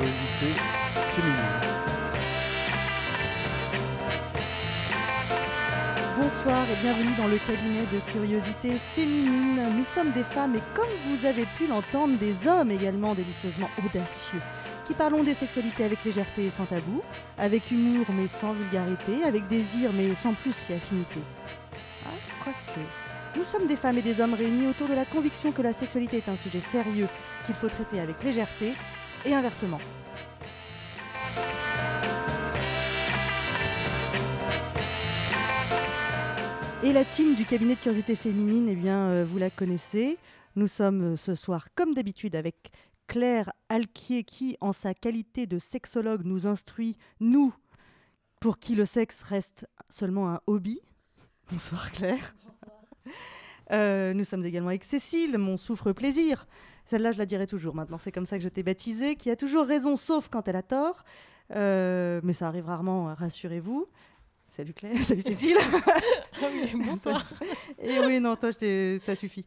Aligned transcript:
curiosité 0.00 0.60
féminine. 1.14 1.36
Bonsoir 6.16 6.64
et 6.70 6.82
bienvenue 6.82 7.14
dans 7.18 7.28
le 7.28 7.36
cabinet 7.36 7.84
de 7.92 8.00
curiosité 8.10 8.74
féminine. 8.94 9.60
Nous 9.76 9.84
sommes 9.84 10.12
des 10.12 10.24
femmes 10.24 10.56
et 10.56 10.62
comme 10.74 10.88
vous 11.06 11.26
avez 11.26 11.44
pu 11.58 11.66
l'entendre, 11.66 12.16
des 12.18 12.48
hommes 12.48 12.70
également 12.70 13.14
délicieusement 13.14 13.68
audacieux, 13.78 14.40
qui 14.86 14.94
parlons 14.94 15.22
des 15.22 15.34
sexualités 15.34 15.84
avec 15.84 16.02
légèreté 16.04 16.46
et 16.46 16.50
sans 16.50 16.64
tabou, 16.64 17.02
avec 17.36 17.70
humour 17.70 18.06
mais 18.10 18.28
sans 18.28 18.54
vulgarité, 18.54 19.24
avec 19.24 19.48
désir 19.48 19.90
mais 19.92 20.14
sans 20.14 20.32
plus 20.32 20.54
si 20.54 20.72
affinité. 20.72 21.20
Ah, 22.06 22.10
quoique. 22.42 22.80
Nous 23.36 23.44
sommes 23.44 23.66
des 23.66 23.76
femmes 23.76 23.98
et 23.98 24.02
des 24.02 24.20
hommes 24.20 24.34
réunis 24.34 24.66
autour 24.66 24.88
de 24.88 24.94
la 24.94 25.04
conviction 25.04 25.52
que 25.52 25.62
la 25.62 25.72
sexualité 25.72 26.16
est 26.16 26.28
un 26.28 26.36
sujet 26.36 26.58
sérieux 26.58 27.06
qu'il 27.46 27.54
faut 27.54 27.68
traiter 27.68 28.00
avec 28.00 28.22
légèreté 28.24 28.72
et 29.24 29.34
inversement. 29.34 29.78
Et 36.82 36.92
la 36.94 37.04
team 37.04 37.34
du 37.34 37.44
cabinet 37.44 37.74
de 37.74 37.80
curiosité 37.80 38.16
féminine, 38.16 38.68
eh 38.70 38.74
bien, 38.74 39.10
euh, 39.10 39.24
vous 39.24 39.36
la 39.36 39.50
connaissez. 39.50 40.16
Nous 40.56 40.66
sommes 40.66 41.12
euh, 41.12 41.16
ce 41.16 41.34
soir, 41.34 41.68
comme 41.74 41.92
d'habitude, 41.92 42.34
avec 42.34 42.70
Claire 43.06 43.52
Alquier, 43.68 44.24
qui, 44.24 44.56
en 44.62 44.72
sa 44.72 44.94
qualité 44.94 45.46
de 45.46 45.58
sexologue, 45.58 46.22
nous 46.24 46.46
instruit, 46.46 46.96
nous, 47.20 47.52
pour 48.40 48.58
qui 48.58 48.74
le 48.74 48.86
sexe 48.86 49.22
reste 49.22 49.66
seulement 49.90 50.30
un 50.30 50.40
hobby. 50.46 50.80
Bonsoir 51.52 51.92
Claire. 51.92 52.34
Euh, 53.72 54.14
nous 54.14 54.24
sommes 54.24 54.44
également 54.44 54.70
avec 54.70 54.82
Cécile, 54.82 55.38
mon 55.38 55.56
souffre-plaisir. 55.56 56.46
Celle-là, 56.90 57.12
je 57.12 57.18
la 57.18 57.26
dirai 57.26 57.46
toujours 57.46 57.76
maintenant, 57.76 57.98
c'est 57.98 58.10
comme 58.10 58.26
ça 58.26 58.36
que 58.36 58.42
je 58.42 58.48
t'ai 58.48 58.64
baptisée, 58.64 59.14
qui 59.14 59.30
a 59.30 59.36
toujours 59.36 59.64
raison, 59.64 59.94
sauf 59.94 60.28
quand 60.28 60.48
elle 60.48 60.56
a 60.56 60.62
tort. 60.62 61.04
Euh, 61.54 62.20
mais 62.24 62.32
ça 62.32 62.48
arrive 62.48 62.66
rarement, 62.66 63.14
rassurez-vous. 63.14 63.86
Salut 64.56 64.72
Claire, 64.72 64.98
salut 65.04 65.20
Cécile. 65.20 65.58
bonsoir. 66.84 67.24
Et 67.80 68.00
oui, 68.00 68.18
non, 68.18 68.34
toi, 68.34 68.50
ça 68.52 69.14
suffit. 69.14 69.46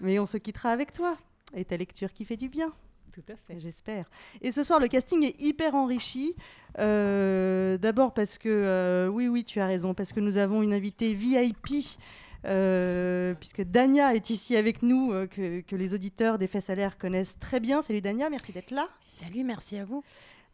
Mais 0.00 0.20
on 0.20 0.26
se 0.26 0.36
quittera 0.36 0.70
avec 0.70 0.92
toi 0.92 1.18
et 1.52 1.64
ta 1.64 1.76
lecture 1.76 2.12
qui 2.12 2.24
fait 2.24 2.36
du 2.36 2.48
bien. 2.48 2.72
Tout 3.12 3.24
à 3.28 3.34
fait. 3.34 3.58
J'espère. 3.58 4.08
Et 4.40 4.52
ce 4.52 4.62
soir, 4.62 4.78
le 4.78 4.86
casting 4.86 5.24
est 5.24 5.40
hyper 5.40 5.74
enrichi. 5.74 6.36
Euh, 6.78 7.76
D'abord 7.76 8.14
parce 8.14 8.38
que, 8.38 8.48
euh, 8.48 9.08
oui, 9.08 9.26
oui, 9.26 9.42
tu 9.42 9.58
as 9.58 9.66
raison, 9.66 9.94
parce 9.94 10.12
que 10.12 10.20
nous 10.20 10.36
avons 10.36 10.62
une 10.62 10.72
invitée 10.72 11.12
VIP. 11.12 11.98
Euh, 12.46 13.34
puisque 13.34 13.62
Dania 13.62 14.14
est 14.14 14.30
ici 14.30 14.56
avec 14.56 14.82
nous, 14.82 15.12
euh, 15.12 15.26
que, 15.26 15.60
que 15.60 15.76
les 15.76 15.94
auditeurs 15.94 16.38
des 16.38 16.46
Faits 16.46 16.64
Salaires 16.64 16.98
connaissent 16.98 17.38
très 17.38 17.60
bien. 17.60 17.82
Salut 17.82 18.00
Dania, 18.00 18.30
merci 18.30 18.52
d'être 18.52 18.70
là. 18.70 18.88
Salut, 19.00 19.44
merci 19.44 19.78
à 19.78 19.84
vous. 19.84 20.04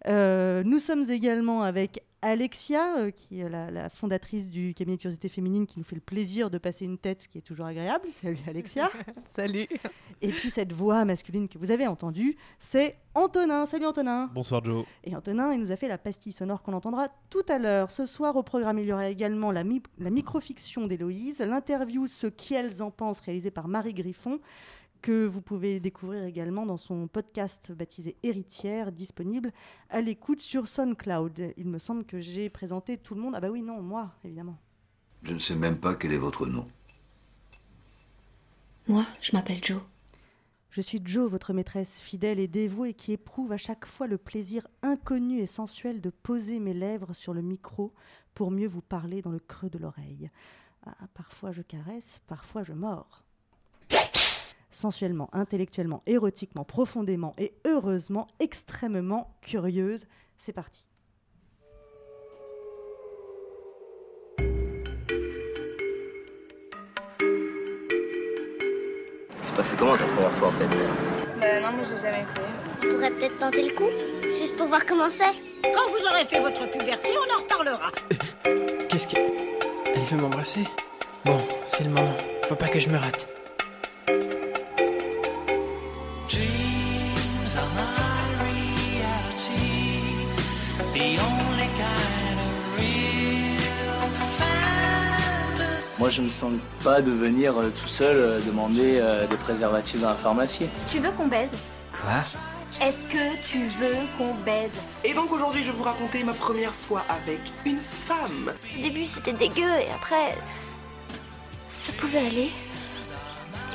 Euh, 0.07 0.63
nous 0.65 0.79
sommes 0.79 1.11
également 1.11 1.63
avec 1.63 2.03
Alexia, 2.23 2.97
euh, 2.99 3.11
qui 3.11 3.41
est 3.41 3.49
la, 3.49 3.71
la 3.71 3.89
fondatrice 3.89 4.49
du 4.49 4.75
cabinet 4.75 4.97
de 4.97 5.01
curiosité 5.01 5.29
féminine, 5.29 5.67
qui 5.67 5.79
nous 5.79 5.85
fait 5.85 5.95
le 5.95 6.01
plaisir 6.03 6.51
de 6.51 6.59
passer 6.59 6.85
une 6.85 6.99
tête, 6.99 7.23
ce 7.23 7.29
qui 7.29 7.39
est 7.39 7.43
toujours 7.43 7.67
agréable. 7.67 8.07
Salut 8.23 8.39
Alexia. 8.47 8.91
Salut. 9.35 9.67
Et 10.21 10.31
puis 10.31 10.51
cette 10.51 10.73
voix 10.73 11.05
masculine 11.05 11.49
que 11.49 11.57
vous 11.59 11.71
avez 11.71 11.87
entendue, 11.87 12.37
c'est 12.59 12.97
Antonin. 13.15 13.65
Salut 13.67 13.87
Antonin. 13.87 14.31
Bonsoir 14.35 14.63
Joe. 14.65 14.85
Et 15.05 15.17
Antonin, 15.17 15.53
il 15.55 15.61
nous 15.61 15.73
a 15.73 15.77
fait 15.77 15.89
la 15.89 15.99
pastille 15.99 16.33
sonore 16.33 16.63
qu'on 16.63 16.75
entendra 16.75 17.09
tout 17.31 17.45
à 17.49 17.59
l'heure. 17.59 17.91
Ce 17.91 18.05
soir 18.07 18.37
au 18.37 18.43
programme, 18.43 18.79
il 18.79 18.85
y 18.87 18.93
aura 18.93 19.09
également 19.09 19.51
la, 19.51 19.65
mi- 19.65 19.83
la 19.99 20.11
microfiction 20.11 20.87
d'Héloïse, 20.87 21.39
l'interview 21.41 22.07
Ce 22.07 22.27
qu'elles 22.27 22.83
en 22.83 22.91
pensent, 22.91 23.21
réalisée 23.21 23.51
par 23.51 23.67
Marie 23.67 23.95
Griffon, 23.95 24.41
que 25.01 25.27
vous 25.27 25.41
pouvez 25.41 25.81
découvrir 25.81 26.25
également 26.25 26.67
dans 26.67 26.77
son 26.77 27.09
podcast 27.09 27.73
baptisé 27.73 28.17
Héritière, 28.23 28.93
disponible 28.93 29.53
à 29.89 30.01
l'écoute 30.01 30.41
sur 30.41 30.69
SoundCloud. 30.69 31.55
Il 31.57 31.69
me 31.69 31.79
semble 31.79 32.05
que 32.05 32.21
j'ai 32.21 32.51
présenté 32.51 32.99
tout 32.99 33.15
le 33.15 33.21
monde. 33.21 33.35
Ah 33.37 33.41
bah 33.41 33.51
oui, 33.51 33.63
non, 33.63 33.81
moi, 33.81 34.13
évidemment. 34.25 34.59
Je 35.23 35.33
ne 35.33 35.39
sais 35.39 35.55
même 35.55 35.79
pas 35.79 35.95
quel 35.95 36.13
est 36.13 36.19
votre 36.19 36.47
nom. 36.47 36.67
Moi, 38.89 39.07
je 39.21 39.33
m'appelle 39.33 39.63
Joe. 39.63 39.83
Je 40.71 40.81
suis 40.81 41.03
Joe, 41.05 41.31
votre 41.31 41.53
maîtresse 41.53 42.01
fidèle 42.01 42.39
et 42.39 42.47
dévouée 42.47 42.95
qui 42.95 43.13
éprouve 43.13 43.53
à 43.53 43.57
chaque 43.57 43.87
fois 43.87 44.07
le 44.07 44.19
plaisir 44.19 44.67
inconnu 44.83 45.41
et 45.41 45.47
sensuel 45.47 46.01
de 46.01 46.11
poser 46.11 46.61
mes 46.61 46.75
lèvres 46.75 47.13
sur 47.13 47.35
le 47.35 47.43
micro 47.43 47.93
pour 48.35 48.51
mieux 48.51 48.69
vous 48.69 48.81
parler 48.81 49.21
dans 49.21 49.33
le 49.33 49.41
creux 49.41 49.71
de 49.71 49.79
l'oreille. 49.79 50.31
Ah, 50.87 50.95
parfois 51.13 51.53
je 51.53 51.63
caresse, 51.63 52.21
parfois 52.27 52.63
je 52.63 52.73
mords. 52.73 53.25
Sensuellement, 54.71 55.29
intellectuellement, 55.33 56.03
érotiquement, 56.07 56.65
profondément 56.65 57.35
et 57.39 57.55
heureusement, 57.67 58.29
extrêmement 58.39 59.35
curieuse. 59.43 60.07
C'est 60.39 60.53
parti. 60.53 60.87
C'est 69.31 69.55
passé 69.55 69.77
comment 69.79 69.97
ta 69.97 70.05
première 70.07 70.33
fois 70.33 70.49
en 70.49 70.53
fait 70.53 70.69
Bah 71.41 71.61
non, 71.61 71.73
moi 71.77 71.85
j'ai 71.85 71.97
jamais 71.97 72.25
fait. 72.25 72.41
On 72.79 72.95
pourrait 72.95 73.11
peut-être 73.11 73.39
tenter 73.39 73.69
le 73.69 73.75
coup, 73.75 73.91
juste 74.39 74.57
pour 74.57 74.69
voir 74.69 74.85
comment 74.87 75.11
c'est. 75.11 75.35
Quand 75.63 75.89
vous 75.91 76.05
aurez 76.07 76.25
fait 76.25 76.41
votre 76.41 76.71
puberté, 76.71 77.09
on 77.17 77.35
en 77.39 77.43
reparlera. 77.43 77.91
Qu'est-ce 78.89 79.09
que. 79.09 79.17
Elle 79.95 80.03
veut 80.05 80.17
m'embrasser? 80.17 80.65
Bon, 81.25 81.41
c'est 81.67 81.85
le 81.85 81.91
moment. 81.91 82.17
Faut 82.45 82.57
pas 82.57 82.69
que 82.69 82.81
je 82.81 82.89
me 82.89 82.97
rate. 82.97 83.29
Moi 96.11 96.17
je 96.17 96.23
me 96.23 96.29
sens 96.29 96.53
pas 96.83 97.01
de 97.03 97.13
venir 97.13 97.57
euh, 97.57 97.71
tout 97.71 97.87
seul 97.87 98.17
euh, 98.17 98.41
demander 98.41 98.99
euh, 98.99 99.29
des 99.29 99.37
préservatifs 99.37 100.01
dans 100.01 100.09
la 100.09 100.17
pharmacie. 100.17 100.67
Tu 100.89 100.99
veux 100.99 101.13
qu'on 101.13 101.29
baise? 101.29 101.53
Quoi? 102.03 102.85
Est-ce 102.85 103.05
que 103.05 103.47
tu 103.49 103.69
veux 103.79 103.95
qu'on 104.19 104.35
baise? 104.45 104.75
Et 105.05 105.15
donc 105.15 105.31
aujourd'hui, 105.31 105.63
je 105.63 105.71
vais 105.71 105.77
vous 105.77 105.85
raconter 105.85 106.25
ma 106.25 106.33
première 106.35 106.75
fois 106.75 107.05
avec 107.09 107.39
une 107.65 107.79
femme. 107.81 108.53
Au 108.77 108.83
début 108.83 109.07
c'était 109.07 109.35
dégueu 109.35 109.63
et 109.63 109.87
après. 109.95 110.37
ça 111.69 111.93
pouvait 111.93 112.27
aller. 112.27 112.51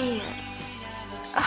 Et. 0.02 0.18
euh, 0.18 1.38
ah, 1.38 1.42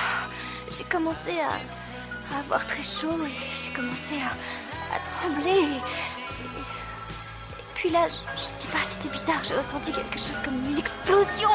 j'ai 0.74 0.84
commencé 0.84 1.32
à, 1.38 2.34
à 2.34 2.38
avoir 2.38 2.66
très 2.66 2.82
chaud 2.82 3.26
et 3.26 3.62
j'ai 3.62 3.72
commencé 3.76 4.14
à, 4.24 4.96
à 4.96 4.98
trembler. 5.20 5.64
Et 5.64 6.17
puis 7.88 7.96
là, 7.96 8.06
je, 8.06 8.16
je 8.36 8.42
sais 8.42 8.68
pas, 8.68 8.84
c'était 8.86 9.08
bizarre, 9.08 9.42
j'ai 9.44 9.54
ressenti 9.54 9.90
quelque 9.92 10.18
chose 10.18 10.36
comme 10.44 10.62
une 10.70 10.76
explosion. 10.76 11.48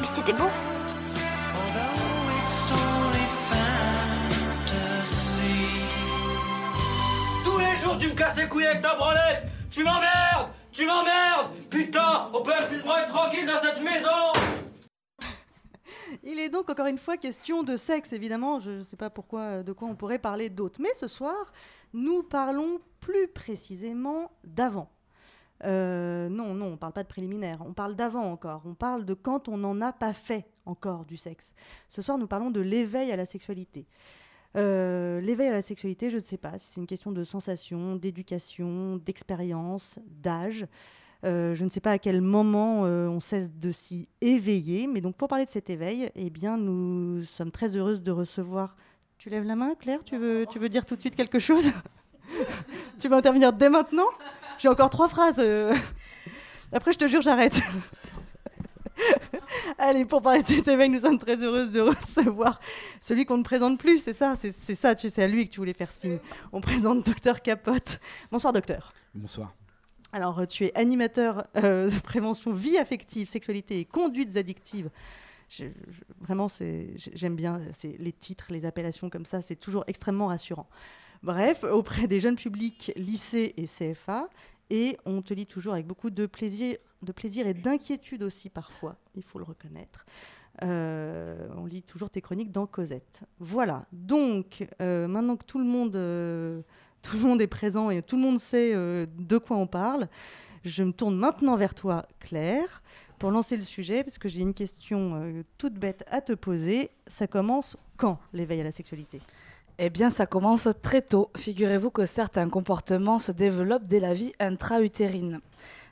Mais 0.00 0.06
c'était 0.06 0.32
bon. 0.32 0.48
Tous 7.44 7.58
les 7.58 7.76
jours, 7.76 7.98
tu 7.98 8.06
me 8.08 8.14
casses 8.14 8.36
les 8.36 8.48
couilles 8.48 8.66
avec 8.66 8.80
ta 8.80 8.94
branlette 8.94 9.44
Tu 9.70 9.84
m'emmerdes 9.84 10.48
Tu 10.72 10.86
m'emmerdes 10.86 11.50
Putain, 11.68 12.30
on 12.32 12.42
peut 12.42 12.52
même 12.56 12.66
plus 12.66 12.78
se 12.78 12.84
branler 12.84 13.06
tranquille 13.08 13.46
dans 13.46 13.60
cette 13.60 13.82
maison 13.82 14.32
Il 16.22 16.38
est 16.38 16.48
donc 16.48 16.70
encore 16.70 16.86
une 16.86 16.96
fois 16.96 17.18
question 17.18 17.62
de 17.62 17.76
sexe, 17.76 18.14
évidemment. 18.14 18.58
Je 18.60 18.70
ne 18.70 18.82
sais 18.84 18.96
pas 18.96 19.10
pourquoi, 19.10 19.62
de 19.62 19.72
quoi 19.72 19.86
on 19.88 19.94
pourrait 19.94 20.18
parler 20.18 20.48
d'autre. 20.48 20.80
Mais 20.80 20.94
ce 20.94 21.08
soir, 21.08 21.52
nous 21.92 22.22
parlons 22.22 22.80
plus 23.08 23.26
précisément 23.28 24.30
d'avant. 24.44 24.90
Euh, 25.64 26.28
non, 26.28 26.52
non, 26.52 26.66
on 26.66 26.70
ne 26.72 26.76
parle 26.76 26.92
pas 26.92 27.02
de 27.02 27.08
préliminaire. 27.08 27.62
On 27.64 27.72
parle 27.72 27.96
d'avant 27.96 28.30
encore. 28.30 28.62
On 28.66 28.74
parle 28.74 29.06
de 29.06 29.14
quand 29.14 29.48
on 29.48 29.56
n'en 29.56 29.80
a 29.80 29.94
pas 29.94 30.12
fait 30.12 30.44
encore 30.66 31.06
du 31.06 31.16
sexe. 31.16 31.54
Ce 31.88 32.02
soir, 32.02 32.18
nous 32.18 32.26
parlons 32.26 32.50
de 32.50 32.60
l'éveil 32.60 33.10
à 33.10 33.16
la 33.16 33.24
sexualité. 33.24 33.86
Euh, 34.56 35.22
l'éveil 35.22 35.48
à 35.48 35.52
la 35.52 35.62
sexualité, 35.62 36.10
je 36.10 36.18
ne 36.18 36.22
sais 36.22 36.36
pas 36.36 36.58
si 36.58 36.66
c'est 36.66 36.80
une 36.82 36.86
question 36.86 37.10
de 37.10 37.24
sensation, 37.24 37.96
d'éducation, 37.96 38.98
d'expérience, 38.98 39.98
d'âge. 40.06 40.66
Euh, 41.24 41.54
je 41.54 41.64
ne 41.64 41.70
sais 41.70 41.80
pas 41.80 41.92
à 41.92 41.98
quel 41.98 42.20
moment 42.20 42.82
on 42.82 43.20
cesse 43.20 43.54
de 43.54 43.72
s'y 43.72 44.06
éveiller, 44.20 44.86
mais 44.86 45.00
donc 45.00 45.16
pour 45.16 45.28
parler 45.28 45.46
de 45.46 45.50
cet 45.50 45.70
éveil, 45.70 46.10
eh 46.14 46.28
bien, 46.28 46.58
nous 46.58 47.24
sommes 47.24 47.52
très 47.52 47.74
heureuses 47.74 48.02
de 48.02 48.10
recevoir. 48.10 48.76
Tu 49.16 49.30
lèves 49.30 49.44
la 49.44 49.56
main, 49.56 49.74
Claire? 49.76 50.04
Tu 50.04 50.18
veux, 50.18 50.44
tu 50.50 50.58
veux 50.58 50.68
dire 50.68 50.84
tout 50.84 50.94
de 50.94 51.00
suite 51.00 51.16
quelque 51.16 51.38
chose? 51.38 51.72
Tu 53.00 53.08
veux 53.08 53.16
intervenir 53.16 53.52
dès 53.52 53.70
maintenant? 53.70 54.06
J'ai 54.58 54.68
encore 54.68 54.90
trois 54.90 55.08
phrases. 55.08 55.36
euh. 55.38 55.74
Après, 56.72 56.92
je 56.92 56.98
te 56.98 57.08
jure, 57.08 57.22
j'arrête. 57.22 57.60
Allez, 59.78 60.04
pour 60.04 60.22
parler 60.22 60.42
de 60.42 60.48
cet 60.48 60.66
éveil, 60.68 60.88
nous 60.88 61.00
sommes 61.00 61.18
très 61.18 61.36
heureuses 61.36 61.70
de 61.70 61.80
recevoir 61.80 62.60
celui 63.00 63.24
qu'on 63.24 63.38
ne 63.38 63.42
présente 63.44 63.78
plus, 63.78 64.02
c'est 64.02 64.12
ça, 64.14 64.34
c'est 64.40 64.74
ça, 64.74 64.94
tu 64.96 65.08
sais, 65.08 65.22
à 65.22 65.28
lui 65.28 65.46
que 65.46 65.52
tu 65.52 65.60
voulais 65.60 65.72
faire 65.72 65.92
signe. 65.92 66.18
On 66.52 66.60
présente 66.60 67.06
Docteur 67.06 67.40
Capote. 67.42 68.00
Bonsoir, 68.32 68.52
docteur. 68.52 68.92
Bonsoir. 69.14 69.54
Alors, 70.12 70.46
tu 70.48 70.64
es 70.64 70.74
animateur 70.76 71.46
euh, 71.56 71.90
de 71.90 71.98
prévention 72.00 72.52
vie 72.52 72.76
affective, 72.78 73.28
sexualité 73.28 73.78
et 73.80 73.84
conduites 73.84 74.36
addictives 74.36 74.90
je- 75.50 75.64
je- 75.64 76.02
vraiment, 76.20 76.46
j'aime 77.14 77.36
bien 77.36 77.60
les 77.84 78.12
titres, 78.12 78.46
les 78.50 78.64
appellations 78.66 79.08
comme 79.08 79.24
ça, 79.26 79.40
c'est 79.42 79.56
toujours 79.56 79.84
extrêmement 79.86 80.26
rassurant. 80.26 80.66
Bref, 81.22 81.64
auprès 81.70 82.06
des 82.06 82.20
jeunes 82.20 82.36
publics, 82.36 82.92
lycée 82.96 83.54
et 83.56 83.66
CFA, 83.66 84.28
et 84.70 84.96
on 85.04 85.22
te 85.22 85.34
lit 85.34 85.46
toujours 85.46 85.74
avec 85.74 85.86
beaucoup 85.86 86.10
de 86.10 86.26
plaisir, 86.26 86.76
et 87.46 87.54
d'inquiétude 87.54 88.22
aussi 88.22 88.50
parfois, 88.50 88.96
il 89.14 89.22
faut 89.22 89.38
le 89.38 89.44
reconnaître. 89.44 90.04
Euh, 90.62 91.48
on 91.56 91.66
lit 91.66 91.82
toujours 91.82 92.10
tes 92.10 92.20
chroniques 92.20 92.50
dans 92.50 92.66
Cosette. 92.66 93.22
Voilà. 93.38 93.86
Donc, 93.92 94.66
euh, 94.80 95.06
maintenant 95.06 95.36
que 95.36 95.44
tout 95.44 95.58
le 95.58 95.64
monde, 95.64 95.94
euh, 95.94 96.62
tout 97.02 97.16
le 97.16 97.22
monde 97.22 97.40
est 97.40 97.46
présent 97.46 97.90
et 97.90 98.02
tout 98.02 98.16
le 98.16 98.22
monde 98.22 98.40
sait 98.40 98.72
de 98.74 99.38
quoi 99.38 99.56
on 99.56 99.66
parle, 99.66 100.08
je 100.64 100.82
me 100.82 100.92
tourne 100.92 101.16
maintenant 101.16 101.56
vers 101.56 101.74
toi, 101.74 102.06
Claire, 102.18 102.82
pour 103.18 103.30
lancer 103.30 103.56
le 103.56 103.62
sujet, 103.62 104.02
parce 104.02 104.18
que 104.18 104.28
j'ai 104.28 104.40
une 104.40 104.54
question 104.54 105.44
toute 105.56 105.74
bête 105.74 106.04
à 106.08 106.20
te 106.20 106.32
poser. 106.32 106.90
Ça 107.06 107.26
commence 107.26 107.76
quand 107.96 108.18
l'éveil 108.32 108.60
à 108.60 108.64
la 108.64 108.72
sexualité? 108.72 109.20
Eh 109.80 109.90
bien, 109.90 110.10
ça 110.10 110.26
commence 110.26 110.68
très 110.82 111.02
tôt. 111.02 111.30
Figurez-vous 111.36 111.92
que 111.92 112.04
certains 112.04 112.48
comportements 112.48 113.20
se 113.20 113.30
développent 113.30 113.86
dès 113.86 114.00
la 114.00 114.12
vie 114.12 114.32
intra-utérine. 114.40 115.40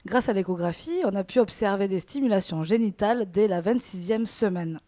Grâce 0.04 0.28
à 0.28 0.32
l'échographie, 0.32 1.02
on 1.04 1.14
a 1.14 1.22
pu 1.22 1.38
observer 1.38 1.86
des 1.86 2.00
stimulations 2.00 2.64
génitales 2.64 3.30
dès 3.30 3.46
la 3.46 3.62
26e 3.62 4.26
semaine. 4.26 4.80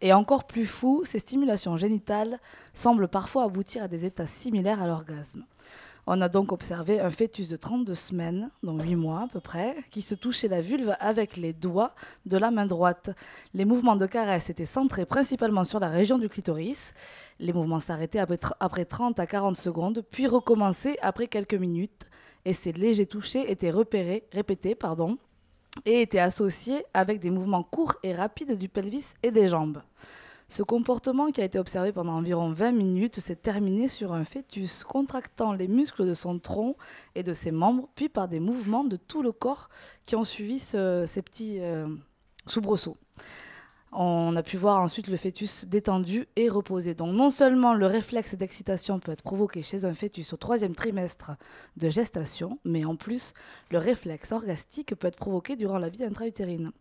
Et 0.00 0.14
encore 0.14 0.46
plus 0.46 0.64
fou, 0.64 1.02
ces 1.04 1.18
stimulations 1.18 1.76
génitales 1.76 2.38
semblent 2.72 3.08
parfois 3.08 3.44
aboutir 3.44 3.82
à 3.82 3.88
des 3.88 4.06
états 4.06 4.26
similaires 4.26 4.82
à 4.82 4.86
l'orgasme. 4.86 5.44
On 6.10 6.22
a 6.22 6.30
donc 6.30 6.52
observé 6.52 7.00
un 7.00 7.10
fœtus 7.10 7.48
de 7.48 7.56
32 7.56 7.94
semaines, 7.94 8.50
donc 8.62 8.82
8 8.82 8.96
mois 8.96 9.24
à 9.24 9.28
peu 9.28 9.40
près, 9.40 9.76
qui 9.90 10.00
se 10.00 10.14
touchait 10.14 10.48
la 10.48 10.62
vulve 10.62 10.96
avec 11.00 11.36
les 11.36 11.52
doigts 11.52 11.94
de 12.24 12.38
la 12.38 12.50
main 12.50 12.64
droite. 12.64 13.10
Les 13.52 13.66
mouvements 13.66 13.94
de 13.94 14.06
caresse 14.06 14.48
étaient 14.48 14.64
centrés 14.64 15.04
principalement 15.04 15.64
sur 15.64 15.80
la 15.80 15.90
région 15.90 16.16
du 16.16 16.30
clitoris. 16.30 16.94
Les 17.40 17.52
mouvements 17.52 17.78
s'arrêtaient 17.78 18.20
après, 18.20 18.36
tr- 18.36 18.54
après 18.58 18.86
30 18.86 19.20
à 19.20 19.26
40 19.26 19.58
secondes, 19.58 20.02
puis 20.10 20.26
recommençaient 20.26 20.96
après 21.02 21.26
quelques 21.26 21.52
minutes. 21.52 22.08
Et 22.46 22.54
ces 22.54 22.72
légers 22.72 23.04
touchés 23.04 23.50
étaient 23.50 23.70
repérés, 23.70 24.24
répétés 24.32 24.74
pardon, 24.74 25.18
et 25.84 26.00
étaient 26.00 26.20
associés 26.20 26.86
avec 26.94 27.20
des 27.20 27.28
mouvements 27.28 27.62
courts 27.62 27.96
et 28.02 28.14
rapides 28.14 28.56
du 28.56 28.70
pelvis 28.70 29.12
et 29.22 29.30
des 29.30 29.48
jambes. 29.48 29.82
Ce 30.50 30.62
comportement 30.62 31.30
qui 31.30 31.42
a 31.42 31.44
été 31.44 31.58
observé 31.58 31.92
pendant 31.92 32.14
environ 32.14 32.50
20 32.50 32.72
minutes 32.72 33.20
s'est 33.20 33.36
terminé 33.36 33.86
sur 33.86 34.14
un 34.14 34.24
fœtus 34.24 34.82
contractant 34.82 35.52
les 35.52 35.68
muscles 35.68 36.06
de 36.06 36.14
son 36.14 36.38
tronc 36.38 36.74
et 37.14 37.22
de 37.22 37.34
ses 37.34 37.50
membres, 37.50 37.88
puis 37.94 38.08
par 38.08 38.28
des 38.28 38.40
mouvements 38.40 38.84
de 38.84 38.96
tout 38.96 39.22
le 39.22 39.32
corps 39.32 39.68
qui 40.06 40.16
ont 40.16 40.24
suivi 40.24 40.58
ce- 40.58 41.04
ces 41.06 41.20
petits 41.20 41.60
euh, 41.60 41.86
soubresauts. 42.46 42.96
On 43.92 44.36
a 44.36 44.42
pu 44.42 44.56
voir 44.58 44.80
ensuite 44.82 45.08
le 45.08 45.16
fœtus 45.16 45.64
détendu 45.66 46.26
et 46.36 46.48
reposé. 46.48 46.94
Donc 46.94 47.14
non 47.14 47.30
seulement 47.30 47.74
le 47.74 47.86
réflexe 47.86 48.34
d'excitation 48.34 48.98
peut 49.00 49.12
être 49.12 49.22
provoqué 49.22 49.62
chez 49.62 49.84
un 49.84 49.94
fœtus 49.94 50.32
au 50.32 50.36
troisième 50.38 50.74
trimestre 50.74 51.32
de 51.76 51.88
gestation, 51.90 52.58
mais 52.64 52.84
en 52.86 52.96
plus 52.96 53.32
le 53.70 53.78
réflexe 53.78 54.32
orgastique 54.32 54.94
peut 54.94 55.08
être 55.08 55.16
provoqué 55.16 55.56
durant 55.56 55.78
la 55.78 55.88
vie 55.90 56.04
intra-utérine. 56.04 56.72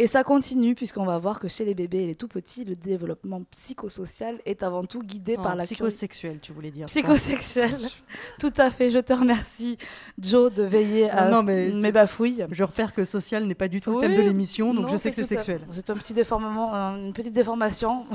Et 0.00 0.06
ça 0.06 0.22
continue 0.22 0.76
puisqu'on 0.76 1.04
va 1.04 1.18
voir 1.18 1.40
que 1.40 1.48
chez 1.48 1.64
les 1.64 1.74
bébés 1.74 2.04
et 2.04 2.06
les 2.06 2.14
tout 2.14 2.28
petits, 2.28 2.64
le 2.64 2.74
développement 2.74 3.42
psychosocial 3.56 4.38
est 4.46 4.62
avant 4.62 4.84
tout 4.84 5.02
guidé 5.02 5.36
Non, 5.36 5.42
par 5.42 5.56
la 5.56 5.66
curiosité. 5.66 6.06
psychosexuel, 6.06 6.38
tu 6.40 6.52
voulais 6.52 6.70
dire. 6.70 6.86
Psychosexuel. 6.86 7.76
Tout 8.38 8.52
à 8.58 8.70
fait. 8.70 8.90
Je 8.90 9.00
te 9.00 9.12
remercie, 9.12 9.76
Joe, 10.20 10.54
de 10.54 10.62
veiller 10.62 11.10
à 11.10 11.28
Non, 11.28 11.42
mais 11.42 11.70
mes 11.70 11.90
bafouilles. 11.90 12.46
Je 12.52 12.62
repère 12.62 12.94
que 12.94 13.04
social 13.04 13.44
n'est 13.44 13.56
pas 13.56 13.66
du 13.66 13.80
tout 13.80 13.90
le 13.90 14.00
thème 14.00 14.14
de 14.14 14.22
l'émission, 14.22 14.72
donc 14.72 14.84
non, 14.86 14.92
je 14.92 14.96
sais 14.96 15.10
que 15.10 15.16
c'est 15.16 15.26
sexuel. 15.26 15.62
C'est 15.72 15.90
un 15.90 15.96
petit 15.96 16.14
déformement, 16.14 16.72
une 16.94 17.12
petite 17.12 17.32
déformation 17.32 18.06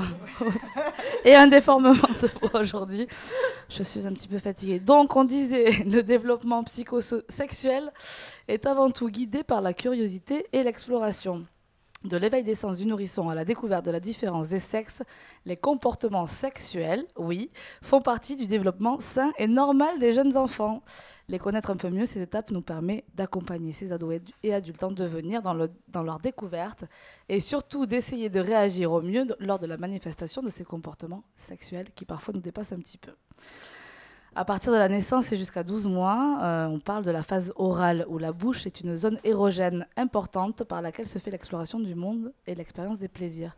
et 1.26 1.34
un 1.34 1.48
déformement 1.48 1.92
aujourd'hui. 2.54 3.06
Je 3.68 3.82
suis 3.82 4.06
un 4.06 4.12
petit 4.14 4.28
peu 4.28 4.38
fatiguée. 4.38 4.80
Donc, 4.80 5.14
on 5.16 5.24
disait, 5.24 5.84
le 5.84 6.02
développement 6.02 6.64
psychosexuel 6.64 7.92
est 8.48 8.64
avant 8.64 8.90
tout 8.90 9.10
guidé 9.10 9.42
par 9.42 9.60
la 9.60 9.74
curiosité 9.74 10.46
et 10.54 10.62
l'exploration. 10.62 11.44
De 12.04 12.18
l'éveil 12.18 12.44
des 12.44 12.54
sens 12.54 12.76
du 12.76 12.84
nourrisson 12.84 13.30
à 13.30 13.34
la 13.34 13.46
découverte 13.46 13.86
de 13.86 13.90
la 13.90 13.98
différence 13.98 14.50
des 14.50 14.58
sexes, 14.58 15.02
les 15.46 15.56
comportements 15.56 16.26
sexuels, 16.26 17.06
oui, 17.16 17.50
font 17.80 18.02
partie 18.02 18.36
du 18.36 18.46
développement 18.46 19.00
sain 19.00 19.32
et 19.38 19.46
normal 19.46 19.98
des 19.98 20.12
jeunes 20.12 20.36
enfants. 20.36 20.82
Les 21.28 21.38
connaître 21.38 21.70
un 21.70 21.76
peu 21.76 21.88
mieux, 21.88 22.04
ces 22.04 22.20
étapes 22.20 22.50
nous 22.50 22.60
permettent 22.60 23.06
d'accompagner 23.14 23.72
ces 23.72 23.90
ados 23.90 24.20
et- 24.42 24.52
adultes 24.52 24.84
en 24.84 24.90
devenir 24.90 25.40
dans, 25.40 25.56
dans 25.88 26.02
leur 26.02 26.18
découverte 26.18 26.84
et 27.30 27.40
surtout 27.40 27.86
d'essayer 27.86 28.28
de 28.28 28.40
réagir 28.40 28.92
au 28.92 29.00
mieux 29.00 29.26
lors 29.40 29.58
de 29.58 29.66
la 29.66 29.78
manifestation 29.78 30.42
de 30.42 30.50
ces 30.50 30.64
comportements 30.64 31.24
sexuels 31.38 31.88
qui 31.94 32.04
parfois 32.04 32.34
nous 32.34 32.42
dépassent 32.42 32.72
un 32.72 32.80
petit 32.80 32.98
peu. 32.98 33.12
À 34.36 34.44
partir 34.44 34.72
de 34.72 34.78
la 34.78 34.88
naissance 34.88 35.30
et 35.30 35.36
jusqu'à 35.36 35.62
12 35.62 35.86
mois, 35.86 36.40
euh, 36.42 36.66
on 36.66 36.80
parle 36.80 37.04
de 37.04 37.12
la 37.12 37.22
phase 37.22 37.52
orale 37.54 38.04
où 38.08 38.18
la 38.18 38.32
bouche 38.32 38.66
est 38.66 38.80
une 38.80 38.96
zone 38.96 39.20
érogène 39.22 39.86
importante 39.96 40.64
par 40.64 40.82
laquelle 40.82 41.06
se 41.06 41.20
fait 41.20 41.30
l'exploration 41.30 41.78
du 41.78 41.94
monde 41.94 42.32
et 42.48 42.56
l'expérience 42.56 42.98
des 42.98 43.06
plaisirs. 43.06 43.54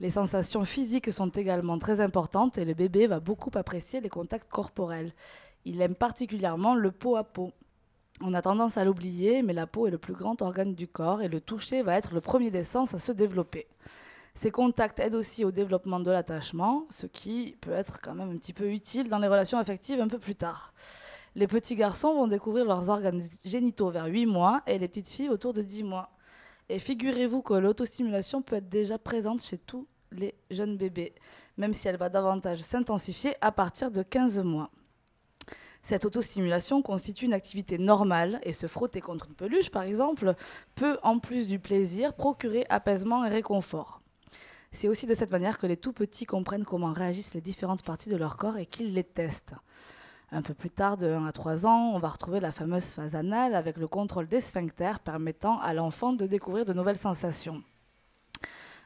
Les 0.00 0.10
sensations 0.10 0.64
physiques 0.64 1.12
sont 1.12 1.28
également 1.28 1.78
très 1.78 2.00
importantes 2.00 2.58
et 2.58 2.64
le 2.64 2.74
bébé 2.74 3.06
va 3.06 3.20
beaucoup 3.20 3.52
apprécier 3.54 4.00
les 4.00 4.08
contacts 4.08 4.50
corporels. 4.50 5.12
Il 5.64 5.80
aime 5.80 5.94
particulièrement 5.94 6.74
le 6.74 6.90
pot 6.90 7.14
à 7.14 7.22
pot. 7.22 7.52
On 8.20 8.34
a 8.34 8.42
tendance 8.42 8.76
à 8.76 8.84
l'oublier, 8.84 9.42
mais 9.42 9.52
la 9.52 9.68
peau 9.68 9.86
est 9.86 9.92
le 9.92 9.98
plus 9.98 10.14
grand 10.14 10.42
organe 10.42 10.74
du 10.74 10.88
corps 10.88 11.22
et 11.22 11.28
le 11.28 11.40
toucher 11.40 11.82
va 11.82 11.96
être 11.96 12.12
le 12.12 12.20
premier 12.20 12.50
des 12.50 12.64
sens 12.64 12.92
à 12.92 12.98
se 12.98 13.12
développer. 13.12 13.68
Ces 14.40 14.52
contacts 14.52 15.00
aident 15.00 15.16
aussi 15.16 15.44
au 15.44 15.50
développement 15.50 15.98
de 15.98 16.12
l'attachement, 16.12 16.86
ce 16.90 17.06
qui 17.06 17.56
peut 17.60 17.72
être 17.72 18.00
quand 18.00 18.14
même 18.14 18.30
un 18.30 18.36
petit 18.36 18.52
peu 18.52 18.70
utile 18.70 19.08
dans 19.08 19.18
les 19.18 19.26
relations 19.26 19.58
affectives 19.58 20.00
un 20.00 20.06
peu 20.06 20.20
plus 20.20 20.36
tard. 20.36 20.72
Les 21.34 21.48
petits 21.48 21.74
garçons 21.74 22.14
vont 22.14 22.28
découvrir 22.28 22.64
leurs 22.64 22.88
organes 22.88 23.20
génitaux 23.44 23.90
vers 23.90 24.04
8 24.04 24.26
mois 24.26 24.62
et 24.68 24.78
les 24.78 24.86
petites 24.86 25.08
filles 25.08 25.28
autour 25.28 25.54
de 25.54 25.62
10 25.62 25.82
mois. 25.82 26.12
Et 26.68 26.78
figurez-vous 26.78 27.42
que 27.42 27.54
l'autostimulation 27.54 28.40
peut 28.40 28.54
être 28.54 28.68
déjà 28.68 28.96
présente 28.96 29.42
chez 29.42 29.58
tous 29.58 29.88
les 30.12 30.36
jeunes 30.52 30.76
bébés, 30.76 31.16
même 31.56 31.74
si 31.74 31.88
elle 31.88 31.96
va 31.96 32.08
davantage 32.08 32.60
s'intensifier 32.60 33.34
à 33.40 33.50
partir 33.50 33.90
de 33.90 34.04
15 34.04 34.38
mois. 34.44 34.70
Cette 35.82 36.04
autostimulation 36.04 36.80
constitue 36.80 37.24
une 37.24 37.34
activité 37.34 37.76
normale 37.76 38.38
et 38.44 38.52
se 38.52 38.68
frotter 38.68 39.00
contre 39.00 39.26
une 39.26 39.34
peluche, 39.34 39.70
par 39.70 39.82
exemple, 39.82 40.36
peut, 40.76 40.96
en 41.02 41.18
plus 41.18 41.48
du 41.48 41.58
plaisir, 41.58 42.14
procurer 42.14 42.66
apaisement 42.68 43.24
et 43.24 43.30
réconfort. 43.30 44.00
C'est 44.70 44.88
aussi 44.88 45.06
de 45.06 45.14
cette 45.14 45.30
manière 45.30 45.58
que 45.58 45.66
les 45.66 45.76
tout 45.76 45.92
petits 45.92 46.26
comprennent 46.26 46.64
comment 46.64 46.92
réagissent 46.92 47.34
les 47.34 47.40
différentes 47.40 47.82
parties 47.82 48.10
de 48.10 48.16
leur 48.16 48.36
corps 48.36 48.58
et 48.58 48.66
qu'ils 48.66 48.92
les 48.92 49.04
testent. 49.04 49.54
Un 50.30 50.42
peu 50.42 50.52
plus 50.52 50.70
tard, 50.70 50.98
de 50.98 51.06
1 51.10 51.24
à 51.26 51.32
3 51.32 51.66
ans, 51.66 51.92
on 51.94 51.98
va 51.98 52.08
retrouver 52.08 52.38
la 52.38 52.52
fameuse 52.52 52.84
phase 52.84 53.16
anale 53.16 53.54
avec 53.54 53.78
le 53.78 53.88
contrôle 53.88 54.28
des 54.28 54.42
sphincters 54.42 55.00
permettant 55.00 55.58
à 55.60 55.72
l'enfant 55.72 56.12
de 56.12 56.26
découvrir 56.26 56.66
de 56.66 56.74
nouvelles 56.74 56.98
sensations. 56.98 57.62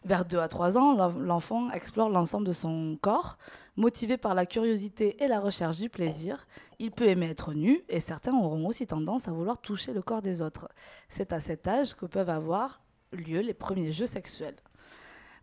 Vers 0.04 0.24
2 0.24 0.38
à 0.38 0.48
3 0.48 0.78
ans, 0.78 0.94
l'en- 0.94 1.18
l'enfant 1.18 1.70
explore 1.72 2.08
l'ensemble 2.10 2.46
de 2.46 2.52
son 2.52 2.96
corps. 3.00 3.38
Motivé 3.76 4.16
par 4.16 4.34
la 4.34 4.46
curiosité 4.46 5.22
et 5.22 5.28
la 5.28 5.40
recherche 5.40 5.78
du 5.78 5.88
plaisir, 5.88 6.46
il 6.78 6.90
peut 6.92 7.06
aimer 7.06 7.30
être 7.30 7.54
nu 7.54 7.82
et 7.88 8.00
certains 8.00 8.34
auront 8.34 8.66
aussi 8.66 8.86
tendance 8.86 9.26
à 9.26 9.32
vouloir 9.32 9.58
toucher 9.58 9.92
le 9.92 10.02
corps 10.02 10.22
des 10.22 10.42
autres. 10.42 10.68
C'est 11.08 11.32
à 11.32 11.40
cet 11.40 11.66
âge 11.66 11.94
que 11.94 12.06
peuvent 12.06 12.30
avoir 12.30 12.82
lieu 13.12 13.40
les 13.40 13.54
premiers 13.54 13.92
jeux 13.92 14.06
sexuels. 14.06 14.56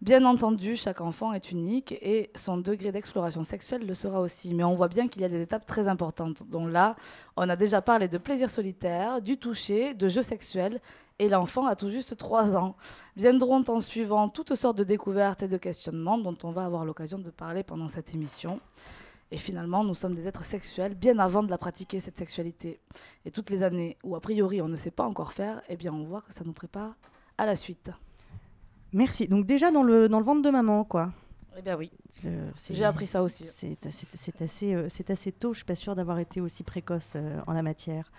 Bien 0.02 0.24
entendu, 0.24 0.78
chaque 0.78 1.02
enfant 1.02 1.34
est 1.34 1.52
unique 1.52 1.92
et 1.92 2.30
son 2.34 2.58
degré 2.58 2.94
d'exploration 2.94 3.44
sexuelle 3.44 3.86
le 3.86 3.94
sera 3.94 4.22
aussi. 4.22 4.54
Mais 4.54 4.64
on 4.64 4.74
voit 4.74 4.88
bien 4.88 5.10
qu'il 5.10 5.22
y 5.22 5.26
a 5.26 5.30
des 5.30 5.42
étapes 5.42 5.66
très 5.66 5.90
importantes. 5.90 6.44
Donc 6.50 6.72
là, 6.72 6.96
on 7.36 7.50
a 7.50 7.58
déjà 7.58 7.82
parlé 7.82 8.08
de 8.08 8.18
plaisir 8.18 8.50
solitaire, 8.50 9.22
du 9.22 9.38
toucher, 9.38 9.94
de 9.94 10.08
jeux 10.08 10.24
sexuels, 10.24 10.80
et 11.20 11.28
l'enfant 11.28 11.66
a 11.66 11.76
tout 11.76 11.90
juste 11.90 12.16
3 12.16 12.56
ans. 12.56 12.78
Viendront 13.18 13.62
en 13.68 13.82
suivant 13.82 14.30
toutes 14.30 14.56
sortes 14.56 14.78
de 14.78 14.86
découvertes 14.86 15.44
et 15.44 15.50
de 15.50 15.58
questionnements 15.58 16.18
dont 16.18 16.38
on 16.44 16.52
va 16.52 16.64
avoir 16.64 16.86
l'occasion 16.86 17.20
de 17.20 17.30
parler 17.30 17.64
pendant 17.64 17.90
cette 17.90 18.16
émission. 18.16 18.62
Et 19.32 19.38
finalement, 19.38 19.84
nous 19.84 19.96
sommes 19.96 20.16
des 20.16 20.30
êtres 20.30 20.46
sexuels 20.46 20.96
bien 20.96 21.20
avant 21.20 21.44
de 21.44 21.50
la 21.50 21.58
pratiquer, 21.58 22.00
cette 22.00 22.18
sexualité. 22.18 22.80
Et 23.26 23.32
toutes 23.32 23.50
les 23.50 23.64
années 23.64 23.98
où, 24.06 24.16
a 24.16 24.22
priori, 24.22 24.62
on 24.62 24.70
ne 24.70 24.78
sait 24.78 24.92
pas 24.92 25.04
encore 25.04 25.34
faire, 25.34 25.62
eh 25.68 25.76
bien, 25.76 25.94
on 25.94 26.06
voit 26.06 26.22
que 26.22 26.34
ça 26.34 26.46
nous 26.46 26.54
prépare 26.54 26.96
à 27.38 27.46
la 27.46 27.58
suite. 27.58 27.92
Merci. 28.94 29.28
Donc 29.28 29.46
déjà 29.46 29.72
dans 29.72 29.84
le, 29.84 30.10
dans 30.10 30.20
le 30.20 30.26
ventre 30.26 30.42
de 30.42 30.50
maman, 30.50 30.84
quoi. 30.84 31.12
Eh 31.58 31.62
bien 31.62 31.78
oui. 31.78 31.92
Euh, 32.26 32.50
J'ai 32.70 32.86
appris 32.86 33.08
ça 33.08 33.22
aussi. 33.22 33.46
C'est 33.46 33.78
assez, 34.42 34.74
euh, 34.74 34.88
assez 35.10 35.32
tôt. 35.32 35.54
Je 35.54 35.58
suis 35.58 35.66
pas 35.66 35.76
sûre 35.76 35.96
d'avoir 35.96 36.20
été 36.20 36.42
aussi 36.42 36.64
précoce 36.64 37.14
euh, 37.16 37.40
en 37.48 37.54
la 37.54 37.62
matière. 37.62 38.12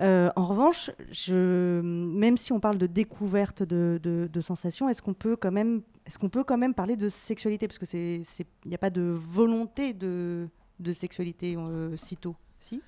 Euh, 0.00 0.30
en 0.34 0.44
revanche, 0.44 0.90
je, 1.12 1.80
même 1.82 2.36
si 2.36 2.52
on 2.52 2.58
parle 2.60 2.78
de 2.78 2.86
découverte 2.86 3.62
de, 3.62 4.00
de- 4.02 4.28
de 4.32 4.40
sensations, 4.40 4.88
est-ce 4.88 5.02
qu'on 5.02 5.14
peut 5.14 5.36
quand 5.36 5.52
même, 5.52 5.82
est-ce 6.06 6.18
qu'on 6.18 6.28
peut 6.28 6.42
quand 6.42 6.58
même 6.58 6.74
parler 6.74 6.96
de 6.96 7.08
sexualité? 7.08 7.68
Parce 7.68 7.78
que 7.78 7.86
c'est, 7.86 8.20
c'est- 8.24 8.46
il 8.64 8.68
n'y 8.70 8.74
a 8.74 8.78
pas 8.78 8.90
de 8.90 9.02
volonté 9.02 9.92
de, 9.92 10.48
de 10.80 10.92
sexualité 10.92 11.56
si 11.96 12.16
tôt, 12.16 12.34
si? 12.58 12.82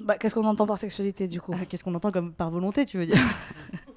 Bah, 0.00 0.16
Qu'est-ce 0.16 0.34
qu'on 0.34 0.44
entend 0.46 0.66
par 0.66 0.78
sexualité 0.78 1.28
du 1.28 1.40
coup? 1.40 1.52
Qu'est-ce 1.68 1.84
qu'on 1.84 1.94
entend 1.94 2.10
comme 2.10 2.32
par 2.32 2.50
volonté, 2.50 2.86
tu 2.86 2.96
veux 2.98 3.06
dire? 3.06 3.16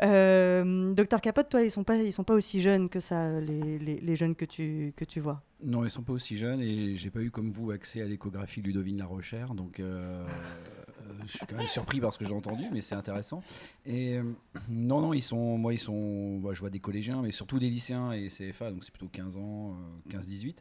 Euh, 0.00 0.94
Docteur 0.94 1.20
Capote, 1.20 1.48
toi, 1.48 1.62
ils 1.62 1.70
sont 1.70 1.82
sont 2.12 2.24
pas 2.24 2.34
aussi 2.34 2.62
jeunes 2.62 2.88
que 2.88 3.00
ça, 3.00 3.40
les, 3.40 3.78
les, 3.78 4.16
jeunes 4.16 4.34
que 4.34 4.44
tu, 4.44 4.92
que 4.96 5.04
tu 5.04 5.20
vois. 5.20 5.42
Non, 5.62 5.84
ils 5.84 5.90
sont 5.90 6.02
pas 6.02 6.12
aussi 6.12 6.36
jeunes 6.36 6.60
et 6.60 6.96
j'ai 6.96 7.10
pas 7.10 7.20
eu 7.20 7.30
comme 7.30 7.50
vous 7.50 7.70
accès 7.70 8.00
à 8.00 8.06
l'échographie 8.06 8.62
Ludovine 8.62 8.98
La 8.98 9.06
Rochère, 9.06 9.54
donc 9.54 9.80
euh, 9.80 10.26
je 11.26 11.36
suis 11.36 11.46
quand 11.46 11.56
même 11.56 11.68
surpris 11.68 12.00
par 12.00 12.12
ce 12.12 12.18
que 12.18 12.24
j'ai 12.24 12.34
entendu, 12.34 12.64
mais 12.72 12.80
c'est 12.80 12.94
intéressant. 12.94 13.42
Et 13.86 14.18
euh, 14.18 14.22
non, 14.68 15.00
non, 15.00 15.12
ils 15.12 15.22
sont, 15.22 15.58
moi, 15.58 15.72
ils 15.72 15.80
sont, 15.80 16.38
bah, 16.38 16.50
je 16.52 16.60
vois 16.60 16.70
des 16.70 16.80
collégiens, 16.80 17.22
mais 17.22 17.32
surtout 17.32 17.58
des 17.58 17.70
lycéens 17.70 18.12
et 18.12 18.28
CFA, 18.28 18.70
donc 18.70 18.84
c'est 18.84 18.92
plutôt 18.92 19.08
15 19.08 19.36
ans, 19.36 19.76
15-18. 20.10 20.56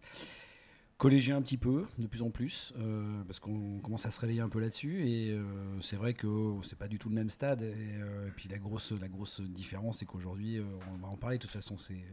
Collégiens 1.02 1.38
un 1.38 1.42
petit 1.42 1.58
peu, 1.58 1.86
de 1.98 2.06
plus 2.06 2.22
en 2.22 2.30
plus, 2.30 2.76
euh, 2.78 3.24
parce 3.24 3.40
qu'on 3.40 3.80
commence 3.80 4.06
à 4.06 4.12
se 4.12 4.20
réveiller 4.20 4.42
un 4.42 4.50
peu 4.50 4.60
là-dessus. 4.60 5.10
Et 5.10 5.32
euh, 5.32 5.42
c'est 5.82 5.96
vrai 5.96 6.14
que 6.14 6.28
c'est 6.62 6.78
pas 6.78 6.88
du 6.88 7.00
tout 7.00 7.10
le 7.10 7.16
même 7.16 7.32
stade. 7.32 7.64
Et, 7.64 7.74
euh, 7.74 8.28
et 8.28 8.32
puis 8.36 8.48
la 8.48 8.60
grosse, 8.60 8.92
la 8.92 9.08
grosse 9.08 9.42
différence, 9.42 9.98
c'est 9.98 10.06
qu'aujourd'hui, 10.06 10.62
on 10.94 10.98
va 10.98 11.08
en 11.08 11.18
parler. 11.18 11.38
De 11.38 11.42
toute 11.42 11.50
façon, 11.50 11.76
c'est 11.80 12.04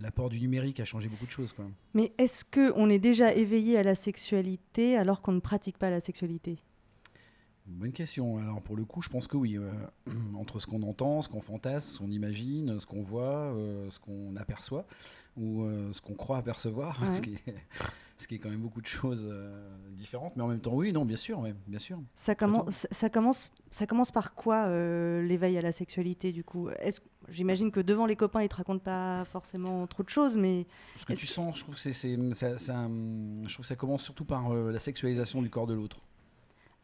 l'apport 0.00 0.28
du 0.28 0.40
numérique 0.40 0.80
a 0.80 0.84
changé 0.84 1.08
beaucoup 1.08 1.26
de 1.26 1.30
choses. 1.30 1.52
Quoi. 1.52 1.66
Mais 1.94 2.12
est-ce 2.18 2.44
qu'on 2.44 2.90
est 2.90 2.98
déjà 2.98 3.32
éveillé 3.32 3.78
à 3.78 3.84
la 3.84 3.94
sexualité 3.94 4.96
alors 4.96 5.22
qu'on 5.22 5.30
ne 5.30 5.38
pratique 5.38 5.78
pas 5.78 5.88
la 5.88 6.00
sexualité? 6.00 6.58
Bonne 7.66 7.92
question. 7.92 8.38
Alors 8.38 8.60
pour 8.60 8.74
le 8.74 8.84
coup, 8.84 9.02
je 9.02 9.08
pense 9.08 9.28
que 9.28 9.36
oui. 9.36 9.56
Entre 10.34 10.58
ce 10.58 10.66
qu'on 10.66 10.82
entend, 10.82 11.22
ce 11.22 11.28
qu'on 11.28 11.40
fantasme, 11.40 11.90
ce 11.90 11.98
qu'on 11.98 12.10
imagine, 12.10 12.80
ce 12.80 12.86
qu'on 12.86 13.04
voit, 13.04 13.54
ce 13.88 14.00
qu'on 14.00 14.34
aperçoit, 14.34 14.84
ou 15.36 15.62
euh, 15.62 15.92
ce 15.92 16.00
qu'on 16.00 16.14
croit 16.14 16.38
apercevoir, 16.38 16.98
Ouais. 17.02 17.14
ce, 17.16 17.22
qui 17.22 17.34
est, 17.34 17.54
ce 18.18 18.28
qui 18.28 18.36
est 18.36 18.38
quand 18.38 18.50
même 18.50 18.60
beaucoup 18.60 18.80
de 18.80 18.86
choses 18.86 19.26
euh, 19.28 19.68
différentes. 19.92 20.34
Mais 20.36 20.42
en 20.42 20.48
même 20.48 20.60
temps, 20.60 20.74
oui, 20.74 20.92
non, 20.92 21.04
bien 21.04 21.16
sûr, 21.16 21.40
ouais, 21.40 21.54
bien 21.66 21.78
sûr. 21.78 21.98
ça 22.14 22.34
commence, 22.34 22.86
ça, 22.90 23.10
commence, 23.10 23.50
ça 23.70 23.86
commence 23.86 24.10
par 24.12 24.34
quoi 24.34 24.66
euh, 24.66 25.22
l'éveil 25.22 25.58
à 25.58 25.62
la 25.62 25.72
sexualité 25.72 26.32
du 26.32 26.44
coup? 26.44 26.68
J'imagine 27.30 27.70
que 27.70 27.80
devant 27.80 28.04
les 28.06 28.16
copains, 28.16 28.42
ils 28.42 28.48
te 28.48 28.56
racontent 28.56 28.84
pas 28.84 29.24
forcément 29.24 29.86
trop 29.86 30.02
de 30.02 30.10
choses, 30.10 30.36
mais 30.36 30.66
Ce 30.96 31.06
que 31.06 31.14
tu 31.14 31.26
sens, 31.26 31.56
je 31.56 31.62
trouve 31.62 31.74
que 31.74 31.80
c'est, 31.80 31.92
c'est- 31.92 32.34
ça, 32.34 32.58
ça, 32.58 32.74
hum, 32.80 33.34
je 33.46 33.52
trouve 33.54 33.64
que 33.64 33.68
ça 33.68 33.76
commence 33.76 34.02
surtout 34.02 34.24
par 34.26 34.52
la 34.54 34.78
sexualisation 34.78 35.40
du 35.42 35.48
corps 35.50 35.66
de 35.66 35.74
l'autre. 35.74 36.00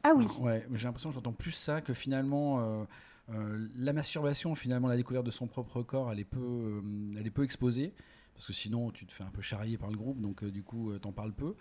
Ah 0.03 0.13
oui. 0.17 0.27
Ouais, 0.41 0.67
j'ai 0.73 0.87
l'impression 0.87 1.11
que 1.11 1.15
j'entends 1.15 1.33
plus 1.35 1.53
ça 1.53 1.83
que 1.83 1.93
finalement 1.93 2.61
euh, 2.61 2.85
euh, 3.35 3.69
la 3.77 3.93
masturbation, 3.93 4.55
finalement 4.55 4.89
la 4.89 4.97
découverte 4.97 5.27
de 5.27 5.31
son 5.31 5.47
propre 5.47 5.83
corps, 5.83 6.11
elle 6.11 6.21
est 6.21 6.25
peu, 6.25 6.41
euh, 6.41 6.81
elle 7.19 7.27
est 7.27 7.31
peu 7.31 7.45
exposée 7.45 7.93
parce 8.41 8.47
que 8.47 8.53
sinon 8.55 8.91
tu 8.91 9.05
te 9.05 9.13
fais 9.13 9.23
un 9.23 9.31
peu 9.31 9.43
charrier 9.43 9.77
par 9.77 9.91
le 9.91 9.99
groupe, 9.99 10.19
donc 10.19 10.43
euh, 10.43 10.51
du 10.51 10.63
coup 10.63 10.91
euh, 10.91 10.99
t'en 10.99 11.13
parles 11.13 11.35
peu. 11.35 11.57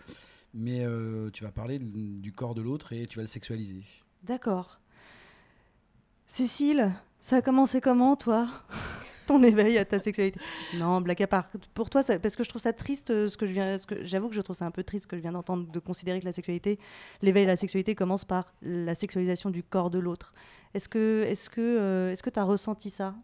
Mais 0.54 0.82
euh, 0.86 1.28
tu 1.28 1.44
vas 1.44 1.52
parler 1.52 1.78
du 1.78 2.32
corps 2.32 2.54
de 2.54 2.62
l'autre 2.62 2.94
et 2.94 3.06
tu 3.06 3.16
vas 3.16 3.22
le 3.22 3.28
sexualiser. 3.28 3.84
D'accord. 4.22 4.80
Cécile, 6.26 6.90
ça 7.20 7.36
a 7.36 7.42
commencé 7.42 7.82
comment, 7.82 8.16
toi 8.16 8.48
Ton 9.26 9.42
éveil 9.42 9.76
à 9.76 9.84
ta 9.84 9.98
sexualité? 9.98 10.40
Non, 10.78 11.02
blague 11.02 11.22
à 11.22 11.26
part. 11.26 11.50
Pour 11.74 11.90
toi, 11.90 12.02
parce 12.02 12.34
que 12.34 12.44
je 12.44 12.48
trouve 12.48 12.62
ça 12.62 12.72
triste, 12.72 13.08
ce 13.26 13.36
que 13.36 13.46
je 13.46 13.52
viens, 13.52 13.76
ce 13.76 13.86
que 13.86 14.02
j'avoue 14.02 14.30
que 14.30 14.34
je 14.34 14.40
trouve 14.40 14.56
ça 14.56 14.64
un 14.64 14.70
peu 14.70 14.82
triste 14.82 15.06
que 15.06 15.16
je 15.16 15.20
viens 15.20 15.32
d'entendre, 15.32 15.70
de 15.70 15.78
considérer 15.80 16.18
que 16.18 16.24
la 16.24 16.32
sexualité, 16.32 16.78
l'éveil 17.20 17.44
à 17.44 17.48
la 17.48 17.56
sexualité 17.56 17.94
commence 17.94 18.24
par 18.24 18.54
la 18.62 18.94
sexualisation 18.94 19.50
du 19.50 19.62
corps 19.62 19.90
de 19.90 19.98
l'autre. 19.98 20.32
Est-ce 20.72 20.88
que, 20.88 21.26
est-ce 21.28 21.50
que, 21.50 22.08
est-ce 22.10 22.22
que 22.22 22.30
tu 22.30 22.38
as 22.38 22.44
ressenti 22.44 22.88
ça? 22.88 23.14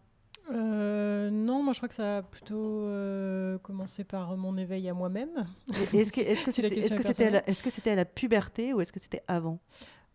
Euh, 0.52 1.30
non, 1.30 1.62
moi 1.62 1.72
je 1.72 1.78
crois 1.78 1.88
que 1.88 1.94
ça 1.94 2.18
a 2.18 2.22
plutôt 2.22 2.82
euh, 2.82 3.58
commencé 3.58 4.04
par 4.04 4.36
mon 4.36 4.56
éveil 4.56 4.88
à 4.88 4.94
moi-même. 4.94 5.46
Est-ce 5.92 6.12
que, 6.12 6.50
c'était, 6.50 6.78
est 6.78 7.86
à 7.88 7.94
la, 7.94 8.02
à 8.02 8.04
puberté 8.04 8.72
ou 8.72 8.80
est-ce 8.80 8.92
que 8.92 9.00
c'était 9.00 9.22
avant? 9.26 9.58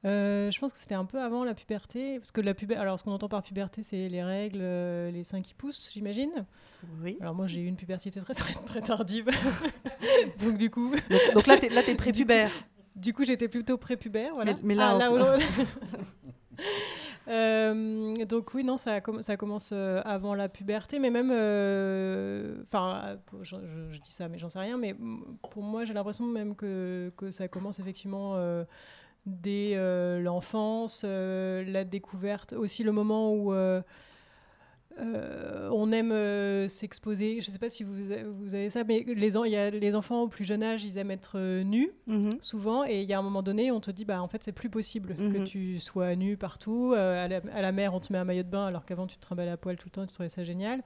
Euh, 0.03 0.49
je 0.49 0.59
pense 0.59 0.73
que 0.73 0.79
c'était 0.79 0.95
un 0.95 1.05
peu 1.05 1.21
avant 1.21 1.43
la 1.43 1.53
puberté, 1.53 2.17
parce 2.17 2.31
que 2.31 2.41
la 2.41 2.53
alors 2.79 2.97
ce 2.97 3.03
qu'on 3.03 3.11
entend 3.11 3.29
par 3.29 3.43
puberté, 3.43 3.83
c'est 3.83 4.07
les 4.07 4.23
règles, 4.23 4.59
euh, 4.61 5.11
les 5.11 5.23
seins 5.23 5.41
qui 5.41 5.53
poussent, 5.53 5.91
j'imagine. 5.93 6.45
Oui. 7.03 7.17
Alors 7.21 7.35
moi 7.35 7.45
j'ai 7.45 7.61
eu 7.61 7.67
une 7.67 7.75
puberté 7.75 8.09
très 8.09 8.33
très, 8.33 8.53
très 8.53 8.81
tardive, 8.81 9.29
donc 10.39 10.57
du 10.57 10.71
coup. 10.71 10.89
Donc, 11.09 11.33
donc 11.35 11.47
là, 11.47 11.57
t'es, 11.57 11.69
là, 11.69 11.83
t'es 11.83 11.93
prépubère. 11.93 12.49
Du 12.95 13.13
coup, 13.13 13.23
j'étais 13.25 13.47
plutôt 13.47 13.77
prépubère, 13.77 14.33
voilà. 14.33 14.53
Mais- 14.53 14.59
mais 14.63 14.75
là, 14.75 14.97
Ah, 15.01 15.11
en 15.11 15.15
là 15.17 15.37
Euh, 17.31 18.13
donc 18.25 18.53
oui, 18.53 18.63
non, 18.63 18.75
ça, 18.77 18.99
commence 19.01 19.69
euh, 19.71 20.01
avant 20.03 20.35
la 20.35 20.49
puberté, 20.49 20.99
mais 20.99 21.09
même, 21.09 21.31
euh, 21.33 22.61
enfin, 22.63 23.17
je, 23.41 23.55
je- 23.91 23.99
dis 24.01 24.11
ça, 24.11 24.27
mais 24.27 24.37
j'en 24.37 24.49
sais 24.49 24.59
rien, 24.59 24.77
mais 24.77 24.93
pour 25.49 25.63
moi, 25.63 25.85
j'ai 25.85 25.93
l'impression 25.93 26.25
même 26.25 26.55
que, 26.55 27.11
que 27.17 27.31
ça 27.31 27.47
commence 27.47 27.79
effectivement 27.79 28.35
dès 29.25 29.75
l'enfance, 30.21 31.03
la 31.05 31.83
découverte, 31.85 32.53
aussi 32.53 32.83
le 32.83 32.91
moment 32.91 33.33
où 33.33 33.53
euh, 35.01 35.69
on 35.71 35.91
aime 35.91 36.11
euh, 36.11 36.67
s'exposer. 36.67 37.41
Je 37.41 37.47
ne 37.49 37.51
sais 37.53 37.59
pas 37.59 37.69
si 37.69 37.83
vous, 37.83 38.11
avez 38.53 38.69
ça, 38.69 38.83
mais 38.83 39.03
les, 39.07 39.35
en- 39.37 39.43
y 39.45 39.55
a 39.55 39.69
les 39.69 39.95
enfants 39.95 40.21
au 40.23 40.27
plus 40.27 40.45
jeune 40.45 40.63
âge, 40.63 40.83
ils 40.83 40.97
aiment 40.97 41.11
être 41.11 41.37
euh, 41.37 41.63
nus 41.63 41.91
Mhm. 42.07 42.29
souvent, 42.41 42.85
et 42.85 43.01
il 43.01 43.09
y 43.09 43.13
a 43.13 43.19
un 43.19 43.21
moment 43.21 43.41
donné, 43.43 43.71
on 43.71 43.79
te 43.79 43.91
dit, 43.91 44.05
bah 44.05 44.21
en 44.21 44.27
fait, 44.27 44.43
c'est 44.43 44.51
plus 44.51 44.69
possible 44.69 45.15
que 45.15 45.37
Mhm. 45.39 45.43
tu 45.43 45.79
sois 45.79 46.15
nu 46.15 46.37
partout. 46.37 46.93
À, 46.95 47.27
la, 47.27 47.41
à 47.53 47.61
la 47.61 47.71
mer, 47.71 47.93
on 47.93 47.99
te 47.99 48.11
met 48.13 48.19
un 48.19 48.23
maillot 48.25 48.43
de 48.43 48.49
bain, 48.49 48.65
alors 48.65 48.85
qu'avant, 48.85 49.07
tu 49.07 49.15
te 49.17 49.21
trimballais 49.21 49.51
à 49.51 49.57
poil 49.57 49.75
tout 49.77 49.87
le 49.87 49.91
temps, 49.91 50.05
tu 50.05 50.13
trouvais 50.13 50.29
ça 50.29 50.43
génial. 50.43 50.81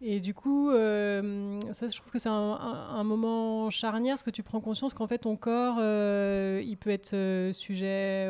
Et 0.00 0.20
du 0.20 0.32
coup, 0.32 0.70
euh, 0.70 1.58
ça, 1.72 1.88
je 1.88 1.96
trouve 1.98 2.12
que 2.12 2.20
c'est 2.20 2.28
un, 2.28 2.32
un- 2.32 2.88
un 3.00 3.02
moment 3.04 3.68
charnière, 3.68 4.12
parce 4.14 4.22
que 4.22 4.30
tu 4.30 4.44
prends 4.44 4.60
conscience 4.60 4.94
qu'en 4.94 5.08
fait, 5.08 5.18
ton 5.18 5.34
corps, 5.36 5.78
euh, 5.80 6.62
il 6.64 6.76
peut 6.76 6.90
être 6.90 7.14
euh, 7.14 7.52
sujet. 7.52 8.26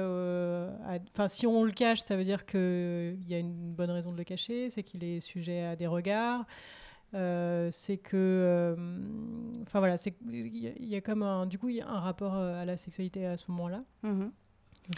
à- 0.87 0.99
Enfin, 1.13 1.29
si 1.29 1.47
on 1.47 1.65
le 1.65 1.73
cache, 1.73 2.01
ça 2.01 2.17
veut 2.17 2.25
dire 2.25 2.47
qu'il 2.47 3.23
y 3.29 3.35
a 3.35 3.39
une 3.39 3.73
bonne 3.75 3.91
raison 3.91 4.13
de 4.13 4.17
le 4.17 4.25
cacher, 4.25 4.71
c'est 4.71 4.83
qu'il 4.83 5.05
est 5.05 5.21
sujet 5.21 5.63
à 5.65 5.77
des 5.77 5.87
regards. 5.87 6.47
Euh, 7.15 7.69
c'est 7.71 7.97
que, 7.99 8.75
enfin 9.67 9.79
voilà, 9.79 9.97
c'est 9.97 10.15
il 10.31 10.57
y, 10.57 10.69
a- 10.69 10.73
il 10.79 10.89
y 10.89 10.97
a 10.97 11.01
comme 11.01 11.23
un, 11.23 11.47
du 11.47 11.59
coup, 11.59 11.69
il 11.69 11.77
y 11.77 11.81
a 11.81 11.89
un 11.89 12.01
rapport 12.01 12.35
à 12.35 12.65
la 12.65 12.77
sexualité 12.77 13.27
à 13.27 13.37
ce 13.37 13.45
moment-là. 13.51 13.83
Mhm. 14.03 14.31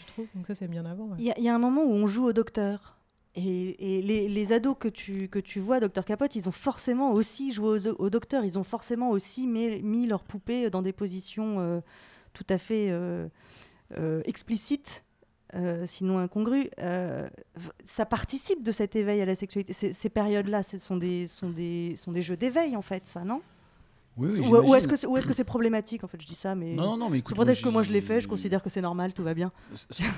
Je 0.01 0.07
trouve. 0.07 0.27
Donc 0.37 0.47
ça, 0.47 0.55
c'est 0.55 0.69
bien 0.69 0.85
avant. 0.87 1.07
ouais. 1.07 1.17
Y, 1.19 1.35
il 1.39 1.45
y 1.45 1.49
a 1.49 1.55
un 1.55 1.59
moment 1.59 1.83
où 1.83 1.91
on 1.91 2.07
joue 2.07 2.27
au 2.27 2.33
docteur. 2.33 2.97
Et, 3.37 4.03
les, 4.03 4.29
les 4.29 4.53
ados 4.53 4.77
que 4.79 4.89
tu, 4.89 5.29
que 5.29 5.39
tu 5.39 5.61
vois, 5.61 5.79
Docteur 5.79 6.05
Capote, 6.05 6.35
ils 6.35 6.49
ont 6.49 6.53
forcément 6.53 7.13
aussi 7.13 7.53
joué 7.53 7.89
au, 7.89 7.95
au 8.05 8.11
docteur. 8.11 8.45
Ils 8.45 8.59
ont 8.59 8.65
forcément 8.65 9.11
aussi 9.11 9.47
mis, 9.47 9.81
mis 9.83 10.07
leur 10.07 10.25
poupée 10.25 10.69
dans 10.69 10.83
des 10.83 10.93
positions 10.93 11.61
euh, 11.61 11.81
tout 12.33 12.47
à 12.49 12.59
fait 12.59 12.89
euh, 12.91 13.29
euh, 13.97 14.23
explicites, 14.25 15.05
sinon 15.87 16.19
incongrues. 16.19 16.71
Ça 17.85 18.07
participe 18.07 18.63
de 18.63 18.73
cet 18.73 18.97
éveil 18.97 19.21
à 19.21 19.25
la 19.25 19.35
sexualité. 19.35 19.73
Ces, 19.73 19.93
ces 19.93 20.09
périodes-là, 20.09 20.63
ce 20.63 20.79
sont 20.79 20.97
des, 20.97 21.27
sont, 21.27 21.51
des, 21.51 21.97
sont 21.97 22.13
des 22.13 22.23
jeux 22.23 22.37
d'éveil, 22.37 22.77
en 22.77 22.83
fait, 22.83 23.07
ça, 23.07 23.25
non? 23.25 23.43
Oui, 24.21 24.29
oui, 24.41 24.47
ou, 24.49 24.75
est-ce 24.75 25.27
que 25.27 25.33
c'est 25.35 25.45
problématique 25.45 26.05
en 26.05 26.09
fait 26.09 26.21
je 26.21 26.27
dis 26.27 26.35
ça 26.35 26.55
mais 26.55 26.75
Non, 26.75 26.91
non, 26.91 26.97
non, 26.97 27.11
mais 27.11 27.19
écoute, 27.19 27.35
que 27.37 27.69
moi, 27.69 27.83
je 27.83 27.93
l'ai 27.93 28.01
fait 28.01 28.21
je 28.21 28.29
considère 28.29 28.63
que 28.63 28.71
c'est 28.71 28.81
normal 28.81 29.13
tout 29.15 29.23
va 29.23 29.35
bien 29.35 29.51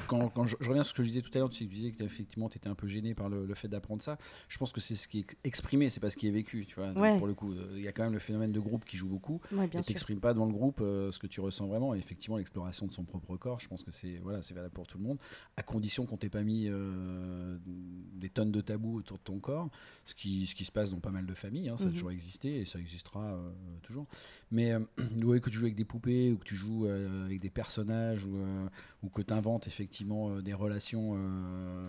quand, 0.06 0.28
quand 0.28 0.46
je, 0.46 0.56
je 0.60 0.68
reviens 0.68 0.82
à 0.82 0.84
ce 0.84 0.92
que 0.92 1.02
je 1.02 1.08
disais 1.08 1.22
tout 1.22 1.30
à 1.34 1.38
l'heure, 1.38 1.50
tu 1.50 1.58
sais, 1.58 1.64
tu 1.66 1.74
disais 1.74 1.92
que 1.92 2.02
effectivement 2.02 2.48
tu 2.48 2.58
étais 2.58 2.68
un 2.68 2.74
peu 2.74 2.86
gêné 2.86 3.14
par 3.14 3.28
le, 3.28 3.46
le 3.46 3.54
fait 3.54 3.68
d'apprendre 3.68 4.02
ça. 4.02 4.18
Je 4.48 4.58
pense 4.58 4.72
que 4.72 4.80
c'est 4.80 4.96
ce 4.96 5.08
qui 5.08 5.20
est 5.20 5.26
exprimé, 5.44 5.90
c'est 5.90 6.00
pas 6.00 6.10
ce 6.10 6.16
qui 6.16 6.26
est 6.28 6.30
vécu. 6.30 6.66
Tu 6.66 6.74
vois 6.74 6.88
Donc, 6.88 7.02
Ouais. 7.02 7.18
Pour 7.18 7.26
le 7.26 7.34
coup, 7.34 7.52
euh, 7.52 7.74
il 7.76 7.82
y 7.82 7.88
a 7.88 7.92
quand 7.92 8.02
même 8.04 8.12
le 8.12 8.18
phénomène 8.18 8.52
de 8.52 8.60
groupe 8.60 8.84
qui 8.84 8.96
joue 8.96 9.08
beaucoup. 9.08 9.40
Ouais, 9.52 9.66
bien 9.66 9.80
et 9.80 9.84
t'exprimes 9.84 10.20
pas 10.20 10.32
devant 10.34 10.46
le 10.46 10.52
groupe 10.52 10.80
euh, 10.80 11.10
ce 11.12 11.18
que 11.18 11.26
tu 11.26 11.40
ressens 11.40 11.66
vraiment. 11.66 11.94
Et 11.94 11.98
effectivement, 11.98 12.36
l'exploration 12.36 12.86
de 12.86 12.92
son 12.92 13.04
propre 13.04 13.36
corps, 13.36 13.60
je 13.60 13.68
pense 13.68 13.82
que 13.82 13.90
c'est 13.90 14.18
voilà, 14.22 14.42
c'est 14.42 14.54
valable 14.54 14.74
pour 14.74 14.86
tout 14.86 14.98
le 14.98 15.04
monde, 15.04 15.18
à 15.56 15.62
condition 15.62 16.06
qu'on 16.06 16.16
t'ait 16.16 16.28
pas 16.28 16.42
mis 16.42 16.66
euh, 16.68 17.58
des 18.14 18.28
tonnes 18.28 18.52
de 18.52 18.60
tabous 18.60 18.98
autour 18.98 19.18
de 19.18 19.22
ton 19.22 19.38
corps, 19.38 19.68
ce 20.06 20.14
qui, 20.14 20.46
ce 20.46 20.54
qui 20.54 20.64
se 20.64 20.72
passe 20.72 20.90
dans 20.90 21.00
pas 21.00 21.10
mal 21.10 21.26
de 21.26 21.34
familles. 21.34 21.68
hein, 21.68 21.76
ça 21.76 21.84
a 21.84 21.86
Mhm. 21.88 21.92
toujours 21.94 22.10
existé 22.10 22.60
et 22.60 22.64
ça 22.64 22.78
existera 22.78 23.34
euh, 23.34 23.50
toujours. 23.82 23.91
Mais 24.50 24.72
euh, 24.72 24.80
ouais, 25.24 25.40
que 25.40 25.50
tu 25.50 25.56
joues 25.58 25.64
avec 25.64 25.74
des 25.76 25.84
poupées 25.84 26.32
ou 26.32 26.36
que 26.38 26.44
tu 26.44 26.54
joues 26.56 26.86
euh, 26.86 27.24
avec 27.26 27.40
des 27.40 27.50
personnages 27.50 28.24
ou, 28.26 28.36
euh, 28.36 28.68
ou 29.02 29.08
que 29.08 29.22
tu 29.22 29.32
inventes 29.32 29.66
effectivement 29.66 30.30
euh, 30.30 30.42
des 30.42 30.54
relations 30.54 31.16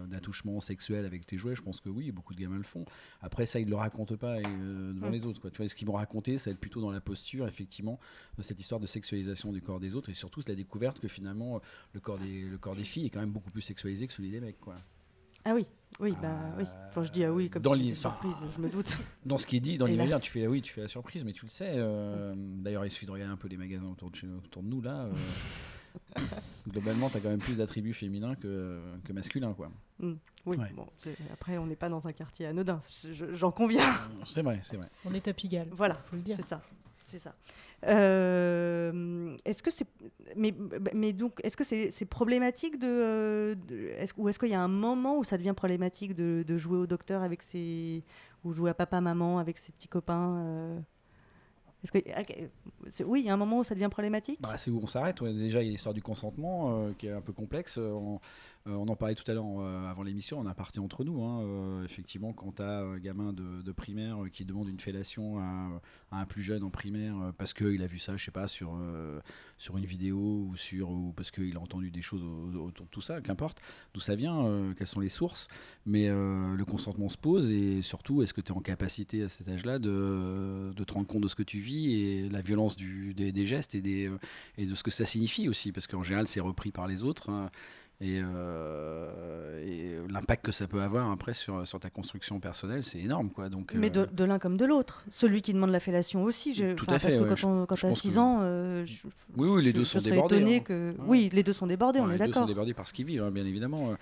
d'attouchement 0.07 0.59
sexuel 0.59 1.05
avec 1.05 1.25
tes 1.25 1.37
jouets, 1.37 1.55
je 1.55 1.61
pense 1.61 1.79
que 1.79 1.89
oui, 1.89 2.11
beaucoup 2.11 2.33
de 2.33 2.39
gamins 2.39 2.57
le 2.57 2.63
font. 2.63 2.85
Après, 3.21 3.45
ça, 3.45 3.59
ils 3.59 3.65
ne 3.65 3.69
le 3.71 3.75
racontent 3.75 4.17
pas 4.17 4.39
devant 4.41 5.09
Mm. 5.09 5.11
les 5.11 5.25
autres. 5.25 5.41
Quoi. 5.41 5.51
Tu 5.51 5.57
vois, 5.57 5.69
ce 5.69 5.75
qu'ils 5.75 5.87
vont 5.87 5.93
raconter, 5.93 6.37
ça 6.37 6.49
va 6.49 6.53
être 6.53 6.59
plutôt 6.59 6.81
dans 6.81 6.91
la 6.91 7.01
posture, 7.01 7.47
effectivement, 7.47 7.99
cette 8.39 8.59
histoire 8.59 8.79
de 8.79 8.87
sexualisation 8.87 9.51
du 9.51 9.61
corps 9.61 9.79
des 9.79 9.95
autres 9.95 10.09
et 10.09 10.13
surtout 10.13 10.41
la 10.47 10.55
découverte 10.55 10.99
que 10.99 11.07
finalement, 11.07 11.61
le 11.93 11.99
corps 11.99 12.19
des, 12.19 12.41
le 12.43 12.57
corps 12.57 12.75
des 12.75 12.83
filles 12.83 13.05
est 13.05 13.09
quand 13.09 13.19
même 13.19 13.31
beaucoup 13.31 13.51
plus 13.51 13.61
sexualisé 13.61 14.07
que 14.07 14.13
celui 14.13 14.31
des 14.31 14.39
mecs. 14.41 14.59
Quoi. 14.59 14.75
Ah 15.45 15.53
oui 15.53 15.65
oui 15.99 16.13
bah 16.21 16.37
oui 16.57 16.63
enfin 16.89 17.03
je 17.03 17.11
dis 17.11 17.23
ah 17.23 17.31
oui 17.31 17.49
comme 17.49 17.61
dans 17.61 17.75
si 17.75 17.91
enfin, 17.91 18.09
surprise 18.19 18.35
je 18.55 18.61
me 18.61 18.69
doute 18.69 18.97
Dans 19.25 19.37
ce 19.37 19.45
qui 19.45 19.57
est 19.57 19.59
dit, 19.59 19.77
dans 19.77 19.85
l'imaginaire, 19.85 20.19
tu 20.21 20.31
fais 20.31 20.45
ah 20.45 20.49
oui, 20.49 20.61
tu 20.61 20.73
fais 20.73 20.81
la 20.81 20.87
surprise, 20.87 21.23
mais 21.23 21.33
tu 21.33 21.45
le 21.45 21.49
sais. 21.49 21.73
euh, 21.75 22.33
D'ailleurs, 22.35 22.85
il 22.85 22.91
suffit 22.91 23.05
de 23.05 23.11
regarder 23.11 23.31
un 23.33 23.37
peu 23.37 23.47
les 23.47 23.57
magasins 23.57 23.85
autour 23.91 24.09
de, 24.11 24.15
chez, 24.15 24.27
autour 24.27 24.63
de 24.63 24.67
nous 24.69 24.81
là. 24.81 25.03
euh, 25.05 25.11
globalement, 26.67 27.09
tu 27.09 27.17
as 27.17 27.19
quand 27.19 27.29
même 27.29 27.39
plus 27.39 27.55
d'attributs 27.55 27.93
féminins 27.93 28.35
que, 28.35 28.81
que 29.05 29.13
masculins, 29.13 29.53
quoi. 29.53 29.69
Mm. 29.99 30.13
oui 30.47 30.57
Ouais. 30.57 30.71
bon 30.75 30.87
c'est- 30.95 31.15
après 31.31 31.57
on 31.59 31.67
n'est 31.67 31.75
pas 31.75 31.87
dans 31.89 32.07
un 32.07 32.11
quartier 32.11 32.47
anodin 32.47 32.79
je- 33.03 33.13
je- 33.13 33.33
j'en 33.35 33.51
conviens 33.51 33.93
C'est 34.25 34.41
vrai, 34.41 34.59
c'est 34.63 34.75
vrai. 34.77 34.87
On 35.05 35.13
est 35.13 35.27
à 35.27 35.33
Pigalle. 35.33 35.67
voilà 35.71 35.95
faut 36.09 36.15
le 36.15 36.23
dire. 36.23 36.35
c'est 36.37 36.47
ça 36.47 36.61
C'est 37.13 37.19
ça. 37.19 37.35
Euh, 37.85 39.37
est-ce 39.45 39.61
que 39.61 39.69
c'est 39.69 39.85
mais, 40.35 41.13
donc 41.13 41.39
est-ce 41.43 41.55
que 41.55 41.63
c'est 41.63 42.05
problématique 42.05 42.79
de, 42.79 43.55
ou 44.17 44.29
est-ce 44.29 44.39
qu'il 44.39 44.49
y 44.49 44.55
a 44.55 44.61
un 44.61 44.67
moment 44.67 45.19
où 45.19 45.23
ça 45.23 45.37
devient 45.37 45.53
problématique 45.55 46.15
de, 46.15 46.57
jouer 46.57 46.79
au 46.79 46.87
docteur 46.87 47.21
avec 47.21 47.43
ses 47.43 48.03
ou 48.43 48.51
jouer 48.51 48.71
à 48.71 48.73
papa 48.73 48.99
maman 48.99 49.37
avec 49.37 49.59
ses 49.59 49.71
petits 49.71 49.87
copains 49.87 50.37
euh, 50.37 50.79
est-ce 51.83 51.91
que 51.91 53.03
oui 53.03 53.19
il 53.19 53.27
y 53.27 53.29
a 53.29 53.33
un 53.33 53.37
moment 53.37 53.59
où 53.59 53.63
ça 53.63 53.75
devient 53.75 53.89
problématique? 53.91 54.41
Bah, 54.41 54.57
c'est 54.57 54.71
où 54.71 54.79
on 54.81 54.87
s'arrête. 54.87 55.21
Déjà, 55.21 55.61
il 55.61 55.65
y 55.65 55.69
a 55.69 55.71
l'histoire 55.71 55.93
du 55.93 56.01
consentement 56.01 56.75
euh, 56.75 56.93
qui 56.97 57.07
est 57.07 57.11
un 57.11 57.21
peu 57.21 57.33
complexe. 57.33 57.77
On 58.65 58.87
en 58.87 58.95
parlait 58.95 59.15
tout 59.15 59.29
à 59.29 59.33
l'heure 59.33 59.45
euh, 59.59 59.89
avant 59.89 60.03
l'émission, 60.03 60.39
on 60.39 60.45
a 60.45 60.53
parti 60.53 60.79
entre 60.79 61.03
nous. 61.03 61.21
hein. 61.23 61.41
Euh, 61.43 61.83
effectivement, 61.83 62.31
quand 62.31 62.53
tu 62.55 62.61
as 62.61 62.79
un 62.79 62.97
gamin 62.97 63.33
de, 63.33 63.71
primaire 63.73 64.23
euh, 64.23 64.29
qui 64.29 64.45
demande 64.45 64.69
une 64.69 64.79
fellation 64.79 65.39
à, 65.39 65.81
un 66.11 66.25
plus 66.25 66.43
jeune 66.43 66.63
en 66.63 66.69
primaire 66.69 67.17
euh, 67.19 67.31
parce 67.37 67.53
qu'il 67.53 67.81
a 67.81 67.87
vu 67.87 67.99
ça, 67.99 68.15
je 68.15 68.23
sais 68.23 68.31
pas, 68.31 68.47
sur, 68.47 68.77
euh, 68.79 69.19
sur 69.57 69.77
une 69.77 69.85
vidéo 69.85 70.47
ou, 70.49 70.55
sur, 70.55 70.89
parce 71.15 71.31
qu'il 71.31 71.57
a 71.57 71.59
entendu 71.59 71.91
des 71.91 72.01
choses 72.01 72.23
au- 72.23 72.59
autour 72.67 72.85
de 72.85 72.91
tout 72.91 73.01
ça, 73.01 73.19
qu'importe 73.19 73.61
d'où 73.93 73.99
ça 73.99 74.15
vient, 74.15 74.45
euh, 74.45 74.73
quelles 74.75 74.87
sont 74.87 75.01
les 75.01 75.09
sources. 75.09 75.47
Mais 75.85 76.07
euh, 76.07 76.55
le 76.55 76.65
consentement 76.65 77.09
se 77.09 77.17
pose 77.17 77.49
et 77.51 77.81
surtout, 77.81 78.21
est-ce 78.21 78.33
que 78.33 78.41
tu 78.41 78.53
es 78.53 78.55
en 78.55 78.61
capacité 78.61 79.23
à 79.23 79.29
cet 79.29 79.49
âge-là 79.49 79.79
de, 79.79 80.71
de 80.73 80.83
te 80.83 80.93
rendre 80.93 81.07
compte 81.07 81.23
de 81.23 81.27
ce 81.27 81.35
que 81.35 81.43
tu 81.43 81.59
vis 81.59 81.93
et 81.93 82.29
la 82.29 82.41
violence 82.41 82.77
des, 82.77 83.45
gestes 83.45 83.75
et, 83.75 84.07
euh, 84.07 84.17
de 84.57 84.75
ce 84.75 84.83
que 84.83 84.91
ça 84.91 85.05
signifie 85.05 85.49
aussi 85.49 85.71
Parce 85.73 85.87
qu'en 85.87 86.03
général, 86.03 86.27
c'est 86.27 86.39
repris 86.39 86.71
par 86.71 86.87
les 86.87 87.03
autres. 87.03 87.29
Et, 88.01 88.19
euh, 88.21 89.63
et 89.65 90.11
l'impact 90.11 90.45
que 90.45 90.51
ça 90.51 90.67
peut 90.67 90.81
avoir 90.81 91.09
après 91.11 91.33
sur, 91.33 91.65
sur 91.67 91.79
ta 91.79 91.89
construction 91.89 92.39
personnelle, 92.39 92.83
c'est 92.83 92.99
énorme. 92.99 93.29
Quoi. 93.29 93.49
Donc, 93.49 93.73
mais 93.75 93.87
euh, 93.97 94.05
de, 94.05 94.09
de 94.13 94.23
l'un 94.25 94.39
comme 94.39 94.57
de 94.57 94.65
l'autre 94.65 95.03
celui 95.11 95.41
qui 95.41 95.53
demande 95.53 95.69
la 95.71 95.79
fellation 95.79 96.23
aussi 96.23 96.53
je, 96.53 96.73
Tout 96.73 96.85
à 96.89 96.99
fait, 96.99 97.17
parce 97.17 97.37
que 97.37 97.41
quand, 97.43 97.47
on, 97.49 97.65
tu 97.65 97.85
as 97.85 97.89
pense 97.89 97.99
6 98.01 98.13
que- 98.15 98.19
ans 98.19 98.39
euh, 98.41 98.85
je- 98.85 99.03
Oui, 99.37 99.47
oui, 99.49 99.63
les 99.63 99.71
je- 99.71 99.75
deux 99.77 99.83
sont 99.85 99.99
débordés, 100.01 100.43
hein. 100.57 100.59
que 100.59 100.91
Ouais. 100.91 100.95
oui 101.07 101.29
les 101.31 101.43
deux 101.43 101.53
sont 101.53 101.67
débordés 101.67 101.99
on 101.99 102.09
est 102.09 102.13
les 102.13 102.17
deux 102.19 102.25
sont 102.25 102.39
d'accord 102.41 102.47
débordés 102.47 102.73
par 102.73 102.87
ce 102.87 102.93
qu'ils 102.93 103.05
vivent, 103.05 103.23
hein, 103.23 103.31
bien 103.31 103.45
évidemment. 103.45 103.93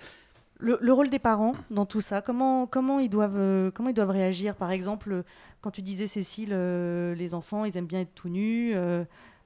Le, 0.58 0.78
le 0.80 0.92
rôle 0.92 1.08
des 1.10 1.18
parents 1.18 1.54
dans 1.70 1.86
tout 1.86 2.00
ça, 2.00 2.20
comment, 2.22 2.66
comment, 2.66 3.00
ils 3.00 3.08
doivent, 3.08 3.36
euh, 3.36 3.70
comment 3.72 3.88
ils 3.88 3.94
doivent 3.94 4.10
réagir? 4.10 4.54
Par 4.54 4.70
exemple, 4.70 5.24
quand 5.60 5.72
tu 5.72 5.82
disais, 5.82 6.06
Cécile, 6.06 6.50
euh, 6.52 7.16
les 7.16 7.34
enfants, 7.34 7.64
ils 7.64 7.76
aiment 7.76 7.86
bien 7.86 8.00
être 8.00 8.14
tout 8.14 8.28
nus. 8.28 8.72
euh, 8.74 9.02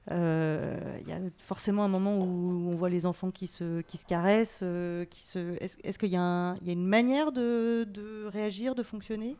Il 0.09 1.07
y 1.07 1.11
a 1.11 1.17
forcément 1.37 1.83
un 1.83 1.87
moment 1.89 2.17
où 2.17 2.69
on 2.71 2.75
voit 2.75 2.89
les 2.89 3.05
enfants 3.05 3.31
qui 3.31 3.47
se, 3.47 3.81
qui 3.81 3.97
se 3.97 4.05
caressent. 4.05 4.61
euh, 4.63 5.05
qui 5.05 5.23
se... 5.23 5.57
Est-ce 5.61 5.99
qu'il 5.99 6.09
y, 6.11 6.17
a 6.17 6.55
y 6.63 6.71
une 6.71 6.85
manière 6.85 7.31
de, 7.31 7.87
de 7.91 8.25
réagir, 8.27 8.75
de 8.75 8.83
fonctionner? 8.83 9.35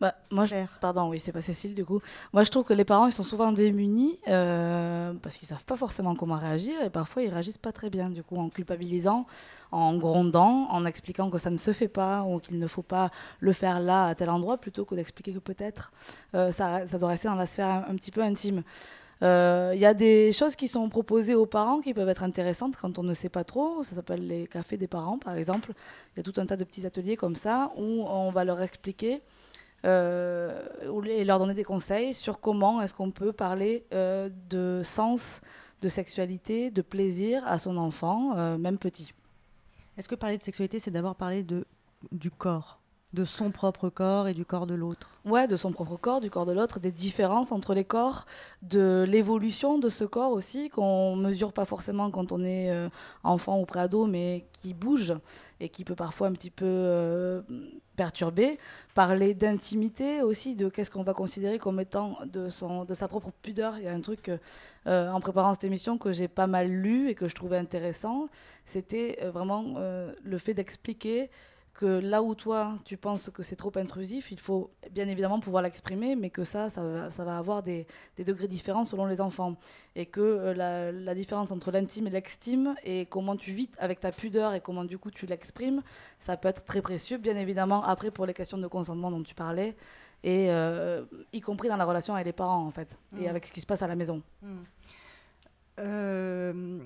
Bah, 0.00 0.14
moi, 0.32 0.44
je- 0.44 0.56
pardon, 0.80 1.08
oui, 1.08 1.20
c'est 1.20 1.30
pas 1.30 1.40
Cécile 1.40 1.72
du 1.74 1.84
coup. 1.84 2.00
Moi, 2.32 2.42
je 2.42 2.50
trouve 2.50 2.64
que 2.64 2.74
les 2.74 2.84
parents, 2.84 3.06
ils 3.06 3.12
sont 3.12 3.22
souvent 3.22 3.52
démunis 3.52 4.18
euh, 4.26 5.12
parce 5.22 5.36
qu'ils 5.36 5.46
savent 5.46 5.64
pas 5.64 5.76
forcément 5.76 6.16
comment 6.16 6.36
réagir 6.36 6.74
et 6.82 6.90
parfois 6.90 7.22
ils 7.22 7.28
réagissent 7.28 7.58
pas 7.58 7.70
très 7.72 7.90
bien, 7.90 8.10
du 8.10 8.24
coup, 8.24 8.36
en 8.36 8.48
culpabilisant, 8.50 9.24
en 9.70 9.96
grondant, 9.96 10.66
en 10.70 10.84
expliquant 10.84 11.30
que 11.30 11.38
ça 11.38 11.48
ne 11.50 11.58
se 11.58 11.72
fait 11.72 11.88
pas 11.88 12.22
ou 12.24 12.40
qu'il 12.40 12.58
ne 12.58 12.66
faut 12.66 12.82
pas 12.82 13.10
le 13.38 13.52
faire 13.52 13.78
là, 13.78 14.06
à 14.06 14.14
tel 14.16 14.30
endroit, 14.30 14.58
plutôt 14.58 14.84
que 14.84 14.96
d'expliquer 14.96 15.32
que 15.32 15.38
peut-être 15.38 15.92
euh, 16.34 16.50
ça, 16.50 16.86
ça 16.88 16.98
doit 16.98 17.10
rester 17.10 17.28
dans 17.28 17.36
la 17.36 17.46
sphère 17.46 17.68
un, 17.68 17.84
un 17.88 17.94
petit 17.94 18.10
peu 18.10 18.20
intime. 18.22 18.64
Euh, 19.24 19.72
Il 19.74 19.80
y 19.80 19.86
a 19.86 19.94
des 19.94 20.32
choses 20.32 20.54
qui 20.54 20.68
sont 20.68 20.88
proposées 20.88 21.34
aux 21.34 21.46
parents 21.46 21.80
qui 21.80 21.94
peuvent 21.94 22.08
être 22.08 22.22
intéressantes 22.22 22.76
quand 22.76 22.98
on 22.98 23.02
ne 23.02 23.14
sait 23.14 23.28
pas 23.28 23.44
trop. 23.44 23.82
Ça 23.82 23.96
s'appelle 23.96 24.26
les 24.26 24.46
cafés 24.46 24.76
des 24.76 24.86
parents, 24.88 25.18
par 25.18 25.34
exemple. 25.36 25.72
Il 26.14 26.18
y 26.18 26.20
a 26.20 26.22
tout 26.22 26.38
un 26.40 26.46
tas 26.46 26.56
de 26.56 26.64
petits 26.64 26.86
ateliers 26.86 27.16
comme 27.16 27.36
ça 27.36 27.72
où 27.76 28.04
on 28.06 28.30
va 28.30 28.44
leur 28.44 28.60
expliquer 28.60 29.22
euh, 29.84 30.66
et 31.06 31.24
leur 31.24 31.38
donner 31.38 31.54
des 31.54 31.64
conseils 31.64 32.14
sur 32.14 32.40
comment 32.40 32.80
est-ce 32.80 32.94
qu'on 32.94 33.10
peut 33.10 33.32
parler 33.32 33.84
euh, 33.92 34.30
de 34.48 34.80
sens, 34.82 35.42
de 35.82 35.88
sexualité, 35.88 36.70
de 36.70 36.80
plaisir 36.80 37.46
à 37.46 37.58
son 37.58 37.76
enfant, 37.76 38.36
euh, 38.36 38.56
même 38.56 38.78
petit. 38.78 39.12
Est-ce 39.98 40.08
que 40.08 40.14
parler 40.14 40.38
de 40.38 40.42
sexualité, 40.42 40.80
c'est 40.80 40.90
d'abord 40.90 41.16
parler 41.16 41.42
de, 41.42 41.66
du 42.12 42.30
corps, 42.30 42.80
de 43.14 43.24
son 43.24 43.50
propre 43.50 43.88
corps 43.88 44.28
et 44.28 44.34
du 44.34 44.44
corps 44.44 44.66
de 44.66 44.74
l'autre 44.74 45.08
Ouais, 45.24 45.46
de 45.46 45.56
son 45.56 45.72
propre 45.72 45.96
corps, 45.96 46.20
du 46.20 46.28
corps 46.28 46.44
de 46.44 46.52
l'autre, 46.52 46.80
des 46.80 46.92
différences 46.92 47.50
entre 47.50 47.72
les 47.72 47.84
corps, 47.84 48.26
de 48.60 49.06
l'évolution 49.08 49.78
de 49.78 49.88
ce 49.88 50.04
corps 50.04 50.32
aussi, 50.32 50.68
qu'on 50.68 51.16
mesure 51.16 51.54
pas 51.54 51.64
forcément 51.64 52.10
quand 52.10 52.30
on 52.30 52.44
est 52.44 52.70
euh, 52.70 52.90
enfant 53.22 53.58
ou 53.58 53.64
préado, 53.64 54.04
mais 54.04 54.44
qui 54.60 54.74
bouge 54.74 55.14
et 55.60 55.70
qui 55.70 55.82
peut 55.84 55.94
parfois 55.94 56.26
un 56.26 56.32
petit 56.32 56.50
peu 56.50 56.66
euh, 56.66 57.40
perturber. 57.96 58.58
Parler 58.94 59.32
d'intimité 59.32 60.20
aussi, 60.20 60.56
de 60.56 60.68
qu'est-ce 60.68 60.90
qu'on 60.90 61.04
va 61.04 61.14
considérer 61.14 61.58
comme 61.58 61.80
étant 61.80 62.18
de, 62.26 62.50
son, 62.50 62.84
de 62.84 62.92
sa 62.92 63.08
propre 63.08 63.30
pudeur. 63.40 63.78
Il 63.78 63.84
y 63.84 63.88
a 63.88 63.94
un 63.94 64.02
truc 64.02 64.30
euh, 64.86 65.10
en 65.10 65.20
préparant 65.20 65.54
cette 65.54 65.64
émission 65.64 65.96
que 65.96 66.12
j'ai 66.12 66.28
pas 66.28 66.46
mal 66.46 66.68
lu 66.68 67.08
et 67.08 67.14
que 67.14 67.28
je 67.28 67.34
trouvais 67.34 67.56
intéressant, 67.56 68.28
c'était 68.66 69.18
vraiment 69.32 69.76
le 70.22 70.38
fait 70.38 70.52
d'expliquer 70.52 71.30
que 71.74 71.86
là 71.86 72.22
où 72.22 72.34
toi 72.36 72.78
tu 72.84 72.96
penses 72.96 73.30
que 73.30 73.42
c'est 73.42 73.56
trop 73.56 73.72
intrusif, 73.76 74.30
il 74.30 74.38
faut 74.38 74.70
bien 74.92 75.08
évidemment 75.08 75.40
pouvoir 75.40 75.62
l'exprimer, 75.62 76.14
mais 76.14 76.30
que 76.30 76.44
ça, 76.44 76.70
ça 76.70 76.82
va, 76.82 77.10
ça 77.10 77.24
va 77.24 77.36
avoir 77.36 77.62
des, 77.64 77.86
des 78.16 78.24
degrés 78.24 78.46
différents 78.48 78.84
selon 78.84 79.06
les 79.06 79.20
enfants. 79.20 79.56
Et 79.96 80.06
que 80.06 80.20
euh, 80.20 80.54
la, 80.54 80.92
la 80.92 81.14
différence 81.14 81.50
entre 81.50 81.70
l'intime 81.72 82.06
et 82.06 82.10
l'extime, 82.10 82.74
et 82.84 83.06
comment 83.06 83.36
tu 83.36 83.50
vis 83.52 83.68
avec 83.78 83.98
ta 84.00 84.12
pudeur 84.12 84.54
et 84.54 84.60
comment 84.60 84.84
du 84.84 84.98
coup 84.98 85.10
tu 85.10 85.26
l'exprimes, 85.26 85.82
ça 86.20 86.36
peut 86.36 86.48
être 86.48 86.64
très 86.64 86.80
précieux, 86.80 87.18
bien 87.18 87.36
évidemment, 87.36 87.82
après 87.82 88.10
pour 88.12 88.24
les 88.26 88.34
questions 88.34 88.56
de 88.58 88.66
consentement 88.68 89.10
dont 89.10 89.22
tu 89.24 89.34
parlais, 89.34 89.74
et 90.22 90.50
euh, 90.50 91.04
y 91.32 91.40
compris 91.40 91.68
dans 91.68 91.76
la 91.76 91.84
relation 91.84 92.14
avec 92.14 92.26
les 92.26 92.32
parents 92.32 92.64
en 92.64 92.70
fait, 92.70 92.96
et 93.18 93.26
Mm. 93.26 93.28
avec 93.28 93.44
ce 93.46 93.52
qui 93.52 93.60
se 93.60 93.66
passe 93.66 93.82
à 93.82 93.86
la 93.88 93.96
maison. 93.96 94.22
Euh, 95.80 96.78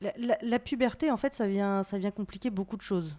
la, 0.00 0.12
la- 0.18 0.38
la 0.42 0.58
puberté, 0.58 1.10
en 1.10 1.16
fait, 1.16 1.34
ça 1.34 1.46
vient, 1.46 1.82
ça 1.82 1.96
vient 1.98 2.10
compliquer 2.10 2.50
beaucoup 2.50 2.76
de 2.76 2.82
choses. 2.82 3.16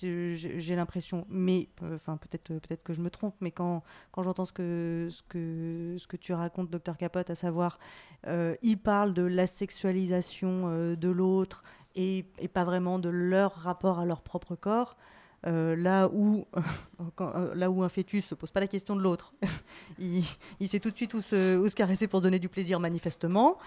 J'ai 0.00 0.76
l'impression, 0.76 1.26
mais 1.28 1.68
euh, 1.82 1.94
enfin 1.94 2.16
peut-être, 2.16 2.50
euh, 2.50 2.60
peut-être 2.60 2.82
que 2.82 2.92
je 2.92 3.00
me 3.00 3.10
trompe, 3.10 3.34
mais 3.40 3.50
quand, 3.50 3.82
quand 4.10 4.22
j'entends 4.22 4.44
ce 4.44 4.52
que, 4.52 5.08
ce 5.10 5.22
que, 5.22 5.96
ce 5.98 6.06
que 6.06 6.16
tu 6.16 6.32
racontes, 6.32 6.70
docteur 6.70 6.96
Capote, 6.96 7.30
à 7.30 7.34
savoir, 7.34 7.78
euh, 8.26 8.56
il 8.62 8.78
parle 8.78 9.14
de 9.14 9.22
la 9.22 9.46
sexualisation 9.46 10.64
euh, 10.66 10.96
de 10.96 11.08
l'autre 11.08 11.62
et, 11.94 12.26
et 12.38 12.48
pas 12.48 12.64
vraiment 12.64 12.98
de 12.98 13.08
leur 13.08 13.52
rapport 13.52 13.98
à 13.98 14.04
leur 14.06 14.22
propre 14.22 14.56
corps. 14.56 14.96
là 15.44 16.08
où 16.12 16.46
là 17.54 17.70
où 17.70 17.82
un 17.84 17.88
fœtus 17.88 18.24
se 18.24 18.34
pose 18.34 18.50
pas 18.50 18.60
la 18.60 18.66
question 18.66 18.96
de 18.96 19.02
l'autre, 19.02 19.34
il, 19.98 20.24
il 20.58 20.68
sait 20.68 20.80
tout 20.80 20.90
de 20.90 20.96
suite 20.96 21.14
où 21.14 21.20
se, 21.20 21.56
où 21.58 21.68
se 21.68 21.76
caresser 21.76 22.08
pour 22.08 22.20
se 22.20 22.24
donner 22.24 22.40
du 22.40 22.48
plaisir 22.48 22.80
manifestement. 22.80 23.58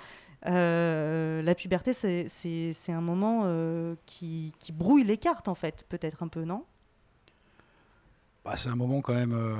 Euh, 0.45 1.41
la 1.41 1.55
puberté, 1.55 1.93
c'est- 1.93 2.27
un 2.91 3.01
moment 3.01 3.41
euh, 3.45 3.95
qui, 4.05 4.53
brouille 4.71 5.03
les 5.03 5.17
cartes, 5.17 5.47
en 5.47 5.55
fait, 5.55 5.85
peut-être 5.89 6.23
un 6.23 6.27
peu, 6.27 6.43
non? 6.45 6.63
Bah, 8.45 8.55
c'est 8.55 8.69
un 8.69 8.75
moment 8.75 9.01
quand 9.01 9.13
même, 9.13 9.33
euh, 9.33 9.53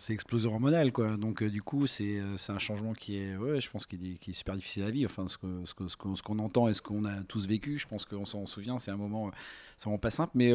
c'est 0.00 0.12
explosion 0.12 0.52
hormonale 0.52 0.90
quoi. 0.92 1.16
Donc 1.16 1.44
du 1.44 1.62
coup 1.62 1.86
c'est 1.86 2.20
un 2.48 2.58
changement 2.58 2.92
qui 2.92 3.16
est, 3.18 3.36
ouais, 3.36 3.60
je 3.60 3.70
pense 3.70 3.86
qui 3.86 3.96
est, 3.96 4.32
super 4.34 4.56
difficile 4.56 4.82
à 4.82 4.90
vivre. 4.90 5.10
Enfin 5.10 5.28
ce 5.28 5.38
ce 5.64 5.74
que- 5.74 5.88
ce 5.88 5.96
qu'on 5.96 6.14
qu'on 6.22 6.38
entend 6.40 6.68
et 6.68 6.74
ce 6.74 6.82
qu'on 6.82 7.04
a 7.04 7.22
tous 7.22 7.46
vécu, 7.46 7.78
je 7.78 7.86
pense 7.86 8.04
qu'on 8.04 8.24
s'en 8.24 8.46
souvient. 8.46 8.78
C'est 8.78 8.90
un 8.90 8.96
moment, 8.96 9.30
c'est 9.78 9.84
vraiment 9.84 9.98
pas 9.98 10.10
simple. 10.10 10.32
Mais 10.34 10.52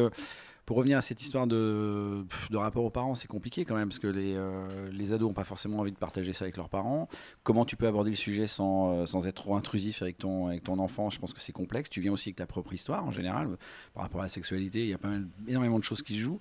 pour 0.66 0.76
revenir 0.76 0.98
à 0.98 1.00
cette 1.00 1.22
histoire 1.22 1.46
de, 1.46 2.26
rapport 2.52 2.84
aux 2.84 2.90
parents, 2.90 3.14
c'est 3.14 3.28
compliqué 3.28 3.64
quand 3.64 3.76
même 3.76 3.88
parce 3.88 4.00
que 4.00 4.08
les 4.08 4.34
euh, 4.34 4.90
les 4.90 5.12
ados 5.12 5.30
ont 5.30 5.34
pas 5.34 5.44
forcément 5.44 5.78
envie 5.78 5.92
de 5.92 5.96
partager 5.96 6.32
ça 6.32 6.44
avec 6.44 6.56
leurs 6.56 6.68
parents. 6.68 7.08
Comment 7.44 7.64
tu 7.64 7.76
peux 7.76 7.86
aborder 7.86 8.10
le 8.10 8.16
sujet 8.16 8.48
sans 8.48 8.92
euh, 8.92 9.06
sans 9.06 9.28
être 9.28 9.36
trop 9.36 9.56
intrusif 9.56 10.02
avec 10.02 10.18
ton 10.18 10.48
avec 10.48 10.64
ton 10.64 10.80
enfant? 10.80 11.08
Je 11.08 11.20
pense 11.20 11.32
que 11.32 11.40
c'est 11.40 11.52
complexe. 11.52 11.88
Tu 11.88 12.00
viens 12.00 12.12
aussi 12.12 12.30
avec 12.30 12.36
ta 12.36 12.46
propre 12.46 12.72
histoire 12.72 13.04
en 13.06 13.12
général 13.12 13.56
par 13.94 14.02
rapport 14.02 14.20
à 14.20 14.24
la 14.24 14.28
sexualité. 14.28 14.80
Il 14.80 14.88
y 14.88 14.94
a 14.94 14.98
pas 14.98 15.08
mal, 15.08 15.28
énormément 15.46 15.78
de 15.78 15.84
choses 15.84 16.02
qui 16.02 16.16
se 16.16 16.20
jouent. 16.20 16.40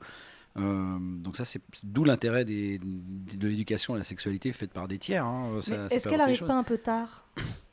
Euh, 0.58 0.98
donc 1.00 1.38
ça, 1.38 1.46
c'est 1.46 1.62
d'où 1.84 2.04
l'intérêt 2.04 2.46
de 2.46 3.48
l'éducation 3.48 3.94
à 3.94 3.98
la 3.98 4.04
sexualité 4.04 4.54
faite 4.54 4.72
par 4.72 4.88
des 4.88 4.98
tiers. 4.98 5.26
hein. 5.26 5.60
Est-ce 5.60 5.70
qu'elle 5.70 5.84
apporter 5.84 6.10
des 6.10 6.22
arrive 6.22 6.38
choses. 6.38 6.48
pas 6.48 6.56
un 6.56 6.64
peu 6.64 6.78
tard? 6.78 7.28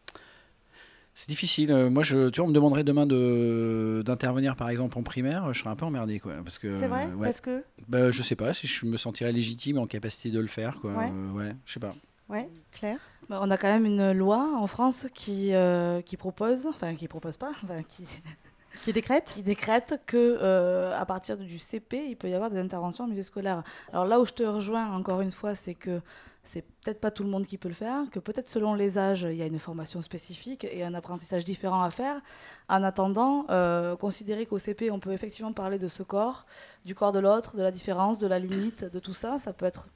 C'est 1.15 1.29
difficile. 1.29 1.71
Euh, 1.73 1.91
moi, 1.91 2.03
je, 2.03 2.31
tu 2.31 2.41
vois, 2.41 2.47
on 2.47 2.49
me 2.49 2.55
demanderait 2.55 2.85
demain 2.85 3.07
de 3.07 4.03
d'intervenir, 4.05 4.57
par 4.57 4.71
exemple, 4.71 4.97
en 4.99 5.03
primaire. 5.03 5.53
Je 5.53 5.59
serais 5.59 5.71
un 5.71 5.77
peu 5.77 5.85
emmerdé, 5.85 6.21
quoi. 6.21 6.35
Parce 6.43 6.59
que. 6.59 6.79
C'est 6.79 6.87
vrai? 6.87 7.07
ouais. 7.07 7.27
Parce 7.27 7.41
que? 7.41 7.65
Bah, 7.89 8.11
je 8.11 8.23
sais 8.23 8.37
pas 8.37 8.55
si 8.55 8.67
je 8.67 8.87
me 8.87 8.97
sentirais 8.97 9.33
légitime 9.33 9.79
en 9.79 9.87
capacité 9.87 10.31
de 10.31 10.41
le 10.41 10.47
faire, 10.47 10.81
quoi. 10.81 10.93
Ouais. 10.93 11.11
Euh, 11.13 11.33
ouais, 11.33 11.57
je 11.67 11.73
sais 11.75 11.81
pas. 11.81 11.95
Ouais, 12.29 12.49
Claire? 12.71 12.99
Bah, 13.29 13.41
on 13.43 13.51
a 13.51 13.59
quand 13.59 13.69
même 13.69 13.85
une 13.85 14.13
loi 14.13 14.57
en 14.57 14.67
France 14.67 15.07
qui, 15.15 15.53
euh, 15.53 16.01
qui 16.01 16.17
propose, 16.17 16.67
enfin 16.67 16.95
qui 16.95 17.07
propose 17.07 17.37
pas, 17.37 17.51
enfin 17.63 17.83
qui, 17.83 18.05
qui 18.85 18.93
décrète, 18.93 19.33
qui 19.35 19.43
décrète 19.43 20.01
que 20.07 20.39
euh, 20.41 20.99
à 20.99 21.05
partir 21.05 21.37
du 21.37 21.59
CP, 21.59 22.07
il 22.09 22.17
peut 22.17 22.31
y 22.31 22.35
avoir 22.35 22.51
des 22.51 22.59
interventions 22.59 23.05
en 23.05 23.09
milieu 23.09 23.23
scolaire. 23.23 23.63
Alors 23.93 24.07
là 24.07 24.19
où 24.19 24.25
je 24.27 24.33
te 24.33 24.43
rejoins 24.43 24.93
encore 24.93 25.21
une 25.21 25.31
fois, 25.31 25.55
c'est 25.55 25.75
que 25.75 26.01
c'est 26.45 26.63
peut-être 26.63 27.01
pas 27.01 27.11
tout 27.11 27.23
le 27.23 27.29
monde 27.29 27.47
qui 27.47 27.57
peut 27.57 27.69
le 27.69 27.75
faire, 27.75 28.11
que 28.11 28.19
peut-être 28.19 28.49
selon 28.49 28.75
les 28.75 28.99
âges, 28.99 29.23
il 29.23 29.37
y 29.37 29.43
a 29.43 29.47
une 29.47 29.59
formation 29.59 30.01
spécifique 30.03 30.65
et 30.65 30.83
un 30.85 30.95
apprentissage 30.95 31.45
différent 31.45 31.83
à 31.83 31.91
faire. 31.91 32.21
En 32.69 32.83
attendant, 32.83 33.47
euh, 33.51 33.97
considérer 33.97 34.47
qu'au 34.47 34.59
CP, 34.59 34.91
on 34.91 34.99
peut 34.99 35.13
effectivement 35.13 35.53
parler 35.53 35.79
de 35.79 35.89
ce 35.89 36.03
corps, 36.03 36.47
du 36.85 36.95
corps 36.95 37.13
de 37.13 37.21
l'autre, 37.21 37.57
de 37.57 37.63
la 37.63 37.71
différence, 37.71 38.19
de 38.19 38.27
la 38.27 38.39
limite, 38.39 38.85
de 38.85 38.99
tout 38.99 39.15
ça, 39.15 39.39
ça 39.39 39.53
peut 39.53 39.67
être 39.67 39.89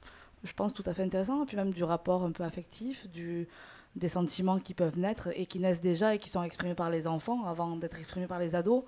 je 0.43 0.53
pense, 0.53 0.73
tout 0.73 0.83
à 0.85 0.93
fait 0.93 1.03
intéressant, 1.03 1.43
et 1.43 1.45
puis 1.45 1.57
même 1.57 1.71
du 1.71 1.83
rapport 1.83 2.23
un 2.23 2.31
peu 2.31 2.43
affectif, 2.43 3.07
des 3.95 4.07
sentiments 4.07 4.59
qui 4.59 4.73
peuvent 4.73 4.97
naître 4.97 5.29
et 5.35 5.45
qui 5.45 5.59
naissent 5.59 5.81
déjà 5.81 6.15
et 6.15 6.19
qui 6.19 6.29
sont 6.29 6.43
exprimés 6.43 6.75
par 6.75 6.89
les 6.89 7.07
enfants 7.07 7.45
avant 7.45 7.75
d'être 7.75 7.97
exprimés 7.99 8.27
par 8.27 8.39
les 8.39 8.55
ados. 8.55 8.83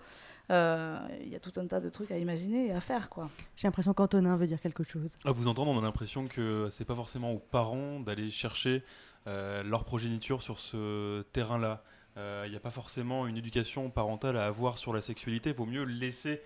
Euh, 0.52 0.98
Il 1.22 1.30
y 1.30 1.36
a 1.36 1.40
tout 1.40 1.52
un 1.58 1.68
tas 1.68 1.80
de 1.80 1.90
trucs 1.90 2.12
à 2.12 2.18
imaginer 2.18 2.68
et 2.68 2.72
à 2.72 2.82
faire, 2.82 3.10
quoi. 3.10 3.30
J'ai 3.56 3.68
l'impression 3.68 3.94
qu'Antonin 3.94 4.36
veut 4.38 4.48
dire 4.48 4.60
quelque 4.62 4.84
chose. 4.84 5.10
À 5.26 5.32
vous 5.32 5.48
entendre, 5.48 5.72
on 5.72 5.78
a 5.78 5.82
l'impression 5.82 6.28
que 6.28 6.68
c'est 6.72 6.86
pas 6.86 6.96
forcément 6.96 7.32
aux 7.32 7.40
parents 7.40 8.00
d'aller 8.00 8.32
chercher 8.32 8.84
euh, 9.28 9.64
leur 9.64 9.84
progéniture 9.86 10.42
sur 10.42 10.60
ce 10.60 11.22
terrain-là. 11.34 11.84
Euh, 12.18 12.44
Il 12.48 12.52
n'y 12.52 12.58
a 12.58 12.60
pas 12.62 12.72
forcément 12.72 13.28
une 13.28 13.38
éducation 13.38 13.90
parentale 13.90 14.38
à 14.38 14.46
avoir 14.48 14.78
sur 14.78 14.94
la 14.94 15.02
sexualité. 15.02 15.52
Il 15.52 15.56
vaut 15.56 15.66
mieux 15.66 15.84
laisser 15.84 16.42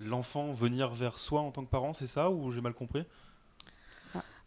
l'enfant 0.00 0.52
venir 0.52 0.90
vers 0.90 1.18
soi 1.18 1.40
en 1.40 1.50
tant 1.50 1.64
que 1.64 1.70
parent, 1.70 1.92
c'est 1.92 2.06
ça 2.06 2.30
ou 2.30 2.50
j'ai 2.52 2.60
mal 2.60 2.72
compris? 2.74 3.04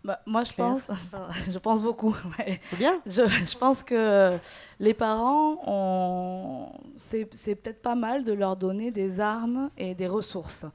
Bah, 0.03 0.19
moi, 0.25 0.43
je 0.43 0.53
pense, 0.53 0.81
enfin, 0.89 1.27
je 1.49 1.57
pense 1.59 1.83
beaucoup. 1.83 2.15
ouais. 2.39 2.59
C'est 2.69 2.77
bien. 2.77 2.99
Je, 3.05 3.27
je 3.27 3.57
pense 3.57 3.83
que 3.83 4.37
les 4.79 4.93
parents, 4.93 5.61
ont... 5.67 6.71
c'est 6.97 7.27
c'est 7.33 7.55
peut-être 7.55 7.81
pas 7.81 7.95
mal 7.95 8.23
de 8.23 8.33
leur 8.33 8.55
donner 8.55 8.91
des 8.91 9.19
armes 9.19 9.69
et 9.77 9.93
des 9.95 10.07
ressources. 10.07 10.65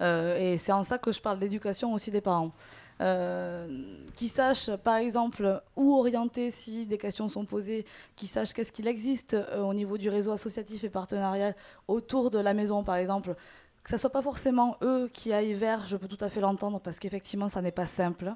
Euh, 0.00 0.38
et 0.38 0.56
c'est 0.56 0.72
en 0.72 0.82
ça 0.82 0.98
que 0.98 1.12
je 1.12 1.20
parle 1.20 1.38
d'éducation 1.38 1.92
aussi 1.92 2.10
des 2.10 2.20
parents. 2.20 2.52
Euh, 3.00 3.66
qui 4.14 4.28
sachent, 4.28 4.70
par 4.76 4.96
exemple, 4.96 5.62
où 5.74 5.96
orienter 5.96 6.50
si 6.50 6.84
des 6.84 6.98
questions 6.98 7.28
sont 7.28 7.46
posées, 7.46 7.86
qui 8.14 8.26
sachent 8.26 8.52
qu'est-ce 8.52 8.72
qu'il 8.72 8.86
existe 8.86 9.32
euh, 9.32 9.62
au 9.62 9.72
niveau 9.72 9.96
du 9.96 10.10
réseau 10.10 10.32
associatif 10.32 10.84
et 10.84 10.90
partenarial 10.90 11.56
autour 11.88 12.30
de 12.30 12.38
la 12.38 12.52
maison, 12.52 12.84
par 12.84 12.96
exemple. 12.96 13.36
Que 13.82 13.90
ce 13.90 13.96
soit 13.96 14.10
pas 14.10 14.22
forcément 14.22 14.76
eux 14.82 15.08
qui 15.12 15.32
aillent 15.32 15.54
vers, 15.54 15.86
je 15.86 15.96
peux 15.96 16.08
tout 16.08 16.22
à 16.22 16.28
fait 16.28 16.40
l'entendre, 16.40 16.80
parce 16.80 16.98
qu'effectivement, 16.98 17.48
ça 17.48 17.62
n'est 17.62 17.72
pas 17.72 17.86
simple 17.86 18.34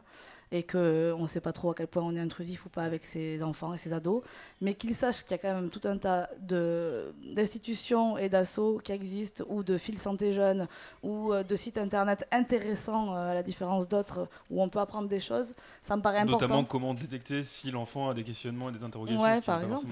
et 0.55 0.63
qu'on 0.63 1.19
ne 1.21 1.27
sait 1.27 1.41
pas 1.41 1.53
trop 1.53 1.73
à 1.73 1.75
quel 1.75 1.89
point 1.89 2.03
on 2.05 2.15
est 2.15 2.21
intrusif 2.21 2.65
ou 2.65 2.69
pas 2.69 2.85
avec 2.85 3.03
ses 3.03 3.43
enfants 3.43 3.75
et 3.75 3.79
ses 3.79 3.93
ados, 3.93 4.23
mais 4.61 4.75
qu'ils 4.75 4.95
sachent 4.95 5.25
qu'il 5.25 5.33
y 5.33 5.35
a 5.35 5.39
quand 5.39 5.53
même 5.53 5.69
tout 5.69 5.81
un 5.83 5.99
tas 5.99 6.31
d'institutions 6.39 8.17
et 8.17 8.29
d'assauts 8.29 8.79
qui 8.79 8.93
existent, 8.93 9.45
ou 9.49 9.65
de 9.65 9.77
fils 9.77 10.01
santé 10.01 10.33
jeunes, 10.33 10.69
ou 11.03 11.33
euh, 11.33 11.43
de 11.43 11.57
sites 11.57 11.77
internet 11.77 12.29
intéressants, 12.31 13.17
euh, 13.17 13.33
à 13.33 13.35
la 13.35 13.43
différence 13.43 13.89
d'autres, 13.89 14.29
où 14.49 14.63
on 14.63 14.69
peut 14.69 14.79
apprendre 14.79 15.09
des 15.09 15.19
choses. 15.19 15.57
Ça 15.83 15.97
me 15.97 16.03
paraît 16.03 16.19
important. 16.19 16.47
Notamment 16.47 16.65
comment 16.65 16.95
détecter 16.95 17.43
si 17.43 17.73
l'enfant 17.73 18.11
a 18.11 18.15
des 18.15 18.23
questionnements 18.23 18.69
et 18.69 18.73
des 18.73 18.85
interrogations. 18.85 19.21
Ouais, 19.21 19.41
ce 19.41 19.47
par 19.47 19.61
exemple. 19.61 19.87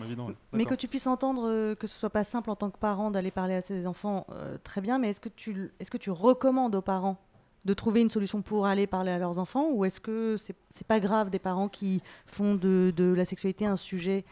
Mais 0.53 0.64
que 0.64 0.75
tu 0.77 0.87
puisses 0.87 1.09
entendre 1.09 1.48
euh, 1.48 1.75
que 1.75 1.88
ce 1.88 1.98
soit 1.98 2.11
pas 2.11 2.22
simple 2.22 2.51
en 2.51 2.57
tant 2.57 2.70
que 2.70 2.79
parent 2.79 3.11
d'aller 3.11 3.33
parler 3.33 3.55
à 3.55 3.62
ses 3.62 3.85
enfants, 3.88 4.27
euh, 4.31 4.59
très 4.62 4.81
bien, 4.81 4.98
mais 4.98 5.11
est-ce 5.11 5.20
que, 5.20 5.29
tu, 5.29 5.72
est-ce 5.81 5.90
que 5.90 5.98
tu 5.98 6.12
recommandes 6.12 6.77
aux 6.77 6.83
parents 6.83 7.16
de 7.64 7.75
trouver 7.75 8.01
une 8.01 8.09
solution 8.09 8.42
pour 8.42 8.66
aller 8.66 8.87
parler 8.87 9.12
à 9.12 9.18
leurs 9.18 9.38
enfants 9.38 9.70
ou 9.70 9.85
est-ce 9.85 10.01
que 10.01 10.37
c'est, 10.37 10.57
c'est 10.75 10.87
pas 10.87 11.01
grave 11.01 11.31
des 11.31 11.38
parents 11.38 11.68
qui 11.68 12.03
font 12.27 12.55
de, 12.55 12.92
de 12.96 13.12
la 13.12 13.25
sexualité 13.25 13.66
un 13.66 13.77
sujet 13.77 14.25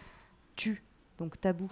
tu, 0.56 0.82
donc 1.18 1.40
tabou? 1.40 1.70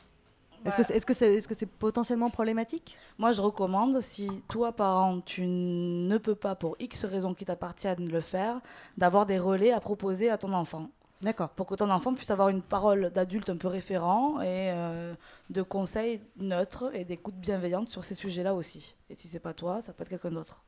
Est-ce 0.64 0.75
que, 0.75 0.81
Ouais. 0.81 0.87
c'est, 0.88 0.97
est-ce, 0.97 1.07
que 1.07 1.14
c'est, 1.14 1.35
est-ce 1.35 1.47
que 1.47 1.55
c'est 1.55 1.66
potentiellement 1.66 2.31
problématique? 2.31 2.97
Moi, 3.16 3.31
je 3.31 3.40
recommande, 3.40 4.01
si 4.01 4.29
toi, 4.49 4.73
parent, 4.73 5.21
tu 5.21 5.47
ne 5.47 6.18
peux 6.18 6.35
pas, 6.35 6.57
pour 6.57 6.75
X 6.81 7.05
raisons 7.05 7.33
qui 7.33 7.44
t'appartiennent, 7.44 8.09
le 8.09 8.21
faire, 8.21 8.61
d'avoir 8.97 9.25
des 9.25 9.38
relais 9.38 9.71
à 9.71 9.79
proposer 9.79 10.31
à 10.31 10.37
ton 10.37 10.53
enfant. 10.53 10.88
D'accord. 11.21 11.51
Pour 11.51 11.66
que 11.66 11.75
ton 11.77 11.90
enfant 11.90 12.12
puisse 12.14 12.31
avoir 12.31 12.49
une 12.49 12.62
parole 12.62 13.11
d'adulte 13.11 13.51
un 13.51 13.57
peu 13.57 13.68
référent 13.68 14.40
et 14.40 14.71
euh, 14.73 15.14
de 15.51 15.62
conseils 15.62 16.21
neutres 16.37 16.90
et 16.92 17.05
d'écoute 17.05 17.37
bienveillante 17.37 17.88
sur 17.88 18.05
ces 18.05 18.14
sujets-là 18.14 18.55
aussi. 18.55 18.97
Et 19.11 19.14
si 19.14 19.29
c'est 19.29 19.40
pas 19.40 19.55
toi, 19.55 19.81
ça 19.81 19.92
peut 19.92 20.03
être 20.03 20.11
quelqu'un 20.11 20.31
d'autre. 20.31 20.62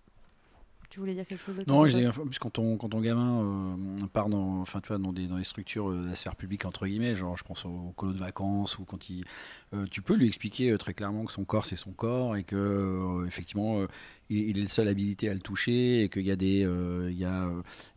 Tu 0.91 0.99
voulais 0.99 1.15
dire 1.15 1.25
quelque 1.25 1.45
chose 1.45 1.55
Non, 1.69 1.87
je 1.87 1.91
dis, 1.97 2.03
côté 2.03 2.09
enfin, 2.09 2.27
plus 2.27 2.39
quand 2.41 2.51
ton, 2.51 2.77
quand 2.77 2.89
ton 2.89 3.01
gamin 3.01 3.43
euh, 3.45 4.07
part 4.13 4.27
dans, 4.27 4.59
enfin, 4.59 4.81
tu 4.81 4.89
vois, 4.89 4.99
dans, 4.99 5.13
des, 5.13 5.29
dans 5.29 5.39
des 5.39 5.45
structures 5.45 5.89
euh, 5.91 6.03
de 6.03 6.09
la 6.09 6.17
sphère 6.17 6.35
publique, 6.35 6.65
entre 6.65 6.85
guillemets, 6.85 7.15
genre 7.15 7.37
je 7.37 7.45
pense 7.45 7.65
au 7.65 7.93
colo 7.97 8.13
de 8.13 8.19
vacances, 8.19 8.77
ou 8.81 8.85
quand 8.85 9.09
il, 9.09 9.25
euh, 9.73 9.87
tu 9.89 10.03
peux 10.03 10.15
lui 10.17 10.27
expliquer 10.27 10.77
très 10.79 10.93
clairement 10.93 11.25
que 11.25 11.33
son 11.33 11.45
corps 11.45 11.65
c'est 11.65 11.77
son 11.77 11.93
corps 11.93 12.35
et 12.35 12.43
que 12.43 13.25
effectivement 13.25 13.87
il, 14.31 14.59
est 14.59 14.63
le 14.63 14.69
seul 14.69 14.89
habilité 14.89 15.29
à 15.29 15.35
le 15.35 15.39
toucher 15.39 16.03
et 16.03 16.09
qu'il 16.09 16.27
y 16.27 16.33
a 16.33 16.37
des, 16.37 16.65
euh, 16.65 17.09
il 17.09 17.19
y 17.19 17.25
a, 17.25 17.49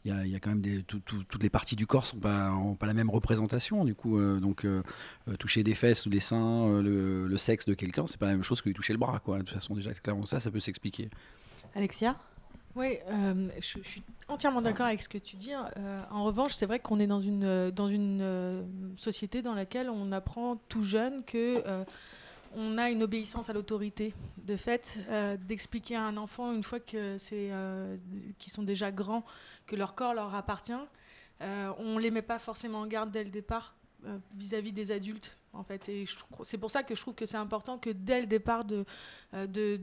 il 0.06 0.12
y 0.12 0.14
a, 0.14 0.26
il 0.26 0.32
y 0.32 0.36
a 0.36 0.40
quand 0.40 0.52
même 0.52 0.62
des, 0.62 0.84
tout- 0.84 1.00
tout- 1.00 1.24
toutes 1.24 1.42
les 1.42 1.50
parties 1.50 1.76
du 1.76 1.88
corps 1.88 2.06
sont 2.06 2.18
pas, 2.18 2.52
ont 2.54 2.76
pas 2.76 2.86
la 2.86 2.94
même 2.94 3.10
représentation 3.10 3.86
du 3.86 3.96
coup, 3.96 4.20
euh, 4.20 4.40
donc 4.40 4.66
euh, 4.66 4.84
toucher 5.40 5.64
des 5.64 5.74
fesses 5.74 6.06
ou 6.06 6.10
des 6.12 6.20
seins, 6.20 6.80
le, 6.80 7.28
le 7.28 7.38
sexe 7.40 7.66
de 7.66 7.74
quelqu'un, 7.74 8.06
c'est 8.06 8.18
pas 8.20 8.28
la 8.28 8.34
même 8.34 8.44
chose 8.44 8.62
que 8.62 8.70
lui 8.70 8.76
toucher 8.76 8.94
le 8.94 9.00
bras, 9.00 9.20
quoi. 9.20 9.40
De 9.40 9.44
toute 9.44 9.54
façon 9.56 9.74
déjà 9.74 9.92
clairement 9.96 10.28
ça, 10.28 10.40
ça 10.40 10.52
peut 10.52 10.60
s'expliquer. 10.60 11.10
Alexia? 11.76 12.18
Oui, 12.76 12.98
euh, 13.08 13.48
je, 13.60 13.80
je 13.84 13.88
suis 13.88 14.04
entièrement 14.28 14.62
d'accord 14.62 14.88
avec 14.88 15.02
ce 15.02 15.10
que 15.10 15.20
tu 15.20 15.36
dis. 15.36 15.54
Euh, 15.54 16.04
en 16.10 16.24
revanche, 16.24 16.54
c'est 16.54 16.66
vrai 16.66 16.80
qu'on 16.80 17.00
est 17.00 17.08
dans 17.08 17.22
une, 17.22 17.44
euh, 17.44 17.72
dans 17.72 17.88
une 17.88 18.22
euh, 18.22 18.64
société 18.98 19.42
dans 19.42 19.54
laquelle 19.54 19.90
on 19.90 20.12
apprend 20.12 20.56
tout 20.70 20.84
jeune 20.84 21.24
que 21.24 21.64
on 22.56 22.78
a 22.78 22.90
une 22.90 23.04
obéissance 23.04 23.50
à 23.50 23.54
l'autorité. 23.54 24.14
De 24.38 24.56
fait, 24.56 25.00
euh, 25.10 25.38
d'expliquer 25.38 25.96
à 25.96 26.04
un 26.04 26.18
enfant, 26.18 26.54
une 26.54 26.64
fois 26.64 26.80
que 26.80 27.18
c'est, 27.18 27.50
euh, 27.52 27.98
qu'ils 28.38 28.52
sont 28.52 28.64
déjà 28.64 28.92
grands, 28.92 29.24
que 29.66 29.76
leur 29.76 29.96
corps 29.96 30.14
leur 30.14 30.34
appartient, 30.36 30.74
euh, 31.42 31.72
on 31.80 31.98
les 31.98 32.12
met 32.12 32.22
pas 32.22 32.40
forcément 32.40 32.80
en 32.80 32.88
garde 32.88 33.12
dès 33.12 33.24
le 33.24 33.30
départ 33.30 33.76
vis-à-vis 34.36 34.74
des 34.74 34.92
adultes. 34.92 35.38
En 35.54 35.64
fait, 35.64 35.88
et 35.88 36.06
c'est 36.44 36.58
pour 36.58 36.72
ça 36.72 36.84
que 36.84 36.94
je 36.94 37.00
trouve 37.00 37.14
que 37.14 37.26
c'est 37.26 37.38
important 37.38 37.78
que 37.78 37.92
dès 37.92 38.20
le 38.20 38.28
départ 38.28 38.66
de, 38.66 38.84
de, 39.34 39.80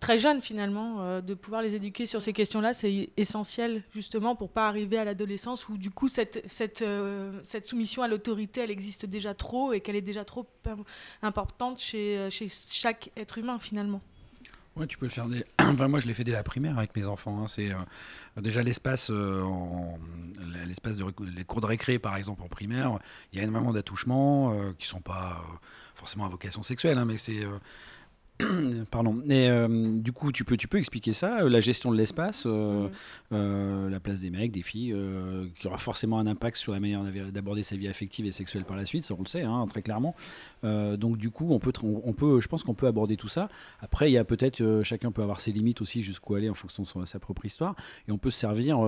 très 0.00 0.18
jeunes 0.18 0.40
finalement, 0.40 1.00
euh, 1.02 1.20
de 1.20 1.34
pouvoir 1.34 1.62
les 1.62 1.74
éduquer 1.74 2.06
sur 2.06 2.20
ces 2.22 2.32
questions-là, 2.32 2.74
c'est 2.74 3.10
essentiel 3.16 3.82
justement 3.92 4.36
pour 4.36 4.50
pas 4.50 4.68
arriver 4.68 4.98
à 4.98 5.04
l'adolescence 5.04 5.68
où 5.68 5.78
du 5.78 5.90
coup 5.90 6.08
cette, 6.08 6.42
cette, 6.46 6.82
euh, 6.82 7.40
cette 7.44 7.64
soumission 7.66 8.02
à 8.02 8.08
l'autorité, 8.08 8.60
elle 8.60 8.70
existe 8.70 9.06
déjà 9.06 9.34
trop 9.34 9.72
et 9.72 9.80
qu'elle 9.80 9.96
est 9.96 10.00
déjà 10.02 10.24
trop 10.24 10.46
im- 10.66 10.84
importante 11.22 11.78
chez, 11.80 12.18
euh, 12.18 12.30
chez 12.30 12.48
chaque 12.48 13.10
être 13.16 13.38
humain 13.38 13.58
finalement. 13.58 14.00
Ouais, 14.76 14.86
tu 14.88 14.98
peux 14.98 15.06
le 15.06 15.10
faire. 15.10 15.26
Enfin, 15.60 15.86
moi, 15.88 16.00
je 16.00 16.06
l'ai 16.08 16.14
fait 16.14 16.24
dès 16.24 16.32
la 16.32 16.42
primaire 16.42 16.76
avec 16.76 16.96
mes 16.96 17.06
enfants. 17.06 17.42
hein. 17.42 17.46
C'est 17.48 17.70
euh, 17.70 17.76
déjà 18.42 18.62
l'espace, 18.62 19.08
euh, 19.10 19.40
l'espace 20.66 20.96
de 20.96 21.04
les 21.36 21.44
cours 21.44 21.60
de 21.60 21.66
récré, 21.66 21.98
par 21.98 22.16
exemple, 22.16 22.42
en 22.42 22.48
primaire. 22.48 22.98
Il 23.32 23.38
y 23.38 23.40
a 23.40 23.44
énormément 23.44 23.72
d'attouchements 23.72 24.52
euh, 24.52 24.72
qui 24.78 24.86
sont 24.88 25.00
pas 25.00 25.38
euh, 25.40 25.56
forcément 25.94 26.24
à 26.26 26.28
vocation 26.28 26.62
sexuelle, 26.64 26.98
hein, 26.98 27.04
mais 27.04 27.18
c'est 27.18 27.44
euh, 27.44 27.58
Pardon. 28.90 29.20
Et 29.28 29.48
euh, 29.48 29.68
du 29.98 30.10
coup, 30.12 30.32
tu 30.32 30.44
peux, 30.44 30.56
tu 30.56 30.66
peux 30.66 30.78
expliquer 30.78 31.12
ça, 31.12 31.42
euh, 31.42 31.48
la 31.48 31.60
gestion 31.60 31.92
de 31.92 31.96
l'espace, 31.96 32.44
euh, 32.46 32.88
euh, 33.32 33.88
la 33.88 34.00
place 34.00 34.22
des 34.22 34.30
mecs, 34.30 34.50
des 34.50 34.62
filles, 34.62 34.94
qui 35.56 35.66
aura 35.68 35.78
forcément 35.78 36.18
un 36.18 36.26
impact 36.26 36.56
sur 36.56 36.72
la 36.72 36.80
manière 36.80 37.02
d'aborder 37.32 37.62
sa 37.62 37.76
vie 37.76 37.86
affective 37.88 38.26
et 38.26 38.32
sexuelle 38.32 38.64
par 38.64 38.76
la 38.76 38.86
suite, 38.86 39.04
ça 39.04 39.14
on 39.16 39.22
le 39.22 39.28
sait, 39.28 39.42
hein, 39.42 39.66
très 39.68 39.82
clairement. 39.82 40.14
Donc 40.62 41.16
du 41.16 41.30
coup, 41.30 41.48
on 41.50 41.58
peut, 41.58 41.72
on 41.82 42.12
peut, 42.12 42.40
je 42.40 42.48
pense 42.48 42.64
qu'on 42.64 42.74
peut 42.74 42.86
aborder 42.86 43.16
tout 43.16 43.28
ça. 43.28 43.48
Après, 43.80 44.10
il 44.10 44.14
y 44.14 44.18
a 44.18 44.24
peut-être, 44.24 44.80
chacun 44.82 45.12
peut 45.12 45.22
avoir 45.22 45.40
ses 45.40 45.52
limites 45.52 45.80
aussi 45.80 46.02
jusqu'où 46.02 46.34
aller 46.34 46.48
en 46.50 46.54
fonction 46.54 46.82
de 46.82 46.88
son- 46.88 47.06
sa 47.06 47.18
propre 47.20 47.44
histoire, 47.44 47.76
et 48.08 48.12
on 48.12 48.18
peut 48.18 48.30
se 48.30 48.38
servir. 48.38 48.78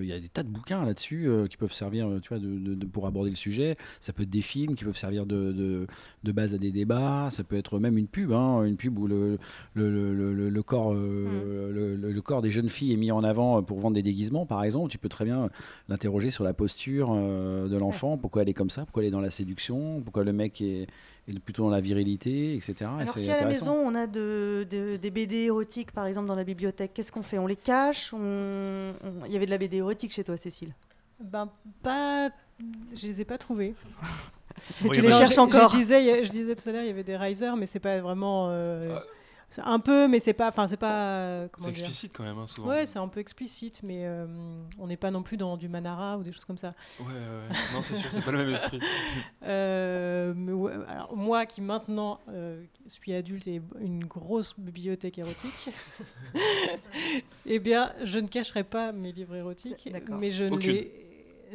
Il 0.00 0.06
y 0.06 0.12
a 0.12 0.18
des 0.20 0.28
tas 0.28 0.42
de 0.42 0.48
bouquins 0.48 0.84
là-dessus 0.84 1.28
qui 1.50 1.56
peuvent 1.56 1.72
servir, 1.72 2.08
tu 2.22 2.28
vois, 2.30 2.38
de, 2.38 2.46
de- 2.58 2.74
de- 2.74 2.86
pour 2.86 3.06
aborder 3.06 3.30
le 3.30 3.36
sujet. 3.36 3.76
Ça 4.00 4.12
peut 4.12 4.22
être 4.22 4.30
des 4.30 4.42
films 4.42 4.74
qui 4.74 4.84
peuvent 4.84 4.96
servir 4.96 5.26
de 5.26 5.86
base 6.24 6.54
à 6.54 6.58
des 6.58 6.72
débats. 6.72 7.28
Ça 7.30 7.44
peut 7.44 7.56
être 7.56 7.78
même 7.78 7.98
une 7.98 8.08
pub, 8.08 8.32
hein, 8.32 8.53
une 8.62 8.76
pub 8.76 8.96
où 8.98 9.06
le, 9.08 9.38
le, 9.74 9.90
le, 9.90 10.32
le- 10.32 10.48
le 10.48 10.62
corps, 10.62 10.92
euh, 10.94 11.72
le, 11.72 11.96
le- 11.96 12.12
le 12.12 12.22
corps 12.22 12.42
des 12.42 12.50
jeunes 12.52 12.68
filles 12.68 12.92
est 12.92 12.96
mis 12.96 13.10
en 13.10 13.24
avant 13.24 13.62
pour 13.62 13.80
vendre 13.80 13.94
des 13.96 14.02
déguisements, 14.02 14.46
par 14.46 14.62
exemple. 14.62 14.90
Tu 14.90 14.98
peux 14.98 15.08
très 15.08 15.24
bien 15.24 15.50
l'interroger 15.88 16.30
sur 16.30 16.44
la 16.44 16.54
posture 16.54 17.10
euh, 17.12 17.66
de 17.68 17.76
l'enfant, 17.76 18.16
pourquoi 18.16 18.42
elle 18.42 18.48
est 18.48 18.54
comme 18.54 18.70
ça, 18.70 18.84
pourquoi 18.84 19.02
elle 19.02 19.08
est 19.08 19.12
dans 19.12 19.20
la 19.20 19.30
séduction, 19.30 20.00
pourquoi 20.02 20.22
le 20.24 20.32
mec 20.32 20.60
est, 20.60 20.86
est 21.26 21.38
plutôt 21.40 21.64
dans 21.64 21.70
la 21.70 21.80
virilité, 21.80 22.54
etc. 22.54 22.74
Et 22.98 23.02
Alors 23.02 23.18
si 23.18 23.30
à 23.30 23.36
la 23.40 23.46
maison 23.48 23.72
on 23.74 23.94
a 23.94 24.06
de, 24.06 24.66
de- 24.70 24.96
des 24.96 25.10
BD 25.10 25.36
érotiques 25.46 25.90
par 25.92 26.06
exemple 26.06 26.28
dans 26.28 26.36
la 26.36 26.44
bibliothèque, 26.44 26.92
qu'est-ce 26.94 27.10
qu'on 27.10 27.22
fait? 27.22 27.38
On 27.38 27.46
les 27.46 27.56
cache? 27.56 28.12
On- 28.14 28.92
on- 29.02 29.24
Il 29.26 29.32
y 29.32 29.36
avait 29.36 29.46
de 29.46 29.50
la 29.50 29.58
BD 29.58 29.78
érotique 29.78 30.12
chez 30.12 30.22
toi 30.24 30.36
Cécile? 30.36 30.74
Ben, 31.22 31.48
pas. 31.82 32.30
Je 32.94 33.06
les 33.06 33.20
ai 33.20 33.24
pas 33.24 33.38
trouvés. 33.38 33.74
Mais 34.82 34.90
tu 34.90 35.00
les 35.00 35.12
cherches 35.12 35.38
encore. 35.38 35.70
Je 35.70 35.76
disais, 35.76 36.24
je 36.24 36.30
disais 36.30 36.54
tout 36.54 36.68
à 36.68 36.72
l'heure, 36.72 36.82
il 36.82 36.88
y 36.88 36.90
avait 36.90 37.04
des 37.04 37.16
risers, 37.16 37.56
mais 37.56 37.66
c'est 37.66 37.80
pas 37.80 37.98
vraiment. 38.00 38.48
euh, 38.50 38.98
c'est 39.54 39.62
un 39.62 39.78
peu, 39.78 40.08
mais 40.08 40.18
c'est 40.18 40.32
pas. 40.32 40.48
Enfin, 40.48 40.66
c'est 40.66 40.76
pas. 40.76 41.18
euh, 41.18 41.48
C'est 41.58 41.68
explicite 41.68 42.12
quand 42.12 42.24
même, 42.24 42.38
hein, 42.38 42.46
souvent. 42.48 42.70
Ouais, 42.70 42.86
c'est 42.86 42.98
un 42.98 43.06
peu 43.06 43.20
explicite, 43.20 43.82
mais 43.84 44.04
euh, 44.04 44.26
on 44.80 44.88
n'est 44.88 44.96
pas 44.96 45.12
non 45.12 45.22
plus 45.22 45.36
dans 45.36 45.56
du 45.56 45.68
Manara 45.68 46.18
ou 46.18 46.24
des 46.24 46.32
choses 46.32 46.44
comme 46.44 46.58
ça. 46.58 46.74
Ouais, 46.98 47.06
ouais, 47.06 47.12
ouais. 47.12 47.56
Non, 47.72 47.80
c'est 47.80 47.94
sûr, 47.94 48.10
c'est 48.10 48.24
pas 48.24 48.32
le 48.32 48.38
même 48.38 48.54
esprit. 48.54 48.80
Euh, 49.44 50.32
mais 50.34 50.52
ouais, 50.52 50.72
alors, 50.88 51.14
moi 51.14 51.44
qui 51.44 51.60
maintenant 51.60 52.18
euh, 52.30 52.64
suis 52.86 53.12
adulte 53.12 53.46
et 53.46 53.60
une 53.78 54.04
grosse 54.04 54.58
bibliothèque 54.58 55.18
érotique, 55.18 55.68
eh 57.46 57.58
bien, 57.58 57.92
je 58.02 58.18
ne 58.18 58.26
cacherai 58.26 58.64
pas 58.64 58.92
mes 58.92 59.12
livres 59.12 59.36
érotiques, 59.36 59.88
mais 60.18 60.30
je 60.30 60.44
ne 60.44 60.50
Aucune. 60.50 60.72
les. 60.72 61.03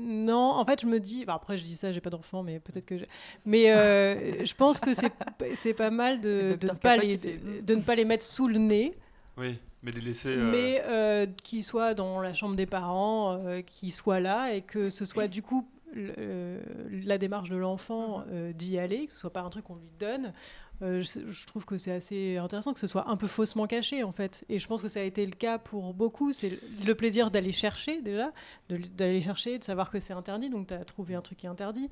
Non, 0.01 0.51
en 0.53 0.65
fait, 0.65 0.81
je 0.81 0.85
me 0.87 0.99
dis. 0.99 1.21
enfin, 1.23 1.35
après, 1.35 1.57
je 1.57 1.63
dis 1.63 1.75
ça, 1.75 1.91
j'ai 1.91 2.01
pas 2.01 2.09
d'enfant, 2.09 2.43
mais 2.43 2.59
peut-être 2.59 2.85
que. 2.85 2.97
j'ai- 2.97 3.07
Mais 3.45 3.71
euh, 3.71 4.15
je 4.45 4.53
pense 4.53 4.79
que 4.79 4.93
c'est 4.93 5.11
c'est 5.55 5.73
pas 5.73 5.89
mal 5.89 6.21
de, 6.21 6.57
de, 6.59 6.67
ne 6.67 6.73
pas 6.73 6.97
les, 6.97 7.17
fait- 7.17 7.61
de 7.65 7.75
ne 7.75 7.81
pas 7.81 7.95
les 7.95 8.05
mettre 8.05 8.23
sous 8.25 8.47
le 8.47 8.57
nez. 8.57 8.93
Oui. 9.37 9.57
Mais 9.81 9.91
les 9.91 10.01
laisser. 10.01 10.29
euh, 10.29 10.51
mais 10.51 10.81
euh, 10.87 11.25
qu'il 11.43 11.63
soit 11.63 11.93
dans 11.93 12.19
la 12.21 12.33
chambre 12.33 12.55
des 12.55 12.65
parents, 12.65 13.39
euh, 13.45 13.61
qu'il 13.61 13.93
soit 13.93 14.19
là 14.19 14.53
et 14.53 14.61
que 14.61 14.89
ce 14.89 15.05
soit 15.05 15.29
du 15.29 15.41
coup 15.41 15.65
le- 15.93 16.59
la 17.05 17.17
démarche 17.17 17.49
de 17.49 17.55
l'enfant 17.55 18.23
euh, 18.31 18.51
d'y 18.51 18.77
aller, 18.77 19.07
que 19.07 19.13
ce 19.13 19.19
soit 19.19 19.31
pas 19.33 19.39
un 19.41 19.49
truc 19.49 19.63
qu'on 19.65 19.75
lui 19.75 19.89
donne. 19.99 20.33
Euh, 20.81 21.01
je, 21.01 21.31
je 21.31 21.45
trouve 21.45 21.65
que 21.65 21.77
c'est 21.77 21.91
assez 21.91 22.37
intéressant 22.37 22.73
que 22.73 22.79
ce 22.79 22.87
soit 22.87 23.09
un 23.09 23.17
peu 23.17 23.27
faussement 23.27 23.67
caché 23.67 24.03
en 24.03 24.11
fait. 24.11 24.45
Et 24.49 24.59
je 24.59 24.67
pense 24.67 24.81
que 24.81 24.87
ça 24.87 25.01
a 25.01 25.03
été 25.03 25.25
le 25.25 25.33
cas 25.33 25.57
pour 25.57 25.93
beaucoup. 25.93 26.31
C'est 26.31 26.57
le 26.85 26.95
plaisir 26.95 27.31
d'aller 27.31 27.51
chercher 27.51 28.01
déjà, 28.01 28.31
d'aller 28.69 29.21
chercher, 29.21 29.59
de 29.59 29.63
savoir 29.63 29.89
que 29.89 29.99
c'est 29.99 30.13
interdit. 30.13 30.49
Donc 30.49 30.67
tu 30.67 30.73
as 30.73 30.83
trouvé 30.83 31.15
un 31.15 31.21
truc 31.21 31.39
qui 31.39 31.45
est 31.45 31.49
interdit. 31.49 31.89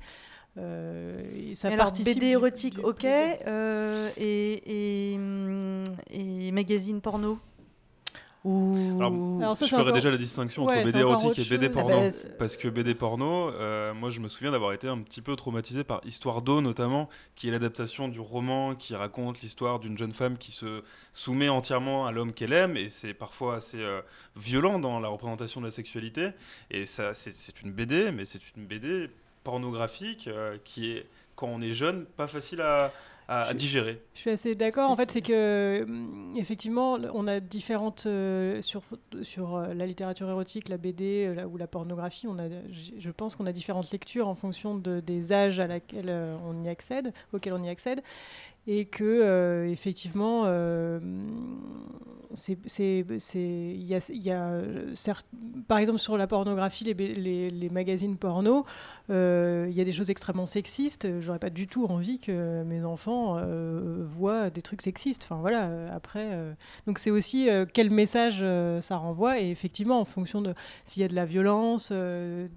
Euh, 0.56 1.20
et 1.34 1.54
ça 1.54 1.68
Mais 1.68 1.74
alors, 1.74 1.92
BD 1.92 2.26
érotique, 2.26 2.78
ok, 2.82 3.04
euh, 3.04 4.10
et, 4.16 5.12
et, 5.12 5.16
hum, 5.16 5.84
et 6.10 6.50
magazine 6.50 7.00
porno? 7.00 7.38
Ou... 8.48 8.96
Alors, 8.98 9.12
Alors 9.40 9.56
ça, 9.56 9.64
je 9.66 9.70
ferais 9.70 9.82
encore- 9.82 9.92
déjà 9.94 10.10
la 10.10 10.16
distinction 10.16 10.64
Ouais, 10.64 10.76
entre 10.78 10.84
BD 10.86 10.98
érotique 11.00 11.38
et 11.38 11.44
BD 11.44 11.68
porno. 11.68 11.96
Ah 11.98 12.00
bah, 12.08 12.10
c'est- 12.12 12.36
parce 12.38 12.56
que 12.56 12.68
BD 12.68 12.94
porno, 12.94 13.50
euh, 13.50 13.94
moi 13.94 14.10
je 14.10 14.20
me 14.20 14.28
souviens 14.28 14.50
d'avoir 14.52 14.72
été 14.72 14.88
un 14.88 14.98
petit 14.98 15.20
peu 15.22 15.36
traumatisé 15.36 15.84
par 15.84 16.00
Histoire 16.04 16.42
d'eau 16.42 16.60
notamment, 16.60 17.08
qui 17.36 17.48
est 17.48 17.52
l'adaptation 17.52 18.08
du 18.08 18.20
roman 18.20 18.74
qui 18.74 18.94
raconte 18.96 19.40
l'histoire 19.42 19.78
d'une 19.78 19.96
jeune 19.98 20.12
femme 20.12 20.38
qui 20.38 20.50
se 20.52 20.82
soumet 21.12 21.48
entièrement 21.48 22.06
à 22.06 22.12
l'homme 22.12 22.32
qu'elle 22.32 22.52
aime, 22.52 22.76
et 22.76 22.88
c'est 22.88 23.14
parfois 23.14 23.56
assez 23.56 23.78
euh, 23.80 24.00
violent 24.36 24.78
dans 24.78 24.98
la 25.00 25.08
représentation 25.08 25.60
de 25.60 25.66
la 25.66 25.70
sexualité. 25.72 26.30
Et 26.70 26.86
ça, 26.86 27.14
c'est- 27.14 27.34
c'est 27.34 27.62
une 27.62 27.72
BD, 27.72 28.10
mais 28.12 28.24
c'est 28.24 28.40
une 28.56 28.66
BD 28.66 29.10
pornographique 29.44 30.28
euh, 30.28 30.56
qui 30.64 30.92
est, 30.92 31.06
quand 31.36 31.46
on 31.48 31.60
est 31.60 31.72
jeune, 31.72 32.04
pas 32.04 32.26
facile 32.26 32.60
à, 32.60 32.92
à- 33.28 33.42
à 33.44 33.54
digérer. 33.54 34.00
Je 34.14 34.20
suis 34.20 34.30
assez 34.30 34.54
d'accord. 34.54 34.90
En 34.90 34.96
fait, 34.96 35.10
c'est 35.10 35.20
que 35.22 35.82
hum, 35.86 36.34
effectivement, 36.36 36.98
on 37.14 37.26
a 37.26 37.40
différentes 37.40 38.04
euh, 38.06 38.60
sur 38.62 38.82
sur 39.22 39.56
euh, 39.56 39.74
la 39.74 39.86
littérature 39.86 40.28
érotique, 40.28 40.68
la 40.68 40.78
BD 40.78 41.26
euh, 41.28 41.34
la- 41.34 41.46
ou 41.48 41.56
la 41.56 41.66
pornographie. 41.66 42.26
On 42.26 42.38
a, 42.38 42.48
je 42.98 43.10
pense 43.10 43.36
qu'on 43.36 43.46
a 43.46 43.52
différentes 43.52 43.90
lectures 43.92 44.26
en 44.28 44.34
fonction 44.34 44.74
de, 44.76 45.00
des 45.00 45.32
âges 45.32 45.60
à 45.60 45.66
laquelle 45.66 46.10
on 46.46 46.64
y 46.64 46.68
accède, 46.68 47.12
auxquels 47.32 47.52
on 47.52 47.62
y 47.62 47.68
accède, 47.68 48.02
et 48.68 48.84
que 48.84 49.02
euh, 49.02 49.66
effectivement, 49.70 50.42
euh, 50.44 51.00
c'est 52.34 52.58
il 53.34 53.82
y 53.82 53.98
y 54.10 54.30
a 54.30 54.60
par 55.66 55.78
exemple 55.78 55.98
sur 55.98 56.18
la 56.18 56.26
pornographie, 56.26 56.84
les, 56.84 56.92
les, 56.92 57.50
les 57.50 57.70
magazines 57.70 58.18
porno, 58.18 58.66
euh, 59.08 59.66
il 59.70 59.74
y 59.74 59.80
a 59.80 59.84
des 59.84 59.92
choses 59.92 60.10
extrêmement 60.10 60.44
sexistes. 60.44 61.08
J'aurais 61.20 61.38
pas 61.38 61.48
du 61.48 61.66
tout 61.66 61.86
envie 61.86 62.18
que 62.18 62.62
mes 62.64 62.84
enfants 62.84 63.40
voient 64.04 64.50
des 64.50 64.60
trucs 64.60 64.82
sexistes. 64.82 65.22
Enfin 65.24 65.40
voilà. 65.40 65.90
après, 65.94 66.54
donc 66.86 66.98
c'est 66.98 67.10
aussi 67.10 67.48
quel 67.72 67.88
message 67.88 68.44
ça 68.82 68.96
renvoie 68.98 69.40
et 69.40 69.50
effectivement 69.50 69.98
en 69.98 70.04
fonction 70.04 70.42
de 70.42 70.52
s'il 70.84 71.00
y 71.00 71.04
a 71.06 71.08
de 71.08 71.14
la 71.14 71.24
violence, 71.24 71.90
le 71.90 72.50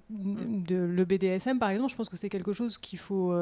BDSM 1.04 1.58
par 1.58 1.70
exemple, 1.70 1.90
je 1.90 1.96
pense 1.96 2.10
que 2.10 2.18
c'est 2.18 2.28
quelque 2.28 2.52
chose 2.52 2.76
qu'il 2.76 2.98
faut. 2.98 3.32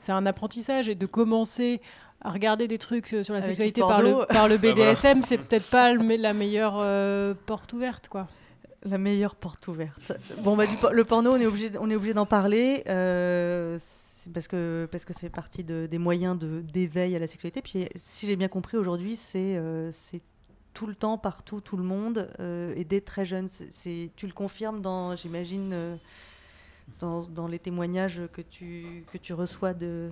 C'est 0.00 0.12
un 0.12 0.26
apprentissage 0.26 0.88
et 0.88 0.94
de 0.94 1.06
commencer 1.06 1.80
à 2.22 2.30
regarder 2.30 2.66
des 2.68 2.78
trucs 2.78 3.12
euh, 3.12 3.22
sur 3.22 3.34
la 3.34 3.38
Avec 3.40 3.50
sexualité 3.56 3.80
par 3.80 4.02
le, 4.02 4.10
d'eau. 4.12 4.24
par 4.28 4.48
le 4.48 4.56
Bah, 4.58 4.72
voilà. 4.74 4.92
BDSM, 4.92 5.22
c'est 5.22 5.38
peut-être 5.38 5.68
pas 5.70 5.92
le 5.92 6.16
la 6.16 6.32
meilleure 6.32 6.76
euh, 6.78 7.34
porte 7.46 7.72
ouverte 7.72 8.08
quoi. 8.08 8.28
La 8.84 8.98
meilleure 8.98 9.34
porte 9.34 9.66
ouverte. 9.68 10.12
Bon, 10.42 10.56
bah, 10.56 10.66
du 10.66 10.76
le 10.92 11.04
porno, 11.04 11.32
on 11.32 11.36
est 11.36 11.46
obligé, 11.46 11.70
on 11.80 11.90
est 11.90 11.96
obligé 11.96 12.14
d'en 12.14 12.26
parler 12.26 12.84
euh, 12.88 13.78
parce 14.32 14.46
que 14.48 14.88
parce 14.92 15.04
que 15.04 15.12
c'est 15.12 15.28
partie 15.28 15.64
de- 15.64 15.86
des 15.90 15.98
moyens 15.98 16.38
de 16.38 16.60
d'éveil 16.60 17.16
à 17.16 17.18
la 17.18 17.26
sexualité. 17.26 17.62
Puis, 17.62 17.88
si 17.96 18.26
j'ai 18.26 18.36
bien 18.36 18.48
compris, 18.48 18.76
aujourd'hui, 18.76 19.16
c'est 19.16 19.56
euh, 19.56 19.90
c'est 19.90 20.20
tout 20.72 20.86
le 20.86 20.94
temps, 20.94 21.16
partout, 21.18 21.60
tout 21.60 21.76
le 21.78 21.82
monde, 21.82 22.28
euh, 22.38 22.74
et 22.76 22.84
dès 22.84 23.00
très 23.00 23.24
jeune. 23.24 23.48
C'est, 23.48 24.10
tu 24.14 24.26
le 24.26 24.32
confirmes 24.34 24.80
dans, 24.82 25.16
j'imagine, 25.16 25.70
euh, 25.72 25.96
dans, 26.98 27.20
dans 27.22 27.46
les 27.48 27.58
témoignages 27.58 28.22
que 28.32 28.42
tu 28.42 29.04
que 29.12 29.18
tu 29.18 29.32
reçois 29.32 29.74
de 29.74 30.10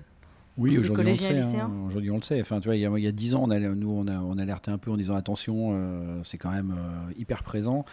Oui, 0.59 0.77
aujourd'hui 0.79 1.07
on 1.07 1.13
le 1.13 1.19
sait. 1.19 1.59
hein. 1.59 1.71
Aujourd'hui 1.87 2.11
on 2.11 2.17
le 2.17 2.23
sait. 2.23 2.41
Enfin, 2.41 2.61
tu 2.61 2.69
vois, 2.69 2.77
il 2.77 2.81
y 2.81 2.87
a, 2.87 2.91
il 2.97 3.03
y 3.05 3.07
a 3.07 3.13
10 3.13 3.35
ans, 3.35 3.43
on 3.45 3.51
a, 3.51 3.59
nous 3.59 3.91
on 3.91 4.07
a, 4.09 4.19
on 4.19 4.39
alertait 4.39 4.71
un 4.71 4.79
peu 4.79 4.91
en 4.91 4.97
disant 4.97 5.15
attention, 5.15 5.71
euh, 5.73 6.21
c'est 6.25 6.39
quand 6.39 6.51
même 6.51 6.75
euh, 6.77 7.13
hyper 7.19 7.43
présent. 7.43 7.85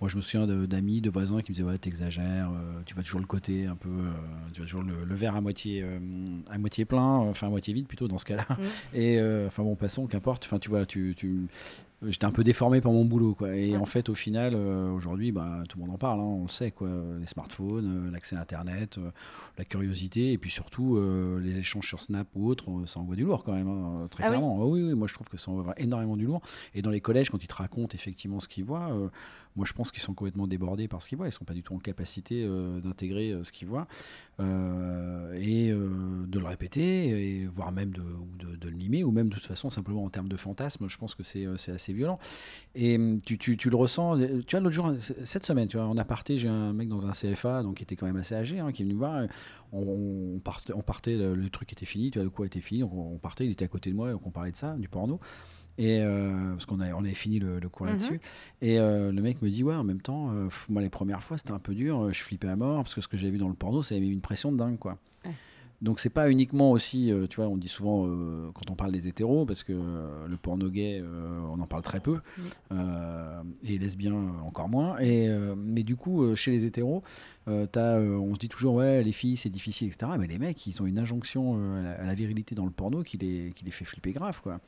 Moi, 0.00 0.10
je 0.10 0.16
me 0.16 0.22
souviens 0.22 0.46
d'amis, 0.66 1.00
de 1.00 1.08
voisins 1.08 1.40
qui 1.40 1.52
me 1.52 1.54
disaient 1.54 1.66
ouais, 1.66 1.78
t'exagères, 1.78 2.50
euh, 2.50 2.82
tu 2.84 2.94
vas 2.94 3.02
toujours 3.02 3.20
le 3.20 3.26
côté 3.26 3.66
un 3.66 3.76
peu, 3.76 3.88
tu 4.52 4.60
vas 4.60 4.66
toujours 4.66 4.82
le, 4.82 5.04
le 5.04 5.14
verre 5.14 5.36
à 5.36 5.40
moitié, 5.40 5.84
à 6.50 6.58
moitié 6.58 6.84
plein, 6.84 7.00
enfin 7.00 7.46
à 7.46 7.50
moitié 7.50 7.72
vide 7.72 7.86
plutôt 7.86 8.08
dans 8.08 8.18
ce 8.18 8.24
cas-là. 8.24 8.46
Mm. 8.50 8.96
Et 8.96 9.44
enfin 9.46 9.62
bon, 9.62 9.76
passons, 9.76 10.06
qu'importe. 10.06 10.44
Enfin, 10.44 10.58
tu 10.58 10.68
vois, 10.68 10.84
tu, 10.84 11.14
tu 11.16 11.46
j'étais 12.06 12.24
un 12.24 12.30
peu 12.30 12.44
déformé 12.44 12.80
par 12.80 12.92
mon 12.92 13.04
boulot, 13.04 13.34
quoi. 13.34 13.54
Et 13.56 13.76
en 13.76 13.84
fait, 13.84 14.08
au 14.08 14.14
final, 14.14 14.54
euh, 14.54 14.90
aujourd'hui, 14.90 15.32
bah, 15.32 15.62
tout 15.68 15.78
le 15.78 15.84
monde 15.84 15.94
en 15.94 15.98
parle, 15.98 16.20
hein, 16.20 16.24
on 16.24 16.42
le 16.44 16.48
sait, 16.48 16.70
quoi. 16.70 16.88
Les 17.18 17.26
smartphones, 17.26 18.08
euh, 18.08 18.10
l'accès 18.10 18.36
à 18.36 18.40
Internet, 18.40 18.98
euh, 18.98 19.10
la 19.58 19.64
curiosité, 19.64 20.32
et 20.32 20.38
puis 20.38 20.50
surtout 20.50 20.98
les 21.40 21.58
échanges 21.58 21.86
sur 21.86 22.02
Snap 22.02 22.26
ou 22.34 22.48
autre, 22.48 22.66
ça 22.86 23.00
envoie 23.00 23.16
du 23.16 23.24
lourd 23.24 23.44
quand 23.44 23.52
même, 23.52 23.68
hein, 23.68 24.06
très 24.10 24.24
Ah 24.24 24.30
oui 24.30 24.36
clairement. 24.36 24.58
Ah 24.60 24.66
oui, 24.66 24.82
oui, 24.82 24.94
moi 24.94 25.06
je 25.08 25.14
trouve 25.14 25.28
que 25.28 25.36
ça 25.36 25.50
envoie 25.50 25.74
énormément 25.76 26.16
du 26.16 26.26
lourd. 26.26 26.40
Et 26.74 26.82
dans 26.82 26.90
les 26.90 27.00
collèges, 27.00 27.30
quand 27.30 27.42
ils 27.42 27.46
te 27.46 27.54
racontent 27.54 27.94
effectivement 27.94 28.40
ce 28.40 28.48
qu'ils 28.48 28.64
voient, 28.64 28.90
moi 29.56 29.66
je 29.66 29.72
pense 29.72 29.90
qu'ils 29.92 30.02
sont 30.02 30.14
complètement 30.14 30.46
débordés 30.46 30.88
par 30.88 31.02
ce 31.02 31.08
qu'ils 31.08 31.18
voient. 31.18 31.28
Ils 31.28 31.32
sont 31.32 31.44
pas 31.44 31.54
du 31.54 31.62
tout 31.62 31.74
en 31.74 31.78
capacité 31.78 32.44
euh, 32.44 32.80
d'intégrer 32.80 33.30
euh, 33.30 33.44
ce 33.44 33.52
qu'ils 33.52 33.68
voient 33.68 33.86
euh, 34.40 35.32
et 35.40 35.70
de 35.70 36.38
le 36.38 36.44
répéter, 36.46 37.46
voire 37.54 37.70
même 37.72 37.90
de, 37.92 38.02
le 38.68 38.76
mimer, 38.76 39.04
ou 39.04 39.10
même 39.10 39.28
de 39.28 39.34
toute 39.34 39.46
façon 39.46 39.70
simplement 39.70 40.04
en 40.04 40.10
termes 40.10 40.28
de 40.28 40.36
fantasme, 40.36 40.88
je 40.88 40.98
pense 40.98 41.14
que 41.14 41.22
c'est 41.22 41.46
assez 41.70 41.92
violent. 41.92 42.18
Et 42.74 42.98
tu, 43.24 43.56
le 43.70 43.76
ressens. 43.76 44.18
Tu 44.46 44.56
vois, 44.56 44.60
l'autre 44.60 44.70
jour, 44.74 44.92
c- 44.98 45.14
cette 45.24 45.46
semaine, 45.46 45.68
tu 45.68 45.76
vois, 45.76 45.86
en 45.86 45.94
j'ai 46.30 46.48
un 46.48 46.72
mec 46.72 46.88
dans 46.88 47.06
un 47.06 47.12
CFA, 47.12 47.62
donc 47.62 47.76
qui 47.76 47.82
était 47.84 47.96
quand 47.96 48.06
même 48.06 48.16
assez 48.16 48.34
âgé, 48.34 48.58
hein, 48.58 48.72
qui 48.72 48.82
est 48.82 48.84
venu 48.84 48.94
me 48.94 48.98
voir. 48.98 49.26
On, 49.72 50.40
partait, 50.42 51.16
le, 51.16 51.34
le 51.34 51.50
truc 51.50 51.72
était 51.72 51.86
fini, 51.86 52.10
tu 52.10 52.18
vois, 52.18 52.24
de 52.24 52.28
quoi 52.30 52.46
était 52.46 52.60
fini. 52.60 52.82
On, 52.84 53.14
on 53.14 53.18
partait, 53.18 53.44
il 53.46 53.52
était 53.52 53.64
à 53.64 53.68
côté 53.68 53.90
de 53.90 53.96
moi, 53.96 54.12
donc 54.12 54.26
on 54.26 54.30
parlait 54.30 54.52
de 54.52 54.56
ça, 54.56 54.74
du 54.76 54.88
porno. 54.88 55.20
Et 55.76 56.00
euh, 56.02 56.52
parce 56.52 56.66
qu'on 56.66 56.78
avait, 56.80 56.92
on 56.92 57.00
avait 57.00 57.14
fini 57.14 57.38
le, 57.40 57.58
le 57.58 57.68
cours 57.68 57.86
Mhm. 57.86 57.92
là-dessus. 57.92 58.20
Et 58.62 58.78
euh, 58.78 59.10
le 59.10 59.22
mec 59.22 59.42
me 59.42 59.50
dit 59.50 59.64
Ouais, 59.64 59.74
en 59.74 59.84
même 59.84 60.00
temps, 60.00 60.30
euh, 60.32 60.44
pff, 60.44 60.68
moi, 60.68 60.80
les 60.82 60.88
premières 60.90 61.22
fois, 61.22 61.36
c'était 61.36 61.52
un 61.52 61.58
peu 61.58 61.74
dur, 61.74 62.00
euh, 62.04 62.12
je 62.12 62.22
flippais 62.22 62.48
à 62.48 62.56
mort, 62.56 62.82
parce 62.84 62.94
que 62.94 63.00
ce 63.00 63.08
que 63.08 63.16
j'avais 63.16 63.32
vu 63.32 63.38
dans 63.38 63.48
le 63.48 63.54
porno, 63.54 63.82
ça 63.82 63.94
avait 63.94 64.04
mis 64.04 64.10
une 64.12 64.20
pression 64.20 64.52
de 64.52 64.56
dingue, 64.56 64.78
quoi. 64.78 64.98
Donc 65.82 66.00
c'est 66.00 66.08
pas 66.08 66.30
uniquement 66.30 66.70
aussi, 66.70 67.12
tu 67.28 67.36
vois, 67.36 67.46
on 67.48 67.58
dit 67.58 67.68
souvent 67.68 68.06
quand 68.54 68.70
on 68.70 68.74
parle 68.74 68.92
des 68.92 69.06
hétéros, 69.06 69.44
parce 69.44 69.62
que 69.64 69.72
le 69.72 70.36
porno 70.38 70.70
gay, 70.70 71.02
on 71.52 71.60
en 71.60 71.66
parle 71.66 71.82
très 71.82 72.00
peu, 72.00 72.20
et 72.70 73.78
lesbien 73.78 74.14
encore 74.46 74.68
moins. 74.68 74.98
Et, 75.00 75.28
mais 75.56 75.82
du 75.82 75.96
coup, 75.96 76.34
chez 76.36 76.52
les 76.52 76.64
hétéros, 76.64 77.02
euh, 77.48 77.66
on 77.76 78.34
se 78.34 78.38
dit 78.38 78.48
toujours, 78.48 78.76
ouais, 78.76 79.02
les 79.02 79.12
filles 79.12 79.36
c'est 79.36 79.50
difficile, 79.50 79.88
etc. 79.88 80.12
Mais 80.18 80.26
les 80.26 80.38
mecs, 80.38 80.66
ils 80.66 80.80
ont 80.80 80.86
une 80.86 80.98
injonction 80.98 81.56
à, 81.76 81.82
la, 81.82 81.90
à 82.00 82.04
la 82.06 82.14
virilité 82.14 82.54
dans 82.54 82.64
le 82.64 82.70
porno 82.70 83.02
qui 83.02 83.18
les, 83.18 83.52
qui 83.54 83.64
les 83.64 83.70
fait 83.70 83.84
flipper 83.84 84.12
grave, 84.12 84.40
quoi. 84.42 84.60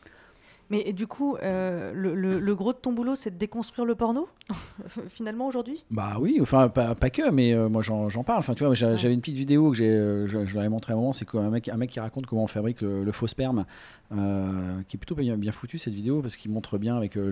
Mais 0.70 0.92
du 0.92 1.07
coup, 1.07 1.37
euh, 1.42 1.92
le, 1.94 2.14
le- 2.14 2.40
le 2.40 2.55
gros 2.57 2.72
de 2.72 2.79
ton 2.79 2.92
boulot, 2.92 3.14
c'est 3.14 3.31
de 3.31 3.37
déconstruire 3.38 3.85
le 3.87 3.94
porno, 3.94 4.29
finalement, 5.11 5.46
aujourd'hui? 5.46 5.85
Bah 5.90 6.16
oui, 6.20 6.38
enfin 6.40 6.68
pas, 6.68 6.94
pas 6.94 7.11
que, 7.11 7.31
mais 7.31 7.52
euh, 7.55 7.68
moi 7.68 7.83
j'en 7.83 8.09
parle. 8.24 8.40
Enfin 8.40 8.55
tu 8.55 8.64
vois, 8.64 8.74
j'a- 8.74 8.96
j'avais 8.96 9.14
une 9.14 9.20
petite 9.20 9.37
vidéo 9.37 9.70
que 9.70 9.76
j'ai, 9.76 9.88
euh, 9.88 10.26
je, 10.26 10.59
ai 10.59 10.68
montré 10.68 10.92
à 10.92 10.96
un 10.96 10.98
moment, 10.98 11.12
c'est 11.12 11.29
qu'un 11.29 11.50
mec, 11.50 11.68
un 11.68 11.76
mec 11.76 11.90
qui 11.90 12.00
raconte 12.00 12.26
comment 12.26 12.44
on 12.44 12.46
fabrique 12.48 12.81
le, 12.81 13.05
le 13.05 13.12
faux 13.12 13.26
sperme, 13.29 13.64
euh, 14.12 14.81
qui 14.88 14.96
est 14.96 14.98
plutôt 14.98 15.14
bien, 15.14 15.37
bien 15.37 15.52
foutu 15.52 15.79
cette 15.79 15.94
vidéo 15.94 16.20
parce 16.22 16.37
qu'il 16.37 16.50
montre 16.50 16.79
bien 16.79 16.96
avec 16.96 17.14
le, 17.16 17.31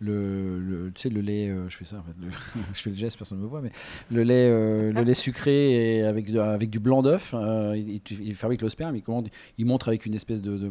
le, 0.00 0.58
le- 0.58 0.90
tu 0.94 1.02
sais 1.02 1.08
le 1.08 1.20
lait, 1.20 1.48
euh, 1.48 1.68
je 1.68 1.76
fais 1.76 1.84
ça 1.84 1.96
en 1.96 2.02
fait, 2.02 2.14
le- 2.20 2.30
je 2.74 2.80
fais 2.82 2.90
le 2.90 2.96
geste, 2.96 3.16
personne 3.18 3.38
ne 3.38 3.42
me 3.44 3.48
voit, 3.48 3.60
mais 3.62 3.72
le 4.10 4.22
lait, 4.24 4.48
euh, 4.50 4.92
le 4.92 5.02
lait 5.02 5.14
sucré 5.14 5.96
et 5.98 6.02
avec 6.02 6.30
de- 6.30 6.38
avec 6.38 6.70
du 6.70 6.78
blanc 6.80 7.02
d'œuf, 7.02 7.32
euh, 7.34 7.74
il, 7.76 7.88
il- 7.96 8.02
il 8.28 8.34
fabrique 8.34 8.62
le 8.62 8.68
sperme, 8.68 8.94
il 8.96 9.02
commande, 9.02 9.28
il 9.58 9.66
montre 9.66 9.88
avec 9.88 10.06
une 10.06 10.14
espèce 10.14 10.40
de, 10.42 10.56
de, 10.58 10.70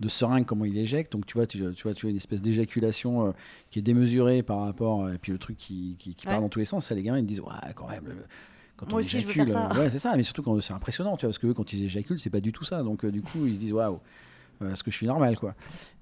de 0.00 0.08
seringue 0.08 0.44
comment 0.46 0.64
il 0.64 0.76
éjecte, 0.78 0.99
donc 1.10 1.26
tu 1.26 1.34
vois, 1.34 1.46
tu, 1.46 1.58
tu 1.74 1.82
vois, 1.82 1.94
tu 1.94 2.02
vois 2.02 2.10
une 2.10 2.16
espèce 2.16 2.42
d'éjaculation 2.42 3.28
euh, 3.28 3.32
qui 3.70 3.78
est 3.78 3.82
démesurée 3.82 4.42
par 4.42 4.60
rapport, 4.60 5.08
et 5.10 5.18
puis 5.18 5.32
le 5.32 5.38
truc 5.38 5.56
qui, 5.56 5.96
qui, 5.98 6.14
qui 6.14 6.26
part 6.26 6.40
dans 6.40 6.48
tous 6.48 6.58
les 6.58 6.64
sens, 6.64 6.86
ça 6.86 6.94
les 6.94 7.02
gamins 7.02 7.18
ils 7.18 7.22
me 7.22 7.28
disent 7.28 7.40
ouais 7.40 7.52
quand 7.74 7.88
même. 7.88 8.04
le- 8.06 8.24
quand 8.76 8.86
Moi 8.86 8.96
on 8.96 8.98
aussi, 9.00 9.20
je 9.20 9.26
veux 9.26 9.32
éjacule, 9.32 9.48
faire 9.48 9.68
ça. 9.72 9.76
euh, 9.76 9.78
ouais, 9.84 9.90
c'est 9.90 9.98
ça, 9.98 10.16
mais 10.16 10.22
surtout 10.22 10.42
quand 10.42 10.58
c'est 10.60 10.72
impressionnant, 10.72 11.16
tu 11.16 11.26
vois, 11.26 11.30
parce 11.30 11.38
que 11.38 11.46
eux, 11.48 11.54
quand 11.54 11.70
ils 11.72 11.84
éjaculent, 11.84 12.18
c'est 12.18 12.30
pas 12.30 12.40
du 12.40 12.50
tout 12.52 12.64
ça. 12.64 12.82
Donc, 12.82 13.04
euh, 13.04 13.10
du 13.12 13.20
coup, 13.22 13.46
ils 13.46 13.56
se 13.56 13.60
disent, 13.60 13.72
waouh, 13.74 13.98
euh, 14.62 14.72
est-ce 14.72 14.82
que 14.82 14.90
je 14.90 14.96
suis 14.96 15.06
normal, 15.06 15.38
quoi. 15.38 15.54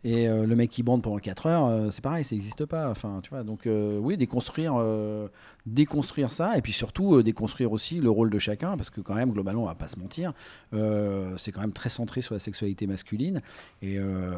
Et 0.04 0.28
euh, 0.28 0.46
le 0.46 0.56
mec 0.56 0.70
qui 0.70 0.82
bande 0.82 1.02
pendant 1.02 1.18
4 1.18 1.46
heures, 1.46 1.66
euh, 1.66 1.90
c'est 1.90 2.02
pareil, 2.02 2.24
ça 2.24 2.34
n'existe 2.34 2.64
pas. 2.66 2.88
Enfin, 2.90 3.20
tu 3.22 3.30
vois, 3.30 3.42
donc, 3.42 3.66
euh, 3.66 3.98
oui, 3.98 4.16
déconstruire, 4.16 4.74
euh, 4.76 5.28
déconstruire 5.66 6.32
ça, 6.32 6.56
et 6.56 6.62
puis 6.62 6.72
surtout, 6.72 7.16
euh, 7.16 7.22
déconstruire 7.22 7.72
aussi 7.72 8.00
le 8.00 8.10
rôle 8.10 8.30
de 8.30 8.38
chacun, 8.38 8.76
parce 8.76 8.90
que, 8.90 9.00
quand 9.00 9.14
même, 9.14 9.32
globalement, 9.32 9.62
on 9.62 9.66
va 9.66 9.74
pas 9.74 9.88
se 9.88 9.98
mentir, 9.98 10.32
euh, 10.74 11.36
c'est 11.36 11.52
quand 11.52 11.60
même 11.60 11.72
très 11.72 11.88
centré 11.88 12.20
sur 12.20 12.34
la 12.34 12.40
sexualité 12.40 12.86
masculine, 12.86 13.42
et, 13.82 13.98
euh, 13.98 14.32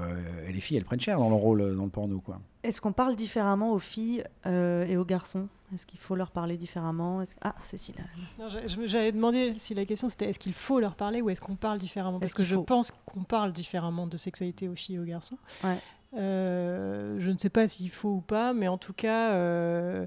les 0.51 0.61
filles, 0.61 0.79
elles 0.79 0.85
prennent 0.85 1.01
cher 1.01 1.19
dans 1.19 1.29
leur 1.29 1.39
rôle 1.39 1.61
euh, 1.61 1.75
dans 1.75 1.85
le 1.85 1.91
porno, 1.91 2.21
quoi. 2.21 2.41
Est-ce 2.63 2.81
qu'on 2.81 2.93
parle 2.93 3.17
différemment 3.17 3.73
aux 3.73 3.79
filles 3.79 4.25
euh, 4.47 4.85
et 4.87 4.97
aux 4.97 5.05
garçons? 5.05 5.49
Est-ce 5.75 5.87
qu'il 5.87 6.01
faut 6.01 6.17
leur 6.17 6.31
parler 6.31 6.57
différemment? 6.57 7.23
Que- 7.23 7.31
Ah, 7.43 7.55
Cécile. 7.63 7.95
Je- 8.39 8.87
J'avais 8.87 9.13
demandé 9.13 9.53
si 9.59 9.75
la 9.75 9.85
question 9.85 10.09
c'était 10.09 10.29
est-ce 10.29 10.39
qu'il 10.39 10.53
faut 10.53 10.81
leur 10.81 10.95
parler 10.97 11.21
ou 11.23 11.31
est-ce 11.31 11.41
qu'on 11.41 11.55
parle 11.57 11.79
différemment? 11.79 12.19
Parce 12.19 12.35
que 12.35 12.43
je 12.43 12.57
pense 12.57 12.91
qu'on 13.07 13.23
parle 13.25 13.53
différemment 13.53 14.07
de 14.07 14.17
sexualité 14.17 14.69
aux 14.69 14.75
filles 14.75 14.97
et 14.97 14.99
aux 14.99 15.05
garçons. 15.05 15.39
Ouais. 15.65 15.79
Euh, 16.17 17.17
je 17.19 17.31
ne 17.31 17.39
sais 17.39 17.51
pas 17.51 17.69
s'il 17.69 17.91
faut 17.91 18.09
ou 18.09 18.21
pas, 18.21 18.53
mais 18.53 18.67
en 18.67 18.79
tout 18.79 18.93
cas, 18.93 19.31
euh, 19.33 20.07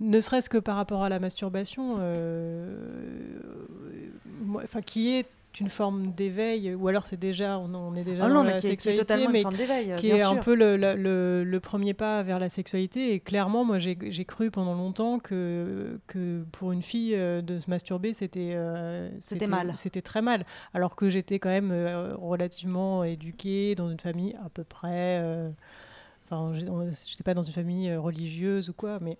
ne 0.00 0.20
serait-ce 0.20 0.50
que 0.50 0.58
par 0.58 0.76
rapport 0.76 1.04
à 1.04 1.08
la 1.08 1.18
masturbation, 1.20 1.96
euh, 2.00 3.40
moi- 4.42 4.64
qui 4.84 5.14
est 5.16 5.26
une 5.60 5.68
forme 5.68 6.12
d'éveil, 6.12 6.74
ou 6.74 6.88
alors 6.88 7.06
c'est 7.06 7.16
déjà, 7.18 7.58
on, 7.58 7.74
on 7.74 7.94
est 7.94 8.04
déjà 8.04 8.24
Ah 8.24 8.28
dans 8.28 8.42
la 8.42 8.54
mais 8.54 8.60
qui 8.60 8.66
est- 8.66 8.76
qui 8.76 8.88
est 8.88 8.96
sexualité, 8.96 9.00
totalement 9.02 9.26
une 9.26 9.32
mais 9.32 9.42
forme 9.42 9.56
d'éveil, 9.56 9.94
qui 9.96 10.06
bien 10.06 10.16
est 10.16 10.22
un 10.22 10.36
peu 10.36 10.54
le, 10.54 10.76
le- 10.76 10.94
le- 10.96 11.44
le 11.44 11.60
premier 11.60 11.94
pas 11.94 12.22
vers 12.22 12.38
la 12.38 12.48
sexualité. 12.48 13.14
Et 13.14 13.20
clairement, 13.20 13.64
moi, 13.64 13.78
j'ai 13.78 13.96
j'ai 14.10 14.24
cru 14.24 14.50
pendant 14.50 14.74
longtemps 14.74 15.18
que, 15.18 15.98
que 16.06 16.44
pour 16.52 16.72
une 16.72 16.82
fille 16.82 17.14
euh, 17.14 17.42
de 17.42 17.58
se 17.58 17.68
masturber, 17.70 18.12
c'était 18.12 18.52
euh, 18.54 19.10
C'était 19.18 19.46
mal. 19.46 19.74
C'était 19.76 20.02
très 20.02 20.22
mal. 20.22 20.44
Alors 20.74 20.96
que 20.96 21.10
j'étais 21.10 21.38
quand 21.38 21.50
même 21.50 21.70
euh, 21.72 22.14
relativement 22.16 23.04
éduquée 23.04 23.74
dans 23.74 23.90
une 23.90 24.00
famille 24.00 24.34
à 24.44 24.48
peu 24.48 24.64
près. 24.64 25.18
euh, 25.20 25.50
Enfin, 26.30 26.54
j'étais 27.06 27.24
pas 27.24 27.34
dans 27.34 27.42
une 27.42 27.52
famille 27.52 27.94
religieuse 27.94 28.70
ou 28.70 28.72
quoi, 28.72 28.98
mais. 29.02 29.18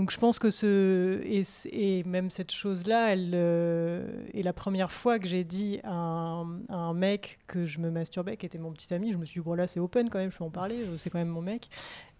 Donc 0.00 0.10
je 0.10 0.16
pense 0.16 0.38
que 0.38 0.48
ce 0.48 1.20
et, 1.26 2.04
même 2.04 2.30
cette 2.30 2.52
chose-là, 2.52 3.12
elle 3.12 3.32
euh, 3.34 4.22
est 4.32 4.40
la 4.40 4.54
première 4.54 4.92
fois 4.92 5.18
que 5.18 5.26
j'ai 5.26 5.44
dit 5.44 5.78
à 5.84 5.92
un, 5.92 6.60
à 6.70 6.76
un 6.76 6.94
mec 6.94 7.38
que 7.46 7.66
je 7.66 7.80
me 7.80 7.90
masturbais, 7.90 8.38
qui 8.38 8.46
était 8.46 8.56
mon 8.56 8.72
petit 8.72 8.94
ami. 8.94 9.12
Je 9.12 9.18
me 9.18 9.26
suis 9.26 9.40
dit 9.42 9.44
bon 9.44 9.52
là 9.52 9.66
c'est 9.66 9.78
open 9.78 10.08
quand 10.08 10.18
même, 10.18 10.32
je 10.32 10.38
peux 10.38 10.44
en 10.44 10.48
parler, 10.48 10.84
euh, 10.84 10.96
c'est 10.96 11.10
quand 11.10 11.18
même 11.18 11.28
mon 11.28 11.42
mec. 11.42 11.68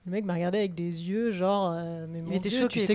Le 0.06 0.12
mec 0.12 0.24
m'a 0.24 0.32
regardé 0.32 0.58
avec 0.58 0.74
des 0.74 1.08
yeux 1.08 1.30
genre 1.30 1.72
euh, 1.74 2.06
mais 2.08 2.22
mon 2.22 2.30
était 2.32 2.48
Dieu, 2.48 2.60
choqué, 2.60 2.80
tu 2.80 2.86
sais 2.86 2.94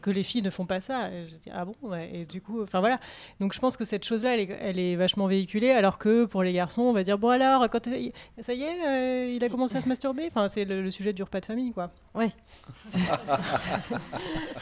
que, 0.00 0.10
les 0.10 0.22
filles 0.22 0.40
ne 0.40 0.48
font 0.48 0.64
pas 0.64 0.80
ça. 0.80 1.10
Et 1.10 1.26
j'ai 1.26 1.36
dit 1.36 1.50
ah 1.52 1.66
bon 1.66 1.74
ouais. 1.82 2.10
et 2.12 2.24
du 2.24 2.40
coup 2.40 2.62
enfin 2.62 2.80
voilà. 2.80 2.98
Donc 3.40 3.52
je 3.52 3.58
pense 3.60 3.76
que 3.76 3.84
cette 3.84 4.04
chose-là 4.04 4.34
elle 4.34 4.40
est, 4.40 4.58
elle 4.60 4.78
est 4.78 4.96
vachement 4.96 5.26
véhiculée 5.26 5.70
alors 5.70 5.98
que 5.98 6.24
pour 6.24 6.42
les 6.42 6.54
garçons 6.54 6.82
on 6.82 6.92
va 6.94 7.02
dire 7.02 7.18
bon 7.18 7.28
alors 7.28 7.68
quand 7.68 7.84
ça 8.40 8.54
y 8.54 8.62
est 8.62 8.86
euh, 8.86 9.30
il 9.32 9.44
a 9.44 9.50
commencé 9.50 9.76
à 9.76 9.82
se 9.82 9.88
masturber. 9.88 10.28
Enfin 10.28 10.48
c'est 10.48 10.64
le, 10.64 10.82
le 10.82 10.90
sujet 10.90 11.12
du 11.12 11.22
repas 11.22 11.40
de 11.40 11.46
famille 11.46 11.72
quoi. 11.72 11.90
Ouais. 12.14 12.30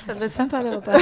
Ça 0.00 0.14
devait 0.14 0.26
être 0.26 0.32
sympa 0.32 0.62
les 0.62 0.70
repas. 0.70 0.98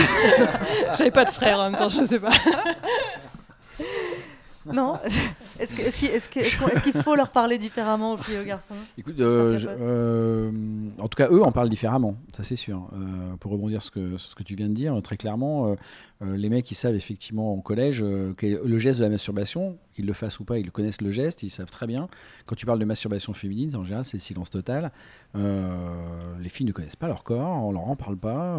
J'avais 0.99 1.11
pas 1.11 1.25
de 1.25 1.31
frère 1.31 1.59
en 1.59 1.71
même 1.71 1.79
temps, 1.79 1.89
je 1.89 2.05
sais 2.05 2.21
pas. 2.21 2.33
Non 4.71 4.99
Est-ce 5.61 5.75
que- 5.77 6.83
qu'il 6.83 6.93
que- 6.93 7.03
faut 7.03 7.15
leur 7.15 7.31
parler 7.31 7.59
différemment 7.59 8.13
aux 8.15 8.17
filles 8.17 8.37
et 8.37 8.41
aux 8.41 8.45
garçons? 8.45 8.75
Écoute, 8.97 9.21
euh, 9.21 9.59
je- 9.59 9.69
euh, 9.69 10.51
en 10.99 11.09
tout 11.09 11.17
cas, 11.17 11.29
eux 11.31 11.43
en 11.43 11.53
parlent 11.53 11.69
différemment, 11.69 12.17
ça 12.35 12.43
c'est 12.43 12.57
sûr. 12.57 12.89
Euh, 12.95 13.37
pour 13.41 13.53
rebondir 13.53 13.83
sur 13.83 13.93
ce 13.93 13.99
que, 13.99 14.17
ce 14.19 14.35
que 14.35 14.43
tu 14.43 14.55
viens 14.55 14.69
de 14.69 14.75
dire, 14.75 15.01
très 15.03 15.17
clairement, 15.17 15.75
les 16.21 16.49
mecs, 16.49 16.71
ils 16.71 16.77
savent 16.77 16.95
effectivement 16.95 17.53
en 17.53 17.61
collège 17.61 18.03
est 18.03 18.65
le 18.65 18.79
geste 18.79 18.99
de 19.01 19.05
la 19.05 19.11
masturbation, 19.11 19.77
qu'ils 19.93 20.07
le 20.07 20.13
fassent 20.13 20.39
ou 20.41 20.45
pas, 20.45 20.59
ils 20.59 20.71
connaissent 20.71 21.01
le 21.03 21.11
geste, 21.11 21.43
ils 21.43 21.51
savent 21.51 21.71
très 21.71 21.87
bien. 21.87 22.09
Quand 22.47 22.55
tu 22.55 22.65
parles 22.65 22.79
de 22.79 22.85
masturbation 22.85 23.33
féminine, 23.35 23.75
en 23.77 23.83
général, 23.85 24.05
c'est 24.05 24.17
le 24.19 24.23
silence 24.23 24.49
total. 24.51 24.93
Les 25.35 26.49
filles 26.49 26.67
ne 26.67 26.73
connaissent 26.73 26.97
pas 26.97 27.09
leur 27.09 27.25
corps, 27.25 27.65
on 27.65 27.73
leur 27.73 27.89
en 27.89 27.97
parle 27.97 28.17
pas. 28.17 28.57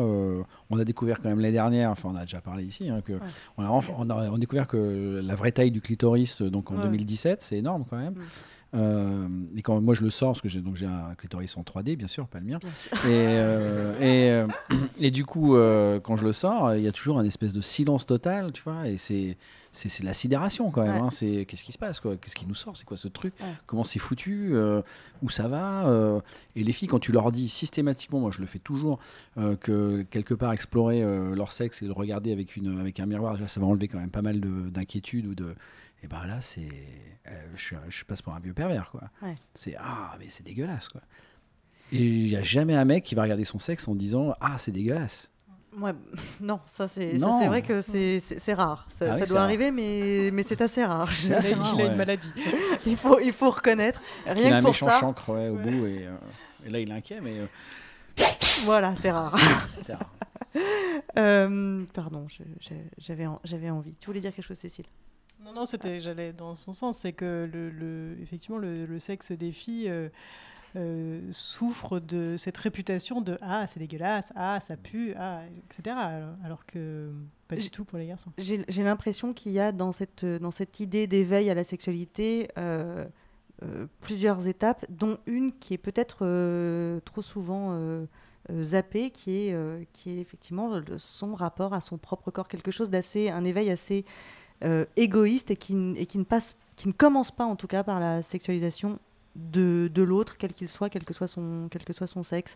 On 0.69 0.77
a 0.79 0.83
découvert 0.85 1.21
quand 1.21 1.29
même 1.29 1.39
l'année 1.39 1.53
dernière, 1.53 1.89
enfin 1.91 2.09
on 2.11 2.15
a 2.15 2.21
déjà 2.25 2.41
parlé 2.41 2.63
ici, 2.65 2.89
hein, 2.89 3.01
que 3.01 3.13
on, 3.57 3.63
a, 3.63 3.67
enf- 3.69 3.91
on, 3.97 4.09
a, 4.09 4.29
on 4.29 4.35
a 4.35 4.37
découvert 4.37 4.67
que 4.67 5.21
la 5.23 5.35
vraie 5.35 5.51
taille 5.51 5.71
du 5.71 5.79
clitoris, 5.81 5.92
euh, 6.03 6.49
donc 6.49 6.71
en 6.71 6.75
Ouais. 6.75 6.83
2017, 6.83 7.41
c'est 7.41 7.57
énorme 7.57 7.85
quand 7.89 7.97
même. 7.97 8.15
Euh, 8.75 9.27
et 9.55 9.61
quand 9.61 9.79
moi 9.81 9.93
je 9.93 10.01
le 10.03 10.09
sors, 10.09 10.29
parce 10.31 10.41
que 10.41 10.49
j'ai 10.49 10.59
donc 10.59 10.75
j'ai 10.75 10.87
un 10.87 11.13
clitoris 11.15 11.55
en 11.57 11.61
3D, 11.61 11.95
bien 11.95 12.07
sûr, 12.07 12.27
pas 12.27 12.39
le 12.39 12.45
mien. 12.47 12.59
Et, 12.91 12.97
euh, 13.11 14.47
et, 14.99 15.05
et 15.07 15.11
du 15.11 15.25
coup, 15.25 15.55
euh, 15.55 15.99
quand 15.99 16.15
je 16.15 16.23
le 16.25 16.33
sors, 16.33 16.73
il 16.73 16.81
y 16.81 16.87
a 16.87 16.91
toujours 16.91 17.19
un 17.19 17.23
espèce 17.23 17.53
de 17.53 17.61
silence 17.61 18.07
total, 18.07 18.51
tu 18.51 18.63
vois. 18.63 18.87
Et 18.87 18.97
c'est 18.97 19.37
c'est 19.71 20.03
la 20.03 20.13
sidération 20.13 20.71
quand 20.71 20.81
même. 20.83 20.95
Ouais. 20.95 21.01
hein. 21.01 21.09
C'est 21.11 21.45
qu'est-ce 21.45 21.63
qui 21.63 21.71
se 21.71 21.77
passe 21.77 21.99
quoi? 21.99 22.15
Qu'est-ce 22.17 22.33
qui 22.35 22.47
nous 22.47 22.55
sort? 22.55 22.75
C'est 22.75 22.85
quoi 22.85 22.97
ce 22.97 23.07
truc? 23.07 23.35
Ouais. 23.41 23.47
Comment 23.67 23.83
c'est 23.83 23.99
foutu? 23.99 24.55
Où 25.21 25.29
ça 25.29 25.47
va? 25.47 25.87
Et 26.55 26.63
les 26.63 26.71
filles, 26.71 26.87
quand 26.87 26.99
tu 26.99 27.11
leur 27.11 27.31
dis 27.31 27.49
systématiquement, 27.49 28.19
moi 28.21 28.31
je 28.33 28.41
le 28.41 28.47
fais 28.47 28.57
toujours, 28.59 28.97
que 29.59 30.01
quelque 30.09 30.33
part 30.33 30.51
explorer 30.51 31.03
leur 31.35 31.51
sexe 31.51 31.83
et 31.83 31.85
le 31.85 31.91
regarder 31.93 32.31
avec 32.31 32.55
une 32.55 32.79
avec 32.79 32.99
un 32.99 33.05
miroir, 33.05 33.37
ça 33.47 33.59
va 33.59 33.67
enlever 33.67 33.87
quand 33.87 33.99
même 33.99 34.09
pas 34.09 34.23
mal 34.23 34.39
de- 34.39 34.69
d'inquiétude 34.71 35.27
ou 35.27 35.35
de 35.35 35.53
et 36.03 36.07
ben 36.07 36.25
là, 36.27 36.41
c'est. 36.41 36.67
euh, 37.27 37.47
je, 37.55 38.03
passe 38.03 38.21
pour 38.21 38.33
un 38.33 38.39
vieux 38.39 38.53
pervers, 38.53 38.91
quoi. 38.91 39.03
Ouais. 39.21 39.35
C'est. 39.55 39.75
Ah, 39.79 40.15
mais 40.19 40.27
c'est 40.29 40.43
dégueulasse, 40.43 40.89
quoi. 40.89 41.01
Et 41.91 42.01
il 42.03 42.27
n'y 42.29 42.35
a 42.35 42.43
jamais 42.43 42.75
un 42.75 42.85
mec 42.85 43.03
qui 43.03 43.15
va 43.15 43.21
regarder 43.23 43.45
son 43.45 43.59
sexe 43.59 43.87
en 43.87 43.95
disant 43.95 44.33
Ah, 44.41 44.57
c'est 44.57 44.71
dégueulasse. 44.71 45.29
Ouais, 45.79 45.93
non, 46.41 46.59
ça 46.67 46.87
c'est 46.87 47.13
vrai 47.17 47.61
que 47.63 47.81
c'est 47.81 48.53
rare. 48.53 48.87
Ça, 48.91 49.05
Ah 49.09 49.13
oui, 49.13 49.19
ça 49.19 49.25
c'est 49.25 49.29
doit 49.31 49.39
rare. 49.39 49.47
arriver, 49.47 49.71
mais, 49.71 50.29
mais 50.31 50.43
c'est 50.43 50.61
assez 50.61 50.83
rare. 50.85 51.11
C'est 51.13 51.33
assez 51.35 51.49
Il 51.51 51.55
rare, 51.55 51.77
a 51.79 51.83
une 51.83 51.89
ouais. 51.91 51.95
maladie. 51.95 52.31
il, 52.85 52.95
faut, 52.97 53.19
il 53.19 53.33
faut 53.33 53.49
reconnaître. 53.49 54.01
Il 54.25 54.29
a 54.29 54.33
Rien 54.33 54.55
un 54.55 54.59
que 54.59 54.63
pour 54.65 54.71
méchant 54.71 54.87
ça. 54.89 54.99
chancre 54.99 55.29
ouais, 55.33 55.47
au 55.49 55.55
bout, 55.55 55.85
et, 55.87 56.05
euh, 56.07 56.15
et 56.65 56.69
là, 56.69 56.79
il 56.79 56.89
est 56.89 56.93
inquiet, 56.93 57.21
mais. 57.21 57.39
euh, 57.39 57.47
Voilà, 58.65 58.93
c'est 58.95 59.11
rare. 59.11 59.35
Euh, 61.17 61.83
pardon, 61.93 62.27
j'avais 62.99 63.25
en- 63.25 63.39
j'avais 63.43 63.69
envie. 63.69 63.95
Tu 63.99 64.05
voulais 64.07 64.19
dire 64.19 64.33
quelque 64.33 64.45
chose, 64.45 64.57
Cécile? 64.57 64.85
Non, 65.43 65.53
non, 65.53 65.65
c'était, 65.65 65.99
j'allais 65.99 66.31
dans 66.33 66.55
son 66.55 66.73
sens, 66.73 66.97
c'est 66.99 67.13
que 67.13 67.49
le, 67.51 67.69
le- 67.69 68.17
effectivement 68.21 68.57
le, 68.57 68.85
le 68.85 68.99
sexe 68.99 69.31
des 69.31 69.51
filles 69.51 69.89
euh, 69.89 70.09
euh, 70.75 71.21
souffre 71.31 71.99
de 71.99 72.35
cette 72.37 72.57
réputation 72.57 73.19
de 73.21 73.37
ah 73.41 73.67
c'est 73.67 73.79
dégueulasse, 73.79 74.31
ah 74.35 74.59
ça 74.59 74.77
pue, 74.77 75.13
ah 75.17 75.41
etc. 75.69 75.95
Alors, 75.97 76.35
alors 76.45 76.65
que 76.65 77.11
pas 77.47 77.57
du 77.57 77.69
tout 77.69 77.83
pour 77.83 77.97
les 77.99 78.07
garçons. 78.07 78.31
J'ai 78.37 78.83
l'impression 78.83 79.33
qu'il 79.33 79.51
y 79.51 79.59
a 79.59 79.71
dans 79.71 79.91
cette, 79.91 80.25
dans 80.25 80.51
cette 80.51 80.79
idée 80.79 81.07
d'éveil 81.07 81.49
à 81.49 81.53
la 81.55 81.63
sexualité 81.63 82.47
euh, 82.57 83.05
plusieurs 84.01 84.47
étapes, 84.47 84.85
dont 84.89 85.17
une 85.25 85.51
qui 85.51 85.73
est 85.73 85.77
peut-être 85.77 86.25
trop 87.05 87.21
souvent 87.21 87.77
zappée, 88.61 89.11
qui 89.11 89.47
est, 89.47 89.53
euh, 89.53 89.83
qui 89.93 90.11
est 90.11 90.19
effectivement 90.19 90.81
son 90.97 91.33
rapport 91.33 91.73
à 91.73 91.81
son 91.81 91.97
propre 91.97 92.31
corps, 92.31 92.47
quelque 92.47 92.71
chose 92.71 92.89
d'assez, 92.89 93.29
un 93.29 93.45
éveil 93.45 93.69
assez 93.69 94.05
euh, 94.63 94.85
égoïste 94.95 95.51
et 95.51 95.55
qui, 95.55 95.73
ne 95.75 96.91
commence 96.91 97.31
pas 97.31 97.45
en 97.45 97.55
tout 97.55 97.67
cas 97.67 97.83
par 97.83 97.99
la 97.99 98.21
sexualisation 98.21 98.99
de, 99.35 100.03
l'autre, 100.03 100.37
quel 100.37 100.53
qu'il 100.53 100.67
soit, 100.67 100.89
quel 100.89 101.03
que 101.03 101.13
soit 101.13 101.27
son, 101.27 101.67
quel 101.71 101.83
que 101.83 101.93
soit 101.93 102.07
son 102.07 102.23
sexe. 102.23 102.55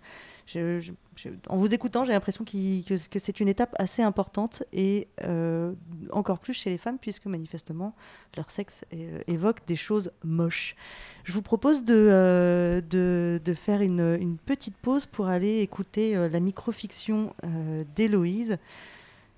En 1.48 1.58
vous 1.58 1.74
écoutant, 1.74 2.06
j'ai 2.06 2.14
l'impression 2.14 2.46
que, 2.46 3.20
c'est 3.20 3.40
une 3.40 3.48
étape 3.48 3.76
assez 3.80 4.04
importante 4.04 4.64
et 4.74 5.08
euh, 5.24 5.74
encore 6.12 6.40
plus 6.40 6.54
chez 6.54 6.70
les 6.70 6.78
femmes, 6.78 6.98
puisque 7.00 7.26
manifestement 7.26 7.96
leur 8.36 8.50
sexe 8.52 8.86
é- 8.92 9.24
évoque 9.28 9.66
des 9.66 9.76
choses 9.76 10.12
moches. 10.24 10.76
Je 11.24 11.34
vous 11.34 11.42
propose 11.42 11.84
de, 11.84 11.96
euh, 11.96 13.40
faire 13.56 13.82
une, 13.82 14.18
une 14.20 14.38
petite 14.38 14.78
pause 14.78 15.06
pour 15.06 15.28
aller 15.28 15.60
écouter 15.60 16.16
euh, 16.16 16.30
la 16.30 16.40
microfiction 16.40 17.34
euh, 17.44 17.84
d'Héloïse. 17.96 18.58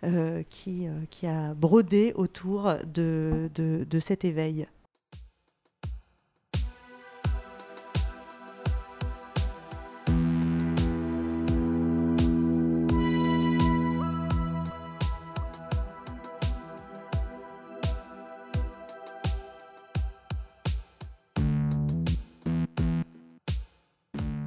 Euh, 0.04 0.44
qui, 0.50 0.88
euh, 0.88 0.92
qui 1.10 1.28
a 1.28 1.54
brodé 1.54 2.14
autour 2.16 2.74
de, 2.86 3.50
de, 3.56 3.86
de 3.90 4.00
cet 4.00 4.24
éveil. 4.24 4.68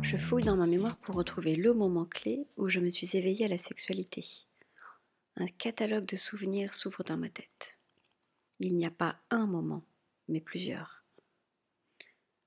Je 0.00 0.18
fouille 0.18 0.44
dans 0.44 0.56
ma 0.56 0.66
mémoire 0.66 0.96
pour 0.96 1.14
retrouver 1.14 1.56
le 1.56 1.72
moment 1.72 2.04
clé 2.04 2.46
où 2.58 2.68
je 2.68 2.80
me 2.80 2.90
suis 2.90 3.16
éveillée 3.16 3.46
à 3.46 3.48
la 3.48 3.56
sexualité. 3.56 4.46
Un 5.36 5.46
catalogue 5.46 6.04
de 6.04 6.16
souvenirs 6.16 6.74
s'ouvre 6.74 7.04
dans 7.04 7.16
ma 7.16 7.28
tête. 7.28 7.78
Il 8.58 8.76
n'y 8.76 8.86
a 8.86 8.90
pas 8.90 9.16
un 9.30 9.46
moment, 9.46 9.82
mais 10.28 10.40
plusieurs. 10.40 11.04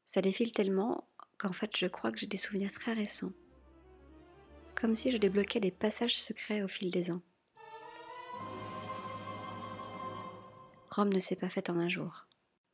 Ça 0.04 0.22
défile 0.22 0.52
tellement 0.52 1.08
qu'en 1.38 1.52
fait 1.52 1.76
je 1.76 1.88
crois 1.88 2.12
que 2.12 2.20
j'ai 2.20 2.28
des 2.28 2.38
souvenirs 2.38 2.72
très 2.72 2.94
récents. 2.94 3.34
Comme 4.76 4.94
si 4.94 5.10
je 5.10 5.18
débloquais 5.18 5.60
des 5.60 5.72
passages 5.72 6.16
secrets 6.16 6.62
au 6.62 6.68
fil 6.68 6.92
des 6.92 7.10
ans. 7.10 7.22
Rome 10.92 11.12
ne 11.12 11.20
s'est 11.20 11.36
pas 11.36 11.50
faite 11.50 11.70
en 11.70 11.78
un 11.78 11.90
jour. 11.90 12.28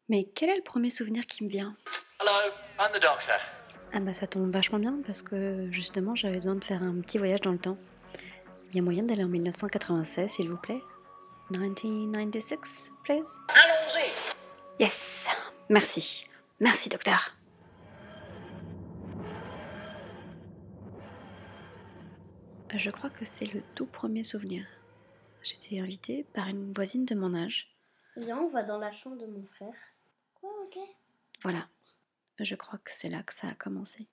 Mais 0.09 0.26
quel 0.26 0.49
est 0.49 0.57
le 0.57 0.64
premier 0.64 0.89
souvenir 0.89 1.26
qui 1.26 1.43
me 1.43 1.49
vient? 1.49 1.74
Hello, 2.20 2.51
I'm 2.80 2.91
the 2.91 3.01
doctor. 3.01 3.39
Ah 3.93 3.99
bah 3.99 4.14
ça 4.14 4.28
tombe 4.28 4.51
vachement 4.51 4.80
bien 4.80 5.01
parce 5.05 5.24
que 5.24 5.72
justement 5.72 6.16
j'avais 6.16 6.38
besoin 6.38 6.55
de 6.55 6.64
faire 6.64 6.84
un 6.84 6.99
petit 7.01 7.18
voyage 7.18 7.41
dans 7.41 7.51
le 7.51 7.59
temps. 7.59 7.78
Il 8.72 8.78
y 8.78 8.80
a 8.80 8.84
moyen 8.84 9.03
d'aller 9.03 9.26
en 9.26 9.28
1996 9.28 10.32
s'il 10.32 10.49
vous 10.49 10.57
plaît 10.57 10.82
1996, 11.49 12.93
please 13.03 13.38
Allons-y. 13.49 14.82
Yes 14.82 15.28
Merci. 15.69 16.30
Merci 16.61 16.88
docteur. 16.88 17.36
Je 22.74 22.89
crois 22.89 23.09
que 23.09 23.26
c'est 23.26 23.53
le 23.53 23.61
tout 23.76 23.86
premier 23.86 24.24
souvenir. 24.24 24.65
J'étais 25.43 25.80
invitée 25.82 26.24
par 26.34 26.47
une 26.47 26.72
voisine 26.72 27.03
de 27.03 27.15
mon 27.15 27.34
âge. 27.34 27.76
Viens, 28.15 28.38
on 28.38 28.47
va 28.47 28.63
dans 28.63 28.78
la 28.78 28.93
chambre 28.93 29.17
de 29.17 29.26
mon 29.26 29.45
frère. 29.47 29.74
Ouais, 30.41 30.49
ok. 30.65 30.80
Voilà. 31.43 31.67
Je 32.39 32.55
crois 32.55 32.80
que 32.80 32.91
c'est 32.91 33.09
là 33.09 33.22
que 33.24 33.34
ça 33.34 33.49
a 33.49 33.53
commencé. 33.53 34.07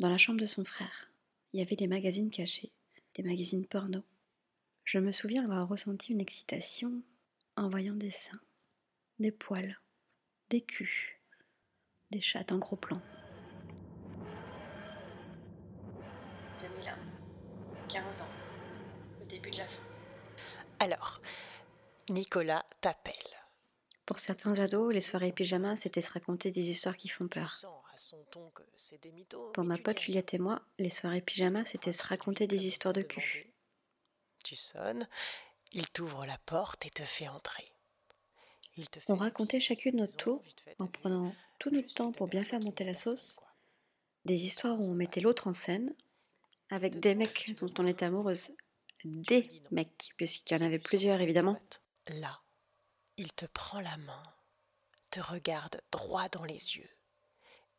Dans 0.00 0.08
la 0.08 0.18
chambre 0.18 0.40
de 0.40 0.46
son 0.46 0.64
frère, 0.64 1.12
il 1.52 1.60
y 1.60 1.62
avait 1.62 1.76
des 1.76 1.86
magazines 1.86 2.30
cachés, 2.30 2.72
des 3.20 3.28
magazines 3.28 3.66
porno. 3.66 4.02
Je 4.84 4.98
me 4.98 5.12
souviens 5.12 5.44
avoir 5.44 5.68
ressenti 5.68 6.12
une 6.12 6.22
excitation 6.22 7.02
en 7.56 7.68
voyant 7.68 7.94
des 7.94 8.10
seins, 8.10 8.40
des 9.18 9.30
poils, 9.30 9.78
des 10.48 10.62
culs, 10.62 11.20
des 12.10 12.20
chattes 12.20 12.52
en 12.52 12.58
gros 12.58 12.76
plan. 12.76 13.00
2001, 16.60 16.96
15 17.88 18.22
ans, 18.22 18.28
le 19.20 19.26
début 19.26 19.50
de 19.50 19.58
la 19.58 19.66
fin. 19.66 19.82
Alors, 20.78 21.20
Nicolas 22.08 22.64
t'appelle. 22.80 23.14
Pour 24.06 24.18
certains 24.18 24.58
ados, 24.60 24.94
les 24.94 25.02
soirées 25.02 25.32
pyjama, 25.32 25.76
c'était 25.76 26.00
se 26.00 26.10
raconter 26.10 26.50
des 26.50 26.70
histoires 26.70 26.96
qui 26.96 27.08
font 27.08 27.28
peur. 27.28 27.60
Pour 29.52 29.64
ma 29.64 29.76
pote 29.76 29.98
Juliette 29.98 30.34
et 30.34 30.38
moi, 30.38 30.62
les 30.78 30.90
soirées 30.90 31.20
pyjama, 31.20 31.64
c'était 31.64 31.92
se 31.92 32.06
raconter 32.06 32.46
des 32.46 32.66
histoires 32.66 32.94
de 32.94 33.02
cul. 33.02 33.52
Tu 34.44 34.56
sonnes, 34.56 35.06
il 35.72 35.88
t'ouvre 35.90 36.24
la 36.24 36.38
porte 36.38 36.86
et 36.86 36.90
te 36.90 37.02
fait 37.02 37.28
entrer. 37.28 37.72
Il 38.76 38.88
te 38.88 39.00
On 39.08 39.14
racontait 39.14 39.60
chacune 39.60 39.96
notre 39.96 40.16
tour, 40.16 40.42
en 40.78 40.86
prenant 40.86 41.34
tout 41.58 41.70
notre 41.70 41.92
temps 41.92 42.12
pour 42.12 42.28
bien 42.28 42.40
faire 42.40 42.60
monter 42.60 42.84
la 42.84 42.94
sauce, 42.94 43.40
des 44.24 44.44
histoires 44.44 44.78
où 44.80 44.84
on 44.84 44.94
mettait 44.94 45.20
l'autre 45.20 45.48
en 45.48 45.52
scène, 45.52 45.94
avec 46.70 47.00
des 47.00 47.14
mecs 47.14 47.54
dont 47.60 47.70
on 47.78 47.86
était 47.86 48.06
amoureuse. 48.06 48.52
Des 49.04 49.48
mecs, 49.70 50.12
puisqu'il 50.16 50.54
y 50.54 50.62
en 50.62 50.66
avait 50.66 50.78
plusieurs 50.78 51.20
évidemment. 51.20 51.58
Là, 52.06 52.40
il 53.16 53.32
te 53.32 53.46
prend 53.46 53.80
la 53.80 53.96
main, 53.98 54.22
te 55.10 55.20
regarde 55.20 55.80
droit 55.90 56.28
dans 56.28 56.44
les 56.44 56.76
yeux 56.76 56.90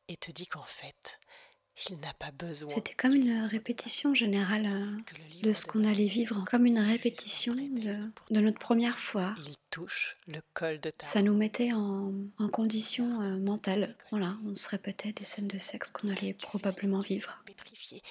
et 0.07 0.17
te 0.17 0.31
dit 0.31 0.47
qu'en 0.47 0.65
fait, 0.65 1.19
il 1.89 1.99
n'a 1.99 2.13
pas 2.13 2.31
besoin. 2.31 2.67
C'était 2.67 2.93
comme 2.93 3.15
une 3.15 3.45
répétition 3.45 4.13
générale 4.13 4.65
euh, 4.65 5.41
de 5.41 5.53
ce 5.53 5.65
qu'on 5.65 5.83
allait 5.83 6.07
vivre, 6.07 6.43
comme 6.49 6.65
une 6.65 6.79
répétition 6.79 7.55
de, 7.55 7.91
de, 8.29 8.39
notre 8.39 8.59
première 8.59 8.99
fois. 8.99 9.33
Il 9.47 9.55
touche 9.69 10.17
le 10.27 10.41
col 10.53 10.79
de 10.79 10.89
ta 10.89 11.05
Ça 11.05 11.21
nous 11.21 11.35
mettait 11.35 11.73
en, 11.73 12.13
en 12.37 12.49
condition 12.49 13.21
euh, 13.21 13.39
mentale. 13.39 13.95
Voilà, 14.11 14.33
on 14.45 14.53
se 14.53 14.69
répétait 14.69 15.13
des 15.13 15.23
scènes 15.23 15.47
de 15.47 15.57
sexe 15.57 15.89
qu'on 15.89 16.09
allait 16.09 16.33
probablement 16.33 16.99
vivre. 16.99 17.41
Pétrifié. 17.45 18.01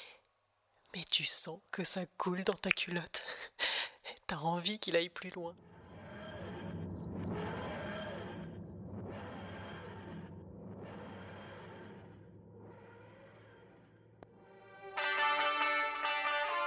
Mais 0.95 1.03
tu 1.11 1.25
sens 1.25 1.61
que 1.71 1.85
ça 1.85 2.05
coule 2.17 2.43
dans 2.45 2.55
ta 2.55 2.71
culotte. 2.71 3.25
T'as 4.27 4.39
envie 4.39 4.79
qu'il 4.79 4.97
aille 4.97 5.11
plus 5.11 5.31
loin. 5.31 5.55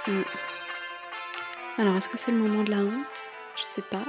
Mm. 0.06 0.22
Alors, 1.78 1.96
est-ce 1.96 2.10
que 2.10 2.18
c'est 2.18 2.30
le 2.30 2.36
moment 2.36 2.62
de 2.62 2.70
la 2.70 2.78
honte? 2.78 3.24
Je 3.56 3.64
sais 3.64 3.82
pas. 3.82 4.04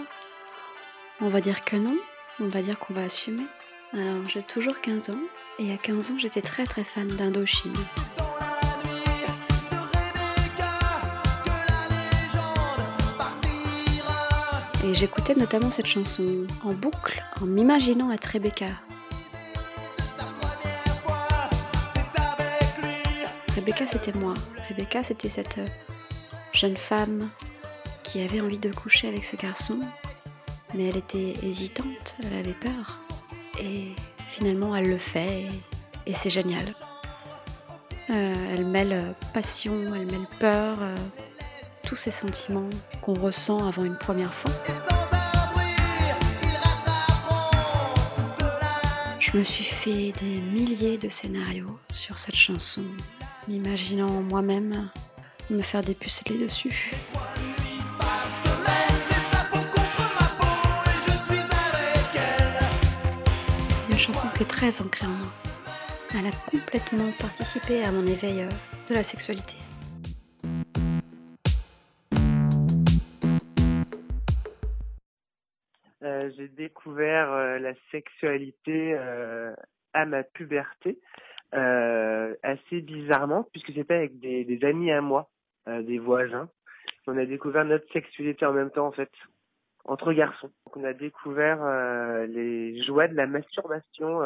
On 1.21 1.29
va 1.29 1.39
dire 1.39 1.61
que 1.61 1.77
non. 1.77 1.97
On 2.41 2.47
va 2.47 2.61
dire 2.61 2.77
qu'on 2.79 2.93
va 2.93 3.03
assumer. 3.03 3.45
Alors, 3.93 4.25
j'ai 4.25 4.43
toujours 4.43 4.81
15 4.81 5.11
ans. 5.11 5.21
Et 5.57 5.71
à 5.73 5.77
15 5.77 6.11
ans, 6.11 6.19
j'étais 6.19 6.41
très 6.41 6.65
très 6.65 6.83
fan 6.83 7.07
d'Indochine. 7.07 7.73
Et 14.83 14.93
j'écoutais 14.93 15.35
notamment 15.35 15.71
cette 15.71 15.87
chanson 15.87 16.45
en 16.63 16.73
boucle, 16.73 17.23
en 17.41 17.45
m'imaginant 17.45 18.11
être 18.11 18.25
Rebecca. 18.25 18.67
Rebecca, 23.55 23.87
c'était 23.87 24.11
moi. 24.11 24.33
Rebecca, 24.67 25.01
c'était 25.01 25.29
cette 25.29 25.59
euh, 25.59 25.67
jeune 26.51 26.75
femme 26.75 27.29
qui 28.03 28.21
avait 28.21 28.41
envie 28.41 28.59
de 28.59 28.69
coucher 28.69 29.07
avec 29.07 29.23
ce 29.23 29.37
garçon, 29.37 29.79
mais 30.73 30.89
elle 30.89 30.97
était 30.97 31.35
hésitante, 31.41 32.17
elle 32.25 32.37
avait 32.37 32.53
peur. 32.53 32.99
Et 33.61 33.91
finalement, 34.27 34.75
elle 34.75 34.89
le 34.89 34.97
fait, 34.97 35.45
et, 36.05 36.13
c'est 36.13 36.29
génial. 36.29 36.65
Euh, 38.09 38.35
elle 38.51 38.65
mêle 38.65 39.15
passion, 39.33 39.95
elle 39.95 40.05
mêle 40.05 40.27
peur, 40.37 40.77
euh, 40.81 40.95
tous 41.83 41.95
ces 41.95 42.11
sentiments 42.11 42.69
qu'on 42.99 43.13
ressent 43.13 43.65
avant 43.65 43.85
une 43.85 43.97
première 43.97 44.33
fois. 44.33 44.51
Je 49.19 49.37
me 49.37 49.43
suis 49.43 49.63
fait 49.63 50.11
des 50.21 50.41
milliers 50.41 50.97
de 50.97 51.07
scénarios 51.07 51.79
sur 51.89 52.17
cette 52.17 52.35
chanson, 52.35 52.83
m'imaginant 53.47 54.21
moi-même 54.21 54.89
me 55.49 55.61
faire 55.61 55.81
dépuceler 55.81 56.37
dessus. 56.39 56.93
C'est 63.79 63.91
une 63.91 63.97
chanson 63.99 64.27
qui 64.35 64.43
est 64.43 64.49
très 64.49 64.81
ancrée 64.81 65.07
en 65.07 65.11
moi. 65.11 65.27
Elle 66.17 66.27
a 66.27 66.31
complètement 66.49 67.11
participé 67.19 67.83
à 67.83 67.91
mon 67.91 68.05
éveil 68.05 68.43
euh, 68.43 68.49
de 68.87 68.93
la 68.93 69.03
sexualité. 69.03 69.57
Euh, 76.03 76.31
j'ai 76.37 76.47
découvert 76.47 77.31
euh, 77.33 77.59
la 77.59 77.73
sexualité 77.91 78.97
à 79.93 80.05
ma 80.05 80.23
puberté, 80.23 80.99
assez 81.55 82.81
bizarrement, 82.81 83.43
puisque 83.51 83.73
c'était 83.73 83.93
avec 83.93 84.19
des, 84.19 84.59
amis 84.63 84.91
à 84.91 85.01
moi, 85.01 85.29
euh, 85.67 85.81
des 85.81 85.99
voisins. 85.99 86.49
On 87.07 87.17
a 87.17 87.25
découvert 87.25 87.65
notre 87.65 87.91
sexualité 87.91 88.45
en 88.45 88.53
même 88.53 88.71
temps, 88.71 88.87
en 88.87 88.91
fait, 88.91 89.11
entre 89.85 90.11
garçons. 90.13 90.51
Donc, 90.65 90.77
on 90.77 90.83
a 90.83 90.93
découvert 90.93 91.63
euh, 91.63 92.25
les 92.25 92.81
joies 92.83 93.07
de 93.07 93.15
la 93.15 93.27
masturbation 93.27 94.21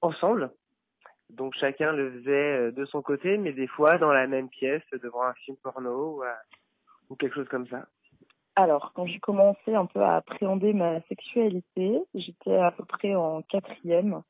ensemble. 0.00 0.50
Donc 1.28 1.54
chacun 1.54 1.92
le 1.92 2.10
faisait 2.10 2.72
de 2.72 2.84
son 2.86 3.02
côté, 3.02 3.38
mais 3.38 3.52
des 3.52 3.68
fois 3.68 3.98
dans 3.98 4.12
la 4.12 4.26
même 4.26 4.48
pièce, 4.48 4.82
devant 5.00 5.22
un 5.22 5.34
film 5.34 5.56
porno 5.62 6.24
ou 7.08 7.14
quelque 7.14 7.36
chose 7.36 7.48
comme 7.48 7.68
ça. 7.68 7.86
Alors, 8.56 8.92
quand 8.94 9.06
j'ai 9.06 9.20
commencé 9.20 9.74
un 9.74 9.86
peu 9.86 10.00
à 10.00 10.16
appréhender 10.16 10.72
ma 10.72 11.00
sexualité, 11.02 11.98
j'étais 12.14 12.56
à 12.56 12.70
peu 12.72 12.84
près 12.84 13.14
en 13.14 13.42
quatrième 13.42 14.22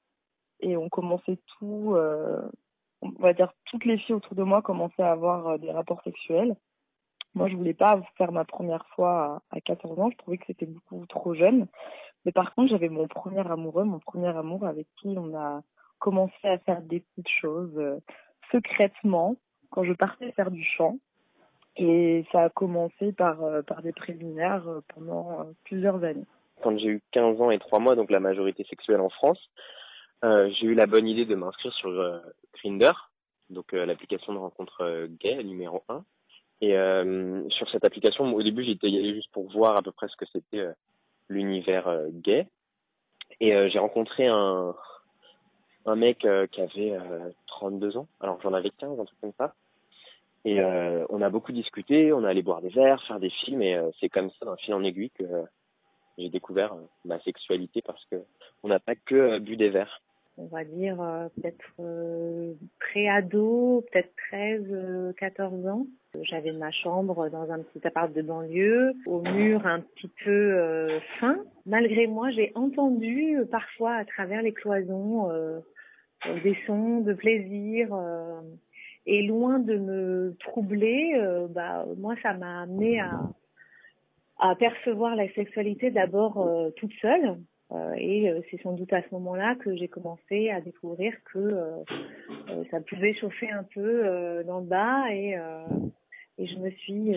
et 0.62 0.76
on 0.76 0.88
commençait 0.88 1.38
tout, 1.58 1.94
euh, 1.94 2.42
on 3.02 3.10
va 3.18 3.32
dire 3.32 3.52
toutes 3.66 3.84
les 3.84 3.98
filles 3.98 4.14
autour 4.14 4.34
de 4.34 4.42
moi 4.42 4.62
commençaient 4.62 5.02
à 5.02 5.12
avoir 5.12 5.48
euh, 5.48 5.58
des 5.58 5.70
rapports 5.70 6.02
sexuels. 6.02 6.56
Moi, 7.34 7.48
je 7.48 7.56
voulais 7.56 7.74
pas 7.74 8.00
faire 8.18 8.32
ma 8.32 8.44
première 8.44 8.86
fois 8.88 9.42
à, 9.50 9.56
à 9.56 9.60
14 9.60 9.98
ans, 10.00 10.10
je 10.10 10.16
trouvais 10.16 10.38
que 10.38 10.46
c'était 10.46 10.66
beaucoup 10.66 11.06
trop 11.06 11.34
jeune. 11.34 11.66
Mais 12.24 12.32
par 12.32 12.54
contre, 12.54 12.70
j'avais 12.70 12.88
mon 12.88 13.06
premier 13.06 13.46
amoureux, 13.48 13.84
mon 13.84 14.00
premier 14.00 14.28
amour 14.28 14.66
avec 14.66 14.86
qui 15.00 15.14
on 15.16 15.34
a 15.34 15.62
commencé 15.98 16.34
à 16.44 16.58
faire 16.58 16.82
des 16.82 17.00
petites 17.00 17.28
choses 17.40 17.76
euh, 17.76 18.00
secrètement 18.50 19.36
quand 19.70 19.84
je 19.84 19.92
partais 19.92 20.32
faire 20.32 20.50
du 20.50 20.64
chant. 20.64 20.98
Et 21.76 22.26
ça 22.32 22.42
a 22.42 22.50
commencé 22.50 23.12
par, 23.12 23.38
par 23.64 23.80
des 23.80 23.92
préliminaires 23.92 24.66
pendant 24.92 25.46
plusieurs 25.64 26.02
années. 26.02 26.26
Quand 26.62 26.76
j'ai 26.76 26.88
eu 26.88 27.02
15 27.12 27.40
ans 27.40 27.50
et 27.52 27.60
3 27.60 27.78
mois, 27.78 27.94
donc 27.94 28.10
la 28.10 28.18
majorité 28.18 28.64
sexuelle 28.64 29.00
en 29.00 29.08
France, 29.08 29.38
j'ai 30.22 30.66
eu 30.66 30.74
la 30.74 30.86
bonne 30.86 31.06
idée 31.06 31.24
de 31.24 31.34
m'inscrire 31.34 31.72
sur 31.74 31.90
euh, 31.90 32.18
Grinder, 32.54 32.92
donc 33.48 33.72
euh, 33.74 33.86
l'application 33.86 34.32
de 34.32 34.38
rencontre 34.38 35.08
gay 35.20 35.42
numéro 35.42 35.82
1. 35.88 36.04
Et 36.62 36.74
sur 37.48 37.70
cette 37.70 37.86
application, 37.86 38.34
au 38.34 38.42
début, 38.42 38.64
j'étais 38.64 38.88
allé 38.88 39.14
juste 39.14 39.32
pour 39.32 39.50
voir 39.50 39.78
à 39.78 39.82
peu 39.82 39.92
près 39.92 40.08
ce 40.08 40.16
que 40.16 40.26
c'était 40.30 40.66
l'univers 41.30 41.88
gay. 42.10 42.46
Et 43.40 43.70
j'ai 43.70 43.78
rencontré 43.78 44.26
un, 44.26 44.74
un 45.86 45.96
mec 45.96 46.18
qui 46.18 46.60
avait 46.60 46.98
32 47.46 47.96
ans, 47.96 48.08
alors 48.20 48.38
j'en 48.42 48.52
avais 48.52 48.68
15, 48.68 49.00
un 49.00 49.04
truc 49.06 49.18
comme 49.22 49.32
ça. 49.38 49.54
Et 50.44 50.60
euh, 50.60 51.04
on 51.10 51.20
a 51.20 51.28
beaucoup 51.28 51.52
discuté, 51.52 52.12
on 52.12 52.24
a 52.24 52.30
allé 52.30 52.42
boire 52.42 52.62
des 52.62 52.70
verres, 52.70 53.02
faire 53.06 53.20
des 53.20 53.30
films, 53.30 53.62
et 53.62 53.74
euh, 53.76 53.90
c'est 54.00 54.08
comme 54.08 54.30
ça, 54.38 54.46
d'un 54.46 54.56
fil 54.56 54.72
en 54.72 54.82
aiguille, 54.82 55.10
que 55.10 55.24
euh, 55.24 55.42
j'ai 56.16 56.30
découvert 56.30 56.74
ma 57.04 57.20
sexualité 57.20 57.82
parce 57.82 58.02
que 58.06 58.16
on 58.62 58.68
n'a 58.68 58.80
pas 58.80 58.94
que 58.94 59.38
bu 59.38 59.56
des 59.56 59.68
verres. 59.68 60.00
On 60.40 60.46
va 60.46 60.64
dire 60.64 60.96
peut-être 61.36 62.64
pré-ado, 62.78 63.84
peut-être 63.92 64.10
13, 64.30 65.14
14 65.18 65.66
ans. 65.66 65.86
J'avais 66.22 66.52
ma 66.52 66.70
chambre 66.70 67.28
dans 67.28 67.52
un 67.52 67.60
petit 67.60 67.86
appart 67.86 68.12
de 68.12 68.22
banlieue, 68.22 68.94
au 69.06 69.20
mur 69.20 69.66
un 69.66 69.80
petit 69.80 70.10
peu 70.24 70.88
fin. 71.20 71.36
Malgré 71.66 72.06
moi, 72.06 72.30
j'ai 72.30 72.52
entendu 72.54 73.36
parfois 73.50 73.96
à 73.96 74.04
travers 74.04 74.42
les 74.42 74.52
cloisons 74.52 75.30
des 76.42 76.56
sons 76.66 77.00
de 77.00 77.12
plaisir. 77.12 77.94
Et 79.06 79.22
loin 79.22 79.58
de 79.58 79.76
me 79.76 80.36
troubler, 80.40 81.14
euh, 81.16 81.48
bah, 81.48 81.86
moi, 81.96 82.14
ça 82.22 82.34
m'a 82.34 82.62
amené 82.62 83.00
à, 83.00 83.20
à 84.38 84.54
percevoir 84.54 85.16
la 85.16 85.28
sexualité 85.32 85.90
d'abord 85.90 86.40
euh, 86.40 86.70
toute 86.76 86.92
seule. 87.00 87.38
Euh, 87.72 87.94
et 87.96 88.28
euh, 88.28 88.40
c'est 88.50 88.60
sans 88.62 88.72
doute 88.72 88.92
à 88.92 89.02
ce 89.02 89.08
moment-là 89.12 89.54
que 89.54 89.76
j'ai 89.76 89.88
commencé 89.88 90.50
à 90.50 90.60
découvrir 90.60 91.12
que 91.32 91.38
euh, 91.38 92.64
ça 92.70 92.80
pouvait 92.80 93.14
chauffer 93.14 93.48
un 93.50 93.62
peu 93.62 94.42
dans 94.44 94.60
le 94.60 94.66
bas 94.66 95.04
et, 95.12 95.36
et 96.38 96.46
je 96.46 96.56
me 96.58 96.70
suis 96.70 97.14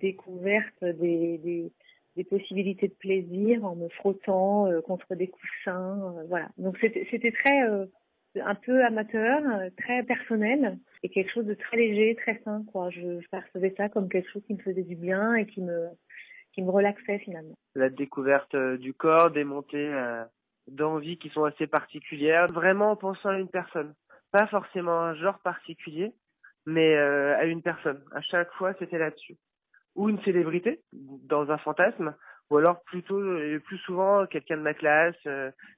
découverte 0.00 0.84
des, 0.84 1.38
des, 1.38 1.72
des 2.16 2.24
possibilités 2.24 2.88
de 2.88 2.94
plaisir 2.94 3.64
en 3.64 3.76
me 3.76 3.88
frottant 3.90 4.68
contre 4.82 5.14
des 5.14 5.28
coussins. 5.28 6.14
voilà. 6.28 6.48
Donc 6.58 6.78
c'était 6.80 7.32
très 7.32 7.62
un 8.40 8.54
peu 8.54 8.84
amateur, 8.84 9.42
très 9.76 10.02
personnel 10.02 10.78
et 11.02 11.10
quelque 11.10 11.30
chose 11.30 11.46
de 11.46 11.54
très 11.54 11.76
léger, 11.76 12.16
très 12.16 12.40
sain. 12.44 12.64
Quoi. 12.72 12.90
Je 12.90 13.24
percevais 13.30 13.74
ça 13.76 13.88
comme 13.88 14.08
quelque 14.08 14.30
chose 14.30 14.42
qui 14.46 14.54
me 14.54 14.62
faisait 14.62 14.82
du 14.82 14.96
bien 14.96 15.34
et 15.34 15.46
qui 15.46 15.60
me 15.60 15.88
qui 16.52 16.62
me 16.62 16.70
relaxait 16.70 17.18
finalement. 17.18 17.54
La 17.74 17.88
découverte 17.88 18.54
euh, 18.54 18.76
du 18.76 18.94
corps, 18.94 19.30
des 19.30 19.44
montées 19.44 19.92
euh, 19.92 20.24
d'envie 20.66 21.18
qui 21.18 21.28
sont 21.30 21.44
assez 21.44 21.66
particulières, 21.66 22.46
vraiment 22.52 22.92
en 22.92 22.96
pensant 22.96 23.30
à 23.30 23.38
une 23.38 23.48
personne. 23.48 23.94
Pas 24.30 24.46
forcément 24.46 25.00
à 25.00 25.04
un 25.10 25.14
genre 25.14 25.38
particulier, 25.40 26.12
mais 26.66 26.94
euh, 26.96 27.36
à 27.36 27.44
une 27.44 27.62
personne. 27.62 28.02
À 28.12 28.20
chaque 28.20 28.52
fois, 28.52 28.74
c'était 28.78 28.98
là-dessus. 28.98 29.36
Ou 29.94 30.08
une 30.08 30.22
célébrité, 30.22 30.80
dans 30.92 31.50
un 31.50 31.58
fantasme, 31.58 32.14
ou 32.50 32.56
alors 32.56 32.82
plutôt, 32.84 33.20
plus 33.64 33.78
souvent, 33.78 34.26
quelqu'un 34.26 34.56
de 34.56 34.62
ma 34.62 34.72
classe, 34.72 35.16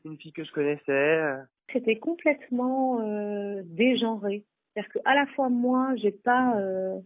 une 0.05 0.17
fille 0.19 0.33
que 0.33 0.45
je 0.45 0.53
connaissais. 0.53 1.37
C'était 1.73 1.99
complètement 1.99 3.01
euh, 3.01 3.63
dégenré. 3.65 4.45
C'est-à-dire 4.73 4.93
que 4.93 4.99
à 5.05 5.15
la 5.15 5.27
fois 5.29 5.49
moi, 5.49 5.95
j'ai 5.97 6.13
pas, 6.13 6.57
euh, 6.59 6.99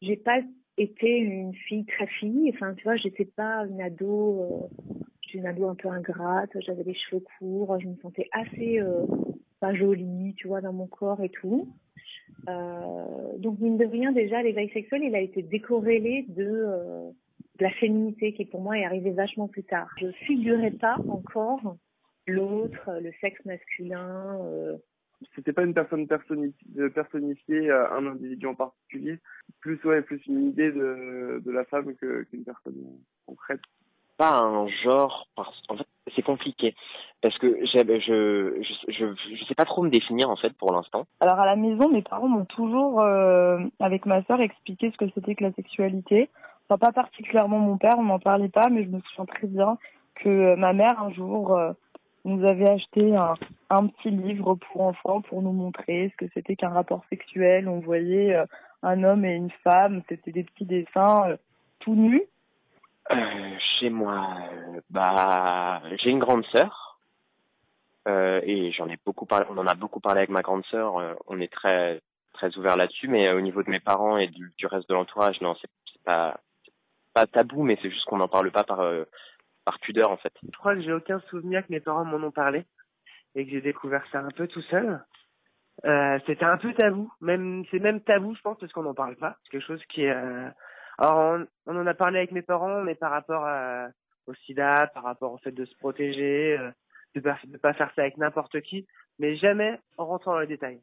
j'ai 0.00 0.16
pas 0.16 0.40
été 0.78 1.18
une 1.18 1.54
fille 1.54 1.84
très 1.84 2.06
fille. 2.06 2.50
Enfin, 2.54 2.74
tu 2.74 2.84
vois, 2.84 2.96
j'étais 2.96 3.24
pas 3.24 3.66
une 3.66 3.80
ado, 3.80 4.40
euh, 4.40 4.94
j'étais 5.22 5.38
une 5.38 5.46
ado 5.46 5.68
un 5.68 5.74
peu 5.74 5.88
ingrate. 5.88 6.50
J'avais 6.60 6.84
les 6.84 6.94
cheveux 6.94 7.22
courts, 7.38 7.78
je 7.80 7.88
me 7.88 7.96
sentais 7.96 8.28
assez 8.32 8.80
euh, 8.80 9.06
pas 9.60 9.74
jolie, 9.74 10.34
tu 10.36 10.48
vois, 10.48 10.60
dans 10.60 10.72
mon 10.72 10.86
corps 10.86 11.22
et 11.22 11.28
tout. 11.28 11.68
Euh, 12.48 13.38
donc 13.38 13.58
mine 13.60 13.78
de 13.78 13.86
rien, 13.86 14.12
déjà, 14.12 14.42
l'éveil 14.42 14.70
sexuel, 14.70 15.02
il 15.04 15.14
a 15.14 15.20
été 15.20 15.42
décorrélé 15.42 16.26
de, 16.28 16.46
euh, 16.46 17.10
de 17.58 17.62
la 17.62 17.70
féminité 17.70 18.32
qui 18.32 18.44
pour 18.44 18.60
moi 18.60 18.78
est 18.78 18.84
arrivée 18.84 19.12
vachement 19.12 19.48
plus 19.48 19.64
tard. 19.64 19.88
Je 20.00 20.10
figurais 20.26 20.72
pas 20.72 20.96
encore 21.08 21.76
l'autre, 22.26 22.90
le 23.00 23.12
sexe 23.20 23.44
masculin. 23.44 24.38
C'était 25.34 25.52
pas 25.52 25.62
une 25.64 25.74
personne 25.74 26.06
euh, 27.70 27.90
un 27.90 28.06
individu 28.06 28.46
en 28.46 28.54
particulier, 28.54 29.18
plus 29.60 29.82
ouais, 29.84 30.02
plus 30.02 30.20
une 30.26 30.48
idée 30.48 30.70
de, 30.72 31.42
de 31.44 31.50
la 31.50 31.64
femme 31.64 31.94
que 31.96 32.22
qu'une 32.24 32.44
personne 32.44 32.74
concrète. 33.26 33.60
pas 34.18 34.38
un 34.38 34.66
genre 34.84 35.26
parce 35.36 35.62
en 35.68 35.76
fait 35.76 35.86
c'est 36.14 36.22
compliqué 36.22 36.74
parce 37.22 37.36
que 37.38 37.56
j'ai- 37.66 38.00
je, 38.00 38.62
je 38.62 38.92
je 38.92 39.36
je 39.36 39.44
sais 39.44 39.54
pas 39.54 39.64
trop 39.64 39.82
me 39.82 39.88
définir 39.90 40.28
en 40.30 40.36
fait 40.36 40.52
pour 40.58 40.72
l'instant 40.72 41.06
Alors 41.20 41.38
à 41.40 41.46
la 41.46 41.56
maison, 41.56 41.88
mes 41.88 42.02
parents 42.02 42.28
m'ont 42.28 42.44
toujours, 42.44 43.00
euh, 43.00 43.58
avec 43.80 44.04
ma 44.06 44.22
sœur, 44.24 44.40
expliqué 44.40 44.90
ce 44.90 44.96
que 44.96 45.10
c'était 45.14 45.34
que 45.34 45.44
la 45.44 45.52
sexualité. 45.52 46.28
Enfin, 46.68 46.78
pas 46.78 46.92
particulièrement 46.92 47.58
mon 47.58 47.76
père, 47.78 47.94
on 47.98 48.02
n'en 48.04 48.18
parlait 48.18 48.48
pas, 48.48 48.68
mais 48.68 48.84
je 48.84 48.88
me 48.90 49.00
souviens 49.00 49.26
très 49.26 49.46
bien 49.46 49.78
que 50.16 50.28
euh, 50.28 50.56
ma 50.56 50.72
mère, 50.72 51.00
un 51.00 51.10
jour, 51.12 51.56
euh, 51.56 51.72
nous 52.24 52.46
avait 52.46 52.68
acheté 52.68 53.16
un, 53.16 53.86
petit 53.86 54.10
livre 54.10 54.54
pour 54.54 54.82
enfants 54.82 55.22
pour 55.22 55.42
nous 55.42 55.52
montrer 55.52 56.12
ce 56.12 56.24
que 56.24 56.30
c'était 56.34 56.56
qu'un 56.56 56.68
rapport 56.68 57.04
sexuel. 57.10 57.68
On 57.68 57.80
voyait 57.80 58.34
euh, 58.34 58.46
un 58.82 59.02
homme 59.02 59.24
et 59.24 59.34
une 59.34 59.50
femme, 59.64 60.02
c'était 60.08 60.30
des 60.30 60.44
petits 60.44 60.66
dessins 60.66 61.30
euh, 61.30 61.36
tout 61.80 61.94
nus. 61.94 62.22
Euh, 63.10 63.16
chez 63.80 63.90
moi 63.90 64.28
bah 64.90 65.82
j'ai 66.00 66.10
une 66.10 66.20
grande 66.20 66.44
sœur. 66.46 66.98
Et 68.44 68.72
j'en 68.72 68.88
ai 68.88 68.98
beaucoup 69.04 69.26
parlé 69.26 69.46
on 69.50 69.58
en 69.58 69.66
a 69.66 69.74
beaucoup 69.74 70.00
parlé 70.00 70.18
avec 70.18 70.30
ma 70.30 70.42
grande 70.42 70.64
sœur. 70.66 70.94
On 71.26 71.40
est 71.40 71.52
très 71.52 72.00
très 72.32 72.56
ouvert 72.56 72.76
là-dessus. 72.76 73.08
Mais 73.08 73.32
au 73.32 73.40
niveau 73.40 73.62
de 73.62 73.70
mes 73.70 73.80
parents 73.80 74.16
et 74.16 74.28
du, 74.28 74.52
reste 74.64 74.88
de 74.88 74.94
l'entourage 74.94 75.40
non 75.40 75.54
c'est 75.60 75.70
pas 76.04 76.38
pas 77.14 77.26
tabou. 77.26 77.64
Mais 77.64 77.78
c'est 77.82 77.90
juste 77.90 78.04
qu'on 78.04 78.18
n'en 78.18 78.28
parle 78.28 78.50
pas 78.52 78.64
par 78.64 78.80
par 79.64 79.78
pudeur 79.80 80.10
en 80.10 80.16
fait 80.16 80.32
Je 80.42 80.56
crois 80.58 80.74
que 80.74 80.80
j'ai 80.82 80.92
aucun 80.92 81.20
souvenir 81.30 81.66
que 81.66 81.72
mes 81.72 81.80
parents 81.80 82.04
m'en 82.04 82.24
ont 82.26 82.30
parlé 82.32 82.64
et 83.34 83.44
que 83.44 83.50
j'ai 83.50 83.60
découvert 83.60 84.04
ça 84.12 84.20
un 84.20 84.30
peu 84.30 84.46
tout 84.46 84.62
seul. 84.62 85.02
Euh, 85.84 86.18
c'était 86.26 86.44
un 86.44 86.58
peu 86.58 86.72
tabou, 86.74 87.10
même 87.20 87.64
c'est 87.70 87.78
même 87.78 88.00
tabou, 88.02 88.34
je 88.34 88.40
pense, 88.42 88.58
parce 88.58 88.72
qu'on 88.72 88.82
n'en 88.82 88.94
parle 88.94 89.16
pas. 89.16 89.38
C'est 89.42 89.50
quelque 89.50 89.66
chose 89.66 89.82
qui 89.86 90.02
est. 90.02 90.10
euh, 90.10 90.48
Alors, 90.98 91.16
on, 91.16 91.46
on 91.66 91.80
en 91.80 91.86
a 91.86 91.94
parlé 91.94 92.18
avec 92.18 92.32
mes 92.32 92.42
parents, 92.42 92.82
mais 92.82 92.94
par 92.94 93.10
rapport 93.10 93.44
à- 93.44 93.88
au 94.26 94.34
SIDA, 94.34 94.90
par 94.94 95.02
rapport 95.02 95.32
au 95.32 95.38
fait 95.38 95.50
de 95.50 95.64
se 95.64 95.74
protéger, 95.78 96.56
euh, 96.58 96.70
de 97.14 97.20
pas 97.20 97.38
de 97.44 97.56
pas 97.56 97.72
faire 97.72 97.90
ça 97.96 98.02
avec 98.02 98.16
n'importe 98.18 98.60
qui, 98.60 98.86
mais 99.18 99.34
jamais 99.36 99.78
en 99.96 100.06
rentrant 100.06 100.32
dans 100.34 100.40
les 100.40 100.46
détails. 100.46 100.80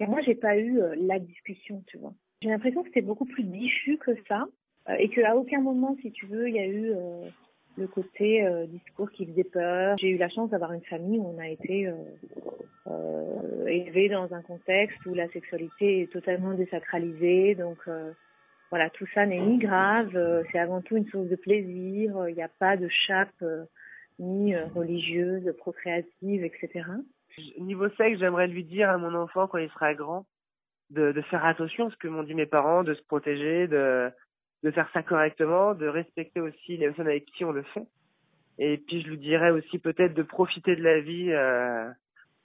Et 0.00 0.06
moi, 0.06 0.20
j'ai 0.22 0.34
pas 0.34 0.56
eu 0.58 0.80
euh, 0.80 0.94
la 0.98 1.18
discussion, 1.18 1.82
tu 1.86 1.96
vois. 1.98 2.12
J'ai 2.42 2.48
l'impression 2.48 2.82
que 2.82 2.88
c'était 2.88 3.02
beaucoup 3.02 3.24
plus 3.24 3.44
diffus 3.44 3.98
que 3.98 4.12
ça, 4.28 4.44
euh, 4.88 4.94
et 4.98 5.08
qu'à 5.08 5.36
aucun 5.36 5.60
moment, 5.60 5.96
si 6.02 6.10
tu 6.12 6.26
veux, 6.26 6.48
il 6.48 6.54
y 6.56 6.58
a 6.58 6.66
eu 6.66 6.90
euh, 6.90 7.28
le 7.76 7.86
côté 7.86 8.44
euh, 8.44 8.66
discours 8.66 9.10
qui 9.10 9.26
faisait 9.26 9.44
peur. 9.44 9.96
J'ai 9.98 10.10
eu 10.10 10.18
la 10.18 10.28
chance 10.28 10.50
d'avoir 10.50 10.72
une 10.72 10.84
famille 10.84 11.18
où 11.18 11.26
on 11.26 11.38
a 11.38 11.48
été 11.48 11.86
euh, 11.88 11.94
euh, 12.88 13.66
élevé 13.66 14.08
dans 14.08 14.32
un 14.34 14.42
contexte 14.42 15.04
où 15.06 15.14
la 15.14 15.28
sexualité 15.28 16.02
est 16.02 16.12
totalement 16.12 16.52
désacralisée, 16.54 17.54
donc 17.54 17.78
euh, 17.88 18.12
voilà, 18.70 18.90
tout 18.90 19.06
ça 19.14 19.26
n'est 19.26 19.40
ni 19.40 19.58
grave, 19.58 20.16
euh, 20.16 20.42
c'est 20.50 20.58
avant 20.58 20.80
tout 20.80 20.96
une 20.96 21.06
source 21.06 21.28
de 21.28 21.36
plaisir. 21.36 22.16
euh, 22.16 22.30
Il 22.30 22.36
n'y 22.36 22.42
a 22.42 22.50
pas 22.58 22.76
de 22.76 22.88
chape 22.88 23.44
ni 24.18 24.54
religieuse, 24.56 25.52
procréative, 25.58 26.44
etc. 26.44 26.84
Niveau 27.58 27.88
sexe, 27.96 28.18
j'aimerais 28.18 28.46
lui 28.46 28.64
dire 28.64 28.90
à 28.90 28.98
mon 28.98 29.14
enfant 29.14 29.46
quand 29.46 29.58
il 29.58 29.70
sera 29.70 29.94
grand 29.94 30.26
de, 30.90 31.12
de 31.12 31.22
faire 31.22 31.44
attention 31.44 31.88
à 31.88 31.90
ce 31.90 31.96
que 31.96 32.08
m'ont 32.08 32.22
dit 32.22 32.34
mes 32.34 32.46
parents, 32.46 32.84
de 32.84 32.94
se 32.94 33.02
protéger, 33.02 33.66
de, 33.66 34.10
de 34.62 34.70
faire 34.70 34.88
ça 34.92 35.02
correctement, 35.02 35.74
de 35.74 35.86
respecter 35.86 36.40
aussi 36.40 36.76
les 36.76 36.86
personnes 36.86 37.08
avec 37.08 37.26
qui 37.26 37.44
on 37.44 37.52
le 37.52 37.62
fait. 37.62 37.86
Et 38.58 38.78
puis 38.78 39.02
je 39.02 39.08
lui 39.08 39.18
dirais 39.18 39.50
aussi 39.50 39.78
peut-être 39.78 40.14
de 40.14 40.22
profiter 40.22 40.76
de 40.76 40.82
la 40.82 41.00
vie 41.00 41.32
euh, 41.32 41.90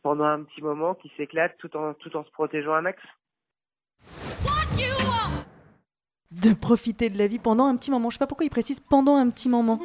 pendant 0.02 0.26
un 0.26 0.44
petit 0.44 0.62
moment, 0.62 0.96
qui 0.96 1.12
s'éclate 1.18 1.58
tout 1.58 1.76
en 1.76 1.94
tout 1.94 2.16
en 2.16 2.24
se 2.24 2.32
protégeant 2.32 2.74
un 2.74 2.82
max. 2.82 3.02
de 6.32 6.54
profiter 6.54 7.10
de 7.10 7.18
la 7.18 7.28
vie 7.28 7.40
pendant 7.40 7.66
un 7.66 7.76
petit 7.76 7.92
moment. 7.92 8.10
Je 8.10 8.16
sais 8.16 8.20
pas 8.20 8.28
pourquoi 8.28 8.46
il 8.46 8.50
précise 8.50 8.80
pendant 8.80 9.16
un 9.16 9.30
petit 9.30 9.50
moment. 9.50 9.80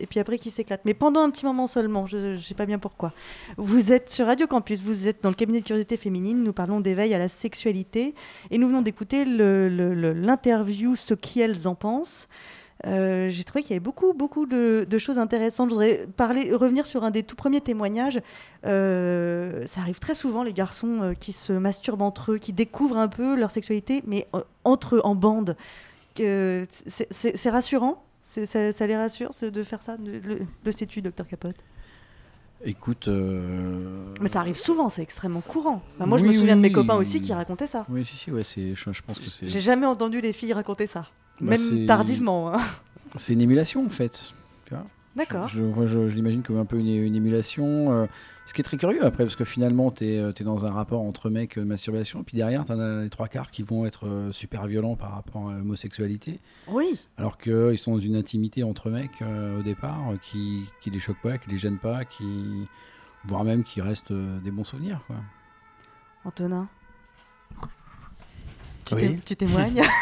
Et 0.00 0.06
puis 0.06 0.20
après 0.20 0.38
qui 0.38 0.50
s'éclate. 0.50 0.82
Mais 0.84 0.94
pendant 0.94 1.20
un 1.20 1.30
petit 1.30 1.44
moment 1.44 1.66
seulement, 1.66 2.06
je 2.06 2.16
ne 2.16 2.38
sais 2.38 2.54
pas 2.54 2.66
bien 2.66 2.78
pourquoi. 2.78 3.12
Vous 3.56 3.92
êtes 3.92 4.10
sur 4.10 4.26
Radio 4.26 4.46
Campus, 4.46 4.82
vous 4.82 5.06
êtes 5.06 5.22
dans 5.22 5.28
le 5.28 5.34
cabinet 5.34 5.60
de 5.60 5.66
curiosité 5.66 5.96
féminine, 5.96 6.42
nous 6.42 6.52
parlons 6.52 6.80
d'éveil 6.80 7.14
à 7.14 7.18
la 7.18 7.28
sexualité 7.28 8.14
et 8.50 8.58
nous 8.58 8.68
venons 8.68 8.82
d'écouter 8.82 9.24
l'interview 9.24 10.96
Ce 10.96 11.14
qu'elles 11.14 11.66
en 11.68 11.74
pensent. 11.74 12.28
Euh, 12.86 13.28
J'ai 13.30 13.44
trouvé 13.44 13.62
qu'il 13.62 13.70
y 13.70 13.74
avait 13.74 13.80
beaucoup, 13.80 14.12
beaucoup 14.12 14.46
de, 14.46 14.86
choses 14.98 15.18
intéressantes. 15.18 15.70
Je 15.70 15.74
voudrais 15.74 16.06
revenir 16.52 16.86
sur 16.86 17.04
un 17.04 17.10
des 17.10 17.22
tout 17.22 17.36
premiers 17.36 17.60
témoignages. 17.60 18.20
Euh, 18.66 19.66
ça 19.66 19.80
arrive 19.80 19.98
très 19.98 20.14
souvent, 20.14 20.42
les 20.42 20.52
garçons 20.52 21.02
euh, 21.02 21.14
qui 21.14 21.32
se 21.32 21.52
masturbent 21.52 22.02
entre 22.02 22.32
eux, 22.32 22.38
qui 22.38 22.52
découvrent 22.52 22.98
un 22.98 23.08
peu 23.08 23.36
leur 23.36 23.50
sexualité, 23.50 24.02
mais 24.06 24.26
entre 24.64 24.96
eux, 24.96 25.00
en 25.04 25.14
bande. 25.14 25.56
C'est- 26.16 27.50
rassurant? 27.50 28.04
Ça, 28.46 28.72
ça 28.72 28.86
les 28.86 28.96
rassure 28.96 29.30
c'est 29.32 29.50
de 29.50 29.62
faire 29.62 29.82
ça 29.82 29.96
Le, 30.04 30.18
le- 30.20 30.40
le 30.64 30.72
sais-tu, 30.72 31.02
docteur 31.02 31.26
Capote? 31.26 31.56
Écoute. 32.64 33.08
euh, 33.08 34.14
Mais 34.20 34.28
ça 34.28 34.38
arrive 34.40 34.54
souvent, 34.56 34.88
c'est 34.88 35.02
extrêmement 35.02 35.40
courant. 35.40 35.82
Enfin, 35.96 36.06
moi, 36.06 36.16
je 36.18 36.24
me 36.24 36.30
souviens 36.32 36.54
de 36.54 36.60
mes 36.60 36.68
oui. 36.68 36.72
copains 36.74 36.94
aussi 36.94 37.20
qui 37.20 37.32
racontaient 37.32 37.66
ça. 37.66 37.84
Oui, 37.88 38.04
si, 38.04 38.16
si, 38.16 38.30
ouais, 38.30 38.42
je, 38.44 38.72
je 38.92 39.02
pense 39.02 39.18
que 39.18 39.28
c'est. 39.28 39.48
J'ai 39.48 39.60
jamais 39.60 39.86
entendu 39.86 40.20
les 40.20 40.32
filles 40.32 40.52
raconter 40.52 40.86
ça. 40.86 41.08
Bah, 41.40 41.50
Même 41.56 41.86
tardivement. 41.86 42.54
hein. 42.54 42.60
C'est 43.16 43.32
une 43.32 43.40
émulation 43.40 43.84
en 43.84 43.88
fait. 43.90 44.32
Tu 44.64 44.74
vois 44.74 44.86
D'accord. 45.14 45.46
Je, 45.48 45.62
moi, 45.62 45.84
je, 45.86 46.08
je 46.08 46.14
l'imagine 46.14 46.42
comme 46.42 46.56
un 46.58 46.64
peu 46.64 46.78
une, 46.78 46.88
une 46.88 47.14
émulation. 47.14 47.92
euh, 47.92 48.06
ce 48.46 48.54
qui 48.54 48.60
est 48.60 48.64
très 48.64 48.76
curieux 48.78 49.04
après, 49.04 49.24
parce 49.24 49.36
que 49.36 49.44
finalement, 49.44 49.90
tu 49.90 50.04
es, 50.04 50.32
dans 50.42 50.64
un 50.66 50.72
rapport 50.72 51.02
entre 51.02 51.28
mecs, 51.30 51.58
euh, 51.58 51.64
masturbation, 51.64 52.20
et 52.20 52.24
puis 52.24 52.36
derrière, 52.36 52.64
tu 52.64 52.72
en 52.72 52.80
as 52.80 53.02
les 53.02 53.10
trois 53.10 53.28
quarts 53.28 53.50
qui 53.50 53.62
vont 53.62 53.84
être 53.86 54.06
euh, 54.08 54.32
super 54.32 54.66
violents 54.66 54.96
par 54.96 55.12
rapport 55.14 55.50
à 55.50 55.52
l'homosexualité. 55.58 56.40
Oui. 56.68 56.98
Alors 57.18 57.36
qu'ils 57.38 57.78
sont 57.78 57.92
dans 57.92 58.00
une 58.00 58.16
intimité 58.16 58.64
entre 58.64 58.90
mecs 58.90 59.20
euh, 59.22 59.60
au 59.60 59.62
départ, 59.62 60.00
euh, 60.12 60.16
qui, 60.20 60.64
qui 60.80 60.90
les 60.90 60.98
choque 60.98 61.20
pas, 61.22 61.36
qui 61.38 61.50
les 61.50 61.58
gêne 61.58 61.78
pas, 61.78 62.04
qui 62.06 62.66
voire 63.26 63.44
même 63.44 63.64
qui 63.64 63.80
restent 63.80 64.10
euh, 64.12 64.40
des 64.40 64.50
bons 64.50 64.64
souvenirs. 64.64 65.00
Quoi. 65.06 65.16
Antonin 66.24 66.68
tu, 68.86 68.94
Oui. 68.94 69.20
tu 69.24 69.36
témoignes? 69.36 69.82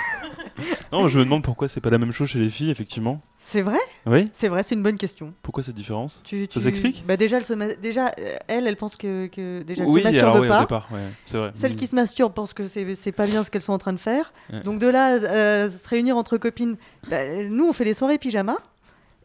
Non, 0.93 1.09
je 1.09 1.19
me 1.19 1.25
demande 1.25 1.43
pourquoi 1.43 1.69
c'est 1.69 1.81
pas 1.81 1.91
la 1.91 1.99
même 1.99 2.13
chose 2.13 2.29
chez 2.29 2.39
les 2.39 2.51
filles, 2.51 2.71
effectivement. 2.71 3.23
C'est 3.43 3.63
vrai? 3.63 3.79
Oui. 4.07 4.31
C'est 4.33 4.49
vrai, 4.49 4.63
c'est 4.63 4.75
une 4.75 4.83
bonne 4.83 4.97
question. 4.99 5.33
Pourquoi 5.43 5.63
cette 5.63 5.75
différence? 5.75 6.23
Tu- 6.25 6.43
Ça 6.43 6.47
tu- 6.47 6.61
s'explique? 6.61 7.05
Bah 7.07 7.17
déjà, 7.17 7.39
elle, 7.39 7.45
se 7.45 7.55
ma- 7.55 7.75
déjà, 7.75 8.13
euh, 8.19 8.37
elle, 8.47 8.67
elle 8.67 8.77
pense 8.77 8.97
que, 8.97 9.27
que 9.27 9.63
déjà, 9.63 9.83
elle 9.83 9.89
Oui, 9.89 10.01
se 10.03 10.05
masturbe 10.05 10.25
alors 10.31 10.41
oui, 10.43 10.49
au 10.49 10.61
départ, 10.61 10.89
ouais, 10.93 11.01
c'est 11.25 11.39
vrai. 11.39 11.51
Celles 11.55 11.73
Mm. 11.73 11.77
qui 11.77 11.87
se 11.87 11.95
masturbent 11.97 12.33
pensent 12.35 12.53
que 12.55 12.67
c'est 12.69 13.13
pas 13.13 13.27
bien 13.27 13.43
ce 13.43 13.51
qu'elles 13.51 13.63
sont 13.63 13.73
en 13.73 13.79
train 13.79 13.93
de 13.93 13.99
faire. 13.99 14.33
Ouais. 14.53 14.61
Donc 14.61 14.79
de 14.79 14.87
là, 14.87 15.15
euh, 15.15 15.69
se 15.71 15.89
réunir 15.89 16.17
entre 16.17 16.37
copines, 16.37 16.77
bah, 17.09 17.17
nous, 17.49 17.67
on 17.69 17.73
fait 17.73 17.85
les 17.85 17.95
soirées 17.95 18.19
pyjama 18.19 18.59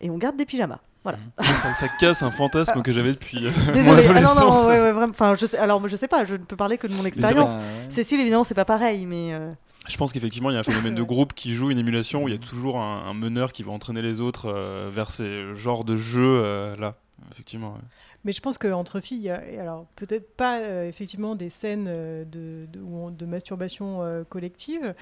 et 0.02 0.10
on 0.10 0.18
garde 0.18 0.38
des 0.38 0.46
pyjamas. 0.46 0.80
Voilà. 1.04 1.20
ça, 1.58 1.72
ça 1.74 1.88
casse 2.00 2.24
un 2.24 2.32
fantasme 2.32 2.82
que 2.82 2.92
j'avais 2.92 3.12
depuis 3.12 3.46
euh, 3.46 3.52
mon 3.68 3.74
Désolée. 3.74 4.04
Ah 4.10 4.22
non, 4.22 4.30
adolescence. 4.30 4.40
non, 4.40 4.68
ouais, 4.70 4.82
ouais, 4.82 4.92
vraiment. 4.92 5.12
Enfin, 5.12 5.36
je 5.38 5.46
sais, 5.46 5.58
alors, 5.58 5.88
je 5.88 5.96
sais 5.96 6.08
pas, 6.08 6.26
je 6.26 6.34
ne 6.34 6.38
peux 6.44 6.56
parler 6.56 6.80
que 6.80 6.88
de 6.88 6.94
mon 6.94 7.06
expérience. 7.06 7.56
Cécile, 7.90 8.20
évidemment, 8.22 8.44
c'est 8.44 8.56
pas 8.56 8.66
pareil, 8.66 9.06
mais. 9.06 9.34
euh, 9.34 9.52
Je 9.88 9.98
pense 9.98 10.14
qu'effectivement, 10.14 10.50
il 10.50 10.54
y 10.54 10.58
a 10.58 10.60
un 10.60 10.64
phénomène 10.64 10.96
de 10.96 11.04
groupe 11.04 11.34
qui 11.34 11.54
joue 11.54 11.72
une 11.72 11.78
émulation 11.78 12.24
où 12.24 12.28
il 12.28 12.32
y 12.32 12.38
a 12.38 12.40
toujours 12.40 12.78
un, 12.78 13.06
un 13.06 13.14
meneur 13.14 13.52
qui 13.52 13.64
va 13.64 13.72
entraîner 13.72 14.02
les 14.02 14.22
autres 14.22 14.48
euh, 14.48 14.90
vers 14.92 15.12
ces 15.12 15.54
genres 15.54 15.84
de 15.84 15.96
jeux 15.96 16.42
euh, 16.44 16.76
là. 16.78 16.96
Effectivement. 17.32 17.74
ouais. 17.74 17.82
Mais 18.24 18.32
je 18.32 18.42
pense 18.42 18.58
qu'entre 18.58 19.00
filles, 19.00 19.30
alors 19.30 19.86
peut-être 19.96 20.36
pas 20.36 20.60
euh, 20.60 20.88
effectivement 20.88 21.36
des 21.36 21.50
scènes 21.50 21.86
de, 21.86 23.26
masturbation 23.26 24.26
collective, 24.30 24.96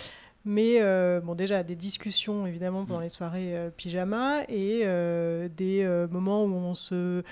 mais 0.45 0.81
euh, 0.81 1.21
bon 1.21 1.35
déjà 1.35 1.63
des 1.63 1.75
discussions 1.75 2.45
évidemment 2.45 2.85
pendant 2.85 2.99
les 2.99 3.09
soirées 3.09 3.55
euh, 3.55 3.69
pyjama 3.69 4.43
et 4.49 4.81
euh, 4.83 5.47
des 5.47 5.85
moments 6.11 6.43
où 6.43 6.53
on 6.53 6.75
se 6.75 7.23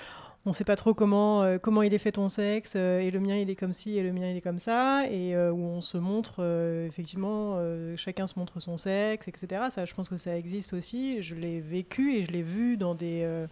on 0.44 0.52
sait 0.52 0.64
pas 0.64 0.74
trop 0.76 0.92
comment 0.92 1.42
euh, 1.42 1.58
comment 1.58 1.82
il 1.82 1.94
est 1.94 1.98
fait 1.98 2.12
ton 2.12 2.28
sexe 2.28 2.74
euh, 2.76 2.98
et 3.00 3.10
le 3.10 3.20
mien 3.20 3.36
il 3.36 3.48
est 3.48 3.54
comme 3.54 3.72
ci 3.72 3.96
et 3.96 4.02
le 4.02 4.12
mien 4.12 4.28
il 4.28 4.36
est 4.36 4.40
comme 4.40 4.58
ça 4.58 5.04
et 5.08 5.36
euh, 5.36 5.52
où 5.52 5.60
on 5.62 5.80
se 5.80 5.98
montre 5.98 6.36
euh, 6.40 6.86
effectivement 6.88 7.54
euh, 7.56 7.96
chacun 7.96 8.26
se 8.26 8.38
montre 8.38 8.58
son 8.58 8.76
sexe 8.76 9.28
etc 9.28 9.66
ça 9.70 9.84
je 9.84 9.94
pense 9.94 10.08
que 10.08 10.16
ça 10.16 10.36
existe 10.36 10.72
aussi 10.72 11.22
je 11.22 11.34
l'ai 11.36 11.60
vécu 11.60 12.14
et 12.16 12.24
je 12.24 12.32
l'ai 12.32 12.42
vu 12.42 12.76
dans 12.76 12.94
des 12.96 13.20
euh, 13.22 13.46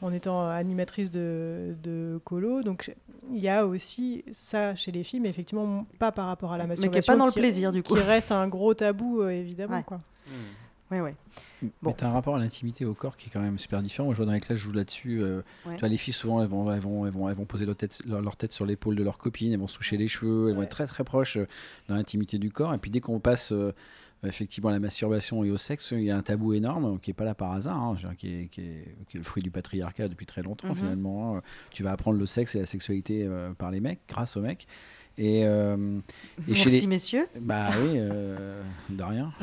en 0.00 0.12
étant 0.12 0.48
animatrice 0.48 1.10
de, 1.10 1.74
de 1.82 2.20
colo. 2.24 2.62
Donc 2.62 2.94
il 3.32 3.38
y 3.40 3.48
a 3.48 3.66
aussi 3.66 4.24
ça 4.30 4.76
chez 4.76 4.92
les 4.92 5.02
filles, 5.02 5.18
mais 5.18 5.28
effectivement 5.28 5.86
pas 5.98 6.12
par 6.12 6.26
rapport 6.26 6.52
à 6.52 6.56
la 6.56 6.68
Mais 6.68 6.76
qui 6.76 6.82
est 6.82 6.84
masturbation. 6.84 7.12
pas 7.14 7.18
dans 7.18 7.26
le 7.26 7.32
plaisir, 7.32 7.72
du 7.72 7.82
coup. 7.82 7.94
Qui 7.96 8.00
reste 8.02 8.30
un 8.30 8.46
gros 8.46 8.74
tabou, 8.74 9.22
euh, 9.22 9.30
évidemment. 9.30 9.78
Ouais. 9.78 9.82
Quoi. 9.82 10.00
Ouais, 10.90 11.00
ouais. 11.00 11.14
Mais 11.82 11.92
t'as 11.94 12.08
un 12.08 12.12
rapport 12.12 12.36
à 12.36 12.38
l'intimité 12.38 12.84
au 12.86 12.94
corps 12.94 13.16
qui 13.16 13.28
est 13.28 13.30
quand 13.30 13.40
même 13.40 13.58
super 13.58 13.82
différent. 13.82 14.06
Moi, 14.06 14.14
je 14.14 14.18
vois 14.18 14.26
dans 14.26 14.32
les 14.32 14.40
classes, 14.40 14.56
je 14.58 14.62
joue 14.64 14.72
là-dessus. 14.72 15.22
euh, 15.22 15.42
Ouais. 15.66 15.74
Tu 15.74 15.80
vois, 15.80 15.88
les 15.88 15.96
filles, 15.98 16.14
souvent, 16.14 16.40
elles 16.42 16.48
vont, 16.48 16.70
elles 16.72 16.80
vont, 16.80 17.04
elles 17.06 17.12
vont, 17.12 17.28
elles 17.28 17.34
vont 17.34 17.44
poser 17.44 17.66
leur 17.66 17.76
tête, 17.76 18.00
leur, 18.06 18.22
leur 18.22 18.36
tête 18.36 18.52
sur 18.52 18.64
l'épaule 18.64 18.96
de 18.96 19.02
leur 19.02 19.18
copine, 19.18 19.52
elles 19.52 19.58
vont 19.58 19.66
se 19.66 19.76
toucher 19.76 19.96
les 19.98 20.08
cheveux, 20.08 20.48
elles 20.48 20.54
vont 20.56 20.62
être 20.62 20.70
très 20.70 20.86
très 20.86 21.04
proches 21.04 21.36
euh, 21.36 21.46
dans 21.88 21.94
l'intimité 21.96 22.38
du 22.38 22.50
corps. 22.50 22.72
Et 22.72 22.78
puis 22.78 22.90
dès 22.90 23.00
qu'on 23.00 23.20
passe 23.20 23.52
euh, 23.52 23.72
effectivement 24.24 24.70
à 24.70 24.72
la 24.72 24.80
masturbation 24.80 25.44
et 25.44 25.50
au 25.50 25.58
sexe, 25.58 25.90
il 25.92 26.02
y 26.04 26.10
a 26.10 26.16
un 26.16 26.22
tabou 26.22 26.54
énorme 26.54 26.98
qui 27.00 27.10
est 27.10 27.14
pas 27.14 27.24
là 27.24 27.34
par 27.34 27.52
hasard, 27.52 27.76
hein, 27.76 27.96
qui, 28.16 28.34
est, 28.34 28.46
qui, 28.46 28.62
est, 28.62 28.96
qui 29.10 29.16
est 29.16 29.20
le 29.20 29.24
fruit 29.24 29.42
du 29.42 29.50
patriarcat 29.50 30.08
depuis 30.08 30.24
très 30.26 30.42
longtemps 30.42 30.68
Mhm. 30.68 30.74
finalement. 30.76 31.36
hein. 31.36 31.42
Tu 31.72 31.82
vas 31.82 31.92
apprendre 31.92 32.18
le 32.18 32.26
sexe 32.26 32.54
et 32.54 32.60
la 32.60 32.66
sexualité 32.66 33.28
par 33.58 33.70
les 33.70 33.80
mecs, 33.80 34.00
grâce 34.08 34.36
aux 34.36 34.40
mecs. 34.40 34.66
Et, 35.18 35.42
euh, 35.44 35.98
et 36.48 36.54
chez 36.54 36.66
Merci, 36.70 36.80
les... 36.82 36.86
messieurs. 36.86 37.26
Bah 37.40 37.66
oui, 37.82 37.90
euh, 37.96 38.62
de 38.88 39.02
rien. 39.02 39.32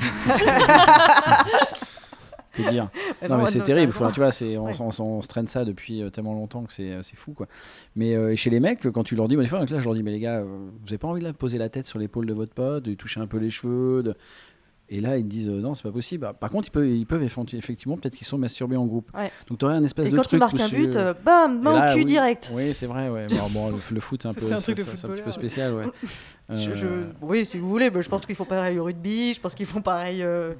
que 2.53 2.69
dire? 2.69 2.89
Eh 3.21 3.28
Non 3.28 3.38
mais 3.38 3.47
c'est 3.51 3.61
terrible. 3.63 3.91
Enfin, 3.95 4.11
tu 4.11 4.21
vois, 4.21 4.32
c'est 4.32 4.57
on, 4.57 4.65
Ouais. 4.67 4.71
on 4.80 5.21
se 5.21 5.28
traîne 5.28 5.47
ça 5.47 5.65
depuis 5.65 6.01
euh, 6.01 6.09
tellement 6.09 6.34
longtemps 6.34 6.63
que 6.63 6.71
c'est 6.73 7.01
fou 7.15 7.34
quoi. 7.34 7.47
Mais 7.95 8.15
euh, 8.15 8.36
chez 8.36 8.49
les 8.49 8.59
mecs, 8.61 8.89
quand 8.91 9.03
tu 9.03 9.15
leur 9.15 9.28
dis, 9.28 9.36
bah, 9.36 9.41
des 9.43 9.49
fois, 9.49 9.59
donc 9.59 9.69
là, 9.69 9.80
je 9.80 9.84
leur 9.86 9.93
dis, 9.93 10.03
mais 10.03 10.11
les 10.11 10.19
gars, 10.19 10.41
vous 10.43 10.71
avez 10.88 10.97
pas 10.97 11.07
envie 11.09 11.21
de 11.21 11.32
poser 11.32 11.57
la 11.57 11.67
tête 11.69 11.86
sur 11.86 11.99
l'épaule 11.99 12.26
de 12.26 12.34
votre 12.34 12.53
pote, 12.53 12.84
de 12.84 12.89
lui 12.91 12.97
toucher 12.97 13.19
un 13.19 13.28
peu 13.28 13.38
les 13.38 13.49
cheveux, 13.49 14.01
de... 14.03 14.15
Et 14.88 15.02
là, 15.02 15.18
ils 15.18 15.24
te 15.24 15.28
disent 15.30 15.50
euh, 15.50 15.62
non, 15.62 15.74
c'est 15.74 15.82
pas 15.82 15.92
possible. 15.92 16.32
Par 16.40 16.50
contre, 16.52 16.68
ils 16.68 16.72
peuvent, 16.72 16.88
ils 16.88 17.06
peuvent 17.08 17.24
effectu- 17.24 17.56
effectivement, 17.58 17.98
peut-être 17.98 18.16
qu'ils 18.16 18.28
sont 18.28 18.38
masturbés 18.38 18.76
en 18.76 18.86
groupe. 18.86 19.10
Ouais. 19.18 19.32
Donc, 19.48 19.58
tu 19.58 19.66
aurais 19.66 19.74
un 19.74 19.84
espèce 19.84 20.08
Et 20.08 20.12
de 20.12 20.16
quand 20.16 20.22
truc. 20.24 20.34
il 20.34 20.40
marque 20.40 20.54
où 20.54 20.62
un 20.62 20.68
c'est- 20.70 20.76
but, 20.76 20.96
euh, 20.96 21.14
bam, 21.26 21.58
Et 21.58 21.62
main 21.64 21.92
cul 21.94 21.98
oui. 22.00 22.06
direct. 22.06 22.52
Oui, 22.54 22.72
c'est 22.74 22.86
vrai, 22.86 23.10
ouais. 23.10 23.26
Bon, 23.32 23.50
bon, 23.50 23.70
le, 23.72 23.78
le 23.92 24.00
foot, 24.00 24.22
c'est 24.22 24.28
un 24.28 24.34
peu, 24.36 24.42
c'est 24.42 24.54
un 24.54 24.58
ça- 24.58 24.74
truc 24.74 24.78
de 24.78 24.82
ça- 24.84 24.96
c'est 24.96 25.06
un 25.08 25.10
petit 25.10 25.22
peu 25.24 25.32
footballeur, 25.32 25.34
spécial, 25.34 25.74
ouais. 25.74 25.86
Je- 26.52 26.76
je- 26.76 26.86
Euh, 26.86 27.04
Oui, 27.24 27.44
si 27.48 27.58
vous 27.58 27.68
voulez, 27.68 27.90
mais 27.90 28.04
je 28.04 28.10
pense 28.10 28.24
qu'ils 28.28 28.36
font 28.36 28.46
pareil 28.46 28.78
au 28.78 28.84
rugby, 28.84 29.34
je 29.34 29.40
pense 29.42 29.56
qu'ils 29.56 29.66
font 29.66 29.82
pareil 29.82 30.22
euh, 30.22 30.54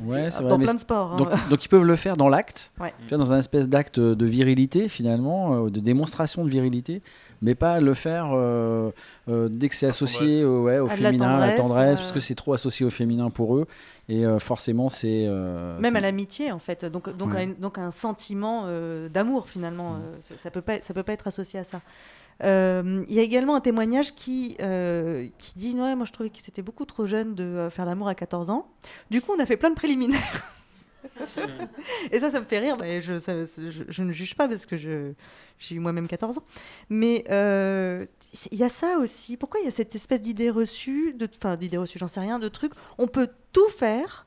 Ouais, 0.00 0.28
vrai, 0.28 0.48
dans 0.48 0.58
mais 0.58 0.64
plein 0.64 0.74
de 0.74 0.80
sports. 0.80 1.12
hein. 1.12 1.16
Donc, 1.16 1.48
donc 1.50 1.64
ils 1.64 1.68
peuvent 1.68 1.84
le 1.84 1.96
faire 1.96 2.16
dans 2.16 2.28
l'acte, 2.28 2.72
Ouais. 2.80 2.92
dans 3.10 3.32
un 3.32 3.38
espèce 3.38 3.68
d'acte 3.68 3.98
de 4.00 4.26
virilité 4.26 4.88
finalement, 4.88 5.66
euh, 5.66 5.70
de 5.70 5.80
démonstration 5.80 6.44
de 6.44 6.50
virilité, 6.50 7.02
mais 7.40 7.54
pas 7.54 7.80
le 7.80 7.94
faire 7.94 8.30
euh, 8.32 8.90
euh, 9.28 9.48
dès 9.50 9.68
que 9.68 9.74
c'est 9.74 9.86
associé 9.86 10.44
au, 10.44 10.62
ouais, 10.64 10.78
au 10.78 10.88
À 10.90 10.96
de 10.96 11.02
la 11.02 11.08
féminin, 11.10 11.38
à 11.38 11.46
la 11.46 11.52
tendresse, 11.52 11.98
euh. 11.98 12.02
parce 12.02 12.12
que 12.12 12.20
c'est 12.20 12.34
trop 12.34 12.52
associé 12.52 12.86
au 12.86 12.90
féminin 12.90 13.30
pour 13.30 13.56
eux, 13.56 13.66
et 14.08 14.24
euh, 14.26 14.38
forcément 14.38 14.88
c'est... 14.88 15.26
euh, 15.26 15.78
Même 15.78 15.96
à 15.96 16.00
l'amitié, 16.00 16.52
en 16.52 16.58
fait. 16.58 16.84
Donc, 16.84 17.08
donc, 17.16 17.78
un 17.78 17.90
sentiment 17.90 18.64
euh, 18.66 19.08
d'amour, 19.08 19.42
Mm. 19.42 19.48
finalement. 19.48 19.94
euh, 19.94 20.16
ça, 20.22 20.34
ça 20.42 20.50
peut 20.50 20.60
pas, 20.62 20.80
ça 20.82 20.94
peut 20.94 21.02
pas 21.02 21.12
être 21.12 21.26
associé 21.28 21.58
à 21.60 21.64
ça. 21.64 21.80
Euh, 22.42 23.04
Il 23.08 23.14
y 23.14 23.18
a 23.18 23.22
également 23.22 23.54
un 23.54 23.60
témoignage 23.60 24.14
qui, 24.14 24.56
euh, 24.60 25.28
qui 25.38 25.52
dit 25.56 25.74
Ouais, 25.74 25.94
moi 25.94 26.04
je 26.04 26.12
trouvais 26.12 26.30
que 26.30 26.38
c'était 26.40 26.62
beaucoup 26.62 26.84
trop 26.84 27.06
jeune 27.06 27.34
de 27.34 27.44
euh, 27.44 27.70
faire 27.70 27.86
l'amour 27.86 28.08
à 28.08 28.14
14 28.14 28.50
ans. 28.50 28.68
Du 29.10 29.20
coup, 29.20 29.32
on 29.36 29.40
a 29.40 29.46
fait 29.46 29.56
plein 29.56 29.70
de 29.70 29.74
préliminaires. 29.74 30.48
Et 32.12 32.20
ça, 32.20 32.30
ça 32.30 32.40
me 32.40 32.44
fait 32.44 32.58
rire. 32.58 32.76
Je, 32.80 33.82
je, 33.88 34.02
ne 34.02 34.12
juge 34.12 34.34
pas 34.34 34.48
parce 34.48 34.66
que 34.66 34.76
j'ai 34.76 35.14
eu 35.70 35.78
moi-même 35.78 36.06
14 36.06 36.38
ans. 36.38 36.44
Mais 36.88 37.24
il 37.28 38.58
y 38.58 38.64
a 38.64 38.68
ça 38.68 38.98
aussi. 38.98 39.36
Pourquoi 39.36 39.60
il 39.60 39.64
y 39.64 39.68
a 39.68 39.72
cette 39.72 39.94
espèce 39.94 40.20
d'idée 40.20 40.50
reçue, 40.50 41.16
enfin 41.36 41.56
d'idée 41.56 41.76
reçue, 41.76 41.98
j'en 41.98 42.06
sais 42.06 42.20
rien, 42.20 42.38
de 42.38 42.48
truc. 42.48 42.72
On 42.98 43.06
peut 43.06 43.28
tout 43.52 43.68
faire, 43.68 44.26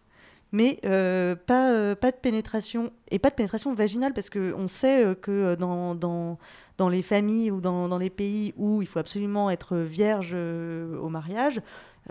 mais 0.55 0.79
euh, 0.85 1.35
pas, 1.35 1.69
euh, 1.71 1.95
pas 1.95 2.11
de 2.11 2.15
pénétration. 2.15 2.93
Et 3.11 3.19
pas 3.19 3.29
de 3.29 3.35
pénétration 3.35 3.73
vaginale 3.73 4.13
parce 4.13 4.29
qu'on 4.29 4.69
sait 4.69 5.03
euh, 5.03 5.13
que 5.13 5.55
dans, 5.55 5.95
dans, 5.95 6.39
dans 6.77 6.87
les 6.87 7.01
familles 7.01 7.51
ou 7.51 7.59
dans, 7.59 7.89
dans 7.89 7.97
les 7.97 8.09
pays 8.09 8.53
où 8.55 8.81
il 8.81 8.87
faut 8.87 8.99
absolument 8.99 9.49
être 9.49 9.75
vierge 9.75 10.33
au 10.33 11.09
mariage, 11.09 11.61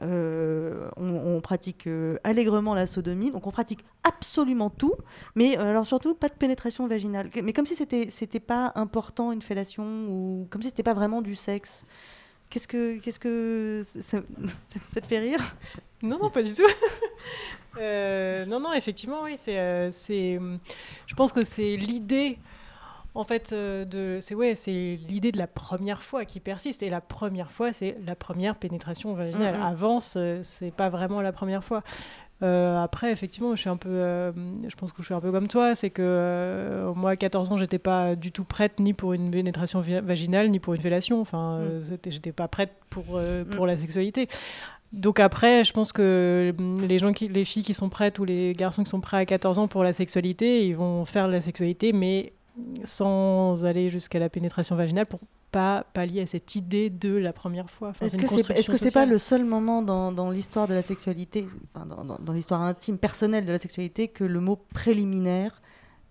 on, 0.02 1.40
pratique 1.42 1.88
allègrement 2.22 2.74
la 2.74 2.86
sodomie, 2.86 3.30
donc 3.30 3.46
on 3.46 3.50
pratique 3.50 3.84
absolument 4.02 4.68
tout, 4.68 4.94
mais 5.36 5.56
alors 5.56 5.86
surtout 5.86 6.14
pas 6.14 6.28
de 6.28 6.34
pénétration 6.34 6.86
vaginale. 6.86 7.30
Mais 7.42 7.54
comme 7.54 7.64
si 7.64 7.74
c'était 7.76 8.08
c'était 8.10 8.40
pas 8.40 8.72
important 8.74 9.32
une 9.32 9.40
fellation 9.40 9.84
ou 10.08 10.48
comme 10.50 10.60
si 10.60 10.68
c'était 10.68 10.82
pas 10.82 10.94
vraiment 10.94 11.22
du 11.22 11.34
sexe. 11.34 11.86
Qu'est-ce 12.50 12.68
que 12.68 12.98
qu'est-ce 12.98 13.20
que 13.20 13.82
ça 13.84 15.00
te 15.00 15.06
fait 15.06 15.18
rire? 15.18 15.40
Non, 16.02 16.18
non, 16.20 16.28
pas 16.28 16.42
du 16.42 16.52
tout. 16.52 16.62
Euh, 17.78 18.44
non, 18.46 18.60
non, 18.60 18.72
effectivement, 18.72 19.22
oui, 19.24 19.32
c'est, 19.36 19.58
euh, 19.58 19.90
c'est, 19.90 20.38
hum, 20.38 20.58
je 21.06 21.14
pense 21.14 21.32
que 21.32 21.44
c'est 21.44 21.76
l'idée, 21.76 22.38
en 23.14 23.24
fait, 23.24 23.52
euh, 23.52 23.84
de, 23.84 24.18
c'est 24.20 24.34
ouais, 24.34 24.54
c'est 24.54 24.98
l'idée 25.08 25.32
de 25.32 25.38
la 25.38 25.46
première 25.46 26.02
fois 26.02 26.24
qui 26.24 26.40
persiste. 26.40 26.82
Et 26.82 26.90
la 26.90 27.00
première 27.00 27.50
fois, 27.50 27.72
c'est 27.72 27.96
la 28.06 28.14
première 28.16 28.56
pénétration 28.56 29.14
vaginale. 29.14 29.56
Mhm. 29.56 29.62
Avant, 29.62 30.00
ce- 30.00 30.40
c'est 30.42 30.72
pas 30.72 30.88
vraiment 30.88 31.20
la 31.20 31.32
première 31.32 31.64
fois. 31.64 31.82
Après, 32.42 33.10
effectivement, 33.10 33.54
je 33.56 33.60
suis 33.62 33.70
un 33.70 33.78
peu, 33.78 33.88
je 34.68 34.74
pense 34.76 34.92
que 34.92 35.00
je 35.00 35.06
suis 35.06 35.14
un 35.14 35.20
peu 35.20 35.32
comme 35.32 35.48
toi, 35.48 35.74
c'est 35.74 35.88
que 35.88 36.92
moi, 36.94 37.12
à 37.12 37.16
14 37.16 37.50
ans, 37.50 37.56
j'étais 37.56 37.78
pas 37.78 38.16
du 38.16 38.32
tout 38.32 38.44
prête 38.44 38.80
ni 38.80 38.92
pour 38.92 39.14
une 39.14 39.30
pénétration 39.30 39.80
vaginale, 39.80 40.50
ni 40.50 40.58
pour 40.58 40.74
une 40.74 40.80
fellation. 40.82 41.22
Enfin, 41.22 41.62
c'était- 41.80 42.10
j'étais 42.10 42.32
pas 42.32 42.46
prête 42.46 42.72
pour, 42.90 43.18
pour 43.56 43.66
la 43.66 43.78
sexualité. 43.78 44.28
Donc 44.94 45.18
après, 45.20 45.64
je 45.64 45.72
pense 45.72 45.92
que 45.92 46.54
les 46.86 46.98
gens 46.98 47.12
qui, 47.12 47.28
les 47.28 47.44
filles 47.44 47.64
qui 47.64 47.74
sont 47.74 47.88
prêtes 47.88 48.18
ou 48.18 48.24
les 48.24 48.52
garçons 48.52 48.84
qui 48.84 48.90
sont 48.90 49.00
prêts 49.00 49.16
à 49.18 49.26
14 49.26 49.58
ans 49.58 49.68
pour 49.68 49.82
la 49.84 49.92
sexualité, 49.92 50.66
ils 50.66 50.76
vont 50.76 51.04
faire 51.04 51.26
de 51.26 51.32
la 51.32 51.40
sexualité, 51.40 51.92
mais 51.92 52.32
sans 52.84 53.64
aller 53.64 53.90
jusqu'à 53.90 54.18
la 54.18 54.28
pénétration 54.28 54.76
vaginale 54.76 55.06
pour 55.06 55.20
pas 55.50 55.84
pallier 55.94 56.22
à 56.22 56.26
cette 56.26 56.54
idée 56.56 56.90
de 56.90 57.14
la 57.16 57.32
première 57.32 57.70
fois. 57.70 57.88
Enfin, 57.90 58.06
Est-ce 58.06 58.16
que 58.16 58.26
c'est 58.26 58.64
que 58.66 58.76
c'est 58.76 58.92
pas 58.92 59.06
le 59.06 59.18
seul 59.18 59.44
moment 59.44 59.82
dans, 59.82 60.10
dans 60.12 60.30
l'histoire 60.30 60.66
de 60.68 60.74
la 60.74 60.82
sexualité, 60.82 61.46
enfin, 61.74 61.86
dans, 61.86 62.04
dans- 62.04 62.18
dans 62.20 62.32
l'histoire 62.32 62.62
intime, 62.62 62.98
personnelle 62.98 63.44
de 63.44 63.52
la 63.52 63.58
sexualité, 63.58 64.08
que 64.08 64.24
le 64.24 64.40
mot 64.40 64.56
préliminaire 64.74 65.62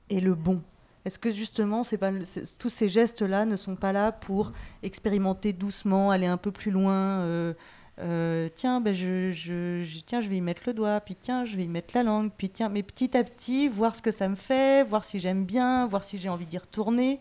est 0.10 0.20
le 0.22 0.34
bon? 0.36 0.62
Est-ce 1.06 1.20
que 1.20 1.30
justement, 1.30 1.82
pas 2.00 2.12
tous 2.58 2.70
ces 2.70 2.88
gestes-là 2.88 3.46
ne 3.46 3.58
sont 3.58 3.76
pas 3.76 3.92
là 3.92 4.14
pour 4.14 4.54
expérimenter 4.84 5.52
doucement, 5.52 6.12
aller 6.12 6.28
un 6.28 6.38
peu 6.38 6.52
plus 6.52 6.72
loin 6.72 7.20
euh, 7.20 7.54
euh, 8.00 8.50
tiens, 8.56 8.82
ben 8.82 8.94
je, 8.94 9.32
je- 9.32 9.84
je- 9.84 10.00
tiens, 10.06 10.20
je 10.22 10.30
vais 10.30 10.38
y 10.38 10.42
mettre 10.42 10.64
le 10.66 10.74
doigt, 10.74 11.00
puis 11.02 11.16
tiens, 11.16 11.46
je 11.46 11.56
vais 11.56 11.64
y 11.66 11.68
mettre 11.68 11.96
la 11.96 12.04
langue, 12.04 12.32
puis 12.36 12.50
tiens, 12.50 12.70
mais 12.70 12.82
petit 12.84 13.16
à 13.16 13.24
petit, 13.24 13.68
voir 13.68 13.96
ce 13.96 14.02
que 14.02 14.12
ça 14.12 14.28
me 14.28 14.36
fait, 14.36 14.84
voir 14.84 15.04
si 15.04 15.20
j'aime 15.20 15.46
bien, 15.46 15.86
voir 15.88 16.04
si 16.04 16.18
j'ai 16.18 16.30
envie 16.30 16.46
d'y 16.48 16.58
retourner. 16.58 17.20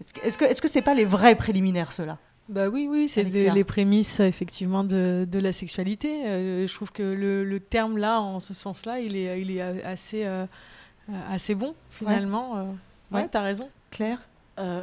Est-ce 0.00 0.12
que 0.14 0.20
est-ce 0.26 0.38
que 0.38 0.44
est-ce 0.44 0.62
que 0.62 0.68
c'est 0.68 0.82
pas 0.82 0.94
les 0.94 1.04
vrais 1.04 1.34
préliminaires, 1.34 1.92
ceux-là? 1.92 2.18
Bah 2.48 2.68
oui, 2.68 2.88
oui, 2.90 3.06
c'est 3.08 3.22
des- 3.24 3.48
les 3.50 3.64
prémices 3.64 4.18
effectivement 4.20 4.82
de, 4.82 5.24
de 5.30 5.38
la 5.38 5.52
sexualité. 5.52 6.26
Euh, 6.26 6.66
je 6.66 6.74
trouve 6.74 6.90
que 6.90 7.02
le, 7.02 7.44
le 7.44 7.60
terme 7.60 7.96
là, 7.96 8.20
en 8.20 8.40
ce 8.40 8.52
sens-là, 8.54 8.98
il 8.98 9.14
est, 9.16 9.40
il 9.40 9.52
est 9.52 9.60
assez, 9.84 10.24
euh, 10.26 10.46
assez 11.30 11.54
bon 11.54 11.74
finalement. 11.90 12.56
Euh, 12.58 12.62
Ouais, 13.12 13.22
Ouais. 13.22 13.28
t'as 13.28 13.42
raison. 13.42 13.68
Claire? 13.90 14.18
Euh, 14.60 14.82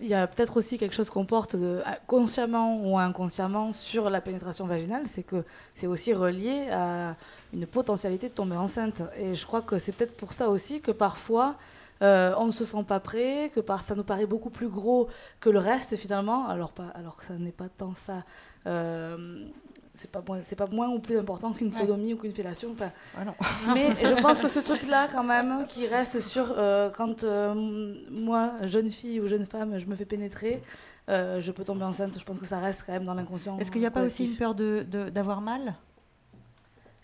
Il 0.00 0.08
y 0.08 0.14
a 0.14 0.26
peut-être 0.26 0.56
aussi 0.56 0.76
quelque 0.76 0.94
chose 0.94 1.08
qu'on 1.08 1.24
porte 1.24 1.56
à- 1.84 1.96
consciemment 2.06 2.80
ou 2.84 2.98
inconsciemment 2.98 3.72
sur 3.72 4.10
la 4.10 4.20
pénétration 4.20 4.66
vaginale, 4.66 5.02
c'est 5.06 5.22
que 5.22 5.44
c'est 5.74 5.86
aussi 5.86 6.12
relié 6.12 6.68
à 6.70 7.16
une 7.52 7.66
potentialité 7.66 8.28
de 8.28 8.34
tomber 8.34 8.56
enceinte. 8.56 9.02
Et 9.16 9.34
je 9.34 9.46
crois 9.46 9.62
que 9.62 9.78
c'est 9.78 9.92
peut-être 9.92 10.16
pour 10.16 10.32
ça 10.32 10.48
aussi 10.48 10.80
que 10.80 10.90
parfois 10.90 11.56
euh, 12.02 12.34
on 12.38 12.46
ne 12.46 12.52
se 12.52 12.64
sent 12.64 12.84
pas 12.86 13.00
prêt, 13.00 13.50
que 13.54 13.60
par, 13.60 13.82
ça 13.82 13.94
nous 13.94 14.04
paraît 14.04 14.26
beaucoup 14.26 14.50
plus 14.50 14.68
gros 14.68 15.08
que 15.40 15.48
le 15.48 15.60
reste 15.60 15.96
finalement, 15.96 16.48
alors, 16.48 16.72
pas, 16.72 16.88
alors 16.94 17.16
que 17.16 17.24
ça 17.24 17.34
n'est 17.34 17.52
pas 17.52 17.68
tant 17.68 17.94
ça. 17.94 18.24
Euh, 18.66 19.46
c'est 19.94 20.10
pas 20.10 20.22
moins, 20.26 20.40
c'est 20.42 20.56
pas 20.56 20.66
moins 20.66 20.88
ou 20.88 20.98
plus 20.98 21.16
important 21.18 21.52
qu'une 21.52 21.68
Ouais. 21.68 21.72
sodomie 21.78 22.14
ou 22.14 22.16
qu'une 22.16 22.32
fellation. 22.34 22.70
Enfin, 22.72 22.90
mais 23.74 23.90
je 24.04 24.14
pense 24.20 24.40
que 24.40 24.48
ce 24.48 24.58
truc-là, 24.60 25.08
quand 25.12 25.22
même, 25.24 25.66
qui 25.68 25.86
reste 25.86 26.20
sur 26.20 26.52
euh, 26.56 26.90
quand 26.90 27.24
euh, 27.24 27.94
moi, 28.10 28.52
jeune 28.62 28.90
fille 28.90 29.20
ou 29.20 29.26
jeune 29.28 29.46
femme, 29.46 29.78
je 29.78 29.86
me 29.86 29.94
fais 29.94 30.04
pénétrer, 30.04 30.62
euh, 31.08 31.40
je 31.40 31.52
peux 31.52 31.64
tomber 31.64 31.84
enceinte. 31.84 32.18
Je 32.18 32.24
pense 32.24 32.38
que 32.38 32.46
ça 32.46 32.58
reste 32.58 32.82
quand 32.86 32.92
même 32.92 33.04
dans 33.04 33.14
l'inconscient. 33.14 33.58
Est-ce 33.58 33.70
qu'il 33.70 33.80
n'y 33.80 33.86
a 33.86 33.90
pas 33.90 34.02
aussi 34.02 34.26
une 34.26 34.36
peur 34.36 34.54
de- 34.54 34.84
d'avoir 35.10 35.40
mal? 35.40 35.74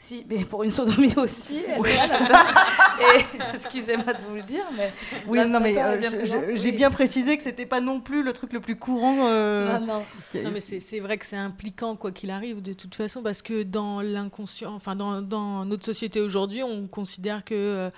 Si, 0.02 0.24
mais 0.30 0.44
pour 0.46 0.62
une 0.62 0.70
sodomie 0.70 1.12
aussi. 1.18 1.60
elle. 1.68 1.76
Et 1.78 3.24
excusez-moi 3.54 4.14
de 4.14 4.18
vous 4.26 4.34
le 4.36 4.42
dire, 4.42 4.64
mais 4.74 4.90
Oui, 5.26 5.44
non, 5.46 5.60
mais 5.60 5.76
euh, 5.76 6.00
j'ai 6.54 6.70
oui. 6.70 6.72
bien 6.72 6.90
précisé 6.90 7.36
que 7.36 7.42
c'était 7.42 7.66
pas 7.66 7.82
non 7.82 8.00
plus 8.00 8.22
le 8.22 8.32
truc 8.32 8.54
le 8.54 8.60
plus 8.60 8.76
courant. 8.76 9.26
euh, 9.28 9.78
Non, 9.78 9.86
non. 9.86 10.02
Non, 10.42 10.50
mais 10.54 10.60
c'est 10.60 10.80
c'est 10.80 11.00
vrai 11.00 11.18
que 11.18 11.26
c'est 11.26 11.36
impliquant, 11.36 11.96
quoi 11.96 12.12
qu'il 12.12 12.30
arrive, 12.30 12.62
de 12.62 12.72
toute 12.72 12.94
façon, 12.94 13.22
parce 13.22 13.42
que 13.42 13.62
dans 13.62 14.00
l'inconscient, 14.00 14.72
enfin, 14.74 14.96
dans, 14.96 15.20
dans 15.20 15.66
notre 15.66 15.84
société 15.84 16.18
aujourd'hui, 16.22 16.62
on 16.62 16.86
considère 16.86 17.44
que 17.44 17.54
euh, 17.54 17.90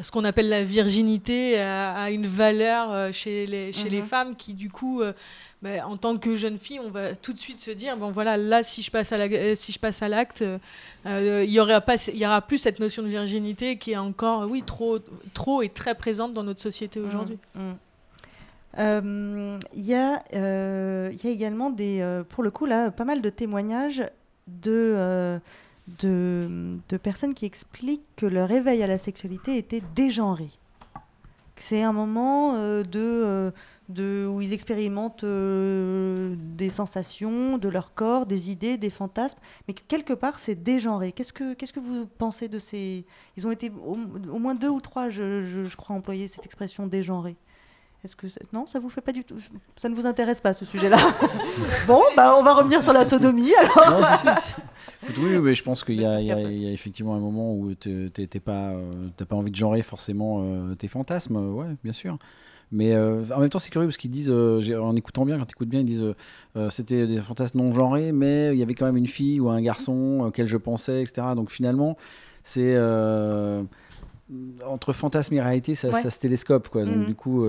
ce 0.00 0.10
qu'on 0.10 0.24
appelle 0.24 0.48
la 0.48 0.64
virginité 0.64 1.60
a, 1.60 1.92
a 2.04 2.10
une 2.10 2.26
valeur 2.26 3.12
chez, 3.12 3.44
les, 3.44 3.72
chez 3.72 3.90
les 3.90 4.00
Mhm. 4.00 4.06
femmes 4.06 4.36
qui, 4.36 4.54
du 4.54 4.70
coup, 4.70 5.02
euh, 5.02 5.12
bah, 5.62 5.86
en 5.86 5.96
tant 5.96 6.18
que 6.18 6.34
jeune 6.36 6.58
fille, 6.58 6.80
on 6.80 6.90
va 6.90 7.14
tout 7.14 7.32
de 7.32 7.38
suite 7.38 7.60
se 7.60 7.70
dire 7.70 7.96
bon, 7.96 8.10
voilà, 8.10 8.36
là, 8.36 8.62
si 8.64 8.82
je 8.82 8.90
passe 8.90 9.12
à 9.12 9.16
la- 9.18 9.24
euh, 9.26 9.54
si 9.54 9.70
je 9.72 9.78
passe 9.78 10.02
à 10.02 10.08
l'acte, 10.08 10.42
euh, 10.42 10.58
euh, 11.06 11.44
il 11.46 11.52
y 11.52 11.60
aura 11.60 11.80
pas, 11.80 11.94
il 12.08 12.18
y 12.18 12.26
aura 12.26 12.40
plus 12.42 12.58
cette 12.58 12.80
notion 12.80 13.02
de 13.02 13.08
virginité 13.08 13.76
qui 13.78 13.92
est 13.92 13.96
encore, 13.96 14.50
oui, 14.50 14.62
trop, 14.66 14.98
trop 15.34 15.62
et 15.62 15.68
très 15.68 15.94
présente 15.94 16.34
dans 16.34 16.42
notre 16.42 16.60
société 16.60 16.98
aujourd'hui. 17.00 17.38
Mm, 17.54 17.60
mm. 17.70 17.74
Euh, 18.78 19.58
Il 19.74 19.84
y, 19.84 19.94
a, 19.94 20.22
euh, 20.34 21.12
y 21.22 21.26
a 21.26 21.30
également 21.30 21.70
des, 21.70 22.00
euh, 22.00 22.24
pour 22.24 22.42
le 22.42 22.50
coup 22.50 22.64
là, 22.66 22.90
pas 22.90 23.04
mal 23.04 23.20
de 23.20 23.28
témoignages 23.30 24.02
de, 24.46 24.72
euh, 24.96 25.38
de, 26.00 26.78
de 26.88 26.96
personnes 26.96 27.34
qui 27.34 27.44
expliquent 27.44 28.06
que 28.16 28.26
leur 28.26 28.50
éveil 28.50 28.82
à 28.82 28.86
la 28.86 28.96
sexualité 28.98 29.58
était 29.58 29.82
dégenré. 29.94 30.48
C'est 31.56 31.82
un 31.82 31.92
moment 31.92 32.54
euh, 32.56 32.82
de, 32.82 32.98
euh, 32.98 33.50
de, 33.92 34.26
où 34.26 34.40
ils 34.40 34.52
expérimentent 34.52 35.24
euh, 35.24 36.34
des 36.56 36.70
sensations 36.70 37.58
de 37.58 37.68
leur 37.68 37.94
corps, 37.94 38.26
des 38.26 38.50
idées, 38.50 38.76
des 38.76 38.90
fantasmes, 38.90 39.38
mais 39.68 39.74
que 39.74 39.82
quelque 39.88 40.12
part 40.12 40.38
c'est 40.38 40.54
dégenré. 40.62 41.12
Qu'est-ce 41.12 41.32
que, 41.32 41.54
qu'est-ce 41.54 41.72
que 41.72 41.80
vous 41.80 42.06
pensez 42.18 42.48
de 42.48 42.58
ces... 42.58 43.04
Ils 43.36 43.46
ont 43.46 43.50
été 43.50 43.70
au, 43.70 43.96
au 44.32 44.38
moins 44.38 44.54
deux 44.54 44.68
ou 44.70 44.80
trois, 44.80 45.10
je, 45.10 45.44
je, 45.44 45.64
je 45.64 45.76
crois, 45.76 45.94
employer 45.96 46.28
cette 46.28 46.44
expression 46.46 46.86
dégenré. 46.86 47.36
Est-ce 48.04 48.16
que 48.16 48.26
non, 48.52 48.66
ça 48.66 48.80
vous 48.80 48.88
fait 48.90 49.00
pas 49.00 49.12
du 49.12 49.22
tout, 49.22 49.36
ça 49.76 49.88
ne 49.88 49.94
vous 49.94 50.06
intéresse 50.06 50.40
pas 50.40 50.52
ce 50.54 50.64
sujet-là 50.64 50.96
Bon, 51.86 52.02
bah 52.16 52.34
on 52.36 52.42
va 52.42 52.54
revenir 52.54 52.82
sur 52.82 52.92
la 52.92 53.04
sodomie 53.04 53.54
alors. 53.54 54.00
Non. 54.24 54.32
Écoute, 55.04 55.18
oui, 55.18 55.38
mais 55.38 55.54
je 55.54 55.62
pense 55.62 55.84
qu'il 55.84 56.00
y, 56.00 56.04
a- 56.04 56.20
y 56.20 56.26
y 56.26 56.72
effectivement 56.72 57.14
un 57.14 57.20
moment 57.20 57.54
où 57.54 57.72
t'es 57.74 58.08
pas, 58.44 58.70
euh, 58.72 58.90
t'as 59.16 59.24
pas 59.24 59.36
envie 59.36 59.52
de 59.52 59.56
genrer 59.56 59.82
forcément 59.82 60.40
euh, 60.42 60.74
tes 60.74 60.88
fantasmes, 60.88 61.36
ouais, 61.54 61.68
bien 61.84 61.92
sûr. 61.92 62.18
Mais 62.74 62.94
euh, 62.94 63.22
en 63.34 63.40
même 63.40 63.50
temps, 63.50 63.58
c'est 63.58 63.68
curieux 63.70 63.86
parce 63.86 63.98
qu'ils 63.98 64.10
disent, 64.10 64.30
euh, 64.30 64.80
en 64.80 64.96
écoutant 64.96 65.24
bien, 65.26 65.38
quand 65.38 65.44
tu 65.44 65.52
écoutes 65.52 65.68
bien, 65.68 65.80
ils 65.80 65.84
disent 65.86 66.02
euh, 66.02 66.14
euh, 66.56 66.70
c'était 66.70 67.06
des 67.06 67.18
fantasmes 67.18 67.58
non 67.58 67.72
genrés, 67.74 68.12
mais 68.12 68.52
il 68.54 68.58
y 68.58 68.62
avait 68.62 68.74
quand 68.74 68.86
même 68.86 68.96
une 68.96 69.06
fille 69.06 69.40
ou 69.40 69.50
un 69.50 69.60
garçon 69.60 70.20
auquel 70.26 70.46
je 70.48 70.56
pensais, 70.56 71.02
etc. 71.02 71.28
Donc 71.36 71.50
finalement, 71.50 71.96
c'est 72.44 72.76
entre 74.66 74.92
fantasme 74.92 75.34
et 75.34 75.42
réalité, 75.42 75.74
ça, 75.74 75.90
Ouais. 75.90 76.00
ça 76.00 76.10
se 76.10 76.18
télescope, 76.18 76.68
quoi. 76.68 76.84
Donc 76.84 76.96
Mhm. 76.96 77.06
du 77.06 77.14
coup. 77.14 77.46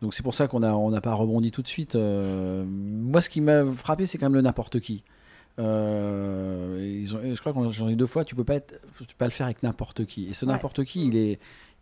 donc 0.00 0.14
c'est 0.14 0.22
pour 0.22 0.34
ça 0.34 0.46
qu'on 0.48 0.62
a 0.62 0.72
on 0.72 0.90
n'a 0.90 1.00
pas 1.00 1.12
rebondi 1.14 1.50
tout 1.50 1.62
de 1.62 1.68
suite. 1.68 1.94
Moi, 1.96 3.20
ce 3.20 3.28
qui 3.28 3.40
m'a 3.40 3.64
frappé, 3.66 4.06
c'est 4.06 4.18
quand 4.18 4.26
même 4.26 4.34
le 4.34 4.42
n'importe 4.42 4.80
qui. 4.80 5.02
Euh, 5.60 6.78
ils 7.02 7.14
ont- 7.16 7.20
je 7.22 7.40
crois 7.40 7.52
que 7.52 7.70
j'en 7.70 7.88
ai 7.88 7.96
deux 7.96 8.06
fois. 8.06 8.24
Tu 8.24 8.34
peux 8.36 8.44
pas 8.44 8.54
être, 8.54 8.80
tu 8.98 9.04
peux 9.06 9.14
pas 9.18 9.24
le 9.26 9.30
faire 9.32 9.46
avec 9.46 9.62
n'importe 9.62 10.04
qui. 10.06 10.28
Et 10.28 10.32
ce 10.32 10.44
Ouais. 10.46 10.52
n'importe 10.52 10.84
qui, 10.84 11.06
il 11.06 11.16
est, 11.16 11.38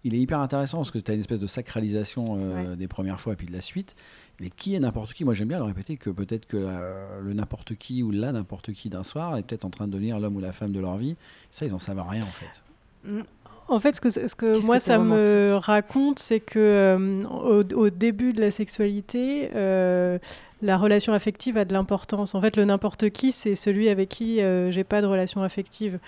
il 0.06 0.14
est 0.14 0.18
hyper 0.18 0.38
intéressant 0.40 0.78
parce 0.78 0.92
que 0.92 0.98
tu 0.98 1.10
as 1.10 1.14
une 1.14 1.20
espèce 1.20 1.40
de 1.40 1.48
sacralisation 1.48 2.38
euh, 2.38 2.76
des 2.76 2.86
premières 2.86 3.18
fois 3.18 3.32
et 3.32 3.36
puis 3.36 3.46
de 3.46 3.52
la 3.52 3.60
suite. 3.60 3.96
Mais 4.40 4.50
qui 4.50 4.74
est 4.74 4.78
n'importe 4.78 5.14
qui? 5.14 5.24
Moi, 5.24 5.34
j'aime 5.34 5.48
bien 5.48 5.58
le 5.58 5.64
répéter 5.64 5.96
que 5.96 6.10
peut-être 6.10 6.46
que 6.46 6.56
euh, 6.56 7.20
le 7.20 7.32
n'importe 7.32 7.74
qui 7.74 8.02
ou 8.02 8.12
la 8.12 8.30
n'importe 8.30 8.72
qui 8.72 8.88
d'un 8.88 9.02
soir 9.02 9.36
est 9.36 9.42
peut-être 9.42 9.64
en 9.64 9.70
train 9.70 9.88
de 9.88 9.92
devenir 9.92 10.20
l'homme 10.20 10.36
ou 10.36 10.40
la 10.40 10.52
femme 10.52 10.72
de 10.72 10.78
leur 10.78 10.96
vie. 10.96 11.16
Ça, 11.50 11.66
ils 11.66 11.74
en 11.74 11.80
savent 11.80 12.04
rien 12.08 12.22
en 12.22 12.32
fait. 12.32 12.62
Mm. 13.04 13.22
En 13.68 13.80
fait, 13.80 13.96
ce 13.96 14.00
que, 14.00 14.08
ce 14.10 14.34
que 14.36 14.54
Qu'est-ce 14.54 14.66
moi, 14.66 14.76
que 14.76 14.82
ça 14.82 14.98
me 14.98 15.54
raconte, 15.56 16.20
c'est 16.20 16.38
que 16.38 16.58
euh, 16.58 17.24
au, 17.24 17.64
au 17.74 17.90
début 17.90 18.32
de 18.32 18.40
la 18.40 18.52
sexualité, 18.52 19.50
euh, 19.56 20.18
la 20.62 20.78
relation 20.78 21.12
affective 21.12 21.58
a 21.58 21.64
de 21.64 21.72
l'importance. 21.72 22.34
En 22.34 22.40
fait, 22.40 22.56
le 22.56 22.64
n'importe 22.64 23.10
qui, 23.10 23.32
c'est 23.32 23.54
celui 23.54 23.88
avec 23.88 24.08
qui 24.08 24.40
euh, 24.40 24.70
j'ai 24.70 24.84
pas 24.84 25.02
de 25.02 25.06
relation 25.06 25.42
affective. 25.42 25.98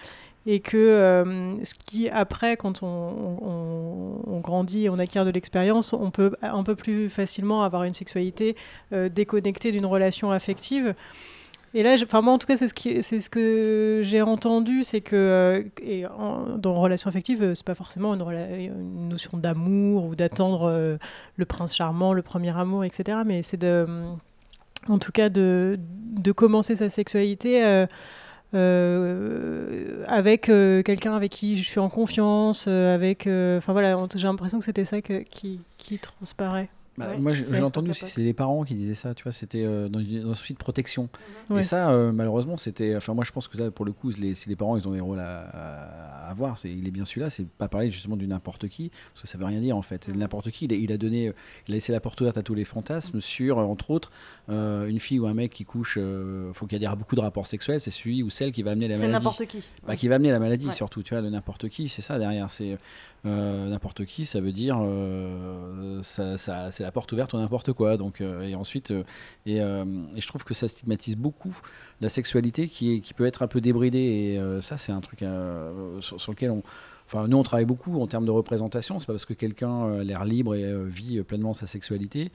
Et 0.50 0.60
que 0.60 0.78
euh, 0.78 1.62
ce 1.62 1.74
qui, 1.74 2.08
après, 2.08 2.56
quand 2.56 2.82
on, 2.82 4.40
grandit 4.40 4.84
et 4.84 4.88
on 4.88 4.98
acquiert 4.98 5.26
de 5.26 5.30
l'expérience, 5.30 5.92
on 5.92 6.10
peut 6.10 6.32
un 6.40 6.62
peu 6.62 6.74
plus 6.74 7.10
facilement 7.10 7.64
avoir 7.64 7.84
une 7.84 7.92
sexualité 7.92 8.56
euh, 8.94 9.10
déconnectée 9.10 9.72
d'une 9.72 9.84
relation 9.84 10.30
affective. 10.30 10.94
Et 11.74 11.82
là, 11.82 11.96
enfin 12.02 12.22
moi 12.22 12.32
en 12.32 12.38
tout 12.38 12.46
cas, 12.46 12.56
c'est 12.56 12.68
ce, 12.68 12.72
qui- 12.72 13.02
c'est 13.02 13.20
ce 13.20 13.28
que 13.28 14.00
j'ai 14.02 14.22
entendu, 14.22 14.84
c'est 14.84 15.02
que 15.02 15.16
euh, 15.16 15.62
et 15.82 16.04
dans 16.56 16.80
relation 16.80 17.08
affective, 17.08 17.42
euh, 17.42 17.54
c'est 17.54 17.66
pas 17.66 17.74
forcément 17.74 18.14
une, 18.14 19.08
notion 19.10 19.36
d'amour 19.36 20.06
ou 20.06 20.14
d'attendre 20.14 20.62
euh, 20.70 20.96
le 21.36 21.44
prince 21.44 21.76
charmant, 21.76 22.14
le 22.14 22.22
premier 22.22 22.56
amour, 22.56 22.84
etc. 22.84 23.18
Mais 23.26 23.42
c'est 23.42 23.62
en 24.88 24.98
tout 24.98 25.12
cas, 25.12 25.28
de, 25.28 25.78
de 25.78 26.32
commencer 26.32 26.74
sa 26.74 26.88
sexualité. 26.88 27.84
Euh, 28.54 30.04
avec 30.06 30.48
euh, 30.48 30.82
quelqu'un 30.82 31.14
avec 31.14 31.32
qui 31.32 31.56
je 31.56 31.68
suis 31.68 31.80
en 31.80 31.88
confiance, 31.88 32.64
euh, 32.66 32.94
avec, 32.94 33.22
enfin 33.58 33.72
voilà, 33.72 33.96
j'ai 34.14 34.26
l'impression 34.26 34.58
que 34.58 34.64
c'était 34.64 34.84
ça 34.84 35.00
qui, 35.02 35.60
qui 35.76 35.98
transparaît. 35.98 36.70
Bah, 36.98 37.16
moi, 37.18 37.32
j'ai 37.32 37.62
entendu 37.62 37.90
aussi, 37.90 38.06
c'est 38.06 38.20
les 38.20 38.32
parents 38.34 38.64
qui 38.64 38.74
disaient 38.74 38.94
ça, 38.94 39.14
tu 39.14 39.22
vois, 39.22 39.32
c'était 39.32 39.64
euh, 39.64 39.88
dans, 39.88 40.00
dans 40.00 40.30
un 40.30 40.34
souci 40.34 40.52
de 40.52 40.58
protection. 40.58 41.08
Ouais. 41.48 41.60
Et 41.60 41.62
ça, 41.62 41.90
euh, 41.90 42.12
malheureusement, 42.12 42.56
c'était. 42.56 42.96
Enfin, 42.96 43.14
moi, 43.14 43.24
je 43.24 43.32
pense 43.32 43.48
que 43.48 43.56
là, 43.56 43.70
pour 43.70 43.84
le 43.84 43.92
coup, 43.92 44.10
les, 44.18 44.34
si 44.34 44.48
les 44.48 44.56
parents, 44.56 44.76
ils 44.76 44.86
ont 44.88 44.92
des 44.92 45.00
rôles 45.00 45.20
à, 45.20 45.40
à 46.26 46.30
avoir, 46.30 46.58
c'est, 46.58 46.70
il 46.70 46.86
est 46.86 46.90
bien 46.90 47.04
celui-là, 47.04 47.30
c'est 47.30 47.46
pas 47.46 47.68
parler 47.68 47.90
justement 47.90 48.16
du 48.16 48.26
n'importe 48.26 48.68
qui, 48.68 48.90
parce 49.14 49.22
que 49.22 49.28
ça 49.28 49.38
veut 49.38 49.44
rien 49.46 49.60
dire 49.60 49.76
en 49.76 49.82
fait. 49.82 50.04
C'est 50.04 50.16
n'importe 50.16 50.50
qui, 50.50 50.66
il 50.66 50.72
a, 50.72 50.76
il 50.76 50.92
a 50.92 50.98
donné, 50.98 51.32
il 51.66 51.72
a 51.72 51.76
laissé 51.76 51.92
la 51.92 52.00
porte 52.00 52.20
ouverte 52.20 52.36
à 52.38 52.42
tous 52.42 52.54
les 52.54 52.64
fantasmes 52.64 53.20
sur, 53.20 53.58
euh, 53.58 53.62
entre 53.62 53.90
autres, 53.90 54.10
euh, 54.50 54.86
une 54.86 54.98
fille 55.00 55.18
ou 55.20 55.26
un 55.26 55.34
mec 55.34 55.52
qui 55.52 55.64
couche, 55.64 55.98
faut 56.52 56.66
qu'il 56.66 56.82
y 56.82 56.84
ait 56.84 56.88
beaucoup 56.96 57.16
de 57.16 57.20
rapports 57.20 57.46
sexuels, 57.46 57.80
c'est 57.80 57.90
celui 57.90 58.22
ou 58.22 58.30
celle 58.30 58.52
qui 58.52 58.62
va 58.62 58.72
amener 58.72 58.88
la 58.88 58.94
C'est 58.96 59.02
maladie. 59.06 59.24
n'importe 59.24 59.46
qui. 59.46 59.58
Bah, 59.58 59.88
Ouais. 59.90 59.96
qui 59.96 60.08
va 60.08 60.16
amener 60.16 60.30
la 60.30 60.38
maladie 60.38 60.70
surtout, 60.72 61.02
tu 61.02 61.14
vois, 61.14 61.22
le 61.22 61.30
n'importe 61.30 61.68
qui, 61.68 61.88
c'est 61.88 62.02
ça 62.02 62.18
derrière. 62.18 62.50
C'est 62.50 62.76
euh, 63.26 63.68
n'importe 63.68 64.04
qui, 64.04 64.24
ça 64.24 64.40
veut 64.40 64.52
dire 64.52 64.78
euh, 64.80 66.02
ça, 66.02 66.38
c'est 66.38 66.82
la 66.82 66.92
porte 66.92 67.10
ouverte 67.12 67.34
au 67.34 67.38
n'importe 67.38 67.72
quoi. 67.72 67.96
Donc, 67.96 68.20
euh, 68.20 68.42
et 68.42 68.54
ensuite, 68.54 68.92
et, 69.46 69.58
je 69.58 70.26
trouve 70.26 70.44
que 70.44 70.54
ça 70.54 70.68
stigmatise 70.68 71.16
beaucoup 71.16 71.56
la 72.00 72.08
sexualité 72.08 72.68
qui, 72.68 72.94
est, 72.94 73.00
qui 73.00 73.14
peut 73.14 73.26
être 73.26 73.42
un 73.42 73.48
peu 73.48 73.60
débridée. 73.60 73.98
Et 73.98 74.60
ça, 74.60 74.76
c'est 74.76 74.92
un 74.92 75.00
truc 75.00 75.24
sur, 76.00 76.32
lequel 76.32 76.50
on. 76.50 76.62
Enfin, 77.06 77.26
nous, 77.26 77.38
on 77.38 77.42
travaille 77.42 77.64
beaucoup 77.64 78.00
en 78.00 78.06
termes 78.06 78.26
de 78.26 78.30
représentation. 78.30 78.98
C'est 78.98 79.06
pas 79.06 79.14
parce 79.14 79.24
que 79.24 79.34
quelqu'un 79.34 79.98
a 80.00 80.04
l'air 80.04 80.24
libre 80.24 80.54
et 80.54 80.88
vit 80.88 81.22
pleinement 81.22 81.54
sa 81.54 81.66
sexualité 81.66 82.30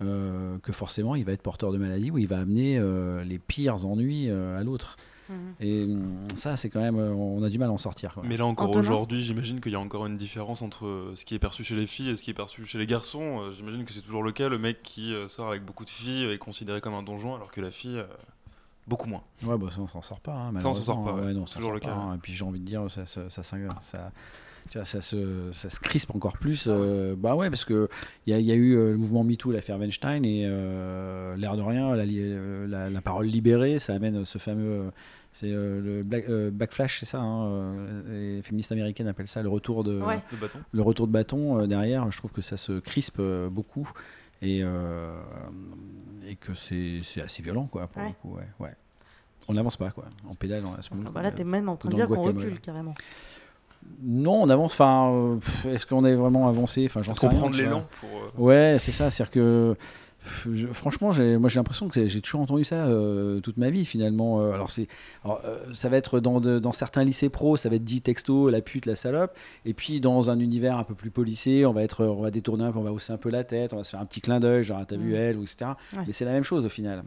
que 0.00 0.72
forcément 0.72 1.14
il 1.14 1.24
va 1.24 1.32
être 1.32 1.40
porteur 1.40 1.72
de 1.72 1.78
maladie 1.78 2.10
ou 2.10 2.18
il 2.18 2.26
va 2.26 2.38
amener 2.40 2.78
les 3.24 3.38
pires 3.38 3.86
ennuis 3.86 4.28
à 4.30 4.62
l'autre. 4.62 4.96
Mhm. 5.28 5.54
Et 5.60 5.84
hum, 5.84 6.26
ça, 6.34 6.56
c'est 6.56 6.70
quand 6.70 6.80
même, 6.80 6.98
euh, 6.98 7.12
on 7.12 7.42
a 7.42 7.48
du 7.48 7.58
mal 7.58 7.68
à 7.68 7.72
en 7.72 7.78
sortir. 7.78 8.14
quoi. 8.14 8.22
Mais 8.26 8.36
là 8.36 8.46
encore 8.46 8.68
Antonin 8.70 8.86
aujourd'hui, 8.88 9.22
j'imagine 9.24 9.60
qu'il 9.60 9.72
y 9.72 9.74
a 9.76 9.80
encore 9.80 10.06
une 10.06 10.16
différence 10.16 10.62
entre 10.62 10.86
euh, 10.86 11.12
ce 11.16 11.24
qui 11.24 11.34
est 11.34 11.38
perçu 11.38 11.64
chez 11.64 11.74
les 11.76 11.86
filles 11.86 12.10
et 12.10 12.16
ce 12.16 12.22
qui 12.22 12.30
est 12.30 12.34
perçu 12.34 12.64
chez 12.64 12.78
les 12.78 12.86
garçons. 12.86 13.40
Euh, 13.40 13.52
J'imagine 13.52 13.84
que 13.84 13.92
c'est 13.92 14.02
toujours 14.02 14.22
le 14.22 14.32
cas. 14.32 14.48
Le 14.48 14.58
mec 14.58 14.82
qui 14.82 15.14
sort 15.28 15.48
avec 15.48 15.64
beaucoup 15.64 15.84
de 15.84 15.90
filles 15.90 16.26
est 16.30 16.38
considéré 16.38 16.80
comme 16.80 16.94
un 16.94 17.02
donjon, 17.02 17.34
alors 17.34 17.50
que 17.50 17.60
la 17.60 17.70
fille, 17.70 18.02
beaucoup 18.86 19.08
moins. 19.08 19.22
Ouais, 19.42 19.58
bah 19.58 19.66
ça, 19.70 19.80
on 19.80 19.88
s'en 19.88 20.02
sort 20.02 20.20
pas. 20.20 20.32
hein, 20.34 20.58
Ça, 20.60 20.68
on 20.68 20.74
s'en 20.74 20.82
sort 20.82 21.04
pas, 21.04 21.12
ouais. 21.14 21.32
non, 21.34 21.42
on 21.42 21.46
s'en 21.46 21.54
Toujours 21.56 21.70
sort 21.70 21.74
le 21.74 21.80
pas, 21.80 21.86
cas, 21.88 21.94
hein. 21.94 22.14
Et 22.14 22.18
puis 22.18 22.32
j'ai 22.32 22.44
envie 22.44 22.60
de 22.60 22.64
dire, 22.66 22.88
ça, 22.90 23.04
ça, 23.06 23.28
ça, 23.30 23.42
ça, 23.42 23.56
ça- 23.80 24.12
tu 24.68 24.78
vois, 24.78 24.84
ça 24.84 25.00
se, 25.00 25.50
ça 25.52 25.70
se 25.70 25.80
crispe 25.80 26.14
encore 26.14 26.38
plus. 26.38 26.66
euh, 26.68 27.14
bah 27.16 27.34
ouais, 27.36 27.48
parce 27.50 27.64
que 27.64 27.88
il 28.26 28.30
y, 28.30 28.34
a- 28.34 28.38
il 28.40 28.46
y 28.46 28.52
a 28.52 28.54
eu 28.54 28.74
euh, 28.76 28.92
le 28.92 28.96
mouvement 28.96 29.24
MeToo, 29.24 29.52
l'affaire 29.52 29.78
Weinstein, 29.78 30.24
et 30.24 30.42
euh, 30.46 31.36
l'air 31.36 31.56
de 31.56 31.62
rien, 31.62 31.94
la, 31.96 32.04
la, 32.06 32.90
la 32.90 33.00
parole 33.00 33.26
libérée, 33.26 33.78
ça 33.78 33.94
amène 33.94 34.24
ce 34.24 34.38
fameux. 34.38 34.90
c'est 35.32 35.52
euh, 35.52 35.80
le 35.80 36.02
black- 36.02 36.28
euh, 36.28 36.50
backflash, 36.50 37.00
c'est 37.00 37.06
ça. 37.06 37.20
Hein, 37.20 37.74
les 38.08 38.42
féministes 38.42 38.72
américaines 38.72 39.08
appellent 39.08 39.28
ça 39.28 39.42
le 39.42 39.48
retour 39.48 39.84
de, 39.84 40.00
Ouais. 40.00 40.20
De 40.32 40.36
bâton. 40.36 40.58
le 40.72 40.82
retour 40.82 41.06
de 41.06 41.12
bâton 41.12 41.60
euh, 41.60 41.66
derrière. 41.66 42.10
Je 42.10 42.18
trouve 42.18 42.32
que 42.32 42.42
ça 42.42 42.56
se 42.56 42.78
crispe 42.80 43.18
euh, 43.20 43.48
beaucoup 43.50 43.90
et, 44.42 44.60
euh, 44.62 45.18
et 46.28 46.36
que 46.36 46.54
c'est 46.54 47.00
c'est 47.02 47.22
assez 47.22 47.42
violent, 47.42 47.66
quoi, 47.66 47.86
pour 47.86 48.02
Ouais. 48.02 48.08
le 48.08 48.14
coup. 48.14 48.36
Ouais, 48.36 48.48
ouais. 48.60 48.74
On 49.48 49.54
n'avance 49.54 49.76
pas, 49.76 49.90
quoi. 49.90 50.06
En 50.28 50.34
pédale, 50.34 50.64
on 50.66 50.72
reste 50.72 50.90
Ah 50.92 51.10
bah 51.10 51.22
là, 51.22 51.30
t'es 51.30 51.44
même 51.44 51.68
en 51.68 51.76
train 51.76 51.88
de 51.88 51.94
le 51.94 52.00
dire 52.04 52.08
qu'on 52.08 52.20
recule 52.22 52.58
carrément. 52.60 52.94
Non, 54.02 54.42
on 54.42 54.48
avance. 54.50 54.72
Enfin, 54.72 55.10
euh, 55.12 55.36
est-ce 55.70 55.86
qu'on 55.86 56.04
est 56.04 56.14
vraiment 56.14 56.48
avancé? 56.48 56.84
Enfin, 56.86 57.02
j'en 57.02 57.14
Faut 57.14 57.20
sais 57.22 57.28
rien, 57.28 57.38
prendre 57.38 57.54
tu 57.54 57.62
l'élan 57.62 57.84
pour, 58.00 58.08
euh, 58.10 58.42
Ouais, 58.44 58.76
c'est 58.78 58.92
ça. 58.92 59.10
C'est-à-dire 59.10 59.30
que 59.32 59.76
Je- 60.52 60.66
franchement, 60.66 61.12
j'ai- 61.12 61.38
moi 61.38 61.48
j'ai 61.48 61.60
l'impression 61.60 61.86
que 61.88 62.04
j'ai 62.08 62.20
toujours 62.20 62.40
entendu 62.40 62.64
ça 62.64 62.86
euh, 62.86 63.38
toute 63.38 63.58
ma 63.58 63.70
vie 63.70 63.84
finalement. 63.84 64.40
Euh, 64.40 64.50
alors 64.54 64.70
c'est, 64.70 64.88
euh, 65.24 65.32
ça 65.72 65.88
va 65.88 65.96
être 65.98 66.18
dans, 66.18 66.40
de- 66.40 66.58
dans 66.58 66.72
certains 66.72 67.04
lycées 67.04 67.28
pro, 67.28 67.56
ça 67.56 67.68
va 67.68 67.76
être 67.76 67.84
dit 67.84 68.00
texto, 68.00 68.50
la 68.50 68.60
pute, 68.60 68.86
la 68.86 68.96
salope. 68.96 69.36
Et 69.66 69.72
puis 69.72 70.00
dans 70.00 70.28
un 70.28 70.40
univers 70.40 70.78
un 70.78 70.82
peu 70.82 70.94
plus 70.96 71.12
policé, 71.12 71.64
on 71.64 71.72
va 71.72 71.84
être, 71.84 72.04
on 72.04 72.22
va 72.22 72.32
détourner 72.32 72.64
un 72.64 72.72
peu, 72.72 72.80
on 72.80 72.82
va 72.82 72.90
hausser 72.90 73.12
un 73.12 73.18
peu 73.18 73.30
la 73.30 73.44
tête, 73.44 73.72
on 73.72 73.76
va 73.76 73.84
se 73.84 73.90
faire 73.92 74.00
un 74.00 74.04
petit 74.04 74.20
clin 74.20 74.40
d'œil, 74.40 74.64
genre 74.64 74.78
Ah, 74.80 74.84
t'as 74.84 74.96
vu 74.96 75.12
Mm. 75.12 75.16
elle 75.16 75.36
ou 75.38 75.44
etc. 75.44 75.70
Ouais. 75.96 76.02
Mais 76.08 76.12
c'est 76.12 76.24
la 76.24 76.32
même 76.32 76.42
chose 76.42 76.66
au 76.66 76.70
final. 76.70 77.04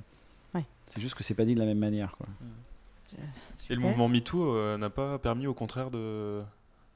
Ouais. 0.55 0.63
C'est 0.87 1.01
juste 1.01 1.15
que 1.15 1.23
c'est 1.25 1.33
pas 1.33 1.43
dit 1.43 1.55
de 1.55 1.59
la 1.59 1.65
même 1.65 1.77
manière 1.79 2.15
quoi. 2.15 2.27
Et 3.69 3.75
le 3.75 3.81
mouvement 3.81 4.07
MeToo 4.07 4.53
euh, 4.55 4.77
n'a 4.77 4.89
pas 4.89 5.19
permis 5.19 5.45
au 5.45 5.53
contraire 5.53 5.91
de, 5.91 6.39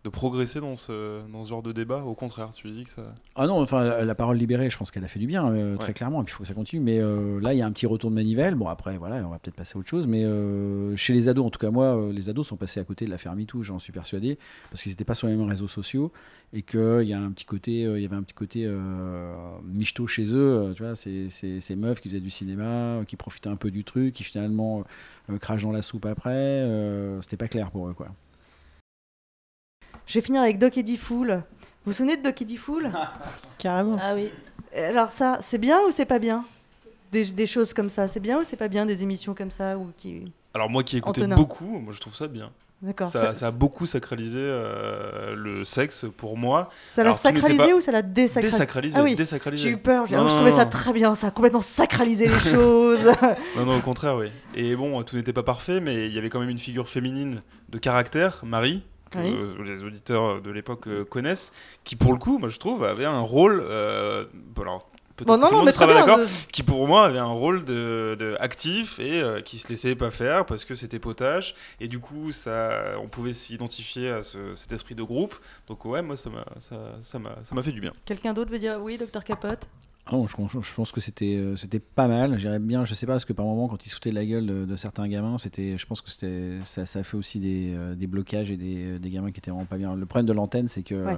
de 0.04 0.10
progresser 0.10 0.60
dans 0.60 0.76
ce, 0.76 1.22
dans 1.32 1.46
ce 1.46 1.50
genre 1.50 1.64
de 1.64 1.72
débat. 1.72 2.04
Au 2.04 2.14
contraire, 2.14 2.50
tu 2.54 2.70
dis 2.70 2.84
que 2.84 2.90
ça. 2.90 3.16
Ah 3.36 3.48
non, 3.48 3.62
enfin 3.62 3.86
la, 3.86 4.04
la 4.04 4.16
parole 4.16 4.36
libérée, 4.36 4.70
je 4.70 4.78
pense 4.78 4.92
qu'elle 4.92 5.06
a 5.06 5.08
fait 5.08 5.20
du 5.20 5.28
bien, 5.28 5.50
euh, 5.50 5.78
très 5.78 5.88
Ouais. 5.88 5.94
clairement, 5.94 6.22
et 6.22 6.26
puis 6.26 6.34
il 6.34 6.36
faut 6.36 6.44
que 6.44 6.48
ça 6.50 6.54
continue. 6.54 6.82
Mais 6.82 7.00
euh, 7.00 7.40
là, 7.40 7.54
il 7.54 7.60
y 7.60 7.62
a 7.62 7.66
un 7.66 7.72
petit 7.72 7.86
retour 7.86 8.10
de 8.10 8.16
manivelle. 8.16 8.56
Bon, 8.56 8.68
après, 8.68 8.98
voilà, 8.98 9.26
on 9.26 9.30
va 9.30 9.40
peut-être 9.40 9.56
passer 9.56 9.78
à 9.78 9.80
autre 9.80 9.88
chose. 9.88 10.06
Mais 10.06 10.26
euh, 10.26 10.94
chez 10.98 11.14
les 11.14 11.30
ados, 11.30 11.46
en 11.46 11.50
tout 11.50 11.60
cas, 11.60 11.72
moi, 11.72 12.10
les 12.12 12.30
ados 12.30 12.46
sont 12.46 12.58
passés 12.58 12.82
à 12.82 12.84
côté 12.84 13.06
de 13.06 13.12
l'affaire 13.12 13.34
MeToo, 13.34 13.64
j'en 13.64 13.80
suis 13.80 13.94
persuadé, 13.94 14.38
parce 14.72 14.82
qu'ils 14.84 14.92
n'étaient 14.92 15.06
pas 15.06 15.16
sur 15.16 15.28
les 15.28 15.36
mêmes 15.38 15.48
réseaux 15.48 15.70
sociaux, 15.70 16.12
et 16.52 16.64
qu'il 16.64 17.04
y 17.08 17.14
a 17.14 17.20
un 17.22 17.32
petit 17.32 17.46
côté, 17.46 17.84
il 17.84 18.02
y 18.02 18.06
avait 18.06 18.16
un 18.18 18.24
petit 18.24 18.34
côté 18.36 18.70
michto 19.66 20.06
chez 20.06 20.26
eux, 20.36 20.74
tu 20.76 20.84
vois, 20.84 20.96
ces, 20.98 21.30
ces, 21.30 21.62
ces 21.62 21.76
meufs 21.78 22.02
qui 22.02 22.10
faisaient 22.10 22.20
du 22.20 22.30
cinéma, 22.30 23.02
qui 23.08 23.16
profitaient 23.16 23.50
un 23.50 23.56
peu 23.56 23.72
du 23.72 23.84
truc, 23.86 24.14
qui 24.14 24.24
finalement 24.26 24.84
crachent 25.40 25.64
dans 25.64 25.72
la 25.72 25.82
soupe 25.82 26.06
après. 26.06 26.68
C'était 27.22 27.38
pas 27.38 27.48
clair 27.48 27.72
pour 27.72 27.88
eux, 27.88 27.94
quoi. 27.94 28.08
Je 30.08 30.14
vais 30.20 30.22
finir 30.26 30.42
avec 30.42 30.60
Doc 30.60 30.78
Eddie 30.78 30.98
Fool. 30.98 31.44
Vous 31.86 31.92
vous 31.92 31.94
souvenez 31.94 32.18
de 32.18 32.22
Doc 32.24 32.42
Eddie 32.42 32.58
Fool 32.58 32.92
Carrément. 33.58 33.98
Ah 34.00 34.14
oui. 34.16 34.32
Alors 34.76 35.12
ça, 35.12 35.40
c'est 35.42 35.58
bien 35.58 35.80
ou 35.88 35.92
c'est 35.92 36.06
pas 36.06 36.20
bien? 36.20 36.46
Des, 37.12 37.26
des 37.26 37.46
choses 37.48 37.74
comme 37.74 37.90
ça, 37.90 38.08
c'est 38.08 38.20
bien 38.20 38.40
ou 38.40 38.44
c'est 38.44 38.56
pas 38.58 38.68
bien 38.68 38.86
des 38.86 39.04
émissions 39.04 39.34
comme 39.36 39.52
ça 39.52 39.78
ou 39.78 39.92
qui 39.96 40.32
Alors 40.56 40.70
moi 40.70 40.84
qui 40.84 40.98
écoutais 40.98 41.22
Antonin. 41.22 41.36
beaucoup, 41.36 41.66
moi 41.80 41.94
je 41.94 42.00
trouve 42.00 42.16
ça 42.16 42.28
bien. 42.28 42.50
D'accord. 42.82 43.08
Ça, 43.08 43.22
Ça- 43.28 43.36
ça 43.36 43.48
a 43.48 43.52
beaucoup 43.52 43.86
sacralisé 43.86 44.40
euh, 44.42 45.36
le 45.36 45.64
sexe 45.64 46.06
pour 46.18 46.38
moi. 46.38 46.70
Ça 46.92 47.04
l'a 47.04 47.14
sacralisé 47.14 47.58
pas- 47.58 47.76
ou 47.76 47.80
ça 47.80 47.92
l'a 47.94 48.02
désacralisé 48.02 48.52
Désacralisé, 48.52 48.98
Ah 49.00 49.04
oui. 49.04 49.16
désacralisé. 49.16 49.64
J'ai 49.64 49.70
eu 49.70 49.78
peur. 49.78 50.06
j'ai- 50.08 50.16
Non, 50.16 50.22
alors, 50.22 50.30
je 50.30 50.34
non, 50.34 50.40
trouvais 50.42 50.52
ça 50.58 50.66
non. 50.66 50.70
très 50.72 50.92
bien. 50.92 51.16
Ça 51.16 51.28
a 51.28 51.32
complètement 51.32 51.62
sacralisé 51.62 52.28
les 52.28 52.40
choses. 52.40 53.06
Non, 53.56 53.66
non, 53.66 53.78
au 53.78 53.82
contraire, 53.82 54.18
oui. 54.18 54.32
Et 54.56 54.76
bon, 54.76 55.02
tout 55.04 55.16
n'était 55.16 55.32
pas 55.32 55.44
parfait, 55.44 55.80
mais 55.80 56.08
il 56.08 56.14
y 56.14 56.18
avait 56.18 56.30
quand 56.30 56.40
même 56.42 56.50
une 56.50 56.58
figure 56.60 56.90
féminine 56.90 57.38
de 57.70 57.78
caractère, 57.78 58.42
Marie, 58.44 58.84
que 59.14 59.20
Oui. 59.20 59.34
euh, 59.34 59.64
les 59.64 59.84
auditeurs 59.84 60.42
de 60.42 60.52
l'époque 60.52 60.88
euh, 60.88 61.06
connaissent, 61.06 61.52
qui 61.84 61.96
pour 61.96 62.12
le 62.14 62.20
coup, 62.20 62.38
moi 62.38 62.50
je 62.50 62.58
trouve, 62.60 62.84
avait 62.84 63.06
un 63.06 63.20
rôle. 63.22 63.62
euh, 63.66 64.26
bon, 64.34 64.64
alors, 64.64 64.90
peut-être 65.16 65.28
Bon, 65.28 65.38
non, 65.38 65.44
tout 65.44 65.46
le 65.46 65.52
non, 65.52 65.58
monde 65.60 65.66
mais 65.68 65.72
sera 65.72 65.86
d'accord, 65.88 66.18
de- 66.18 66.28
qui 66.52 66.64
pour 66.64 66.88
moi 66.88 67.06
avait 67.06 67.20
un 67.20 67.26
rôle 67.26 67.64
de, 67.66 68.16
de 68.20 68.36
actif 68.40 69.00
et 69.00 69.22
euh, 69.22 69.42
qui 69.42 69.60
se 69.60 69.68
laissait 69.70 69.96
pas 69.96 70.10
faire 70.12 70.46
parce 70.46 70.66
que 70.66 70.74
c'était 70.76 70.98
potage. 71.00 71.54
Et 71.80 71.88
du 71.88 72.00
coup, 72.00 72.32
ça, 72.32 72.96
on 73.02 73.08
pouvait 73.08 73.34
s'identifier 73.34 74.10
à 74.10 74.24
ce- 74.24 74.56
cet 74.56 74.72
esprit 74.72 74.96
de 74.96 75.04
groupe. 75.04 75.36
Donc, 75.68 75.86
ouais, 75.86 76.02
moi 76.02 76.18
ça 76.18 76.30
m'a 76.32 76.46
ça, 76.60 76.76
ça 77.04 77.20
m'a- 77.20 77.38
ça 77.44 77.54
m'a 77.56 77.62
fait 77.62 77.72
du 77.72 77.80
bien. 77.82 77.92
Quelqu'un 78.06 78.34
d'autre 78.34 78.52
veut 78.52 78.60
dire 78.60 78.78
oui, 78.82 78.98
docteur 78.98 79.24
Capote? 79.24 79.68
Ah 80.06 80.16
non, 80.18 80.28
je, 80.28 80.74
pense 80.76 80.92
que 80.92 81.00
c'était 81.00 81.38
euh, 81.38 81.56
c'était 81.56 81.80
pas 81.80 82.10
mal. 82.10 82.38
J'irais 82.38 82.60
bien, 82.60 82.84
je 82.84 82.94
sais 82.94 83.06
pas, 83.06 83.14
parce 83.14 83.24
que 83.24 83.32
par 83.32 83.46
moment, 83.46 83.70
quand 83.70 83.86
ils 83.86 83.90
se 83.90 83.96
foutaient 83.96 84.10
de 84.10 84.16
la 84.16 84.26
gueule 84.26 84.46
de, 84.46 84.66
de 84.66 84.76
certains 84.76 85.08
gamins, 85.08 85.38
c'était, 85.38 85.78
je 85.78 85.86
pense 85.86 86.02
que 86.02 86.10
c'était, 86.12 86.58
ça, 86.66 86.86
ça 86.86 87.00
a 87.00 87.04
fait 87.04 87.16
aussi 87.16 87.40
des, 87.40 87.74
euh, 87.74 87.96
des 87.96 88.08
blocages 88.08 88.52
et 88.52 88.58
des, 88.58 89.00
des 89.00 89.10
gamins 89.10 89.32
qui 89.32 89.40
étaient 89.40 89.52
vraiment 89.52 89.66
pas 89.66 89.78
bien. 89.78 89.96
Le 89.96 90.06
problème 90.06 90.26
de 90.26 90.34
l'antenne, 90.34 90.68
c'est 90.68 90.84
que 90.84 90.96
Ouais. 90.96 91.14
euh, 91.14 91.18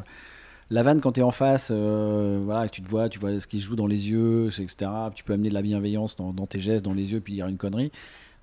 la 0.70 0.84
vanne, 0.84 1.02
quand 1.02 1.14
tu 1.14 1.20
es 1.20 1.24
en 1.24 1.32
face, 1.32 1.70
euh, 1.72 2.42
voilà, 2.44 2.70
tu 2.70 2.82
te 2.84 2.90
vois, 2.90 3.10
tu 3.10 3.18
vois 3.20 3.40
ce 3.40 3.48
qui 3.48 3.60
se 3.60 3.66
joue 3.66 3.76
dans 3.76 3.88
les 3.88 4.10
yeux, 4.10 4.48
etc. 4.60 4.92
Tu 5.16 5.24
peux 5.24 5.34
amener 5.34 5.50
de 5.50 5.54
la 5.56 5.62
bienveillance 5.64 6.16
dans, 6.16 6.32
dans 6.34 6.46
tes 6.48 6.60
gestes, 6.60 6.86
dans 6.86 6.94
les 6.94 7.12
yeux, 7.12 7.22
puis 7.22 7.34
dire 7.34 7.48
une 7.48 7.58
connerie. 7.58 7.92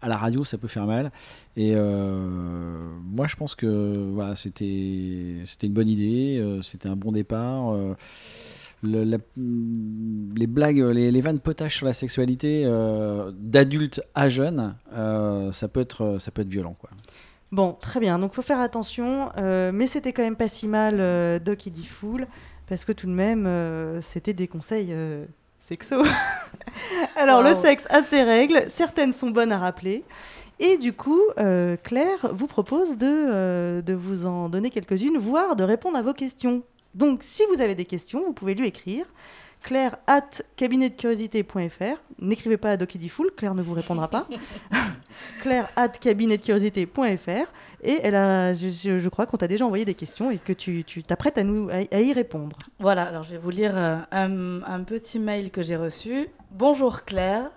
À 0.01 0.09
la 0.09 0.17
radio, 0.17 0.43
ça 0.45 0.59
peut 0.59 0.67
faire 0.69 0.87
mal. 0.87 1.13
Et 1.57 1.73
euh, 1.77 2.89
moi, 3.05 3.29
je 3.29 3.37
pense 3.37 3.55
que 3.55 4.11
voilà, 4.13 4.35
c'était 4.35 5.37
c'était 5.47 5.69
une 5.69 5.73
bonne 5.73 5.89
idée, 5.89 6.39
euh, 6.41 6.63
c'était 6.63 6.89
un 6.89 6.97
bon 6.97 7.13
départ. 7.13 7.73
euh, 7.73 7.95
le- 8.83 9.05
la- 9.05 9.19
les 10.37 10.47
blagues, 10.47 10.79
les, 10.79 11.11
les 11.11 11.21
vannes 11.21 11.39
potaches 11.41 11.77
sur 11.77 11.87
la 11.87 11.93
sexualité 11.93 12.63
euh, 12.67 13.31
d'adulte 13.35 14.03
à 14.15 14.29
jeune, 14.29 14.75
euh, 14.95 15.53
ça 15.53 15.69
peut 15.69 15.81
être 15.81 16.17
ça 16.19 16.31
peut 16.31 16.43
être 16.43 16.49
violent, 16.49 16.77
quoi. 16.79 16.91
Bon, 17.53 17.77
très 17.81 18.01
bien. 18.01 18.19
Donc, 18.19 18.33
faut 18.35 18.43
faire 18.43 18.61
attention. 18.61 19.31
euh, 19.37 19.73
mais 19.75 19.87
c'était 19.87 20.13
quand 20.13 20.23
même 20.23 20.37
pas 20.37 20.49
si 20.49 20.67
mal, 20.69 20.97
euh, 21.01 21.39
Doc 21.39 21.67
Eddie 21.67 21.85
Fool, 21.85 22.27
parce 22.69 22.85
que 22.87 22.93
tout 22.93 23.07
de 23.07 23.13
même, 23.13 23.45
euh, 23.47 24.01
c'était 24.01 24.33
des 24.33 24.49
conseils 24.49 24.89
euh, 24.91 25.27
sexo. 25.61 26.03
Alors, 27.17 27.43
le 27.43 27.55
sexe 27.55 27.87
a 27.91 28.03
ses 28.03 28.23
règles. 28.23 28.65
Certaines 28.69 29.13
sont 29.13 29.31
bonnes 29.31 29.53
à 29.53 29.59
rappeler. 29.59 30.03
Et 30.61 30.77
du 30.79 30.93
coup, 30.93 31.21
euh, 31.39 31.77
Claire 31.83 32.31
vous 32.33 32.47
propose 32.47 32.97
de, 32.97 33.07
euh, 33.07 33.83
de 33.83 33.93
vous 33.95 34.27
en 34.27 34.49
donner 34.49 34.71
quelques-unes, 34.71 35.19
voire 35.19 35.55
de 35.57 35.65
répondre 35.65 35.97
à 35.99 36.03
vos 36.03 36.13
questions. 36.15 36.63
Donc, 36.95 37.23
si 37.23 37.43
vous 37.53 37.61
avez 37.61 37.75
des 37.75 37.85
questions, 37.85 38.25
vous 38.25 38.33
pouvez 38.33 38.55
lui 38.55 38.67
écrire. 38.67 39.07
Claire 39.63 39.97
at 40.09 40.29
cabinetdecuriosité.fr. 40.57 42.03
N'écrivez 42.19 42.57
pas 42.57 42.73
à 42.73 42.77
Doc 42.77 42.97
Fool, 43.09 43.31
Claire 43.37 43.55
ne 43.55 43.63
vous 43.63 43.75
répondra 43.75 44.09
pas. 44.09 44.27
Claire 45.41 45.69
at 45.77 45.89
cabinetdecuriosité.fr 45.89 47.47
et 47.85 48.01
elle 48.03 48.15
a, 48.17 48.55
je, 48.55 48.69
je- 48.71 49.09
crois 49.09 49.27
qu'on 49.27 49.37
t'a 49.37 49.47
déjà 49.49 49.65
envoyé 49.65 49.85
des 49.85 49.95
questions 49.95 50.31
et 50.31 50.39
que 50.39 50.53
tu 50.53 50.85
t'apprêtes 51.07 51.39
à, 51.39 51.45
nous, 51.45 51.69
à, 51.71 51.75
à 51.95 52.01
y 52.01 52.13
répondre. 52.13 52.57
Voilà, 52.81 53.05
alors 53.05 53.23
je 53.23 53.33
vais 53.33 53.39
vous 53.39 53.51
lire 53.51 53.73
euh, 53.77 53.97
un, 54.11 54.63
un 54.65 54.81
petit 54.83 55.19
mail 55.19 55.51
que 55.51 55.63
j'ai 55.63 55.77
reçu. 55.77 56.29
Bonjour 56.51 57.05
Claire. 57.05 57.51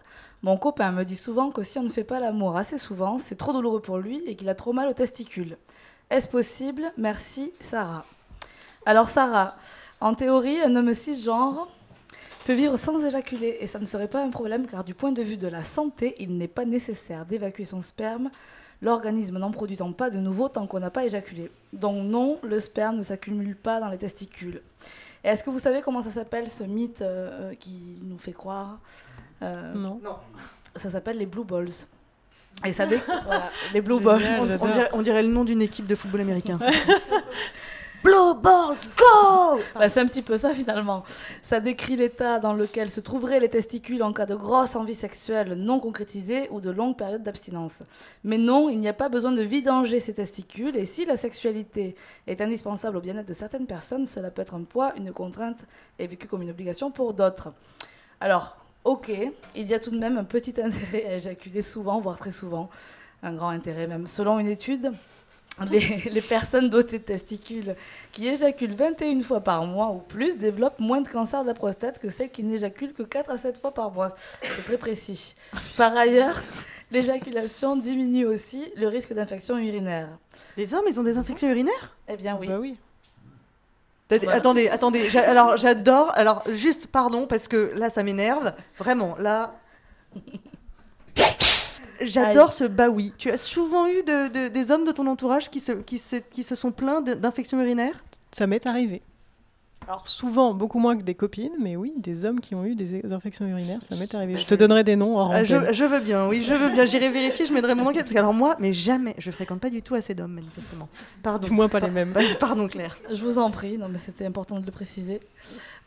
Mon 0.43 0.57
copain 0.57 0.91
me 0.91 1.03
dit 1.05 1.15
souvent 1.15 1.49
que 1.49 1.63
si 1.63 1.79
on 1.79 1.83
ne 1.83 1.89
fait 1.89 2.03
pas 2.03 2.19
l'amour 2.19 2.55
assez 2.55 2.77
souvent, 2.77 3.17
c'est 3.17 3.36
trop 3.36 3.51
douloureux 3.51 3.81
pour 3.81 3.97
lui 3.97 4.21
et 4.27 4.36
qu'il 4.36 4.47
a 4.49 4.55
trop 4.55 4.73
mal 4.73 4.88
aux 4.89 4.93
testicules. 4.93 5.57
Est-ce 6.11 6.27
possible? 6.27 6.83
Merci, 6.97 7.51
Sarah. 7.59 8.05
Alors 8.86 9.09
Sarah, 9.09 9.55
en 9.99 10.13
théorie, 10.13 10.61
un 10.61 10.75
homme 10.75 10.93
cisgenre 10.93 11.67
peut 12.45 12.53
vivre 12.53 12.77
sans 12.77 13.03
éjaculer 13.03 13.57
et 13.59 13.65
ça 13.65 13.79
ne 13.79 13.86
serait 13.86 14.07
pas 14.07 14.23
un 14.23 14.29
problème 14.29 14.67
car 14.67 14.83
du 14.83 14.93
point 14.93 15.11
de 15.11 15.23
vue 15.23 15.38
de 15.38 15.47
la 15.47 15.63
santé, 15.63 16.15
il 16.19 16.38
n'est 16.38 16.47
pas 16.47 16.65
nécessaire 16.65 17.25
d'évacuer 17.25 17.65
son 17.65 17.81
sperme, 17.81 18.29
l'organisme 18.83 19.39
n'en 19.39 19.49
produisant 19.49 19.91
pas 19.91 20.11
de 20.11 20.19
nouveau 20.19 20.49
tant 20.49 20.67
qu'on 20.67 20.79
n'a 20.79 20.91
pas 20.91 21.03
éjaculé. 21.05 21.51
Donc 21.73 22.05
non, 22.05 22.38
le 22.43 22.59
sperme 22.59 22.97
ne 22.97 23.03
s'accumule 23.03 23.55
pas 23.55 23.79
dans 23.79 23.89
les 23.89 23.97
testicules. 23.97 24.61
Et 25.23 25.29
est-ce 25.29 25.43
que 25.43 25.49
vous 25.49 25.57
savez 25.57 25.81
comment 25.81 26.03
ça 26.03 26.11
s'appelle 26.11 26.51
ce 26.51 26.63
mythe 26.63 27.01
euh, 27.01 27.55
qui 27.55 27.97
nous 28.03 28.19
fait 28.19 28.33
croire 28.33 28.77
euh, 29.41 29.73
Non. 29.73 29.99
Non. 30.03 30.17
Ça 30.75 30.91
s'appelle 30.91 31.17
les 31.17 31.25
blue 31.25 31.43
balls. 31.43 31.71
Et 32.63 32.71
ça 32.71 32.86
dé... 32.86 32.99
voilà, 33.25 33.49
les 33.73 33.81
blue 33.81 33.99
balls. 33.99 34.21
On, 34.38 34.43
on 34.43 34.67
dirait, 34.67 34.89
on 34.93 35.01
dirait 35.01 35.23
le 35.23 35.29
nom 35.29 35.43
d'une 35.43 35.63
équipe 35.63 35.88
de 35.88 35.95
football 35.95 36.21
américain. 36.21 36.59
Blue 38.06 38.39
Balls, 38.39 38.78
go 38.95 39.60
Bah, 39.74 39.89
c'est 39.89 39.99
un 39.99 40.06
petit 40.06 40.22
peu 40.22 40.38
ça 40.38 40.53
finalement. 40.53 41.03
Ça 41.41 41.60
décrit 41.60 41.95
l'état 41.95 42.38
dans 42.38 42.53
lequel 42.53 42.91
se 42.91 42.99
trouveraient 42.99 43.39
les 43.39 43.49
testicules 43.49 44.03
en 44.03 44.14
cas 44.14 44.28
de 44.28 44.36
grosse 44.36 44.76
envie 44.76 44.93
sexuelle 44.93 45.56
non 45.56 45.80
concrétisée 45.80 46.47
ou 46.51 46.62
de 46.62 46.70
longues 46.70 46.95
périodes 46.95 47.24
d'abstinence. 47.24 47.82
Mais 48.24 48.38
non, 48.38 48.70
il 48.70 48.80
n'y 48.80 48.88
a 48.88 48.93
pas 48.93 49.10
besoin 49.10 49.32
de 49.32 49.41
vidanger 49.41 49.99
ces 49.99 50.14
testicules 50.14 50.76
et 50.76 50.86
si 50.86 51.03
la 51.06 51.18
sexualité 51.18 51.95
est 52.28 52.41
indispensable 52.41 52.97
au 52.97 53.01
bien-être 53.01 53.28
de 53.28 53.34
certaines 53.34 53.66
personnes, 53.66 54.06
cela 54.06 54.30
peut 54.30 54.43
être 54.43 54.53
un 54.53 54.66
poids, 54.66 54.93
une 54.97 55.12
contrainte 55.12 55.66
et 55.97 56.06
vécu 56.06 56.28
comme 56.28 56.43
une 56.43 56.51
obligation 56.51 56.91
pour 56.91 57.16
d'autres. 57.16 57.53
Alors, 58.20 58.56
ok, 58.84 59.12
il 59.56 59.68
y 59.68 59.74
a 59.74 59.80
tout 59.80 59.89
de 59.89 59.97
même 59.97 60.20
un 60.20 60.26
petit 60.26 60.53
intérêt 60.62 61.06
à 61.08 61.16
éjaculer 61.16 61.64
souvent, 61.64 61.99
voire 62.01 62.20
très 62.20 62.32
souvent. 62.32 62.70
Un 63.24 63.34
grand 63.34 63.49
intérêt 63.49 63.88
même. 63.88 64.06
Selon 64.06 64.38
une 64.38 64.45
étude, 64.45 64.91
les, 65.72 65.80
les 66.12 66.22
personnes 66.22 66.70
dotées 66.70 66.99
de 66.99 67.03
testicules 67.03 67.76
qui 68.12 68.28
éjaculent 68.28 68.76
21 68.76 69.22
fois 69.22 69.39
par 69.41 69.66
mois 69.66 69.89
ou 69.91 69.99
plus 69.99 70.38
développent 70.38 70.80
moins 70.80 71.01
de 71.01 71.08
cancer 71.08 71.43
de 71.43 71.47
la 71.47 71.53
prostate 71.53 71.99
que 71.99 72.10
celles 72.10 72.30
qui 72.32 72.43
n'éjaculent 72.43 72.93
que 72.93 73.03
4 73.03 73.32
à 73.32 73.38
7 73.38 73.60
fois 73.62 73.74
par 73.74 73.91
mois. 73.91 74.16
C'est 74.41 74.64
très 74.66 74.78
précis. 74.78 75.36
Par 75.78 75.95
ailleurs, 75.95 76.41
l'éjaculation 76.91 77.76
diminue 77.78 78.26
aussi 78.26 78.66
le 78.76 78.88
risque 78.89 79.14
d'infection 79.14 79.58
urinaire. 79.58 80.10
Les 80.58 80.74
hommes, 80.74 80.86
ils 80.89 80.99
ont 80.99 81.03
des 81.03 81.18
infections 81.18 81.49
urinaires? 81.49 81.95
Eh 82.08 82.18
bien 82.18 82.38
oui. 82.39 82.47
Bah 82.47 82.58
oui. 82.60 82.78
Voilà. 84.10 84.34
Attendez, 84.38 84.70
attendez. 84.70 85.10
j'a- 85.10 85.28
Alors, 85.30 85.58
j'adore. 85.58 86.12
Alors, 86.16 86.43
juste, 86.49 86.86
pardon, 86.88 87.26
parce 87.26 87.47
que 87.47 87.72
là, 87.76 87.89
ça 87.89 88.03
m'énerve. 88.03 88.53
Vraiment, 88.78 89.16
là. 89.18 89.56
J'adore 92.01 92.51
ce 92.53 92.63
bah 92.65 92.89
oui. 92.89 93.13
Tu 93.17 93.29
as 93.29 93.37
souvent 93.37 93.87
eu 93.87 94.03
de- 94.03 94.27
de- 94.27 94.47
des 94.49 94.71
hommes 94.71 94.85
de 94.85 94.91
ton 94.91 95.07
entourage 95.07 95.49
qui 95.49 95.59
se, 95.59 95.71
qui 95.71 95.97
se, 95.97 96.17
qui 96.17 96.43
se 96.43 96.55
sont 96.55 96.71
plaints 96.71 97.01
d'infections 97.01 97.61
urinaires? 97.61 98.03
Ça 98.31 98.47
m'est 98.47 98.65
arrivé. 98.65 99.01
Alors 99.88 100.07
souvent, 100.07 100.53
beaucoup 100.53 100.79
moins 100.79 100.97
que 100.97 101.03
des 101.03 101.13
copines, 101.13 101.53
mais 101.59 101.75
oui, 101.75 101.93
des 101.97 102.25
hommes 102.25 102.39
qui 102.39 102.55
ont 102.55 102.65
eu 102.65 102.75
des 102.75 103.05
infections 103.11 103.45
urinaires, 103.45 103.81
ça 103.83 103.95
m'est 103.95 104.13
arrivé. 104.15 104.38
Je 104.38 104.45
te 104.45 104.55
donnerai 104.55 104.83
des 104.83 104.95
noms 104.95 105.17
en 105.17 105.29
Ah, 105.29 105.43
je, 105.43 105.71
je 105.73 105.86
veux 105.86 105.99
bien, 105.99 106.27
oui, 106.27 106.43
je 106.43 106.55
veux 106.55 106.69
bien. 106.69 106.86
J'irai 106.86 107.11
vérifier, 107.11 107.45
je 107.45 107.53
mettrai 107.53 107.75
mon 107.75 107.83
enquête. 107.83 108.01
Parce 108.01 108.13
que 108.13 108.17
alors 108.17 108.33
moi, 108.33 108.55
mais 108.59 108.73
jamais, 108.73 109.13
je 109.19 109.29
fréquente 109.29 109.59
pas 109.59 109.69
du 109.69 109.81
tout 109.83 109.93
assez 109.93 110.15
d'hommes, 110.15 110.33
manifestement. 110.33 110.89
Pardon. 111.21 111.47
Du 111.47 111.53
moins 111.53 111.69
pas 111.69 111.79
les 111.79 111.91
mêmes. 111.91 112.13
Pardon, 112.39 112.67
Claire. 112.67 112.97
Je 113.13 113.23
vous 113.23 113.38
en 113.38 113.51
prie, 113.51 113.77
non 113.77 113.88
mais 113.89 113.99
c'était 113.99 114.25
important 114.25 114.59
de 114.59 114.65
le 114.65 114.71
préciser. 114.71 115.19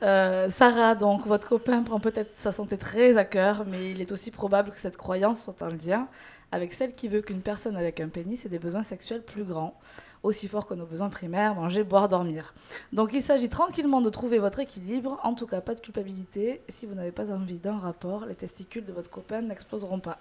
Euh, 0.03 0.49
Sarah, 0.49 0.95
donc 0.95 1.27
votre 1.27 1.49
copain 1.49 1.83
prend 1.83 1.99
peut-être 1.99 2.31
sa 2.39 2.53
santé 2.53 2.77
très 2.77 3.17
à 3.17 3.25
cœur, 3.25 3.65
mais 3.67 3.91
il 3.91 4.01
est 4.01 4.13
aussi 4.13 4.31
probable 4.31 4.71
que 4.71 4.79
cette 4.79 4.97
croyance 4.97 5.43
soit 5.43 5.61
en 5.63 5.71
lien 5.71 6.07
avec 6.53 6.73
celle 6.73 6.95
qui 6.95 7.09
veut 7.09 7.21
qu'une 7.21 7.41
personne 7.41 7.77
avec 7.77 8.01
un 8.01 8.09
pénis 8.09 8.45
ait 8.47 8.49
des 8.49 8.59
besoins 8.59 8.83
sexuels 8.83 9.23
plus 9.23 9.45
grands, 9.45 9.75
aussi 10.23 10.49
forts 10.49 10.67
que 10.67 10.75
nos 10.75 10.87
besoins 10.87 11.09
primaires, 11.09 11.55
manger, 11.55 11.85
boire, 11.85 12.09
dormir. 12.09 12.53
Donc 12.93 13.11
il 13.13 13.23
s'agit 13.23 13.49
tranquillement 13.49 14.01
de 14.01 14.11
trouver 14.11 14.39
votre 14.39 14.59
équilibre, 14.61 15.19
en 15.23 15.35
tout 15.35 15.47
cas 15.47 15.61
pas 15.61 15.75
de 15.75 15.81
culpabilité. 15.81 16.61
Si 16.69 16.87
vous 16.87 16.95
n'avez 16.95 17.13
pas 17.13 17.31
envie 17.33 17.59
d'un 17.59 17.79
rapport, 17.79 18.27
les 18.27 18.35
testicules 18.35 18.85
de 18.85 18.93
votre 18.93 19.11
copain 19.11 19.43
n'exploseront 19.43 20.01
pas. 20.01 20.19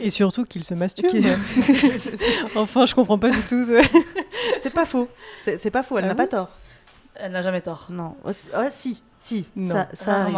Et 0.00 0.08
surtout 0.10 0.44
qu'il 0.44 0.62
se 0.64 0.72
masturbe. 0.74 1.12
Enfin, 2.54 2.86
je 2.86 2.94
comprends 2.94 3.18
pas 3.18 3.30
du 3.30 3.40
tout. 3.42 3.64
ce- 3.64 3.84
C'est 4.62 4.70
pas 4.70 4.86
faux. 4.86 5.08
C'est 5.42 5.58
c'est 5.58 5.70
pas 5.70 5.82
faux, 5.82 5.98
elle 5.98 6.04
Ah 6.04 6.08
n'a 6.08 6.12
oui 6.14 6.18
pas 6.18 6.26
tort. 6.28 6.50
Elle 7.16 7.32
n'a 7.32 7.42
jamais 7.42 7.60
tort. 7.60 7.86
Non. 7.90 8.16
Oh, 8.24 8.30
si- 8.32 8.48
ah, 8.54 8.68
si, 9.24 9.46
Non. 9.56 9.74
ça, 9.74 9.88
ça 9.94 10.20
arrive. 10.20 10.36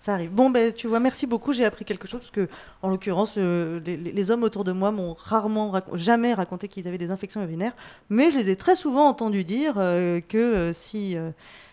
Ça 0.00 0.14
arrive. 0.14 0.30
Bon, 0.30 0.48
ben, 0.48 0.72
tu 0.72 0.86
vois, 0.86 1.00
merci 1.00 1.26
beaucoup. 1.26 1.52
J'ai 1.52 1.64
appris 1.64 1.84
quelque 1.84 2.06
chose 2.06 2.20
parce 2.20 2.30
que, 2.30 2.48
en 2.80 2.88
l'occurrence, 2.88 3.34
euh, 3.36 3.80
les, 3.80 4.30
hommes 4.30 4.44
autour 4.44 4.62
de 4.62 4.70
moi 4.70 4.92
m'ont 4.92 5.14
rarement, 5.14 5.72
jamais 5.94 6.32
raconté 6.32 6.68
qu'ils 6.68 6.86
avaient 6.86 6.98
des 6.98 7.10
infections 7.10 7.42
urinaires, 7.42 7.72
mais 8.10 8.30
je 8.30 8.38
les 8.38 8.50
ai 8.50 8.54
très 8.54 8.76
souvent 8.76 9.08
entendus 9.08 9.42
dire 9.42 9.74
euh, 9.76 10.20
que 10.20 10.38
euh, 10.38 10.72
si 10.72 11.16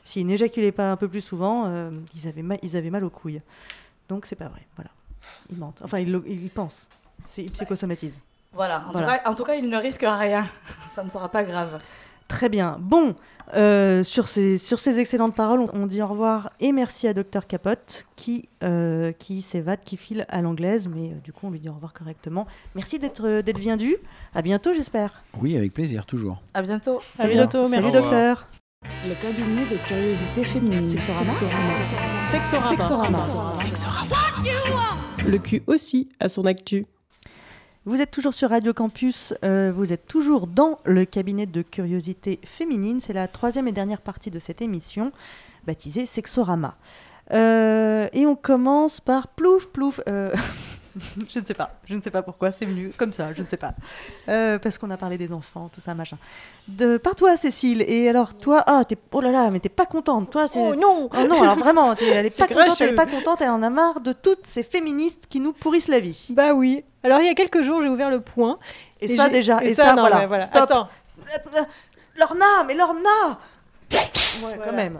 s'ils 0.03 0.25
n'éjaculaient 0.25 0.71
pas 0.71 0.91
un 0.91 0.95
peu 0.95 1.07
plus 1.07 1.21
souvent, 1.21 1.71
ils 2.15 2.27
avaient 2.27 2.41
mal, 2.41 2.57
ils 2.63 2.75
avaient 2.75 2.89
mal 2.89 3.03
aux 3.03 3.11
couilles. 3.11 3.41
Donc 4.07 4.25
c'est 4.25 4.35
pas 4.35 4.47
vrai. 4.47 4.65
Voilà. 4.75 4.89
Ils 5.51 5.57
mentent. 5.59 5.81
Enfin, 5.83 5.99
ils, 5.99 6.19
ils 6.25 6.49
pensent. 6.49 6.89
C'est 7.27 7.43
ils 7.43 7.51
psychosomatisent. 7.51 8.19
Voilà, 8.53 8.85
en, 8.87 8.91
Voilà. 8.91 9.19
Tout 9.19 9.23
cas, 9.23 9.29
en 9.29 9.35
tout 9.35 9.43
cas, 9.43 9.53
il 9.53 9.69
ne 9.69 9.77
risque 9.77 10.01
rien. 10.03 10.47
Ça 10.95 11.03
ne 11.03 11.11
sera 11.11 11.29
pas 11.29 11.43
grave. 11.43 11.79
Très 12.29 12.47
bien. 12.47 12.77
Bon, 12.79 13.15
euh, 13.55 14.03
sur, 14.03 14.27
ces, 14.27 14.59
sur 14.59 14.79
ces 14.79 14.99
excellentes 14.99 15.35
paroles, 15.35 15.61
on, 15.61 15.69
on 15.73 15.87
dit 15.87 16.01
au 16.01 16.07
revoir 16.07 16.51
et 16.59 16.71
merci 16.71 17.07
à 17.07 17.13
Docteur 17.13 17.47
Capote 17.47 18.05
qui, 18.15 18.47
euh, 18.63 19.11
qui 19.11 19.41
s'évade, 19.41 19.79
qui 19.83 19.97
file 19.97 20.25
à 20.29 20.41
l'anglaise, 20.41 20.87
mais 20.87 21.09
euh, 21.09 21.15
du 21.23 21.33
coup, 21.33 21.47
on 21.47 21.49
lui 21.49 21.59
dit 21.59 21.69
au 21.69 21.73
revoir 21.73 21.91
correctement. 21.91 22.45
Merci 22.75 22.99
d'être 22.99 23.41
d'être 23.41 23.59
venu. 23.59 23.95
À 24.35 24.43
bientôt, 24.43 24.73
j'espère. 24.75 25.23
Oui, 25.41 25.57
avec 25.57 25.73
plaisir, 25.73 26.05
toujours. 26.05 26.41
À 26.53 26.61
bientôt. 26.61 26.99
Salut, 27.17 27.35
docteur. 27.35 27.67
Salut, 27.67 27.91
docteur. 27.91 28.47
Le 29.07 29.15
cabinet 29.19 29.65
de 29.65 29.75
curiosité 29.87 30.43
féminine. 30.43 30.87
Sexorama. 30.87 31.31
Sexorama. 32.23 32.69
Sexorama. 32.69 33.53
Sexorama. 33.55 34.15
Le 35.27 35.37
cul 35.39 35.63
aussi 35.67 36.07
a 36.19 36.29
son 36.29 36.45
actu. 36.45 36.85
Vous 37.85 38.01
êtes 38.01 38.11
toujours 38.11 38.33
sur 38.33 38.49
Radio 38.49 38.73
Campus, 38.73 39.33
euh, 39.45 39.71
vous 39.73 39.93
êtes 39.93 40.05
toujours 40.05 40.47
dans 40.47 40.79
le 40.83 41.05
cabinet 41.05 41.45
de 41.45 41.61
curiosité 41.61 42.41
féminine. 42.43 42.99
C'est 42.99 43.13
la 43.13 43.29
troisième 43.29 43.69
et 43.69 43.71
dernière 43.71 44.01
partie 44.01 44.29
de 44.29 44.37
cette 44.37 44.61
émission, 44.61 45.13
baptisée 45.65 46.05
Sexorama. 46.05 46.75
Euh, 47.31 48.09
et 48.11 48.25
on 48.25 48.35
commence 48.35 48.99
par 48.99 49.29
plouf 49.29 49.67
plouf. 49.67 50.01
euh, 50.09 50.33
je 51.33 51.39
ne 51.39 51.45
sais 51.45 51.53
pas, 51.53 51.71
je 51.85 51.95
ne 51.95 52.01
sais 52.01 52.11
pas 52.11 52.21
pourquoi, 52.21 52.51
c'est 52.51 52.65
venu 52.65 52.91
comme 52.97 53.13
ça, 53.13 53.33
je 53.33 53.41
ne 53.41 53.47
sais 53.47 53.57
pas. 53.57 53.73
Euh, 54.27 54.59
parce 54.59 54.77
qu'on 54.77 54.89
a 54.89 54.97
parlé 54.97 55.17
des 55.17 55.31
enfants, 55.31 55.69
tout 55.73 55.81
ça, 55.81 55.93
machin. 55.93 56.17
De, 56.67 56.97
par 56.97 57.15
toi, 57.15 57.37
Cécile, 57.37 57.83
et 57.87 58.09
alors 58.09 58.35
toi, 58.35 58.63
ah, 58.67 58.83
t'es, 58.85 58.97
oh 59.11 59.21
là 59.21 59.31
là, 59.31 59.49
mais 59.49 59.59
t'es 59.59 59.69
pas 59.69 59.85
contente, 59.85 60.29
toi, 60.31 60.47
c'est... 60.47 60.59
Oh 60.59 60.75
non 60.75 61.09
Oh 61.11 61.27
non, 61.27 61.41
alors 61.41 61.57
vraiment, 61.57 61.95
t'es- 61.95 62.07
elle 62.07 62.25
est 62.25 62.35
C'est 62.35 62.47
pas 62.47 62.63
contente, 62.63 62.81
elle 62.81 62.89
est 62.89 62.93
pas 62.93 63.05
contente, 63.05 63.41
elle 63.41 63.49
en 63.49 63.63
a 63.63 63.69
marre 63.69 64.01
de 64.01 64.13
toutes 64.13 64.45
ces 64.45 64.63
féministes 64.63 65.25
qui 65.29 65.39
nous 65.39 65.53
pourrissent 65.53 65.87
la 65.87 65.99
vie. 65.99 66.27
Bah 66.29 66.53
oui. 66.53 66.83
Alors 67.03 67.19
il 67.19 67.25
y 67.27 67.29
a 67.29 67.33
quelques 67.33 67.61
jours, 67.61 67.81
j'ai 67.81 67.89
ouvert 67.89 68.09
le 68.09 68.21
point. 68.21 68.59
Et, 69.01 69.15
ça 69.15 69.25
j'ai- 69.25 69.31
déjà, 69.31 69.63
et, 69.63 69.73
ça, 69.73 69.93
non, 69.93 70.01
voilà. 70.01 70.27
voilà. 70.27 70.45
Stop. 70.47 70.63
Attends. 70.63 70.89
Euh, 71.55 71.61
Lorna, 72.17 72.63
mais 72.67 72.73
Lorna 72.75 73.39
Ouais, 74.41 74.57
quand 74.63 74.73
même. 74.73 74.99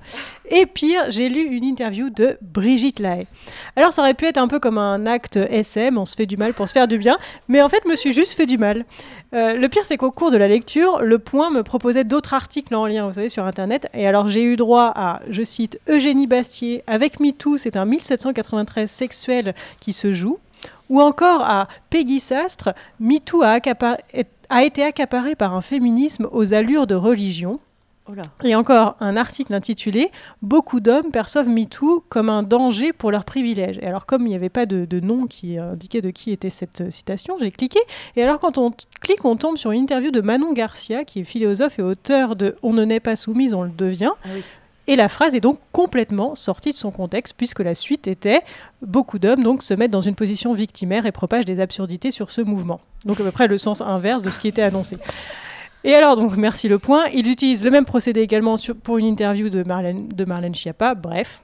Et 0.49 0.65
pire, 0.65 1.05
j'ai 1.09 1.29
lu 1.29 1.41
une 1.41 1.63
interview 1.63 2.09
de 2.09 2.37
Brigitte 2.41 2.99
Lahaye. 2.99 3.27
Alors 3.75 3.93
ça 3.93 4.01
aurait 4.01 4.13
pu 4.13 4.25
être 4.25 4.37
un 4.37 4.47
peu 4.47 4.59
comme 4.59 4.77
un 4.77 5.05
acte 5.05 5.37
SM, 5.37 5.97
on 5.97 6.05
se 6.05 6.15
fait 6.15 6.25
du 6.25 6.35
mal 6.35 6.53
pour 6.53 6.67
se 6.67 6.73
faire 6.73 6.87
du 6.87 6.97
bien, 6.97 7.17
mais 7.47 7.61
en 7.61 7.69
fait, 7.69 7.81
je 7.85 7.89
me 7.89 7.95
suis 7.95 8.11
juste 8.11 8.33
fait 8.33 8.45
du 8.45 8.57
mal. 8.57 8.85
Euh, 9.33 9.53
le 9.53 9.69
pire, 9.69 9.85
c'est 9.85 9.97
qu'au 9.97 10.11
cours 10.11 10.31
de 10.31 10.37
la 10.37 10.47
lecture, 10.47 11.01
Le 11.01 11.19
Point 11.19 11.51
me 11.51 11.63
proposait 11.63 12.03
d'autres 12.03 12.33
articles 12.33 12.73
en 12.73 12.87
lien, 12.87 13.07
vous 13.07 13.13
savez, 13.13 13.29
sur 13.29 13.45
Internet. 13.45 13.87
Et 13.93 14.07
alors, 14.07 14.27
j'ai 14.27 14.43
eu 14.43 14.55
droit 14.55 14.91
à, 14.95 15.21
je 15.29 15.43
cite, 15.43 15.79
Eugénie 15.87 16.27
Bastier, 16.27 16.83
avec 16.87 17.19
MeToo, 17.19 17.57
c'est 17.57 17.77
un 17.77 17.85
1793 17.85 18.89
sexuel 18.89 19.53
qui 19.79 19.93
se 19.93 20.11
joue. 20.13 20.39
Ou 20.89 20.99
encore 20.99 21.41
à 21.43 21.67
Peggy 21.91 22.19
Sastre, 22.19 22.73
MeToo 22.99 23.43
a 23.43 24.63
été 24.63 24.83
accaparé 24.83 25.35
par 25.35 25.53
un 25.53 25.61
féminisme 25.61 26.27
aux 26.31 26.53
allures 26.55 26.87
de 26.87 26.95
religion. 26.95 27.59
Oh. 28.09 28.21
Et 28.43 28.55
encore 28.55 28.95
un 28.99 29.17
article 29.17 29.53
intitulé 29.53 30.09
Beaucoup 30.41 30.79
d'hommes 30.79 31.11
perçoivent 31.11 31.47
MeToo 31.47 32.03
comme 32.09 32.29
un 32.29 32.43
danger 32.43 32.91
pour 32.93 33.11
leurs 33.11 33.25
privilèges. 33.25 33.77
Et 33.81 33.85
alors, 33.85 34.05
comme 34.05 34.25
il 34.25 34.29
n'y 34.29 34.35
avait 34.35 34.49
pas 34.49 34.65
de, 34.65 34.85
de 34.85 34.99
nom 34.99 35.27
qui 35.27 35.57
indiquait 35.57 36.01
de 36.01 36.09
qui 36.09 36.31
était 36.31 36.49
cette 36.49 36.91
citation, 36.91 37.37
j'ai 37.39 37.51
cliqué. 37.51 37.79
Et 38.15 38.23
alors, 38.23 38.39
quand 38.39 38.57
on 38.57 38.71
clique, 39.01 39.25
on 39.25 39.35
tombe 39.35 39.57
sur 39.57 39.71
une 39.71 39.83
interview 39.83 40.11
de 40.11 40.21
Manon 40.21 40.53
Garcia, 40.53 41.03
qui 41.03 41.19
est 41.19 41.23
philosophe 41.23 41.79
et 41.79 41.81
auteur 41.81 42.35
de 42.35 42.55
On 42.63 42.73
ne 42.73 42.83
naît 42.83 42.99
pas 42.99 43.15
soumise, 43.15 43.53
on 43.53 43.63
le 43.63 43.69
devient. 43.69 44.11
Et 44.87 44.95
la 44.95 45.07
phrase 45.07 45.35
est 45.35 45.39
donc 45.39 45.59
complètement 45.71 46.33
sortie 46.33 46.71
de 46.71 46.75
son 46.75 46.89
contexte, 46.89 47.35
puisque 47.37 47.59
la 47.59 47.75
suite 47.75 48.07
était 48.07 48.41
beaucoup 48.81 49.19
d'hommes 49.19 49.43
donc 49.43 49.61
se 49.61 49.75
mettent 49.75 49.91
dans 49.91 50.01
une 50.01 50.15
position 50.15 50.55
victimaire 50.55 51.05
et 51.05 51.11
propagent 51.11 51.45
des 51.45 51.59
absurdités 51.59 52.09
sur 52.09 52.31
ce 52.31 52.41
mouvement. 52.41 52.81
Donc 53.05 53.19
à 53.19 53.23
peu 53.23 53.29
près 53.29 53.47
le 53.47 53.59
sens 53.59 53.81
inverse 53.81 54.23
de 54.23 54.31
ce 54.31 54.39
qui 54.39 54.47
était 54.47 54.63
annoncé. 54.63 54.97
Et 55.83 55.95
alors, 55.95 56.17
donc, 56.17 56.35
merci 56.35 56.67
le 56.67 56.77
point. 56.77 57.05
Ils 57.13 57.29
utilisent 57.29 57.63
le 57.63 57.71
même 57.71 57.85
procédé 57.85 58.21
également 58.21 58.55
pour 58.83 58.97
une 58.97 59.05
interview 59.05 59.49
de 59.49 59.63
Marlène, 59.63 60.09
de 60.09 60.25
Marlène 60.25 60.53
Schiappa. 60.53 60.93
Bref. 60.93 61.43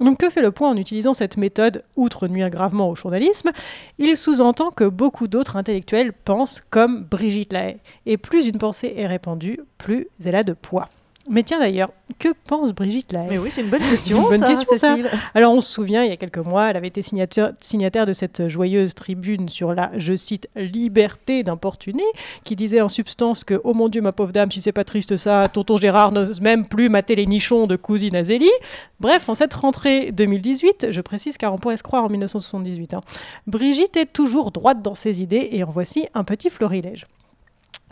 Donc, 0.00 0.18
que 0.18 0.30
fait 0.30 0.42
le 0.42 0.50
point 0.50 0.70
en 0.70 0.76
utilisant 0.76 1.14
cette 1.14 1.36
méthode, 1.36 1.82
outre 1.96 2.28
nuire 2.28 2.50
gravement 2.50 2.88
au 2.88 2.94
journalisme? 2.94 3.50
Il 3.98 4.16
sous-entend 4.16 4.70
que 4.70 4.84
beaucoup 4.84 5.28
d'autres 5.28 5.56
intellectuels 5.56 6.12
pensent 6.12 6.62
comme 6.70 7.04
Brigitte 7.04 7.52
Lahaye. 7.52 7.78
Et 8.06 8.16
plus 8.16 8.46
une 8.46 8.58
pensée 8.58 8.94
est 8.96 9.06
répandue, 9.06 9.60
plus 9.78 10.08
elle 10.24 10.36
a 10.36 10.42
de 10.42 10.52
poids. 10.52 10.88
Mais 11.28 11.42
tiens 11.42 11.58
d'ailleurs, 11.58 11.90
que 12.18 12.28
pense 12.46 12.72
Brigitte 12.72 13.12
Lahaye? 13.12 13.28
Mais 13.30 13.38
oui, 13.38 13.50
c'est 13.52 13.60
une 13.60 13.68
bonne 13.68 13.82
question, 13.82 14.22
une 14.22 14.28
bonne 14.28 14.40
ça, 14.40 14.48
question, 14.48 14.76
ça. 14.76 14.96
Cécile. 14.96 15.10
Alors 15.34 15.52
on 15.52 15.60
se 15.60 15.70
souvient, 15.70 16.02
il 16.02 16.08
y 16.08 16.12
a 16.12 16.16
quelques 16.16 16.38
mois, 16.38 16.70
elle 16.70 16.76
avait 16.76 16.88
été 16.88 17.02
signataire, 17.02 17.52
signataire 17.60 18.06
de 18.06 18.12
cette 18.12 18.48
joyeuse 18.48 18.94
tribune 18.94 19.48
sur 19.48 19.74
la, 19.74 19.90
je 19.96 20.16
cite, 20.16 20.48
liberté 20.56 21.42
d'importuner, 21.42 22.04
qui 22.42 22.56
disait 22.56 22.80
en 22.80 22.88
substance 22.88 23.44
que, 23.44 23.60
oh 23.64 23.74
mon 23.74 23.88
Dieu, 23.88 24.00
ma 24.00 24.12
pauvre 24.12 24.32
dame, 24.32 24.50
si 24.50 24.60
c'est 24.60 24.72
pas 24.72 24.84
triste 24.84 25.16
ça, 25.16 25.44
tonton 25.52 25.76
Gérard 25.76 26.12
n'ose 26.12 26.40
même 26.40 26.66
plus 26.66 26.88
mater 26.88 27.14
les 27.14 27.26
nichons 27.26 27.66
de 27.66 27.76
cousine 27.76 28.16
Azélie. 28.16 28.50
Bref, 28.98 29.28
en 29.28 29.34
cette 29.34 29.54
rentrée 29.54 30.12
2018, 30.12 30.88
je 30.90 31.00
précise 31.00 31.36
car 31.36 31.52
on 31.52 31.58
pourrait 31.58 31.76
se 31.76 31.82
croire 31.82 32.04
en 32.04 32.08
1978, 32.08 32.94
hein, 32.94 33.00
Brigitte 33.46 33.96
est 33.96 34.12
toujours 34.12 34.50
droite 34.50 34.82
dans 34.82 34.94
ses 34.94 35.22
idées 35.22 35.50
et 35.52 35.62
en 35.64 35.70
voici 35.70 36.06
un 36.14 36.24
petit 36.24 36.50
florilège. 36.50 37.06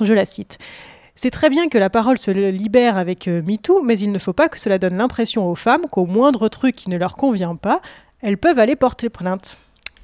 Je 0.00 0.14
la 0.14 0.24
cite. 0.24 0.58
C'est 1.20 1.32
très 1.32 1.50
bien 1.50 1.68
que 1.68 1.78
la 1.78 1.90
parole 1.90 2.16
se 2.16 2.30
libère 2.30 2.96
avec 2.96 3.26
euh, 3.26 3.42
MeToo, 3.42 3.82
mais 3.82 3.98
il 3.98 4.12
ne 4.12 4.20
faut 4.20 4.32
pas 4.32 4.48
que 4.48 4.60
cela 4.60 4.78
donne 4.78 4.96
l'impression 4.96 5.50
aux 5.50 5.56
femmes 5.56 5.88
qu'au 5.90 6.06
moindre 6.06 6.48
truc 6.48 6.76
qui 6.76 6.90
ne 6.90 6.96
leur 6.96 7.16
convient 7.16 7.56
pas, 7.56 7.80
elles 8.20 8.38
peuvent 8.38 8.60
aller 8.60 8.76
porter 8.76 9.08
plainte. 9.08 9.56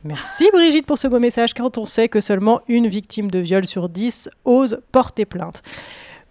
Merci 0.02 0.50
Brigitte 0.52 0.86
pour 0.86 0.98
ce 0.98 1.06
beau 1.06 1.20
message, 1.20 1.54
quand 1.54 1.78
on 1.78 1.84
sait 1.84 2.08
que 2.08 2.18
seulement 2.18 2.62
une 2.66 2.88
victime 2.88 3.30
de 3.30 3.38
viol 3.38 3.64
sur 3.64 3.88
dix 3.88 4.28
ose 4.44 4.80
porter 4.90 5.24
plainte. 5.24 5.62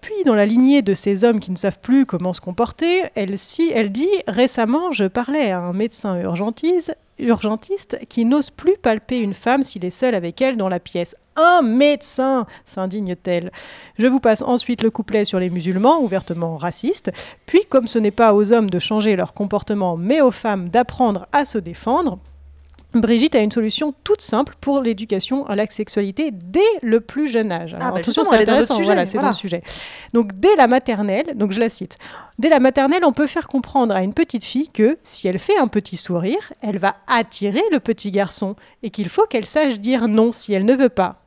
Puis, 0.01 0.25
dans 0.25 0.35
la 0.35 0.45
lignée 0.45 0.81
de 0.81 0.95
ces 0.95 1.23
hommes 1.23 1.39
qui 1.39 1.51
ne 1.51 1.55
savent 1.55 1.79
plus 1.79 2.05
comment 2.05 2.33
se 2.33 2.41
comporter, 2.41 3.03
elle, 3.15 3.37
elle 3.73 3.89
dit 3.89 4.09
Récemment, 4.27 4.91
je 4.91 5.05
parlais 5.05 5.51
à 5.51 5.59
un 5.59 5.71
médecin 5.71 6.17
urgentiste, 6.19 6.97
urgentiste 7.19 7.99
qui 8.09 8.25
n'ose 8.25 8.49
plus 8.49 8.77
palper 8.77 9.19
une 9.19 9.33
femme 9.33 9.63
s'il 9.63 9.85
est 9.85 9.89
seul 9.89 10.15
avec 10.15 10.41
elle 10.41 10.57
dans 10.57 10.69
la 10.69 10.79
pièce. 10.79 11.15
Un 11.35 11.61
médecin 11.63 12.45
s'indigne-t-elle. 12.65 13.51
Je 13.97 14.07
vous 14.07 14.19
passe 14.19 14.41
ensuite 14.41 14.83
le 14.83 14.91
couplet 14.91 15.25
sur 15.25 15.39
les 15.39 15.49
musulmans, 15.49 16.01
ouvertement 16.01 16.57
racistes. 16.57 17.11
Puis, 17.45 17.61
comme 17.67 17.87
ce 17.87 17.97
n'est 17.97 18.11
pas 18.11 18.33
aux 18.33 18.53
hommes 18.53 18.69
de 18.69 18.79
changer 18.79 19.15
leur 19.15 19.33
comportement, 19.33 19.97
mais 19.97 20.21
aux 20.21 20.31
femmes 20.31 20.69
d'apprendre 20.69 21.27
à 21.31 21.45
se 21.45 21.57
défendre, 21.57 22.19
Brigitte 22.93 23.35
a 23.35 23.39
une 23.39 23.51
solution 23.51 23.93
toute 24.03 24.21
simple 24.21 24.55
pour 24.61 24.81
l'éducation 24.81 25.47
à 25.47 25.55
la 25.55 25.67
sexualité 25.67 26.31
dès 26.31 26.61
le 26.81 26.99
plus 26.99 27.27
jeune 27.27 27.51
âge. 27.51 27.73
Alors, 27.73 27.93
bah 27.93 27.99
attention, 27.99 28.23
c'est 28.23 28.35
intéressant, 28.35 28.75
sujet, 28.75 28.85
voilà, 28.85 29.05
c'est 29.05 29.13
voilà. 29.13 29.29
dans 29.29 29.31
le 29.31 29.37
sujet. 29.37 29.63
Donc 30.13 30.39
dès 30.39 30.55
la 30.55 30.67
maternelle, 30.67 31.33
donc 31.35 31.51
je 31.51 31.59
la 31.59 31.69
cite, 31.69 31.97
dès 32.37 32.49
la 32.49 32.59
maternelle, 32.59 33.03
on 33.03 33.11
peut 33.11 33.27
faire 33.27 33.47
comprendre 33.47 33.95
à 33.95 34.03
une 34.03 34.13
petite 34.13 34.43
fille 34.43 34.69
que 34.69 34.97
si 35.03 35.27
elle 35.27 35.39
fait 35.39 35.57
un 35.57 35.67
petit 35.67 35.97
sourire, 35.97 36.53
elle 36.61 36.77
va 36.77 36.95
attirer 37.07 37.63
le 37.71 37.79
petit 37.79 38.11
garçon 38.11 38.55
et 38.83 38.89
qu'il 38.89 39.09
faut 39.09 39.25
qu'elle 39.25 39.47
sache 39.47 39.79
dire 39.79 40.07
non 40.07 40.31
si 40.31 40.53
elle 40.53 40.65
ne 40.65 40.75
veut 40.75 40.89
pas. 40.89 41.23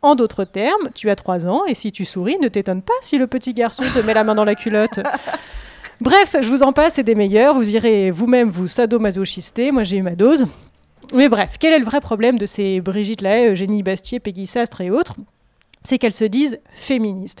En 0.00 0.14
d'autres 0.14 0.44
termes, 0.44 0.90
tu 0.94 1.10
as 1.10 1.16
3 1.16 1.46
ans 1.46 1.64
et 1.66 1.74
si 1.74 1.90
tu 1.90 2.04
souris, 2.04 2.38
ne 2.40 2.46
t'étonne 2.46 2.82
pas 2.82 2.92
si 3.02 3.18
le 3.18 3.26
petit 3.26 3.52
garçon 3.52 3.82
te 3.92 3.98
met 4.06 4.14
la 4.14 4.22
main 4.22 4.36
dans 4.36 4.44
la 4.44 4.54
culotte. 4.54 5.00
Bref, 6.00 6.36
je 6.40 6.48
vous 6.48 6.62
en 6.62 6.72
passe, 6.72 6.94
c'est 6.94 7.02
des 7.02 7.16
meilleurs. 7.16 7.56
Vous 7.56 7.74
irez 7.74 8.12
vous-même 8.12 8.50
vous 8.50 8.68
sadomasochister. 8.68 9.72
Moi, 9.72 9.82
j'ai 9.82 9.96
eu 9.96 10.02
ma 10.02 10.14
dose. 10.14 10.46
Mais 11.14 11.28
bref, 11.28 11.56
quel 11.58 11.72
est 11.72 11.78
le 11.78 11.84
vrai 11.84 12.00
problème 12.00 12.38
de 12.38 12.46
ces 12.46 12.80
Brigitte 12.80 13.22
Lahaye, 13.22 13.48
Eugénie 13.48 13.82
Bastier, 13.82 14.20
Peggy 14.20 14.46
Sastre 14.46 14.82
et 14.82 14.90
autres? 14.90 15.14
C'est 15.82 15.98
qu'elles 15.98 16.12
se 16.12 16.24
disent 16.24 16.60
féministes. 16.74 17.40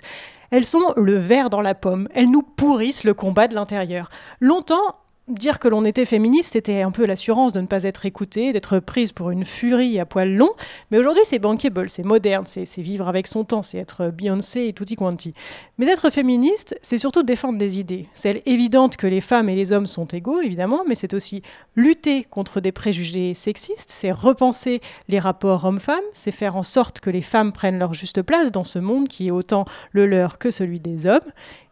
Elles 0.50 0.64
sont 0.64 0.94
le 0.96 1.16
verre 1.16 1.50
dans 1.50 1.60
la 1.60 1.74
pomme. 1.74 2.08
Elles 2.14 2.30
nous 2.30 2.42
pourrissent 2.42 3.04
le 3.04 3.12
combat 3.12 3.48
de 3.48 3.54
l'intérieur. 3.54 4.10
Longtemps, 4.40 4.96
dire 5.28 5.58
que 5.58 5.68
l'on 5.68 5.84
était 5.84 6.04
féministe, 6.04 6.52
c'était 6.54 6.82
un 6.82 6.90
peu 6.90 7.06
l'assurance 7.06 7.52
de 7.52 7.60
ne 7.60 7.66
pas 7.66 7.84
être 7.84 8.06
écoutée, 8.06 8.52
d'être 8.52 8.78
prise 8.78 9.12
pour 9.12 9.30
une 9.30 9.44
furie 9.44 9.98
à 10.00 10.06
poil 10.06 10.34
long. 10.34 10.50
Mais 10.90 10.98
aujourd'hui, 10.98 11.24
c'est 11.24 11.38
bankable, 11.38 11.90
c'est 11.90 12.04
moderne, 12.04 12.44
c'est 12.46 12.64
vivre 12.78 13.08
avec 13.08 13.26
son 13.26 13.44
temps, 13.44 13.62
c'est 13.62 13.78
être 13.78 14.08
Beyoncé 14.08 14.66
et 14.66 14.72
tutti 14.72 14.96
quanti. 14.96 15.34
Mais 15.78 15.86
être 15.86 16.10
féministe, 16.10 16.78
c'est 16.82 16.98
surtout 16.98 17.22
défendre 17.22 17.58
des 17.58 17.78
idées. 17.78 18.06
C'est 18.14 18.42
évidente 18.46 18.96
que 18.96 19.06
les 19.06 19.20
femmes 19.20 19.48
et 19.48 19.54
les 19.54 19.72
hommes 19.72 19.86
sont 19.86 20.06
égaux, 20.06 20.40
évidemment, 20.40 20.82
mais 20.86 20.94
c'est 20.94 21.14
aussi 21.14 21.42
lutter 21.76 22.24
contre 22.24 22.60
des 22.60 22.72
préjugés 22.72 23.34
sexistes, 23.34 23.90
c'est 23.90 24.12
repenser 24.12 24.80
les 25.08 25.18
rapports 25.18 25.64
hommes-femmes, 25.64 25.98
c'est 26.12 26.32
faire 26.32 26.56
en 26.56 26.62
sorte 26.62 27.00
que 27.00 27.10
les 27.10 27.22
femmes 27.22 27.52
prennent 27.52 27.78
leur 27.78 27.94
juste 27.94 28.22
place 28.22 28.50
dans 28.50 28.64
ce 28.64 28.78
monde 28.78 29.08
qui 29.08 29.28
est 29.28 29.32
autant 29.32 29.64
le 29.92 30.06
leur 30.06 30.38
que 30.38 30.50
celui 30.50 30.80
des 30.80 31.06
hommes. 31.06 31.20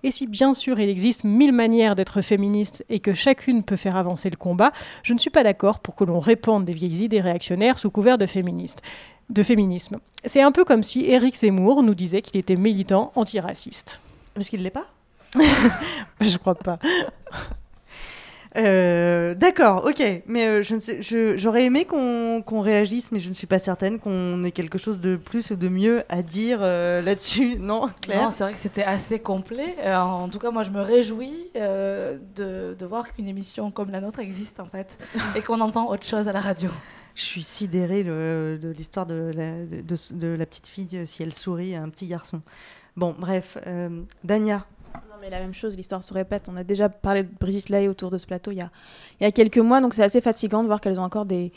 Et 0.07 0.13
si 0.13 0.29
bien 0.29 0.55
sûr 0.55 0.79
il 0.79 0.89
existe 0.89 1.25
mille 1.25 1.51
manières 1.51 1.97
d'être 1.97 2.23
féministe 2.23 2.85
et 2.89 3.01
que 3.01 3.13
chacune 3.13 3.65
peut 3.65 3.75
faire 3.75 3.97
avancer 3.97 4.31
le 4.31 4.37
combat, 4.37 4.71
je 5.03 5.13
ne 5.13 5.19
suis 5.19 5.31
pas 5.31 5.43
d'accord 5.43 5.81
pour 5.81 5.97
que 5.97 6.05
l'on 6.05 6.21
répande 6.21 6.65
des 6.65 6.73
vieilles 6.73 7.03
idées 7.03 7.21
réactionnaires 7.21 7.77
sous 7.81 7.91
couvert 7.91 8.17
de 8.17 8.27
féministe. 8.27 8.83
De 9.31 9.43
féminisme. 9.43 9.99
C'est 10.25 10.43
un 10.43 10.53
peu 10.53 10.65
comme 10.65 10.85
si 10.85 11.11
Éric 11.11 11.35
Zemmour 11.39 11.83
nous 11.83 11.97
disait 11.97 12.23
qu'il 12.23 12.39
était 12.39 12.55
militant 12.55 13.11
antiraciste. 13.17 13.99
Parce 14.33 14.49
qu'il 14.49 14.61
ne 14.61 14.65
l'est 14.65 14.71
pas? 14.71 14.87
Je 16.21 16.39
crois 16.39 16.55
pas. 16.55 16.79
Euh, 18.57 19.35
D'accord, 19.35 19.85
ok. 19.87 20.03
Mais 20.27 20.47
euh, 20.49 20.63
je 20.63 21.35
j'aurais 21.37 21.65
aimé 21.65 21.85
qu'on 21.85 22.43
qu'on 22.45 22.61
réagisse, 22.61 23.13
mais 23.13 23.19
je 23.19 23.29
ne 23.29 23.35
suis 23.35 23.47
pas 23.47 23.59
certaine 23.59 23.99
qu'on 23.99 24.43
ait 24.45 24.51
quelque 24.53 24.79
chose 24.79 25.01
de 25.01 25.17
plus 25.17 25.51
ou 25.51 25.57
de 25.57 25.69
mieux 25.69 26.05
à 26.09 26.23
dire 26.23 26.59
euh, 26.63 27.03
là-dessus. 27.03 27.57
Non, 27.61 27.89
Claire? 28.01 28.23
Non, 28.23 28.31
c'est 28.31 28.45
vrai 28.45 28.53
que 28.53 28.59
c'était 28.59 28.83
assez 28.85 29.19
complet. 29.19 29.77
En 29.95 30.29
tout 30.29 30.39
cas, 30.39 30.51
moi, 30.51 30.63
je 30.63 30.71
me 30.71 30.81
réjouis 30.81 31.51
de, 31.55 32.75
de 32.75 32.87
voir 32.87 33.13
qu'une 33.13 33.29
émission 33.29 33.71
comme 33.71 33.91
la 33.91 34.01
nôtre 34.01 34.21
existe, 34.21 34.61
en 34.61 34.67
fait, 34.67 34.99
et 35.35 35.41
qu'on 35.43 35.61
entend 35.61 35.89
autre 35.91 36.07
chose 36.07 36.29
à 36.29 36.33
la 36.33 36.41
radio. 36.41 36.71
Je 37.15 37.23
suis 37.23 37.43
sidérée 37.43 38.03
le- 38.03 38.59
de 38.63 38.69
l'histoire 38.69 39.07
de 39.07 39.33
la, 39.35 39.53
de, 39.65 39.97
de- 40.15 40.37
la 40.37 40.45
petite 40.45 40.67
fille, 40.67 41.07
si 41.07 41.23
elle 41.23 41.33
sourit 41.33 41.75
à 41.75 41.83
un 41.83 41.89
petit 41.89 42.07
garçon. 42.07 42.43
Bon, 42.95 43.15
bref. 43.19 43.57
Dania 44.23 44.67
Non, 45.11 45.17
mais 45.21 45.31
la 45.31 45.39
même 45.41 45.55
chose, 45.55 45.77
l'histoire 45.77 46.03
se 46.03 46.13
répète. 46.15 46.49
On 46.53 46.57
a 46.57 46.65
déjà 46.65 46.89
parlé 46.89 47.23
de 47.23 47.29
Brigitte 47.41 47.69
Lahaye 47.69 47.89
autour 47.89 48.11
de 48.11 48.19
ce 48.19 48.27
plateau 48.27 48.51
il 48.51 48.59
y 48.59 48.61
a, 48.61 48.71
il 49.21 49.25
y 49.25 49.27
a 49.27 49.33
quelques 49.33 49.59
mois, 49.59 49.81
donc 49.81 49.95
c'est 49.95 50.03
assez 50.03 50.21
fatigant 50.21 50.63
de 50.63 50.67
voir 50.69 50.81
qu'elles 50.81 50.99
ont 51.01 51.05
encore 51.05 51.25
des, 51.27 51.53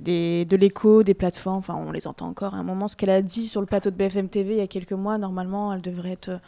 des, 0.00 0.44
de 0.44 0.56
l'écho, 0.56 1.02
des 1.02 1.14
plateformes. 1.14 1.58
Enfin, 1.58 1.74
on 1.74 1.90
les 1.92 2.06
entend 2.06 2.26
encore. 2.26 2.54
À 2.54 2.58
un 2.58 2.62
moment, 2.62 2.88
ce 2.88 2.96
qu'elle 2.96 3.10
a 3.10 3.22
dit 3.22 3.46
sur 3.48 3.60
le 3.60 3.66
plateau 3.66 3.90
de 3.90 3.96
BFM 3.96 4.28
TV 4.28 4.54
il 4.54 4.58
y 4.58 4.62
a 4.62 4.66
quelques 4.66 4.92
mois, 4.92 5.18
normalement, 5.18 5.72
elle 5.72 5.80
devrait 5.82 6.12
être 6.12 6.28
euh, 6.30 6.38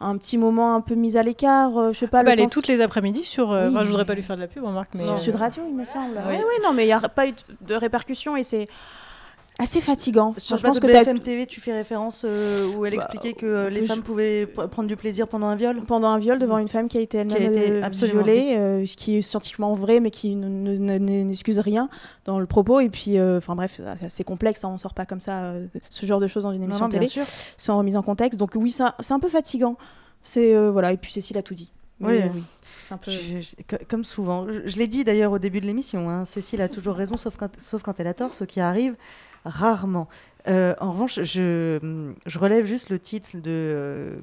un 0.00 0.16
petit 0.16 0.38
moment 0.38 0.74
un 0.74 0.80
peu 0.80 0.94
mise 0.94 1.16
à 1.16 1.22
l'écart. 1.22 1.76
euh, 1.76 1.92
je 1.92 1.98
sais 1.98 2.06
pas. 2.06 2.22
Bah, 2.22 2.34
le 2.34 2.40
elle 2.40 2.46
est 2.46 2.50
toutes 2.50 2.68
les 2.68 2.80
après-midi 2.80 3.24
sur. 3.24 3.52
euh, 3.52 3.66
Oui, 3.68 3.74
enfin, 3.74 3.84
je 3.84 3.88
voudrais 3.90 4.06
pas 4.06 4.14
lui 4.14 4.22
faire 4.22 4.36
de 4.36 4.40
la 4.40 4.48
pub, 4.48 4.64
remarque, 4.64 4.90
mais. 4.94 5.04
sur 5.04 5.12
euh, 5.12 5.16
Sud 5.18 5.36
Radio, 5.36 5.62
il 5.68 5.74
me 5.74 5.84
semble. 5.84 6.16
Oui. 6.26 6.36
Oui, 6.36 6.54
non, 6.64 6.72
mais 6.72 6.84
il 6.84 6.86
n'y 6.86 6.92
a 6.92 7.00
pas 7.00 7.28
eu 7.28 7.34
de 7.60 7.74
répercussions 7.74 8.36
et 8.36 8.42
c'est 8.42 8.66
assez 9.62 9.80
fatigant. 9.80 10.34
Sur 10.38 10.54
Enfin, 10.54 10.68
le 10.68 10.74
je 10.74 10.80
pense 10.80 10.80
que 10.80 10.86
BFM 10.98 11.18
TV, 11.20 11.46
tu 11.46 11.60
fais 11.60 11.72
référence 11.72 12.24
euh, 12.24 12.66
où 12.76 12.86
elle 12.86 12.96
Bah, 12.96 13.02
expliquait 13.02 13.34
que 13.34 13.46
euh, 13.46 13.70
les 13.70 13.82
je- 13.82 13.86
femmes 13.86 14.02
pouvaient 14.02 14.46
prendre 14.46 14.88
du 14.88 14.96
plaisir 14.96 15.28
pendant 15.28 15.46
un 15.46 15.56
viol 15.56 15.80
pendant 15.86 16.08
un 16.08 16.18
viol 16.18 16.38
devant 16.38 16.58
une 16.58 16.68
femme 16.68 16.88
qui 16.88 16.98
a 16.98 17.00
été 17.00 17.18
elle-même 17.18 17.52
euh, 17.56 17.82
absolument 17.82 18.22
violée, 18.22 18.56
euh, 18.56 18.86
ce 18.86 18.96
qui 18.96 19.16
est 19.16 19.22
scientifiquement 19.22 19.74
vrai, 19.74 20.00
mais 20.00 20.10
qui 20.10 20.34
ne- 20.36 20.48
ne- 20.48 20.76
ne- 20.78 20.98
ne- 20.98 21.22
n'excuse 21.24 21.58
rien 21.58 21.88
dans 22.24 22.38
le 22.40 22.46
propos. 22.46 22.80
Et 22.80 22.88
puis, 22.88 23.20
enfin 23.20 23.54
bref, 23.54 23.80
c'est- 24.08 24.24
complexe, 24.24 24.64
hein, 24.64 24.70
on 24.74 24.78
sort 24.78 24.94
pas 24.94 25.06
comme 25.06 25.20
ça 25.20 25.54
ce 25.88 26.06
genre 26.06 26.20
de 26.20 26.26
choses 26.26 26.42
dans 26.44 26.52
une 26.52 26.62
émission 26.62 26.84
non, 26.86 26.90
télé, 26.90 27.06
sûr. 27.06 27.24
sans 27.56 27.78
remise 27.78 27.96
en 27.96 28.02
contexte. 28.02 28.38
Donc 28.38 28.52
oui, 28.54 28.70
c'est 28.70 29.12
un 29.12 29.20
peu 29.20 29.28
fatigant. 29.28 29.76
C'est 30.22 30.54
voilà. 30.70 30.92
Et 30.92 30.96
puis 30.96 31.12
Cécile 31.12 31.38
a 31.38 31.42
tout 31.42 31.54
dit. 31.54 31.70
Oui, 32.00 32.14
oui, 32.34 32.42
c'est 32.86 32.94
un 32.94 32.96
peu. 32.96 33.10
Je- 33.10 33.40
je- 33.40 33.56
co- 33.68 33.82
comme 33.88 34.04
souvent. 34.04 34.46
Je, 34.48 34.68
je 34.68 34.78
l'ai 34.78 34.86
dit 34.86 35.04
d'ailleurs 35.04 35.32
au 35.32 35.38
début 35.38 35.60
de 35.60 35.66
l'émission, 35.66 36.08
hein, 36.08 36.24
Cécile 36.24 36.62
a 36.62 36.68
toujours 36.68 36.94
raison, 36.94 37.16
sauf 37.18 37.36
quand, 37.36 37.50
sauf 37.58 37.82
quand 37.82 38.00
elle 38.00 38.06
a 38.06 38.14
tort, 38.14 38.32
ce 38.32 38.44
qui 38.44 38.58
arrive 38.60 38.94
rarement. 39.44 40.08
Euh, 40.48 40.74
en 40.80 40.92
revanche, 40.92 41.20
je, 41.22 42.12
je 42.24 42.38
relève 42.38 42.64
juste 42.64 42.88
le 42.88 42.98
titre 42.98 43.36
de, 43.36 43.42
euh, 43.46 44.20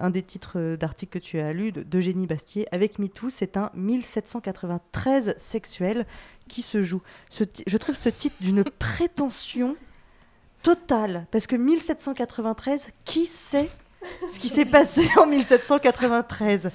un 0.00 0.08
des 0.08 0.22
titres 0.22 0.52
euh, 0.56 0.76
d'articles 0.78 1.18
que 1.20 1.22
tu 1.24 1.38
as 1.40 1.52
lu 1.52 1.72
de- 1.72 1.82
d'Eugénie 1.82 2.26
Bastier. 2.26 2.66
Avec 2.72 2.98
MeToo, 2.98 3.28
c'est 3.28 3.58
un 3.58 3.70
1793 3.74 5.34
sexuel 5.36 6.06
qui 6.48 6.62
se 6.62 6.82
joue. 6.82 7.02
Ce 7.28 7.44
je 7.66 7.76
trouve 7.76 7.96
ce 7.96 8.08
titre 8.08 8.36
d'une 8.40 8.64
prétention 8.78 9.76
totale, 10.62 11.26
parce 11.30 11.46
que 11.46 11.56
1793, 11.56 12.88
qui 13.04 13.26
sait 13.26 13.68
ce 14.32 14.38
qui 14.40 14.48
s'est 14.48 14.64
passé 14.64 15.06
en 15.18 15.26
1793 15.26 16.70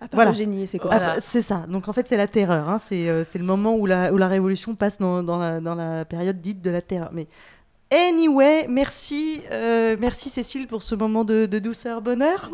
À 0.00 0.08
part 0.08 0.30
Eugénie 0.30 0.62
et 0.62 0.66
ses 0.66 0.78
bah, 0.78 1.16
c'est 1.20 1.42
ça. 1.42 1.66
Donc 1.68 1.86
en 1.88 1.92
fait, 1.92 2.08
c'est 2.08 2.16
la 2.16 2.26
terreur. 2.26 2.68
hein. 2.68 2.78
C'est 2.78 3.08
euh, 3.08 3.22
c'est 3.24 3.38
le 3.38 3.44
moment 3.44 3.74
où 3.74 3.84
la, 3.86 4.12
où 4.12 4.16
la 4.16 4.28
révolution 4.28 4.74
passe 4.74 4.98
dans, 4.98 5.22
dans 5.22 5.36
la, 5.38 5.60
dans 5.60 5.74
la 5.74 6.04
période 6.06 6.40
dite 6.40 6.62
de 6.62 6.70
la 6.70 6.80
terreur. 6.80 7.10
Mais 7.12 7.26
anyway, 7.92 8.66
merci, 8.68 9.42
euh, 9.52 9.96
merci 10.00 10.30
Cécile 10.30 10.66
pour 10.68 10.82
ce 10.82 10.94
moment 10.94 11.24
de, 11.24 11.46
de 11.46 11.58
douceur, 11.58 12.00
bonheur. 12.00 12.50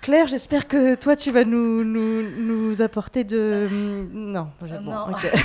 Claire, 0.00 0.26
j'espère 0.26 0.68
que 0.68 0.94
toi, 0.96 1.16
tu 1.16 1.30
vas 1.30 1.44
nous, 1.44 1.82
nous, 1.82 2.22
nous 2.38 2.82
apporter 2.82 3.24
de... 3.24 3.68
Non, 4.12 4.48
je- 4.62 4.74
bon, 4.74 4.80
non. 4.90 5.06
ok. 5.10 5.32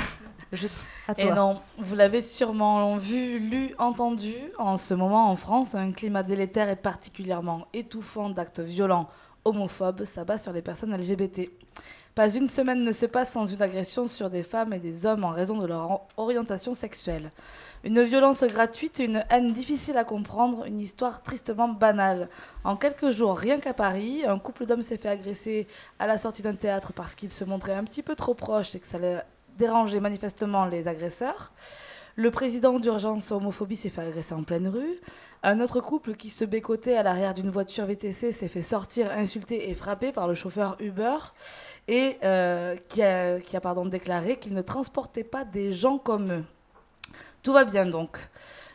Je- 0.51 0.65
à 1.07 1.11
Et 1.15 1.25
toi. 1.27 1.35
non, 1.35 1.61
vous 1.77 1.95
l'avez 1.95 2.21
sûrement 2.21 2.97
vu, 2.97 3.37
lu, 3.37 3.75
entendu. 3.77 4.33
En 4.57 4.77
ce 4.77 4.95
moment, 4.95 5.29
en 5.29 5.35
France, 5.35 5.75
un 5.75 5.91
climat 5.91 6.23
délétère 6.23 6.69
et 6.69 6.75
particulièrement 6.75 7.67
étouffant 7.73 8.31
d'actes 8.31 8.59
violents 8.59 9.07
homophobes 9.49 10.03
s'abat 10.05 10.37
sur 10.37 10.51
les 10.53 10.61
personnes 10.61 10.95
LGBT. 10.95 11.49
Pas 12.15 12.33
une 12.33 12.49
semaine 12.49 12.81
ne 12.83 12.91
se 12.91 13.05
passe 13.05 13.31
sans 13.31 13.45
une 13.45 13.61
agression 13.61 14.07
sur 14.07 14.29
des 14.29 14.43
femmes 14.43 14.73
et 14.73 14.79
des 14.79 15.05
hommes 15.05 15.23
en 15.23 15.29
raison 15.29 15.57
de 15.57 15.67
leur 15.67 15.89
en- 15.91 16.07
orientation 16.17 16.73
sexuelle. 16.73 17.31
Une 17.83 18.01
violence 18.03 18.43
gratuite, 18.43 18.99
une 18.99 19.23
haine 19.29 19.53
difficile 19.53 19.97
à 19.97 20.03
comprendre, 20.03 20.65
une 20.65 20.81
histoire 20.81 21.21
tristement 21.21 21.69
banale. 21.69 22.27
En 22.63 22.75
quelques 22.75 23.11
jours, 23.11 23.37
rien 23.37 23.59
qu'à 23.59 23.73
Paris, 23.73 24.23
un 24.25 24.37
couple 24.39 24.65
d'hommes 24.65 24.81
s'est 24.81 24.97
fait 24.97 25.07
agresser 25.09 25.67
à 25.99 26.07
la 26.07 26.17
sortie 26.17 26.41
d'un 26.41 26.55
théâtre 26.55 26.91
parce 26.93 27.15
qu'il 27.15 27.31
se 27.31 27.45
montrait 27.45 27.75
un 27.75 27.83
petit 27.85 28.03
peu 28.03 28.15
trop 28.15 28.33
proche 28.33 28.75
et 28.75 28.79
que 28.79 28.87
ça 28.87 28.97
déranger 29.57 29.99
manifestement 29.99 30.65
les 30.65 30.87
agresseurs. 30.87 31.51
Le 32.19 32.31
président 32.31 32.79
d'urgence 32.79 33.31
homophobie 33.31 33.77
s'est 33.77 33.87
fait 33.87 34.01
agresser 34.01 34.33
en 34.33 34.43
pleine 34.43 34.67
rue. 34.67 34.99
Un 35.41 35.61
autre 35.61 35.79
couple 35.79 36.15
qui 36.15 36.29
se 36.29 36.43
bécotait 36.43 36.97
à 36.97 37.01
l'arrière 37.01 37.33
d'une 37.33 37.49
voiture 37.49 37.85
VTC 37.85 38.33
s'est 38.33 38.49
fait 38.49 38.61
sortir, 38.61 39.09
insulté 39.09 39.69
et 39.69 39.73
frappé 39.73 40.11
par 40.11 40.27
le 40.27 40.33
chauffeur 40.33 40.75
Uber 40.81 41.15
et 41.87 42.17
euh, 42.25 42.75
qui 42.89 43.03
a, 43.03 43.39
qui 43.39 43.55
déclaré 43.85 44.35
qu'il 44.35 44.53
ne 44.53 44.61
transportait 44.61 45.23
pas 45.23 45.45
des 45.45 45.71
gens 45.71 45.97
comme 45.97 46.29
eux. 46.33 46.43
Tout 47.41 47.53
va 47.53 47.63
bien 47.63 47.85
donc. 47.85 48.17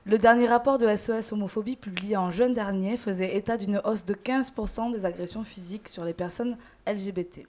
Le 0.07 0.17
dernier 0.17 0.47
rapport 0.47 0.79
de 0.79 0.97
SOS 0.97 1.33
Homophobie 1.33 1.77
publié 1.77 2.17
en 2.17 2.31
juin 2.31 2.49
dernier 2.49 2.97
faisait 2.97 3.37
état 3.37 3.59
d'une 3.59 3.83
hausse 3.85 4.07
de 4.07 4.15
15% 4.15 4.91
des 4.91 5.05
agressions 5.05 5.45
physiques 5.45 5.89
sur 5.89 6.07
les 6.07 6.15
personnes 6.15 6.57
LGBT. 6.87 7.43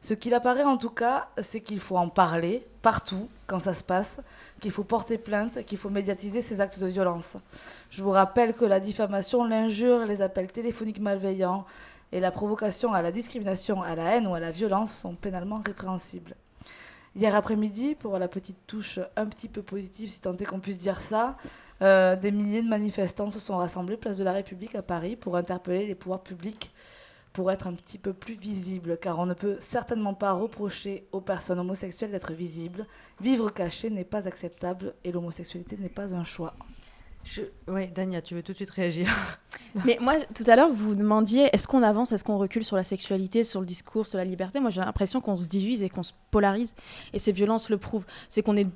Ce 0.00 0.14
qu'il 0.14 0.34
apparaît 0.34 0.64
en 0.64 0.76
tout 0.76 0.90
cas, 0.90 1.28
c'est 1.38 1.60
qu'il 1.60 1.80
faut 1.80 1.96
en 1.96 2.08
parler 2.08 2.66
partout 2.82 3.28
quand 3.46 3.58
ça 3.58 3.74
se 3.74 3.82
passe, 3.82 4.20
qu'il 4.60 4.70
faut 4.70 4.84
porter 4.84 5.18
plainte, 5.18 5.64
qu'il 5.64 5.78
faut 5.78 5.90
médiatiser 5.90 6.40
ces 6.40 6.60
actes 6.60 6.78
de 6.78 6.86
violence. 6.86 7.36
Je 7.90 8.02
vous 8.02 8.10
rappelle 8.10 8.54
que 8.54 8.64
la 8.64 8.78
diffamation, 8.78 9.44
l'injure, 9.44 10.04
les 10.04 10.22
appels 10.22 10.52
téléphoniques 10.52 11.00
malveillants 11.00 11.66
et 12.12 12.20
la 12.20 12.30
provocation 12.30 12.94
à 12.94 13.02
la 13.02 13.12
discrimination, 13.12 13.82
à 13.82 13.94
la 13.96 14.16
haine 14.16 14.26
ou 14.26 14.34
à 14.34 14.40
la 14.40 14.50
violence 14.50 14.94
sont 14.94 15.14
pénalement 15.14 15.60
répréhensibles. 15.66 16.36
Hier 17.16 17.34
après-midi, 17.34 17.96
pour 17.96 18.18
la 18.18 18.28
petite 18.28 18.66
touche 18.66 19.00
un 19.16 19.26
petit 19.26 19.48
peu 19.48 19.62
positive, 19.62 20.08
si 20.08 20.20
tant 20.20 20.36
est 20.36 20.44
qu'on 20.44 20.60
puisse 20.60 20.78
dire 20.78 21.00
ça, 21.00 21.36
euh, 21.82 22.16
des 22.16 22.30
milliers 22.30 22.62
de 22.62 22.68
manifestants 22.68 23.30
se 23.30 23.40
sont 23.40 23.56
rassemblés 23.56 23.96
place 23.96 24.18
de 24.18 24.24
la 24.24 24.32
République 24.32 24.74
à 24.74 24.82
Paris 24.82 25.16
pour 25.16 25.36
interpeller 25.36 25.86
les 25.86 25.94
pouvoirs 25.94 26.22
publics 26.22 26.72
pour 27.32 27.50
être 27.50 27.66
un 27.66 27.74
petit 27.74 27.98
peu 27.98 28.12
plus 28.12 28.34
visibles, 28.34 28.98
car 29.00 29.18
on 29.18 29.26
ne 29.26 29.34
peut 29.34 29.56
certainement 29.60 30.14
pas 30.14 30.32
reprocher 30.32 31.06
aux 31.12 31.20
personnes 31.20 31.58
homosexuelles 31.58 32.10
d'être 32.10 32.32
visibles. 32.32 32.86
Vivre 33.20 33.50
caché 33.50 33.90
n'est 33.90 34.04
pas 34.04 34.26
acceptable 34.26 34.94
et 35.04 35.12
l'homosexualité 35.12 35.76
n'est 35.76 35.88
pas 35.88 36.14
un 36.14 36.24
choix. 36.24 36.54
Je... 37.24 37.42
Oui, 37.66 37.88
Dania, 37.88 38.22
tu 38.22 38.34
veux 38.34 38.42
tout 38.42 38.52
de 38.52 38.56
suite 38.56 38.70
réagir? 38.70 39.08
Mais 39.84 39.98
moi, 40.00 40.14
tout 40.34 40.44
à 40.46 40.56
l'heure, 40.56 40.72
vous 40.72 40.94
demandiez 40.94 41.50
est-ce 41.52 41.68
qu'on 41.68 41.82
avance, 41.82 42.10
est-ce 42.12 42.24
qu'on 42.24 42.38
recule 42.38 42.64
sur 42.64 42.76
la 42.76 42.84
sexualité, 42.84 43.44
sur 43.44 43.60
le 43.60 43.66
discours, 43.66 44.06
sur 44.06 44.16
la 44.16 44.24
liberté? 44.24 44.60
Moi, 44.60 44.70
j'ai 44.70 44.80
l'impression 44.80 45.20
qu'on 45.20 45.36
se 45.36 45.46
divise 45.46 45.82
et 45.82 45.90
qu'on 45.90 46.02
se 46.02 46.14
polarise. 46.30 46.74
Et 47.12 47.18
ces 47.18 47.32
violences 47.32 47.68
le 47.68 47.76
prouvent. 47.76 48.06
C'est 48.30 48.42
qu'on 48.42 48.56
est 48.56 48.68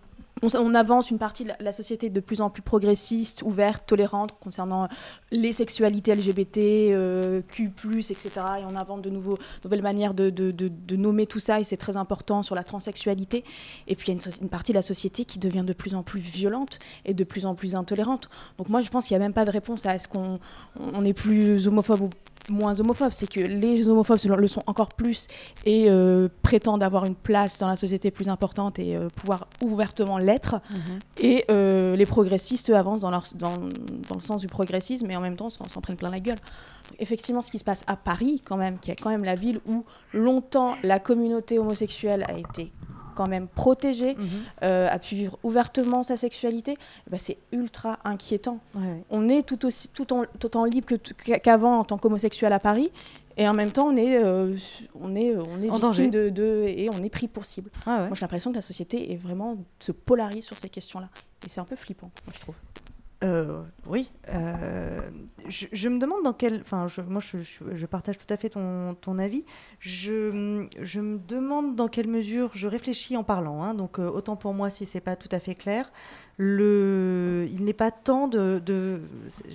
on, 0.42 0.74
avance 0.74 1.10
une 1.10 1.18
partie 1.18 1.44
de 1.44 1.52
la, 1.60 1.72
société 1.72 2.10
de 2.10 2.20
plus 2.20 2.40
en 2.40 2.50
plus 2.50 2.62
progressiste, 2.62 3.42
ouverte, 3.42 3.84
tolérante 3.86 4.32
concernant 4.40 4.88
les 5.30 5.52
sexualités 5.52 6.14
LGBT, 6.14 6.58
euh, 6.58 7.42
Q+, 7.46 7.70
etc. 8.10 8.30
Et 8.60 8.64
on 8.66 8.74
invente 8.76 9.02
de 9.02 9.10
nouvelles 9.10 9.82
manières 9.82 10.14
de, 10.14 10.96
nommer 10.96 11.26
tout 11.26 11.40
ça, 11.40 11.60
et 11.60 11.64
c'est 11.64 11.76
très 11.76 11.96
important 11.96 12.42
sur 12.42 12.54
la 12.54 12.64
transsexualité. 12.64 13.44
Et 13.86 13.94
puis 13.94 14.10
il 14.10 14.18
y 14.18 14.18
a 14.18 14.20
une, 14.40 14.48
partie 14.48 14.72
de 14.72 14.76
la 14.76 14.82
société 14.82 15.24
qui 15.24 15.38
devient 15.38 15.64
de 15.64 15.72
plus 15.72 15.94
en 15.94 16.02
plus 16.02 16.20
violente 16.20 16.78
et 17.04 17.14
de 17.14 17.24
plus 17.24 17.46
en 17.46 17.54
plus 17.54 17.74
intolérante. 17.74 18.28
Donc 18.58 18.68
moi, 18.68 18.80
je 18.80 18.90
pense 18.90 19.06
qu'il 19.06 19.16
n'y 19.16 19.22
a 19.22 19.24
même 19.24 19.34
pas 19.34 19.44
de 19.44 19.50
réponse 19.50 19.86
à 19.86 19.94
est-ce 19.94 20.08
qu'on 20.08 20.40
on 20.76 21.04
est 21.04 21.12
plus 21.12 21.66
homophobe 21.68 22.02
ou 22.02 22.10
moins 22.48 22.78
homophobe. 22.80 23.12
C'est 23.12 23.28
que 23.28 23.40
les 23.40 23.88
homophobes 23.88 24.18
le 24.24 24.48
sont 24.48 24.62
encore 24.66 24.88
plus 24.88 25.28
et 25.64 25.86
euh, 25.88 26.28
prétendent 26.42 26.82
avoir 26.82 27.04
une 27.04 27.14
place 27.14 27.58
dans 27.58 27.68
la 27.68 27.76
société 27.76 28.10
plus 28.10 28.28
importante 28.28 28.78
et 28.78 28.96
euh, 28.96 29.08
pouvoir 29.14 29.46
ouvertement 29.60 30.18
l'être. 30.18 30.56
Mhm. 30.70 30.98
Et 31.18 31.44
euh, 31.50 31.96
les 31.96 32.06
progressistes 32.06 32.70
eux, 32.70 32.76
avancent 32.76 33.02
dans, 33.02 33.10
leur, 33.10 33.24
dans, 33.34 33.56
dans 34.08 34.14
le 34.14 34.20
sens 34.20 34.40
du 34.40 34.48
progressisme, 34.48 35.06
mais 35.06 35.16
en 35.16 35.20
même 35.20 35.36
temps 35.36 35.50
s'en 35.50 35.68
s'en 35.68 35.80
prennent 35.80 35.96
plein 35.96 36.10
la 36.10 36.20
gueule. 36.20 36.36
Donc, 36.36 37.00
effectivement, 37.00 37.42
ce 37.42 37.50
qui 37.50 37.58
se 37.58 37.64
passe 37.64 37.84
à 37.86 37.96
Paris, 37.96 38.42
quand 38.44 38.56
même, 38.56 38.78
qui 38.78 38.90
est 38.90 38.96
quand 38.96 39.10
même 39.10 39.24
la 39.24 39.34
ville 39.34 39.60
où 39.66 39.84
longtemps 40.12 40.76
la 40.82 40.98
communauté 40.98 41.58
homosexuelle 41.58 42.24
a 42.28 42.38
été 42.38 42.72
quand 43.12 43.28
même 43.28 43.46
protégée, 43.48 44.16
euh, 44.62 44.88
a 44.90 44.98
pu 44.98 45.14
vivre 45.14 45.38
ouvertement 45.42 46.02
sa 46.02 46.16
sexualité, 46.16 46.76
ben, 47.10 47.18
c'est 47.18 47.38
ultra 47.52 47.98
inquiétant. 48.04 48.58
On 49.10 49.28
est 49.28 49.42
tout 49.42 49.64
aussi 49.66 49.88
tout 49.88 50.12
en, 50.12 50.24
tout 50.38 50.56
en 50.56 50.64
libre 50.64 50.88
qu'avant 51.42 51.78
en 51.78 51.84
tant 51.84 51.98
qu'homosexuel 51.98 52.52
à 52.52 52.58
Paris, 52.58 52.90
et 53.36 53.48
en 53.48 53.54
même 53.54 53.70
temps 53.72 53.86
on 53.88 53.96
est, 53.96 54.22
euh, 54.22 54.56
on 55.00 55.14
est, 55.16 55.34
euh, 55.34 55.42
on 55.48 55.62
est 55.62 55.70
En 55.70 55.78
victime 55.90 56.10
de- 56.30 56.64
et 56.66 56.90
on 56.90 57.02
est 57.02 57.08
pris 57.10 57.28
pour 57.28 57.44
cible. 57.46 57.70
Moi 58.08 58.14
j'ai 58.14 58.20
l'impression 58.20 58.50
que 58.50 58.56
la 58.56 58.62
société 58.62 59.12
est 59.12 59.16
vraiment 59.16 59.56
se 59.78 59.92
polarise 59.92 60.44
sur 60.44 60.58
ces 60.58 60.68
questions-là, 60.68 61.08
et 61.44 61.48
c'est 61.48 61.60
un 61.60 61.64
peu 61.64 61.76
flippant, 61.76 62.10
moi, 62.26 62.34
je 62.34 62.40
trouve. 62.40 62.54
Euh, 63.22 63.62
oui. 63.86 64.10
euh, 64.28 65.00
je, 65.48 65.88
me 65.88 65.98
demande 65.98 66.22
dans 66.24 66.32
quel. 66.32 66.60
Enfin, 66.60 66.88
je- 66.88 67.00
moi, 67.02 67.20
je, 67.22 67.86
partage 67.86 68.18
tout 68.18 68.32
à 68.32 68.36
fait 68.36 68.48
ton, 68.50 69.18
avis. 69.18 69.44
Je, 69.78 70.30
me 70.30 71.18
demande 71.18 71.76
dans 71.76 71.88
quelle 71.88 72.08
mesure. 72.08 72.50
Je 72.54 72.66
réfléchis 72.66 73.16
en 73.16 73.24
parlant. 73.24 73.62
hein, 73.62 73.74
donc, 73.74 73.98
euh, 73.98 74.08
autant 74.08 74.36
pour 74.36 74.54
moi 74.54 74.70
si 74.70 74.86
c'est 74.86 75.00
pas 75.00 75.16
tout 75.16 75.28
à 75.30 75.40
fait 75.40 75.54
clair. 75.54 75.92
Il 76.38 77.58
n'est 77.60 77.72
pas 77.72 77.90
temps 77.90 78.26
de, 78.26 79.00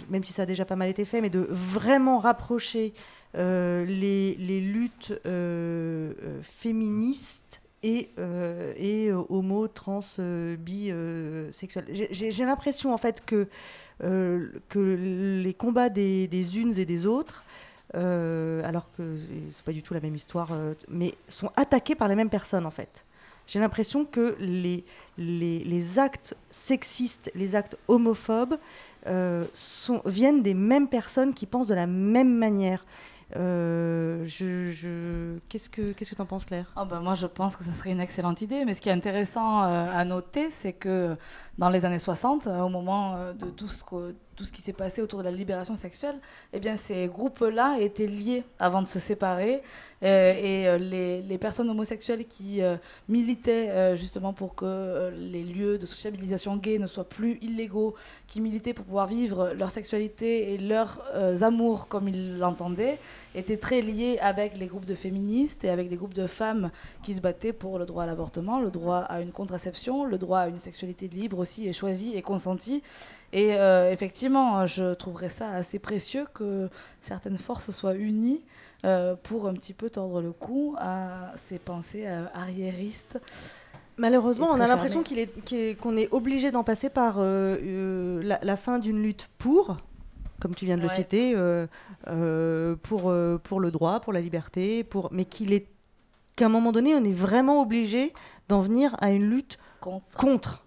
même 0.09 0.23
si 0.23 0.31
ça 0.31 0.43
a 0.43 0.45
déjà 0.45 0.63
pas 0.63 0.75
mal 0.75 0.89
été 0.89 1.05
fait, 1.05 1.21
mais 1.21 1.29
de 1.29 1.45
vraiment 1.49 2.19
rapprocher 2.19 2.93
les, 3.33 4.61
luttes 4.61 5.13
féministes 6.43 7.61
et, 7.83 8.09
euh, 8.17 8.73
euh, 8.79 9.23
homo, 9.29 9.67
trans, 9.67 9.99
euh, 10.19 10.55
bi, 10.55 10.89
euh, 10.91 11.51
sexuel. 11.51 11.85
J'ai- 11.89 12.45
l'impression 12.45 12.93
en 12.93 12.97
fait 12.97 13.23
que, 13.25 13.47
que 13.99 15.43
les 15.43 15.53
combats 15.53 15.89
des, 15.89 16.57
unes 16.57 16.77
et 16.77 16.85
des 16.85 17.05
autres, 17.05 17.43
alors 17.93 18.89
que 18.95 19.15
c'est 19.53 19.63
pas 19.63 19.71
du 19.73 19.81
tout 19.81 19.93
la 19.93 19.99
même 19.99 20.15
histoire, 20.15 20.49
mais 20.87 21.15
sont 21.27 21.51
attaqués 21.55 21.95
par 21.95 22.07
les 22.07 22.15
mêmes 22.15 22.29
personnes 22.29 22.65
en 22.65 22.71
fait. 22.71 23.05
J'ai 23.47 23.59
l'impression 23.59 24.05
que 24.05 24.35
les, 24.39 24.83
les, 25.17 25.99
actes 25.99 26.35
sexistes, 26.51 27.31
les 27.33 27.55
actes 27.55 27.77
homophobes 27.87 28.57
sont, 29.53 30.01
viennent 30.05 30.43
des 30.43 30.53
mêmes 30.53 30.87
personnes 30.87 31.33
qui 31.33 31.45
pensent 31.45 31.67
de 31.67 31.75
la 31.75 31.87
même 31.87 32.35
manière. 32.37 32.85
Euh, 33.35 34.23
je, 34.25 34.69
je... 34.71 35.37
Qu'est-ce 35.49 35.69
que 35.69 35.91
qu'est-ce 35.91 36.11
que 36.11 36.15
t'en 36.15 36.25
penses, 36.25 36.45
Claire? 36.45 36.71
Ah 36.75 36.85
ben 36.85 37.01
moi, 37.01 37.13
je 37.13 37.27
pense 37.27 37.57
que 37.57 37.63
ce 37.63 37.71
serait 37.71 37.91
une 37.91 37.99
excellente 37.99 38.41
idée. 38.41 38.63
Mais 38.65 38.73
ce 38.73 38.79
qui 38.81 38.89
est 38.89 38.93
intéressant 38.93 39.63
euh, 39.63 39.87
à 39.93 40.05
noter, 40.05 40.49
c'est 40.49 40.73
que 40.73 41.17
dans 41.57 41.69
les 41.69 41.83
années 41.85 41.99
60, 41.99 42.47
euh, 42.47 42.61
au 42.61 42.69
moment 42.69 43.33
de 43.33 43.49
tout 43.49 43.67
ce, 43.67 43.83
que- 43.83 44.15
tout 44.37 44.45
ce 44.45 44.51
qui 44.51 44.61
s'est 44.61 44.71
passé 44.71 45.01
autour 45.01 45.19
de 45.19 45.25
la 45.25 45.31
libération 45.31 45.75
sexuelle, 45.75 46.15
eh 46.53 46.59
bien, 46.59 46.77
ces 46.77 47.07
groupes-là 47.07 47.77
étaient 47.79 48.07
liés 48.07 48.43
avant 48.59 48.83
de 48.83 48.87
se 48.87 48.99
séparer. 48.99 49.63
Euh, 50.03 50.33
et 50.33 50.67
euh, 50.67 50.77
les, 50.77 51.37
personnes 51.39 51.69
homosexuelles 51.69 52.25
qui 52.27 52.61
euh, 52.61 52.77
militaient 53.09 53.95
justement 53.97 54.33
pour 54.33 54.53
que 54.55 55.11
les 55.15 55.43
lieux 55.43 55.77
de 55.77 55.85
sociabilisation 55.85 56.55
gay 56.57 56.77
ne 56.77 56.87
soient 56.87 57.07
plus 57.07 57.37
illégaux, 57.41 57.95
qui 58.27 58.41
militaient 58.41 58.73
pour 58.73 58.85
pouvoir 58.85 59.07
vivre 59.07 59.53
leur 59.53 59.71
sexualité 59.71 60.53
et 60.53 60.57
leurs 60.57 61.01
amours 61.41 61.87
comme 61.87 62.07
ils 62.07 62.37
l'entendaient, 62.37 62.99
étaient 63.33 63.57
très 63.57 63.81
liés 63.81 64.19
avec 64.21 64.57
les 64.57 64.67
groupes 64.67 64.85
de 64.85 64.95
féministes 64.95 65.63
et 65.63 65.69
avec 65.69 65.89
les 65.89 65.95
groupes 65.95 66.13
de 66.13 66.27
femmes 66.27 66.69
qui 67.03 67.13
se 67.13 67.21
battaient 67.21 67.53
pour 67.53 67.79
le 67.79 67.85
droit 67.85 68.03
à 68.03 68.05
l'avortement, 68.05 68.59
le 68.59 68.69
droit 68.69 68.99
à 68.99 69.21
une 69.21 69.31
contraception, 69.31 70.05
le 70.05 70.17
droit 70.17 70.39
à 70.39 70.47
une 70.47 70.59
sexualité 70.59 71.07
libre 71.07 71.39
aussi 71.39 71.67
et 71.67 71.73
choisie 71.73 72.13
et 72.15 72.21
consentie. 72.21 72.83
Et 73.33 73.55
euh, 73.55 73.91
effectivement, 73.91 74.65
je 74.65 74.93
trouverais 74.93 75.29
ça 75.29 75.49
assez 75.51 75.79
précieux 75.79 76.25
que 76.33 76.69
certaines 77.01 77.37
forces 77.37 77.71
soient 77.71 77.95
unies 77.95 78.45
euh, 78.85 79.15
pour 79.21 79.47
un 79.47 79.53
petit 79.53 79.73
peu 79.73 79.89
tordre 79.89 80.21
le 80.21 80.31
cou 80.31 80.75
à 80.79 81.33
ces 81.35 81.59
pensées 81.59 82.05
euh, 82.07 82.25
arriéristes. 82.33 83.19
Malheureusement, 83.97 84.47
on 84.51 84.55
a 84.61 84.67
l'impression 84.67 85.03
est, 85.19 85.51
est- 85.53 85.75
qu'on 85.79 85.97
est 85.97 86.07
obligé 86.13 86.51
d'en 86.51 86.63
passer 86.63 86.89
par 86.89 87.19
la, 87.19 88.39
la 88.41 88.55
fin 88.57 88.77
d'une 88.79 89.01
lutte 89.01 89.27
pour, 89.39 89.77
comme 90.39 90.53
tu 90.55 90.65
viens 90.65 90.77
de 90.77 90.83
le 90.83 90.87
citer, 90.89 91.33
pour, 92.83 93.13
pour 93.43 93.59
le 93.59 93.71
droit, 93.71 93.99
pour 93.99 94.13
la 94.13 94.21
liberté, 94.21 94.83
pour, 94.83 95.09
mais 95.11 95.25
qu'il 95.25 95.51
est 95.53 95.67
qu'à 96.35 96.45
un 96.45 96.49
moment 96.49 96.71
donné, 96.71 96.93
on 96.95 97.03
est 97.03 97.11
vraiment 97.11 97.61
obligé 97.61 98.13
d'en 98.47 98.59
venir 98.61 98.95
à 98.99 99.09
une 99.09 99.27
lutte 99.29 99.57
contre. 99.81 100.17
Contre, 100.17 100.65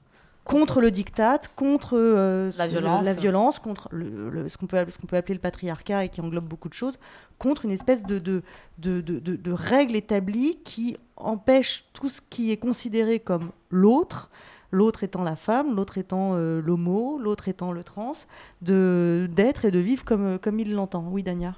le 0.54 0.90
diktat, 0.90 1.40
contre 1.56 1.96
euh, 1.96 2.50
La 2.58 2.66
ce- 2.66 2.70
violence. 2.70 3.04
la 3.04 3.14
violence, 3.14 3.58
contre 3.58 3.88
le- 3.92 4.30
le- 4.30 4.48
ce 4.48 4.56
qu'on 4.58 4.66
peut, 4.66 4.84
ce 4.88 4.98
qu'on 4.98 5.06
peut 5.06 5.16
appeler 5.16 5.34
le 5.34 5.40
patriarcat 5.40 6.04
et 6.04 6.08
qui 6.08 6.20
englobe 6.20 6.44
beaucoup 6.44 6.68
de 6.68 6.74
choses, 6.74 6.98
contre 7.38 7.64
une 7.64 7.70
espèce 7.70 8.02
de, 8.02 8.18
de, 8.18 8.42
de, 8.78 9.00
de, 9.00 9.18
de- 9.18 9.36
de 9.36 9.52
règle 9.52 9.96
établie 9.96 10.58
qui 10.64 10.96
empêche 11.16 11.84
tout 11.92 12.08
ce 12.08 12.20
qui 12.30 12.50
est 12.50 12.56
considéré 12.56 13.20
comme 13.20 13.50
l'autre, 13.70 14.30
l'autre 14.72 15.02
étant 15.04 15.22
la 15.22 15.36
femme, 15.36 15.74
l'autre 15.76 15.98
étant 15.98 16.32
euh, 16.34 16.60
l'homo, 16.60 17.18
l'autre 17.18 17.48
étant 17.48 17.72
le 17.72 17.82
trans, 17.84 18.12
de 18.62 19.28
d'être 19.34 19.64
et 19.64 19.70
de 19.70 19.78
vivre 19.78 20.04
comme, 20.04 20.38
comme 20.38 20.58
il 20.60 20.72
l'entend. 20.74 21.04
Oui, 21.10 21.22
Dania? 21.22 21.56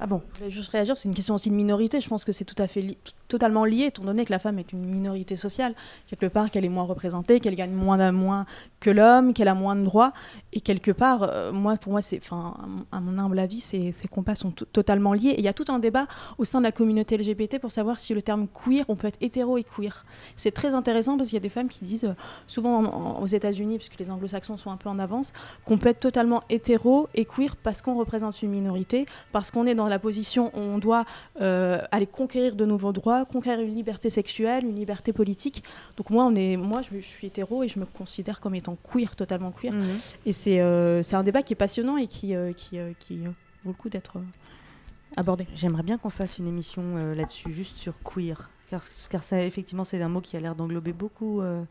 Ah 0.00 0.06
bon 0.06 0.20
Je 0.34 0.38
voulais 0.40 0.50
juste 0.50 0.68
réagir, 0.70 0.98
c'est 0.98 1.08
une 1.08 1.14
question 1.14 1.34
aussi 1.34 1.48
de 1.48 1.54
minorité. 1.54 2.00
Je 2.00 2.08
pense 2.08 2.24
que 2.26 2.32
c'est 2.32 2.44
tout 2.44 2.60
à 2.60 2.68
fait 2.68 2.82
totalement 3.28 3.64
lié, 3.64 3.84
étant 3.86 4.02
donné 4.04 4.24
que 4.24 4.32
la 4.32 4.38
femme 4.38 4.58
est 4.58 4.72
une 4.72 4.84
minorité 4.84 5.36
sociale, 5.36 5.74
quelque 6.06 6.26
part 6.26 6.50
qu'elle 6.50 6.64
est 6.64 6.68
moins 6.70 6.84
représentée, 6.84 7.40
qu'elle 7.40 7.54
gagne 7.54 7.72
moins, 7.72 7.96
d'un- 7.98 8.12
moins 8.12 8.46
que 8.80 8.90
l'homme, 8.90 9.32
qu'elle 9.34 9.48
a 9.48 9.54
moins 9.54 9.76
de 9.76 9.84
droits, 9.84 10.12
et 10.52 10.60
quelque 10.60 10.90
part, 10.90 11.22
euh, 11.24 11.52
moi, 11.52 11.76
pour 11.76 11.92
moi, 11.92 12.02
c'est, 12.02 12.18
enfin, 12.18 12.54
à 12.92 13.00
mon- 13.00 13.18
à 13.18 13.22
humble 13.22 13.38
avis, 13.38 13.60
ces, 13.60 13.92
ces 13.92 14.08
combats 14.08 14.34
sont 14.34 14.50
to- 14.50 14.64
totalement 14.66 15.12
liés. 15.12 15.30
Et 15.30 15.38
il 15.40 15.44
y 15.44 15.48
a 15.48 15.52
tout 15.52 15.64
un 15.68 15.78
débat 15.78 16.06
au 16.38 16.44
sein 16.44 16.58
de 16.58 16.64
la 16.64 16.72
communauté 16.72 17.16
LGBT 17.16 17.58
pour 17.58 17.72
savoir 17.72 17.98
si 17.98 18.14
le 18.14 18.22
terme 18.22 18.46
queer, 18.48 18.84
on 18.88 18.96
peut 18.96 19.08
être 19.08 19.18
hétéro 19.20 19.56
et 19.58 19.64
queer. 19.64 20.04
C'est 20.36 20.52
très 20.52 20.74
intéressant 20.74 21.16
parce 21.16 21.28
qu'il 21.30 21.36
y 21.36 21.38
a 21.38 21.40
des 21.40 21.48
femmes 21.48 21.68
qui 21.68 21.84
disent, 21.84 22.04
euh, 22.04 22.14
souvent 22.46 22.78
en- 22.78 22.84
en- 22.84 23.20
aux 23.22 23.26
États-Unis, 23.26 23.78
puisque 23.78 23.98
les 23.98 24.10
anglo-saxons 24.10 24.56
sont 24.56 24.70
un 24.70 24.76
peu 24.76 24.88
en 24.88 24.98
avance, 24.98 25.32
qu'on 25.64 25.78
peut 25.78 25.88
être 25.88 26.00
totalement 26.00 26.42
hétéro 26.50 27.08
et 27.14 27.24
queer 27.24 27.56
parce 27.56 27.82
qu'on 27.82 27.94
représente 27.96 28.42
une 28.42 28.50
minorité, 28.50 29.06
parce 29.32 29.50
qu'on 29.50 29.66
est 29.66 29.74
dans 29.74 29.88
la 29.88 29.98
position 29.98 30.50
où 30.54 30.60
on 30.60 30.78
doit 30.78 31.04
euh, 31.40 31.80
aller 31.90 32.06
conquérir 32.06 32.56
de 32.56 32.64
nouveaux 32.64 32.92
droits, 32.92 33.15
conquérir 33.24 33.64
une 33.66 33.74
liberté 33.74 34.10
sexuelle, 34.10 34.64
une 34.64 34.76
liberté 34.76 35.12
politique. 35.12 35.64
Donc 35.96 36.10
moi, 36.10 36.24
on 36.26 36.34
est, 36.34 36.56
moi 36.56 36.82
je, 36.82 36.90
je 37.00 37.06
suis 37.06 37.26
hétéro 37.26 37.62
et 37.62 37.68
je 37.68 37.78
me 37.78 37.86
considère 37.86 38.40
comme 38.40 38.54
étant 38.54 38.76
queer, 38.76 39.16
totalement 39.16 39.52
queer. 39.52 39.72
Mhm. 39.72 39.96
Et 40.26 40.32
c'est 40.32 40.60
euh, 40.60 41.02
c'est 41.02 41.16
un 41.16 41.22
débat 41.22 41.42
qui 41.42 41.54
est 41.54 41.56
passionnant 41.56 41.96
et 41.96 42.06
qui, 42.06 42.34
euh, 42.34 42.52
qui, 42.52 42.78
euh, 42.78 42.92
qui 42.98 43.26
euh, 43.26 43.30
vaut 43.64 43.70
le 43.70 43.74
coup 43.74 43.88
d'être 43.88 44.18
euh, 44.18 45.16
abordé. 45.16 45.46
J'aimerais 45.54 45.82
bien 45.82 45.98
qu'on 45.98 46.10
fasse 46.10 46.38
une 46.38 46.46
émission 46.48 46.82
euh, 46.96 47.14
là-dessus, 47.14 47.52
juste 47.52 47.76
sur 47.76 47.94
queer. 48.02 48.50
Car, 48.68 48.82
car 49.10 49.22
ça, 49.22 49.40
effectivement, 49.40 49.84
c'est 49.84 50.02
un 50.02 50.08
mot 50.08 50.20
qui 50.20 50.36
a 50.36 50.40
l'air 50.40 50.56
d'englober 50.56 50.92
beaucoup, 50.92 51.40
euh, 51.40 51.62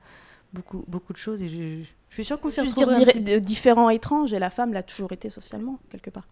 beaucoup, 0.53 0.85
beaucoup 0.87 1.11
de 1.11 1.17
choses. 1.17 1.41
Et 1.41 1.49
je, 1.49 1.83
je 2.09 2.13
suis 2.13 2.23
sûre 2.23 2.39
qu'on 2.39 2.49
s'y 2.49 2.61
Juste 2.61 2.79
dire 2.79 3.41
différent, 3.41 3.89
étrange, 3.89 4.31
et 4.31 4.39
la 4.39 4.49
femme 4.49 4.71
l'a 4.71 4.81
toujours 4.81 5.11
été 5.11 5.29
socialement, 5.29 5.77
quelque 5.89 6.09
part. 6.09 6.25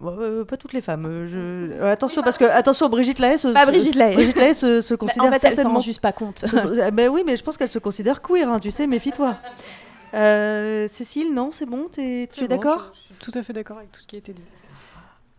Pas 0.00 0.56
toutes 0.56 0.72
les 0.72 0.80
femmes. 0.80 1.06
euh, 1.06 1.26
je... 1.26 1.72
euh, 1.82 1.92
attention, 1.92 2.22
parce 2.22 2.38
que 2.38 2.44
attention, 2.44 2.88
Brigitte 2.88 3.18
Lahaye 3.18 3.38
se, 3.38 3.48
Pas 3.48 3.64
se- 3.66 3.70
Brigitte 3.70 3.94
Lahaye. 3.96 4.14
Brigitte 4.14 4.36
Lahaye 4.36 4.54
se, 4.54 4.94
considère 4.94 5.24
en 5.24 5.32
fait, 5.32 5.34
elle 5.34 5.40
s'en 5.40 5.48
certainement. 5.56 5.74
rend 5.74 5.80
juste 5.80 6.00
pas 6.00 6.12
compte. 6.12 6.38
Se- 6.46 6.80
ah, 6.80 6.90
ben 6.90 7.08
oui, 7.08 7.22
mais 7.26 7.36
je 7.36 7.42
pense 7.42 7.56
qu'elle 7.56 7.68
se 7.68 7.78
considère 7.78 8.22
queer, 8.22 8.48
hein, 8.48 8.60
tu 8.60 8.70
sais, 8.70 8.86
méfie-toi. 8.86 9.36
Euh, 10.14 10.88
Cécile, 10.92 11.34
non, 11.34 11.50
c'est 11.52 11.66
bon, 11.66 11.88
t'es- 11.90 12.28
tu 12.32 12.44
es 12.44 12.48
bon, 12.48 12.54
d'accord 12.56 12.92
je 12.94 12.98
suis 13.16 13.32
tout 13.32 13.38
à 13.38 13.42
fait 13.42 13.52
d'accord 13.52 13.78
avec 13.78 13.92
tout 13.92 14.00
ce 14.00 14.06
qui 14.06 14.16
a 14.16 14.18
été 14.20 14.32
dit. 14.32 14.42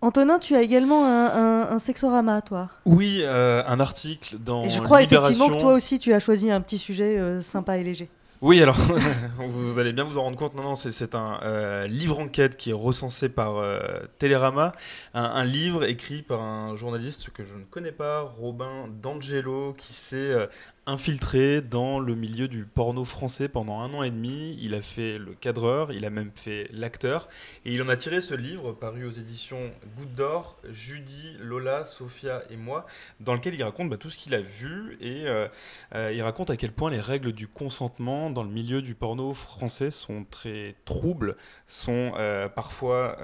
Antonin, 0.02 0.40
tu 0.40 0.56
as 0.56 0.62
également 0.62 1.06
un, 1.06 1.26
un- 1.26 1.72
un 1.72 1.80
sexorama, 1.80 2.42
toi. 2.42 2.70
Oui, 2.86 3.20
euh, 3.22 3.64
un 3.68 3.80
article 3.80 4.38
dans 4.38 4.64
Et 4.64 4.70
je 4.70 4.82
crois 4.82 5.02
Libération. 5.02 5.32
effectivement 5.32 5.56
que 5.58 5.62
toi 5.62 5.74
aussi, 5.74 6.00
tu 6.00 6.14
as 6.14 6.20
choisi 6.20 6.50
un 6.52 6.62
petit 6.62 6.78
sujet 6.78 7.18
euh, 7.18 7.42
sympa 7.42 7.78
et 7.78 7.84
léger. 7.84 8.10
Oui, 8.42 8.62
alors, 8.62 8.78
vous 9.38 9.80
allez 9.80 9.92
bien 9.92 10.06
vous 10.06 10.18
en 10.18 10.24
rendre 10.24 10.38
compte. 10.38 10.56
Non, 10.56 10.64
non, 10.64 10.76
c'est- 10.76 11.14
un 11.16 11.40
euh, 11.44 11.88
livre 11.88 12.20
enquête 12.20 12.56
qui 12.56 12.70
est 12.70 12.74
recensé 12.74 13.28
par 13.28 13.58
euh, 13.58 13.80
Télérama, 14.18 14.74
un, 15.14 15.24
un 15.24 15.44
livre 15.44 15.84
écrit 15.84 16.22
par 16.22 16.42
un 16.42 16.76
journaliste 16.78 17.32
que 17.32 17.44
je 17.44 17.56
ne 17.56 17.64
connais 17.66 17.92
pas, 17.92 18.22
Robin 18.22 18.88
D'Angelo, 19.02 19.74
qui 19.78 19.92
s'est 19.94 20.16
euh, 20.16 20.48
infiltré 20.86 21.62
dans 21.62 22.00
le 22.00 22.16
milieu 22.16 22.48
du 22.48 22.66
porno 22.66 23.06
français 23.06 23.48
pendant 23.48 23.80
un 23.80 23.94
an 23.94 24.04
et 24.04 24.12
demi. 24.12 24.58
Il 24.62 24.76
a 24.76 24.82
fait 24.82 25.18
le 25.18 25.34
cadreur, 25.34 25.92
il 25.92 26.06
a 26.06 26.10
même 26.10 26.32
fait 26.34 26.70
l'acteur. 26.72 27.30
Et 27.66 27.74
il 27.74 27.82
en 27.82 27.90
a 27.90 27.96
tiré 27.96 28.22
ce 28.22 28.34
livre 28.34 28.74
paru 28.74 29.06
aux 29.06 29.12
éditions 29.12 29.72
Goutte 29.98 30.14
d'Or, 30.16 30.58
Judy, 30.72 31.38
Lola, 31.40 31.86
Sophia 31.86 32.44
et 32.50 32.58
moi, 32.58 32.86
dans 33.20 33.34
lequel 33.34 33.54
il 33.54 33.64
raconte 33.64 33.90
bah, 33.90 33.98
tout 33.98 34.10
ce 34.10 34.18
qu'il 34.18 34.34
a 34.34 34.42
vu 34.42 34.98
et 35.02 35.28
euh, 35.28 35.48
euh, 35.96 36.12
il 36.14 36.22
raconte 36.22 36.50
à 36.50 36.58
quel 36.58 36.72
point 36.72 36.90
les 36.90 37.00
règles 37.00 37.34
du 37.34 37.48
consentement 37.48 38.30
dans 38.30 38.44
le 38.44 38.50
milieu 38.50 38.82
du 38.82 38.96
porno 38.96 39.34
français 39.34 39.92
sont 39.92 40.26
très 40.30 40.76
troubles, 40.86 41.36
sont 41.68 42.14
euh, 42.18 42.50
parfois 42.50 43.18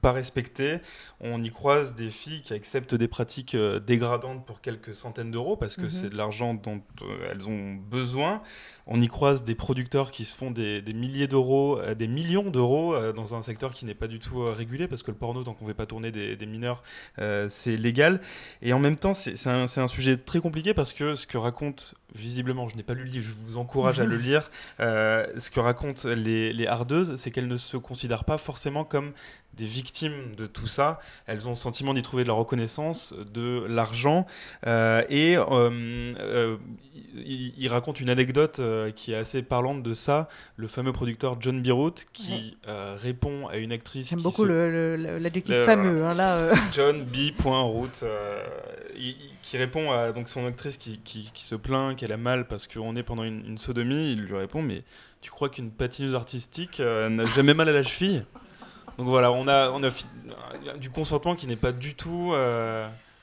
pas 0.00 0.12
respectées. 0.12 0.78
On 1.20 1.42
y 1.42 1.50
croise 1.50 1.94
des 1.94 2.10
filles 2.10 2.42
qui 2.42 2.54
acceptent 2.54 2.94
des 2.94 3.08
pratiques 3.08 3.54
euh, 3.54 3.80
dégradantes 3.80 4.46
pour 4.46 4.60
quelques 4.60 4.94
centaines 4.94 5.30
d'euros 5.30 5.56
parce 5.56 5.76
que 5.76 5.82
Mhm. 5.82 5.90
c'est 5.90 6.10
de 6.10 6.16
l'argent 6.16 6.54
dont 6.54 6.80
euh, 7.02 7.28
elles 7.30 7.48
ont 7.48 7.74
besoin. 7.74 8.42
On 8.90 9.02
y 9.02 9.08
croise 9.08 9.44
des 9.44 9.54
producteurs 9.54 10.10
qui 10.10 10.24
se 10.24 10.34
font 10.34 10.50
des, 10.50 10.82
milliers 10.94 11.26
d'euros, 11.26 11.78
euh, 11.78 11.94
des 11.94 12.08
millions 12.08 12.50
d'euros 12.50 12.94
euh, 12.94 13.12
dans 13.12 13.34
un 13.34 13.42
secteur 13.42 13.74
qui 13.74 13.84
n'est 13.84 13.94
pas 13.94 14.08
du 14.08 14.18
tout 14.18 14.40
euh, 14.40 14.52
régulé 14.52 14.88
parce 14.88 15.02
que 15.02 15.10
le 15.10 15.16
porno, 15.18 15.44
tant 15.44 15.52
qu'on 15.52 15.66
ne 15.66 15.68
veut 15.68 15.74
pas 15.74 15.84
tourner 15.84 16.10
des, 16.10 16.46
mineurs, 16.46 16.82
c'est 17.48 17.76
légal. 17.76 18.20
Et 18.62 18.72
en 18.72 18.78
même 18.78 18.96
temps, 18.96 19.12
c'est 19.12 19.46
un, 19.46 19.88
sujet 19.88 20.16
très 20.16 20.40
compliqué 20.40 20.72
parce 20.72 20.94
que 20.94 21.14
ce 21.14 21.26
que 21.26 21.36
raconte, 21.36 21.94
visiblement, 22.14 22.68
je 22.68 22.76
n'ai 22.76 22.82
pas 22.82 22.94
lu 22.94 23.04
le 23.04 23.10
livre, 23.10 23.26
je 23.28 23.34
vous 23.46 23.58
encourage 23.58 24.00
à 24.00 24.06
le 24.06 24.16
lire, 24.16 24.50
ce 24.78 25.50
que 25.50 25.60
racontent 25.60 26.08
les, 26.08 26.66
hardeuses, 26.66 27.16
c'est 27.16 27.30
qu'elles 27.30 27.48
ne 27.48 27.58
se 27.58 27.76
considèrent 27.76 28.24
pas 28.24 28.38
forcément 28.38 28.84
comme 28.84 29.12
des 29.54 29.66
victimes 29.66 30.34
de 30.36 30.46
tout 30.46 30.68
ça. 30.68 31.00
Elles 31.26 31.46
ont 31.46 31.50
le 31.50 31.56
sentiment 31.56 31.92
d'y 31.92 32.02
trouver 32.02 32.22
de 32.22 32.28
la 32.28 32.34
reconnaissance, 32.34 33.14
de 33.34 33.66
l'argent. 33.68 34.26
et 34.66 35.36
il, 37.14 37.52
il 37.58 37.68
raconte 37.68 38.00
une 38.00 38.10
anecdote 38.10 38.60
euh, 38.78 38.90
qui 38.90 39.12
est 39.12 39.16
assez 39.16 39.42
parlante 39.42 39.82
de 39.82 39.92
ça. 39.94 40.28
Le 40.56 40.68
fameux 40.68 40.92
producteur 40.92 41.36
John 41.40 41.60
Birut 41.60 42.06
qui 42.12 42.56
euh, 42.68 42.96
répond 43.00 43.46
à 43.48 43.56
une 43.56 43.72
actrice. 43.72 44.08
J'aime 44.10 44.22
beaucoup 44.22 44.46
se- 44.46 45.18
l'adjectif 45.18 45.54
fameux, 45.64 46.04
hein, 46.04 46.14
là, 46.14 46.36
euh. 46.36 46.54
John 46.72 47.04
B. 47.04 47.32
Root, 47.42 47.88
il- 48.96 49.16
qui 49.42 49.56
répond 49.56 49.92
à 49.92 50.12
donc 50.12 50.28
son 50.28 50.46
actrice 50.46 50.76
qui, 50.76 50.98
qui- 50.98 51.30
qui 51.32 51.44
se 51.44 51.54
plaint 51.54 51.96
qu'elle 51.96 52.12
a 52.12 52.16
mal 52.16 52.46
parce 52.46 52.66
qu'on 52.66 52.96
est 52.96 53.02
pendant 53.02 53.24
une, 53.24 53.44
une 53.46 53.58
sodomie. 53.58 54.12
Il 54.12 54.22
lui 54.22 54.36
répond 54.36 54.62
mais 54.62 54.82
tu 55.20 55.30
crois 55.30 55.48
qu'une 55.48 55.70
patineuse 55.70 56.14
artistique 56.14 56.80
n'a 56.80 57.26
jamais 57.26 57.54
mal 57.54 57.68
à 57.68 57.72
la 57.72 57.82
cheville? 57.82 58.24
Donc 58.98 59.06
voilà, 59.06 59.30
on 59.30 59.46
a, 59.46 59.70
on 59.70 59.82
a 59.84 59.90
du 60.78 60.90
consentement 60.90 61.36
qui 61.36 61.46
n'est 61.46 61.54
pas 61.56 61.70
du 61.72 61.94
tout 61.94 62.32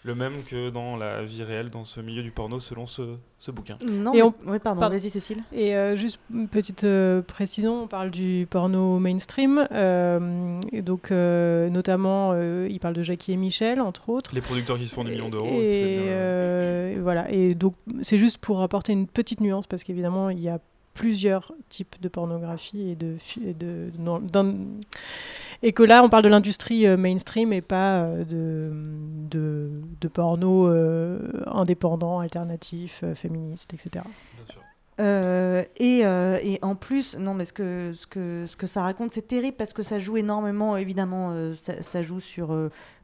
le 0.06 0.14
même 0.16 0.44
que 0.44 0.70
dans 0.70 0.96
la 0.98 1.24
vie 1.24 1.42
réelle, 1.44 1.70
dans 1.72 1.84
ce 1.84 2.00
milieu 2.00 2.22
du 2.22 2.30
porno, 2.32 2.60
selon 2.60 2.86
ce, 2.86 3.16
ce 3.40 3.50
bouquin. 3.50 3.78
Non, 3.90 4.14
Et 4.14 4.22
on- 4.22 4.34
oui, 4.46 4.60
pardon, 4.60 4.82
pardon. 4.82 4.96
vas-y 4.96 5.10
Cécile. 5.10 5.44
Et 5.52 5.76
euh, 5.76 5.96
juste 5.96 6.20
une 6.32 6.48
petite 6.48 6.84
euh, 6.84 7.22
précision, 7.24 7.84
on 7.84 7.88
parle 7.88 8.12
du 8.12 8.46
porno 8.50 9.00
mainstream, 9.00 9.68
euh, 9.72 10.60
et 10.72 10.82
donc 10.84 11.12
euh, 11.12 11.70
notamment 11.70 12.32
euh, 12.34 12.68
il 12.70 12.80
parle 12.80 12.94
de 12.94 13.02
Jackie 13.04 13.32
et 13.32 13.38
Michel 13.38 13.82
entre 13.82 14.10
autres. 14.10 14.32
Les 14.36 14.42
producteurs 14.42 14.78
qui 14.78 14.88
se 14.88 14.94
font 14.94 15.04
des 15.04 15.12
millions 15.12 15.30
d'euros, 15.30 15.62
Et, 15.62 15.66
c'est 15.66 15.82
bien. 16.04 16.12
euh, 16.12 16.92
et 16.96 17.00
voilà. 17.00 17.32
Et 17.32 17.56
donc 17.56 17.74
c'est 18.04 18.18
juste 18.20 18.38
pour 18.38 18.62
apporter 18.62 18.94
une 18.94 19.08
petite 19.08 19.42
nuance 19.42 19.66
parce 19.66 19.84
qu'évidemment 19.84 20.30
il 20.30 20.40
y 20.40 20.50
a 20.50 20.60
plusieurs 20.94 21.52
types 21.70 21.96
de 22.02 22.08
pornographie 22.08 22.90
et 22.92 22.96
de, 22.96 23.16
et 23.46 23.54
de, 23.54 23.90
non, 24.00 24.20
d'un- 24.20 24.54
et 25.64 25.74
que 25.74 25.84
là 25.84 26.04
on 26.04 26.10
parle 26.10 26.24
de 26.24 26.30
l'industrie 26.30 26.88
euh, 26.88 26.98
mainstream 26.98 27.54
et 27.54 27.62
pas 27.62 28.02
euh, 28.04 28.24
de, 28.24 28.72
de, 29.30 29.70
de 30.02 30.08
porno 30.08 30.68
euh, 30.68 31.20
indépendant, 31.48 32.20
alternatif, 32.20 33.02
euh, 33.04 33.16
féministe, 33.16 33.74
etc. 33.74 34.06
Euh, 35.02 35.64
et, 35.76 36.06
euh, 36.06 36.40
et 36.42 36.58
en 36.62 36.76
plus, 36.76 37.18
non, 37.18 37.34
mais 37.34 37.44
ce 37.44 37.52
que, 37.52 37.92
ce 37.94 38.08
que, 38.08 38.46
ce 38.48 38.56
que 38.56 38.66
ça 38.66 38.82
raconte, 38.82 39.12
c'est 39.12 39.28
terrible 39.28 39.58
parce 39.58 39.74
que 39.74 39.84
ça 39.84 40.00
joue 40.00 40.16
énormément, 40.16 40.78
évidemment, 40.78 41.32
euh, 41.32 41.54
ça, 41.54 41.82
ça 41.82 42.02
joue 42.02 42.22
sur 42.22 42.54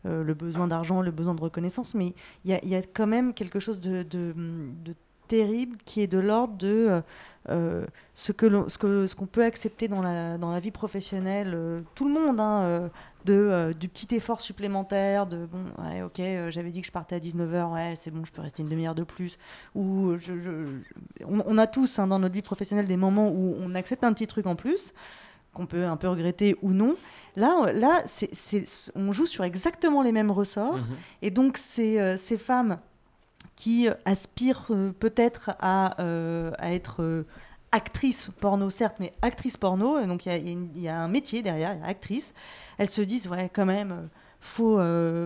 le 0.05 0.33
besoin 0.33 0.67
d'argent, 0.67 1.01
le 1.01 1.11
besoin 1.11 1.35
de 1.35 1.41
reconnaissance, 1.41 1.93
mais 1.93 2.13
il 2.45 2.51
y 2.51 2.53
a, 2.53 2.59
il 2.63 2.69
y 2.69 2.75
a 2.75 2.81
quand 2.81 3.07
même 3.07 3.33
quelque 3.33 3.59
chose 3.59 3.81
de, 3.81 4.03
de, 4.03 4.33
de 4.35 4.95
terrible 5.35 5.77
qui 5.85 6.01
est 6.01 6.07
de 6.07 6.19
l'ordre 6.19 6.55
de 6.57 6.67
euh, 6.89 7.01
euh, 7.49 7.85
ce 8.13 8.31
que 8.33 8.45
l'on- 8.45 8.67
ce 8.69 9.15
qu'on 9.15 9.25
peut 9.25 9.43
accepter 9.43 9.87
dans 9.87 10.01
la, 10.01 10.37
dans 10.37 10.51
la 10.51 10.59
vie 10.59 10.71
professionnelle, 10.71 11.53
euh, 11.55 11.81
tout 11.95 12.05
le 12.07 12.13
monde, 12.13 12.39
hein, 12.39 12.61
euh, 12.63 12.89
de, 13.25 13.73
du 13.79 13.87
petit 13.87 14.13
effort 14.15 14.41
supplémentaire, 14.41 15.25
de 15.25 15.45
bon, 15.45 15.63
ouais, 15.83 16.01
ok, 16.03 16.21
j'avais 16.51 16.69
dit 16.71 16.81
que 16.81 16.87
je 16.87 16.91
partais 16.91 17.15
à 17.15 17.19
19h, 17.19 17.73
ouais, 17.73 17.95
c'est 17.97 18.11
bon, 18.11 18.25
je 18.25 18.31
peux 18.31 18.41
rester 18.41 18.61
une 18.61 18.69
demi-heure 18.69 18.93
de 18.95 19.03
plus. 19.03 19.37
Ou 19.73 20.17
je, 20.19 20.37
je- 20.39 21.23
on, 21.25 21.41
on 21.45 21.57
a 21.57 21.65
tous 21.67 21.97
hein, 21.97 22.07
dans 22.07 22.19
notre 22.19 22.33
vie 22.33 22.41
professionnelle 22.41 22.87
des 22.87 22.97
moments 22.97 23.29
où 23.29 23.55
on 23.59 23.73
accepte 23.75 24.03
un 24.03 24.13
petit 24.13 24.27
truc 24.27 24.45
en 24.47 24.55
plus, 24.55 24.93
qu'on 25.53 25.65
peut 25.65 25.85
un 25.85 25.97
peu 25.97 26.09
regretter 26.09 26.55
ou 26.61 26.71
non. 26.71 26.95
Là, 27.35 27.71
là 27.73 28.03
on 28.95 29.11
joue 29.13 29.25
sur 29.25 29.43
exactement 29.45 30.01
les 30.03 30.11
mêmes 30.11 30.31
ressorts. 30.31 30.77
Mhm. 30.77 30.95
Et 31.23 31.31
donc, 31.31 31.57
ces, 31.57 32.17
ces 32.17 32.37
femmes 32.37 32.77
qui 33.61 33.87
aspirent 34.05 34.65
euh, 34.71 34.91
peut-être 34.99 35.51
à, 35.59 36.01
euh, 36.01 36.51
être 36.63 37.03
euh, 37.03 37.27
actrices 37.71 38.31
porno, 38.39 38.71
certes, 38.71 38.95
mais 38.99 39.13
actrices 39.21 39.55
porno, 39.55 40.03
donc 40.07 40.25
il 40.25 40.67
y 40.81 40.87
a- 40.87 40.99
un 40.99 41.07
métier 41.07 41.43
derrière, 41.43 41.75
il 41.75 41.79
y 41.79 41.83
a 41.83 41.85
actrice, 41.85 42.33
elles 42.79 42.89
se 42.89 43.03
disent, 43.03 43.27
ouais, 43.27 43.51
quand 43.53 43.67
même, 43.67 44.09
faut, 44.39 44.79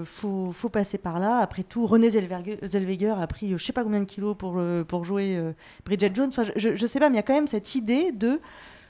faut, 0.04 0.52
faut 0.52 0.70
passer 0.70 0.98
par 0.98 1.20
là. 1.20 1.38
Après 1.38 1.64
tout, 1.64 1.88
Renée 1.88 2.10
Zellweger, 2.10 3.18
a 3.18 3.26
pris 3.28 3.58
je 3.58 3.64
sais 3.64 3.72
pas 3.72 3.86
combien 3.86 4.02
de 4.02 4.06
kilos 4.06 4.36
pour, 4.38 4.62
pour 4.90 5.06
jouer 5.06 5.42
Bridget 5.86 6.12
Jones. 6.14 6.32
Je, 6.58 6.76
je 6.76 6.86
sais 6.86 7.00
pas, 7.00 7.08
mais 7.10 7.16
il 7.16 7.20
y 7.20 7.20
a 7.20 7.24
quand 7.24 7.34
même 7.34 7.48
cette 7.48 7.74
idée 7.74 8.12
de 8.12 8.42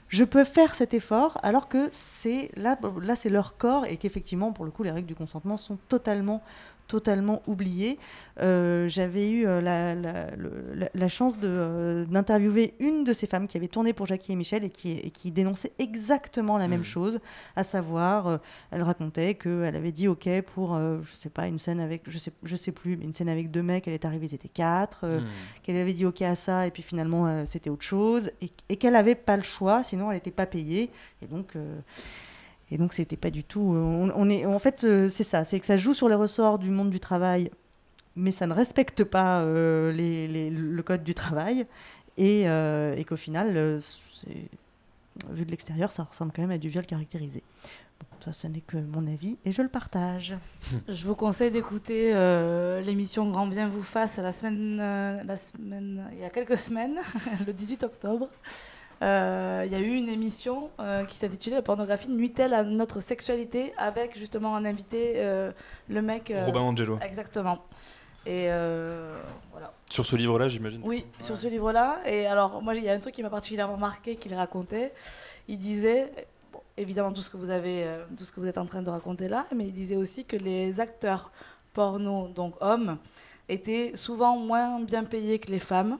je 0.08 0.24
peux 0.24 0.44
faire 0.44 0.74
cet 0.74 0.92
effort 0.94 1.38
alors 1.44 1.68
que 1.68 1.88
c'est 1.92 2.50
là, 2.56 2.76
là 3.00 3.14
c'est 3.16 3.28
leur 3.30 3.56
corps 3.56 3.86
et 3.86 3.96
qu'effectivement, 3.96 4.52
pour 4.52 4.64
le 4.64 4.72
coup, 4.72 4.82
les 4.82 4.90
règles 4.90 5.06
du 5.06 5.14
consentement 5.14 5.56
sont 5.56 5.78
totalement 5.88 6.42
totalement 6.86 7.42
oubliées. 7.46 7.98
Euh, 8.40 8.88
J'avais 8.88 9.30
eu 9.30 9.46
euh, 9.46 9.60
la, 9.60 9.94
la, 9.94 10.30
le- 10.36 10.74
la- 10.74 10.90
la 10.94 11.08
chance 11.08 11.34
euh, 11.42 12.04
d'interviewer 12.04 12.74
une 12.80 13.02
de 13.04 13.12
ces 13.12 13.26
femmes 13.26 13.46
qui 13.46 13.56
avait 13.56 13.68
tourné 13.68 13.92
pour 13.94 14.06
Jackie 14.06 14.32
et 14.32 14.36
Michel 14.36 14.62
et 14.64 14.70
qui, 14.70 14.92
et 14.92 15.10
qui 15.10 15.30
dénonçait 15.30 15.72
exactement 15.78 16.58
la 16.58 16.68
même 16.68 16.80
Mhm. 16.80 16.84
chose, 16.84 17.18
à 17.56 17.64
savoir, 17.64 18.26
euh, 18.26 18.38
elle 18.70 18.82
racontait 18.82 19.34
qu'elle 19.34 19.74
avait 19.74 19.92
dit 19.92 20.06
OK 20.08 20.28
pour, 20.42 20.76
je 20.78 21.14
sais 21.16 21.30
pas, 21.30 21.46
une 21.46 21.58
scène 21.58 21.80
avec, 21.80 22.02
je 22.06 22.18
sais, 22.18 22.32
je 22.42 22.56
sais 22.56 22.72
plus, 22.72 22.96
mais 22.96 23.04
une 23.04 23.12
scène 23.14 23.28
avec 23.30 23.50
deux 23.50 23.62
mecs, 23.62 23.88
elle 23.88 23.94
est 23.94 24.04
arrivée, 24.04 24.26
ils 24.30 24.34
étaient 24.34 24.48
quatre, 24.48 25.06
Mhm. 25.06 25.24
qu'elle 25.62 25.76
avait 25.76 25.92
dit 25.94 26.04
OK 26.04 26.20
à 26.22 26.34
ça, 26.34 26.66
et 26.66 26.70
puis 26.70 26.82
finalement 26.82 27.44
c'était 27.46 27.70
autre 27.70 27.84
chose, 27.84 28.30
et, 28.42 28.50
et 28.68 28.76
qu'elle 28.76 28.96
avait 28.96 29.14
pas 29.14 29.36
le 29.36 29.42
choix, 29.42 29.82
sinon 29.82 30.10
elle 30.10 30.16
n'était 30.18 30.30
pas 30.30 30.46
payée, 30.46 30.90
et 31.22 31.26
donc. 31.26 31.54
Et 32.70 32.78
donc, 32.78 32.94
c'était 32.94 33.16
pas 33.16 33.30
du 33.30 33.44
tout. 33.44 33.74
euh, 33.74 34.10
On, 34.14 34.28
est, 34.28 34.44
en 34.44 34.58
fait, 34.58 34.84
euh, 34.84 35.08
c'est 35.08 35.24
ça, 35.24 35.44
c'est 35.44 35.60
que 35.60 35.66
ça 35.66 35.76
joue 35.76 35.94
sur 35.94 36.08
les 36.08 36.14
ressorts 36.14 36.58
du 36.58 36.70
monde 36.70 36.90
du 36.90 36.98
travail, 37.00 37.50
mais 38.16 38.32
ça 38.32 38.46
ne 38.46 38.52
respecte 38.52 39.04
pas 39.04 39.42
euh, 39.42 39.92
le 39.92 40.82
code 40.82 41.04
du 41.04 41.14
travail, 41.14 41.66
et, 42.16 42.46
qu'au 43.06 43.16
final, 43.16 43.80
vu 45.30 45.44
de 45.44 45.50
l'extérieur, 45.50 45.92
ça 45.92 46.04
ressemble 46.04 46.32
quand 46.34 46.42
même 46.42 46.50
à 46.50 46.58
du 46.58 46.68
viol 46.68 46.86
caractérisé. 46.86 47.42
Ça, 48.20 48.32
ce 48.32 48.46
n'est 48.46 48.62
que 48.62 48.78
mon 48.78 49.06
avis, 49.06 49.38
et 49.44 49.52
je 49.52 49.62
le 49.62 49.68
partage. 49.68 50.34
Je 50.88 51.06
vous 51.06 51.14
conseille 51.14 51.50
d'écouter 51.50 52.12
l'émission 52.84 53.30
Grand 53.30 53.46
Bien 53.46 53.68
vous 53.68 53.82
fasse 53.82 54.16
la 54.16 54.32
semaine, 54.32 54.78
la 54.78 55.36
semaine, 55.36 56.08
il 56.12 56.18
y 56.18 56.24
a 56.24 56.30
quelques 56.30 56.58
semaines, 56.58 56.98
le 57.46 57.52
18 57.52 57.84
octobre. 57.84 58.28
Euh, 59.02 59.62
Il 59.66 59.72
y 59.72 59.74
a 59.74 59.80
eu 59.80 59.94
une 59.94 60.08
émission 60.08 60.70
euh, 60.80 61.04
qui 61.04 61.16
s'intitulait 61.16 61.56
La 61.56 61.62
pornographie 61.62 62.08
nuit-elle 62.08 62.54
à 62.54 62.64
notre 62.64 63.00
sexualité 63.00 63.72
avec 63.76 64.16
justement 64.18 64.56
un 64.56 64.64
invité, 64.64 65.14
euh, 65.16 65.52
le 65.88 66.00
mec. 66.02 66.30
euh, 66.30 66.46
Robin 66.46 66.60
Angelo. 66.60 66.98
Exactement. 67.02 67.58
Et 68.24 68.46
euh, 68.50 69.16
voilà. 69.52 69.72
Sur 69.90 70.04
ce 70.06 70.16
livre-là, 70.16 70.48
j'imagine. 70.48 70.80
Oui, 70.84 71.04
sur 71.20 71.36
ce 71.36 71.46
livre-là. 71.46 71.98
Et 72.06 72.26
alors, 72.26 72.60
moi, 72.62 72.74
il 72.74 72.82
y 72.82 72.88
a 72.88 72.92
un 72.92 72.98
truc 72.98 73.14
qui 73.14 73.22
m'a 73.22 73.30
particulièrement 73.30 73.76
marqué 73.76 74.16
qu'il 74.16 74.34
racontait. 74.34 74.92
Il 75.46 75.58
disait, 75.58 76.10
bon, 76.52 76.60
évidemment, 76.76 77.12
tout 77.12 77.22
ce, 77.22 77.30
que 77.30 77.36
vous 77.36 77.50
avez, 77.50 77.84
euh, 77.84 78.04
tout 78.18 78.24
ce 78.24 78.32
que 78.32 78.40
vous 78.40 78.46
êtes 78.48 78.58
en 78.58 78.66
train 78.66 78.82
de 78.82 78.90
raconter 78.90 79.28
là, 79.28 79.46
mais 79.54 79.66
il 79.66 79.72
disait 79.72 79.94
aussi 79.96 80.24
que 80.24 80.36
les 80.36 80.80
acteurs 80.80 81.30
porno, 81.72 82.28
donc 82.28 82.54
hommes, 82.60 82.98
étaient 83.48 83.92
souvent 83.94 84.36
moins 84.38 84.80
bien 84.80 85.04
payés 85.04 85.38
que 85.38 85.50
les 85.52 85.60
femmes. 85.60 85.98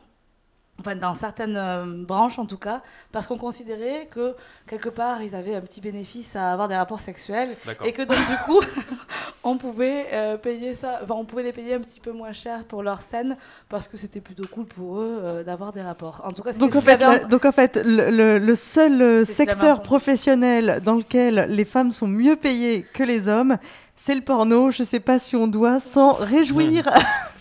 Enfin, 0.78 0.94
dans 0.94 1.14
certaines 1.14 1.56
euh, 1.56 2.04
branches 2.04 2.38
en 2.38 2.44
tout 2.44 2.58
cas, 2.58 2.82
parce 3.10 3.26
qu'on 3.26 3.38
considérait 3.38 4.08
que 4.10 4.34
quelque 4.68 4.90
part 4.90 5.22
ils 5.22 5.34
avaient 5.34 5.54
un 5.54 5.62
petit 5.62 5.80
bénéfice 5.80 6.36
à 6.36 6.52
avoir 6.52 6.68
des 6.68 6.76
rapports 6.76 7.00
sexuels 7.00 7.48
D'accord. 7.64 7.86
et 7.86 7.92
que 7.92 8.02
donc 8.02 8.18
du 8.18 8.36
coup 8.44 8.60
on 9.42 9.56
pouvait 9.56 10.08
euh, 10.12 10.36
payer 10.36 10.74
ça, 10.74 11.00
enfin, 11.02 11.14
on 11.16 11.24
pouvait 11.24 11.44
les 11.44 11.52
payer 11.54 11.74
un 11.74 11.80
petit 11.80 11.98
peu 11.98 12.12
moins 12.12 12.32
cher 12.32 12.64
pour 12.64 12.82
leur 12.82 13.00
scène 13.00 13.38
parce 13.70 13.88
que 13.88 13.96
c'était 13.96 14.20
plutôt 14.20 14.46
cool 14.52 14.66
pour 14.66 14.98
eux 14.98 15.18
euh, 15.22 15.42
d'avoir 15.44 15.72
des 15.72 15.80
rapports. 15.80 16.20
En 16.24 16.30
tout 16.32 16.42
cas, 16.42 16.52
c'était 16.52 16.64
Donc 16.66 16.74
ce 16.74 16.78
en, 16.78 16.82
fait, 16.82 16.98
la- 16.98 17.18
donc 17.20 17.46
en 17.46 17.52
fait, 17.52 17.76
le, 17.82 18.10
le- 18.10 18.38
le 18.38 18.54
seul 18.54 19.24
secteur 19.24 19.80
professionnel 19.80 20.82
dans 20.84 20.96
lequel 20.96 21.46
les 21.48 21.64
femmes 21.64 21.92
sont 21.92 22.06
mieux 22.06 22.36
payées 22.36 22.84
que 22.92 23.02
les 23.02 23.28
hommes, 23.28 23.56
c'est 23.96 24.14
le 24.14 24.20
porno. 24.20 24.70
Je 24.70 24.82
sais 24.82 25.00
pas 25.00 25.18
si 25.18 25.36
on 25.36 25.46
doit 25.48 25.80
s'en 25.80 26.12
réjouir. 26.12 26.84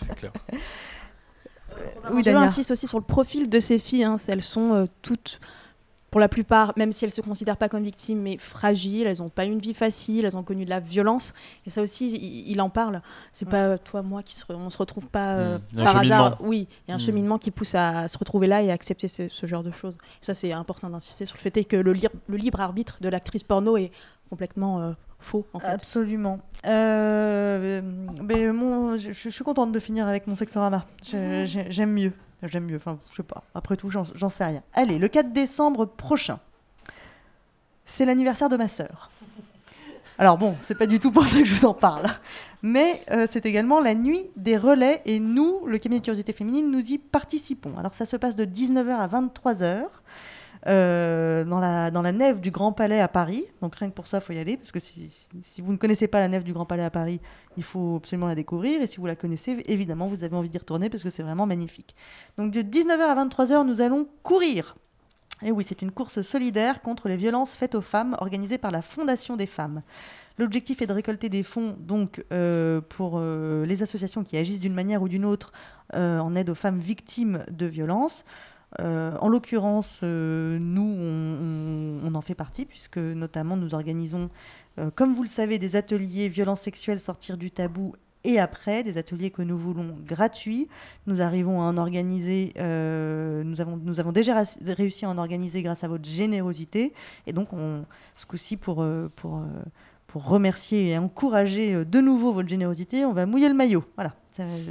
C'est 0.06 0.14
clair. 0.14 0.32
Oui, 2.12 2.22
je 2.24 2.30
insiste 2.30 2.70
aussi 2.70 2.86
sur 2.86 2.98
le 2.98 3.04
profil 3.04 3.48
de 3.48 3.60
ces 3.60 3.78
filles. 3.78 4.04
hein. 4.04 4.16
Elles 4.28 4.42
sont 4.42 4.72
euh, 4.72 4.86
toutes, 5.02 5.40
pour 6.10 6.20
la 6.20 6.28
plupart, 6.28 6.72
même 6.76 6.92
si 6.92 7.04
elles 7.04 7.10
se 7.10 7.20
considèrent 7.20 7.56
pas 7.56 7.68
comme 7.68 7.82
victimes, 7.82 8.20
mais 8.20 8.38
fragiles. 8.38 9.06
Elles 9.06 9.18
n'ont 9.18 9.28
pas 9.28 9.44
une 9.44 9.58
vie 9.58 9.74
facile. 9.74 10.24
Elles 10.24 10.36
ont 10.36 10.42
connu 10.42 10.64
de 10.64 10.70
la 10.70 10.80
violence. 10.80 11.34
Et 11.66 11.70
ça 11.70 11.82
aussi, 11.82 12.10
il, 12.10 12.50
il 12.50 12.60
en 12.60 12.70
parle. 12.70 13.02
C'est 13.32 13.48
pas 13.48 13.76
toi, 13.76 14.02
moi, 14.02 14.22
qui 14.22 14.34
se, 14.36 14.44
re- 14.44 14.54
on 14.54 14.70
se 14.70 14.78
retrouve 14.78 15.06
pas 15.08 15.34
euh, 15.34 15.58
Mmh. 15.74 15.78
Un 15.80 15.84
par 15.84 15.96
hasard. 15.96 16.36
Oui, 16.40 16.68
il 16.86 16.90
y 16.90 16.92
a 16.92 16.94
un 16.94 16.98
Mmh. 16.98 17.00
cheminement 17.00 17.38
qui 17.38 17.50
pousse 17.50 17.74
à 17.74 18.08
se 18.08 18.16
retrouver 18.18 18.46
là 18.46 18.62
et 18.62 18.70
à 18.70 18.74
accepter 18.74 19.08
ce, 19.08 19.28
ce 19.28 19.46
genre 19.46 19.62
de 19.64 19.72
choses. 19.72 19.98
Ça, 20.20 20.34
c'est 20.34 20.52
important 20.52 20.88
d'insister 20.88 21.26
sur 21.26 21.36
le 21.36 21.42
fait 21.42 21.64
que 21.64 21.76
le, 21.76 21.92
libre 22.36 22.60
arbitre 22.60 22.98
de 23.00 23.08
l'actrice 23.08 23.42
porno 23.42 23.76
est 23.76 23.90
complètement 24.30 24.80
euh, 24.80 24.92
faux. 25.26 25.46
En 25.52 25.60
fait. 25.60 25.66
Absolument. 25.66 26.38
Euh, 26.66 27.80
mais 28.22 28.50
mon, 28.52 28.96
je, 28.96 29.12
je 29.12 29.28
suis 29.28 29.44
contente 29.44 29.72
de 29.72 29.80
finir 29.80 30.06
avec 30.08 30.26
mon 30.26 30.34
sexorama. 30.34 30.86
J'ai- 31.02 31.44
J'aime 31.46 31.92
mieux. 31.92 32.12
J'aime 32.42 32.64
mieux. 32.64 32.76
Enfin, 32.76 32.98
je 33.10 33.16
sais 33.16 33.22
pas. 33.22 33.42
Après 33.54 33.76
tout, 33.76 33.90
j'en 33.90 34.04
j'en 34.14 34.28
sais 34.28 34.44
rien. 34.44 34.62
Allez, 34.74 34.98
le 34.98 35.08
4 35.08 35.32
décembre 35.32 35.84
prochain, 35.86 36.38
c'est 37.84 38.04
l'anniversaire 38.04 38.48
de 38.48 38.56
ma 38.56 38.68
sœur. 38.68 39.10
Alors 40.18 40.38
bon, 40.38 40.54
c'est 40.62 40.74
pas 40.74 40.86
du 40.86 40.98
tout 40.98 41.10
pour 41.12 41.26
ça 41.26 41.38
que 41.40 41.44
je 41.44 41.54
vous 41.54 41.66
en 41.66 41.74
parle. 41.74 42.06
Mais 42.62 43.02
euh, 43.10 43.26
c'est 43.30 43.44
également 43.44 43.80
la 43.80 43.94
nuit 43.94 44.30
des 44.36 44.56
relais 44.56 45.02
et 45.04 45.20
nous, 45.20 45.66
le 45.66 45.76
cabinet 45.78 46.00
de 46.00 46.04
curiosité 46.04 46.32
féminine, 46.32 46.70
nous 46.70 46.80
y 46.90 46.96
participons. 46.98 47.76
Alors 47.78 47.92
ça 47.92 48.06
se 48.06 48.16
passe 48.16 48.34
de 48.34 48.44
19h 48.46 48.88
à 48.96 49.06
23h. 49.08 49.82
Euh, 50.66 51.44
dans, 51.44 51.60
la, 51.60 51.92
dans 51.92 52.02
la 52.02 52.10
nef 52.10 52.40
du 52.40 52.50
Grand 52.50 52.72
Palais 52.72 53.00
à 53.00 53.06
Paris. 53.06 53.44
Donc 53.62 53.76
rien 53.76 53.88
que 53.88 53.94
pour 53.94 54.08
ça, 54.08 54.18
il 54.18 54.20
faut 54.20 54.32
y 54.32 54.38
aller, 54.38 54.56
parce 54.56 54.72
que 54.72 54.80
si, 54.80 55.10
vous 55.58 55.72
ne 55.72 55.76
connaissez 55.76 56.08
pas 56.08 56.18
la 56.18 56.26
nef 56.26 56.42
du 56.42 56.52
Grand 56.52 56.66
Palais 56.66 56.82
à 56.82 56.90
Paris, 56.90 57.20
il 57.56 57.62
faut 57.62 57.96
absolument 57.96 58.26
la 58.26 58.34
découvrir. 58.34 58.82
Et 58.82 58.88
si 58.88 58.96
vous 58.96 59.06
la 59.06 59.14
connaissez, 59.14 59.62
évidemment, 59.66 60.08
vous 60.08 60.24
avez 60.24 60.34
envie 60.34 60.48
d'y 60.48 60.58
retourner, 60.58 60.90
parce 60.90 61.04
que 61.04 61.10
c'est 61.10 61.22
vraiment 61.22 61.46
magnifique. 61.46 61.94
Donc 62.36 62.50
de 62.50 62.62
19h 62.62 63.00
à 63.00 63.24
23h, 63.24 63.64
nous 63.64 63.80
allons 63.80 64.08
courir. 64.24 64.76
Et 65.42 65.52
oui, 65.52 65.64
c'est 65.68 65.82
une 65.82 65.92
course 65.92 66.20
solidaire 66.22 66.82
contre 66.82 67.08
les 67.08 67.16
violences 67.16 67.54
faites 67.54 67.74
aux 67.74 67.82
femmes 67.82 68.16
organisée 68.20 68.58
par 68.58 68.72
la 68.72 68.82
Fondation 68.82 69.36
des 69.36 69.46
femmes. 69.46 69.82
L'objectif 70.38 70.82
est 70.82 70.86
de 70.86 70.92
récolter 70.92 71.28
des 71.28 71.42
fonds 71.44 71.76
donc 71.78 72.24
euh, 72.32 72.80
pour 72.80 73.18
euh, 73.18 73.64
les 73.66 73.82
associations 73.82 74.24
qui 74.24 74.36
agissent 74.36 74.60
d'une 74.60 74.74
manière 74.74 75.02
ou 75.02 75.08
d'une 75.08 75.24
autre 75.24 75.52
en 75.94 76.34
aide 76.34 76.50
aux 76.50 76.56
femmes 76.56 76.80
victimes 76.80 77.44
de 77.48 77.64
violences. 77.64 78.24
Euh, 78.80 79.16
en 79.20 79.28
l'occurrence, 79.28 80.00
euh, 80.02 80.58
nous, 80.60 82.00
on, 82.04 82.14
en 82.14 82.20
fait 82.20 82.34
partie, 82.34 82.64
puisque 82.64 82.98
notamment 82.98 83.56
nous 83.56 83.74
organisons, 83.74 84.30
euh, 84.78 84.90
comme 84.94 85.14
vous 85.14 85.22
le 85.22 85.28
savez, 85.28 85.58
des 85.58 85.76
ateliers 85.76 86.28
violences 86.28 86.62
sexuelles 86.62 87.00
sortir 87.00 87.36
du 87.36 87.50
tabou 87.50 87.94
et 88.24 88.40
après, 88.40 88.82
des 88.82 88.98
ateliers 88.98 89.30
que 89.30 89.42
nous 89.42 89.56
voulons 89.56 89.96
gratuits. 90.04 90.68
Nous 91.06 91.20
arrivons 91.20 91.60
à 91.60 91.64
en 91.64 91.76
organiser, 91.76 92.54
nous, 92.56 93.60
avons, 93.60 93.76
nous 93.76 94.00
avons 94.00 94.10
déjà 94.10 94.42
réussi 94.66 95.04
à 95.04 95.10
en 95.10 95.18
organiser 95.18 95.62
grâce 95.62 95.84
à 95.84 95.88
votre 95.88 96.08
générosité. 96.08 96.92
Et 97.28 97.32
donc, 97.32 97.52
on, 97.52 97.84
ce 98.16 98.26
coup-ci, 98.26 98.56
pour, 98.56 98.84
pour, 99.14 99.44
pour 100.16 100.24
remercier 100.30 100.88
et 100.92 100.96
encourager 100.98 101.74
euh, 101.74 101.84
de 101.84 102.00
nouveau 102.00 102.32
votre 102.32 102.48
générosité, 102.48 103.04
on 103.04 103.12
va 103.12 103.26
mouiller 103.26 103.48
le 103.48 103.54
maillot. 103.54 103.84
Voilà. 103.96 104.12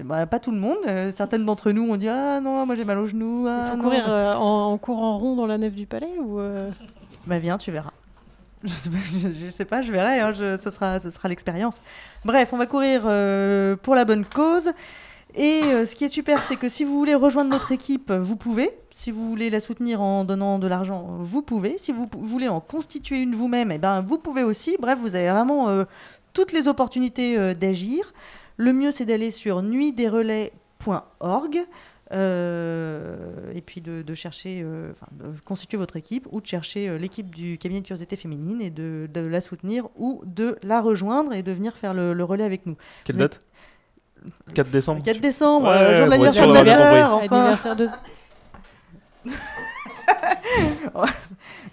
Bah, 0.03 0.25
pas 0.25 0.39
tout 0.39 0.49
le 0.49 0.57
monde. 0.57 0.77
euh, 0.87 1.11
certaines 1.15 1.45
d'entre 1.45 1.71
nous 1.71 1.83
ont 1.87 1.97
dit 1.97 2.07
Ah 2.09 2.39
non, 2.41 2.65
moi 2.65 2.73
j'ai 2.73 2.83
mal 2.83 2.97
aux 2.97 3.05
genoux. 3.05 3.43
Il 3.45 3.49
ah 3.51 3.67
faut 3.69 3.77
non. 3.77 3.83
courir 3.83 4.05
euh, 4.09 4.33
en, 4.33 4.71
en 4.71 4.77
courant 4.79 5.19
rond 5.19 5.35
dans 5.35 5.45
la 5.45 5.59
nef 5.59 5.75
du 5.75 5.85
palais 5.85 6.17
ou 6.19 6.39
euh, 6.39 6.71
Bah 7.27 7.37
viens, 7.37 7.59
tu 7.59 7.69
verras. 7.71 7.91
Je 8.63 8.69
sais 8.69 8.89
pas, 8.89 8.97
je, 9.03 9.29
je 9.45 9.49
sais 9.51 9.65
pas, 9.65 9.83
je 9.83 9.91
verrai, 9.91 10.19
hein, 10.19 10.33
je- 10.33 10.57
ce 10.59 10.71
sera, 10.71 10.99
ce 10.99 11.11
sera 11.11 11.29
l'expérience. 11.29 11.77
Bref, 12.23 12.49
on 12.51 12.57
va 12.57 12.65
courir 12.65 13.01
pour 13.83 13.93
la 13.93 14.03
bonne 14.05 14.25
cause. 14.25 14.71
Et 15.37 15.61
euh, 15.65 15.85
ce 15.85 15.95
qui 15.95 16.05
est 16.05 16.09
super, 16.09 16.41
c'est 16.43 16.55
que 16.55 16.69
si 16.69 16.85
vous 16.85 16.97
voulez 16.97 17.13
rejoindre 17.15 17.51
notre 17.51 17.71
équipe, 17.73 18.09
vous 18.11 18.37
pouvez. 18.37 18.71
Si 18.89 19.11
vous 19.11 19.27
voulez 19.27 19.49
la 19.49 19.59
soutenir 19.59 20.01
en 20.01 20.23
donnant 20.23 20.59
de 20.59 20.67
l'argent, 20.67 21.17
vous 21.19 21.41
pouvez. 21.41 21.77
Si 21.77 21.91
vous 21.91 22.09
voulez 22.19 22.47
en 22.47 22.61
constituer 22.61 23.19
une 23.21 23.35
vous-même, 23.35 23.71
eh 23.71 23.77
ben, 23.77 23.99
vous 24.01 24.17
pouvez 24.17 24.43
aussi. 24.43 24.77
Bref, 24.79 24.97
vous 25.01 25.15
avez 25.15 25.29
vraiment 25.29 25.67
euh, 25.69 25.83
toutes 26.33 26.53
les 26.53 26.67
opportunités 26.69 27.37
euh, 27.37 27.53
d'agir. 27.53 28.13
Le 28.57 28.71
mieux, 28.71 28.91
c'est 28.91 29.03
d'aller 29.05 29.31
sur 29.31 29.61
nuitdesrelais.org. 29.61 31.59
euh, 32.11 33.51
et 33.53 33.61
puis 33.61 33.81
de, 33.81 34.01
de 34.03 34.13
chercher, 34.15 34.61
euh, 34.63 34.91
enfin, 34.91 35.07
de 35.11 35.37
constituer 35.41 35.77
votre 35.77 35.95
équipe 35.97 36.27
ou 36.31 36.39
de 36.39 36.45
chercher 36.45 36.87
euh, 36.87 36.97
l'équipe 36.97 37.33
du 37.33 37.57
cabinet 37.57 37.81
de 37.81 37.85
curiosité 37.87 38.15
féminine 38.15 38.61
et 38.61 38.69
de, 38.69 39.09
de 39.13 39.21
la 39.21 39.41
soutenir 39.41 39.87
ou 39.97 40.21
de 40.25 40.57
la 40.63 40.81
rejoindre 40.81 41.33
et 41.33 41.43
de 41.43 41.51
venir 41.51 41.75
faire 41.75 41.93
le, 41.93 42.13
le 42.13 42.23
relais 42.23 42.43
avec 42.43 42.65
nous. 42.65 42.75
Quelle 43.03 43.15
Vous 43.17 43.23
êtes- 43.23 43.31
date? 43.33 43.41
4 44.53 44.69
décembre 44.69 45.03
4 45.03 45.19
décembre, 45.19 45.67
Ouais, 45.67 45.77
euh, 45.77 45.97
jour 45.97 46.05
de 46.05 46.11
l'anniversaire 46.11 46.47
de 46.47 46.53
ma 46.53 46.65
sœur, 46.65 47.13
enfin. 47.13 47.35
anniversaire 47.39 47.75
de. 47.75 47.87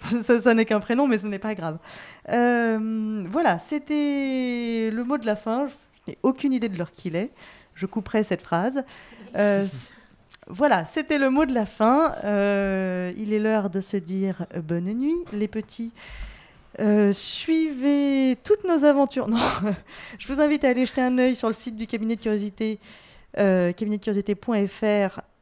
Ce 0.01 0.49
n'est 0.49 0.65
qu'un 0.65 0.79
prénom, 0.79 1.07
mais 1.07 1.17
ce 1.17 1.27
n'est 1.27 1.39
pas 1.39 1.55
grave. 1.55 1.77
Euh, 2.29 3.23
voilà, 3.29 3.59
c'était 3.59 4.89
le 4.91 5.03
mot 5.03 5.17
de 5.17 5.25
la 5.25 5.35
fin. 5.35 5.67
Je 5.67 6.11
n'ai 6.11 6.17
aucune 6.23 6.53
idée 6.53 6.69
de 6.69 6.77
l'heure 6.77 6.91
qu'il 6.91 7.15
est. 7.15 7.31
Je 7.75 7.85
couperai 7.85 8.23
cette 8.23 8.41
phrase. 8.41 8.83
Euh, 9.35 9.65
voilà, 10.47 10.85
c'était 10.85 11.17
le 11.17 11.29
mot 11.29 11.45
de 11.45 11.53
la 11.53 11.65
fin. 11.65 12.13
Euh, 12.23 13.11
il 13.17 13.33
est 13.33 13.39
l'heure 13.39 13.69
de 13.69 13.81
se 13.81 13.97
dire 13.97 14.45
bonne 14.61 14.93
nuit, 14.93 15.15
les 15.31 15.47
petits. 15.47 15.93
Euh, 16.79 17.13
suivez 17.13 18.37
toutes 18.43 18.63
nos 18.63 18.83
aventures. 18.83 19.27
Non, 19.33 19.37
je 20.17 20.31
vous 20.31 20.41
invite 20.41 20.63
à 20.63 20.69
aller 20.69 20.85
jeter 20.85 21.01
un 21.01 21.17
œil 21.17 21.35
sur 21.35 21.47
le 21.47 21.53
site 21.53 21.75
du 21.75 21.87
cabinet 21.87 22.15
de 22.15 22.21
curiosité, 22.21 22.79
euh, 23.37 23.71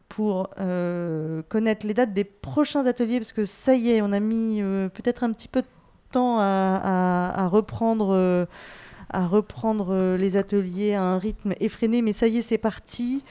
pour 0.09 0.49
euh, 0.59 1.41
connaître 1.47 1.87
les 1.87 1.93
dates 1.93 2.13
des 2.13 2.25
prochains 2.25 2.85
ateliers, 2.85 3.19
parce 3.19 3.31
que 3.31 3.45
ça 3.45 3.75
y 3.75 3.91
est, 3.91 4.01
on 4.01 4.11
a 4.11 4.19
mis 4.19 4.61
euh, 4.61 4.89
peut-être 4.89 5.23
un 5.23 5.31
petit 5.31 5.47
peu 5.47 5.61
de 5.61 5.67
temps 6.11 6.39
à, 6.39 7.47
reprendre, 7.49 8.15
les 10.17 10.35
ateliers 10.35 10.93
à 10.93 11.03
un 11.03 11.17
rythme 11.17 11.53
effréné, 11.61 12.01
mais 12.01 12.11
ça 12.11 12.27
y 12.27 12.39
est, 12.39 12.41
c'est 12.41 12.57
parti. 12.57 13.23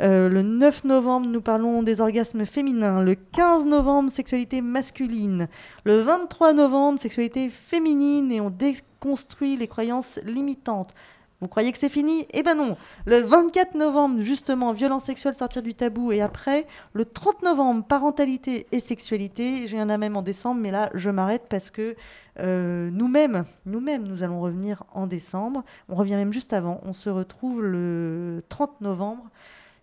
Euh, 0.00 0.28
le 0.28 0.42
9 0.42 0.84
novembre, 0.84 1.26
nous 1.28 1.40
parlons 1.40 1.82
des 1.82 2.00
orgasmes 2.00 2.44
féminins. 2.44 3.02
Le 3.02 3.14
15 3.14 3.66
novembre, 3.66 4.10
sexualité 4.10 4.60
masculine. 4.60 5.48
Le 5.84 6.00
23 6.00 6.52
novembre, 6.52 7.00
sexualité 7.00 7.50
féminine 7.50 8.32
et 8.32 8.40
on 8.40 8.50
déconstruit 8.50 9.56
les 9.56 9.68
croyances 9.68 10.18
limitantes. 10.24 10.94
Vous 11.40 11.48
croyez 11.48 11.72
que 11.72 11.78
c'est 11.78 11.90
fini? 11.90 12.26
Eh 12.32 12.42
ben 12.42 12.54
non. 12.54 12.76
Le 13.04 13.18
24 13.18 13.74
novembre, 13.74 14.22
justement, 14.22 14.72
violence 14.72 15.04
sexuelle, 15.04 15.34
sortir 15.34 15.62
du 15.62 15.74
tabou. 15.74 16.10
Et 16.10 16.22
après, 16.22 16.66
le 16.94 17.04
30 17.04 17.42
novembre, 17.42 17.84
parentalité 17.84 18.66
et 18.72 18.80
sexualité. 18.80 19.64
Il 19.64 19.74
y 19.74 19.82
en 19.82 19.90
a 19.90 19.98
même 19.98 20.16
en 20.16 20.22
décembre, 20.22 20.60
mais 20.62 20.70
là, 20.70 20.90
je 20.94 21.10
m'arrête 21.10 21.42
parce 21.50 21.70
que 21.70 21.96
euh, 22.40 22.88
nous-mêmes, 22.90 23.44
nous-mêmes, 23.66 24.04
nous 24.04 24.22
allons 24.22 24.40
revenir 24.40 24.84
en 24.94 25.06
décembre. 25.06 25.64
On 25.90 25.96
revient 25.96 26.14
même 26.14 26.32
juste 26.32 26.52
avant. 26.52 26.80
On 26.84 26.94
se 26.94 27.10
retrouve 27.10 27.62
le 27.62 28.42
30 28.48 28.80
novembre 28.80 29.24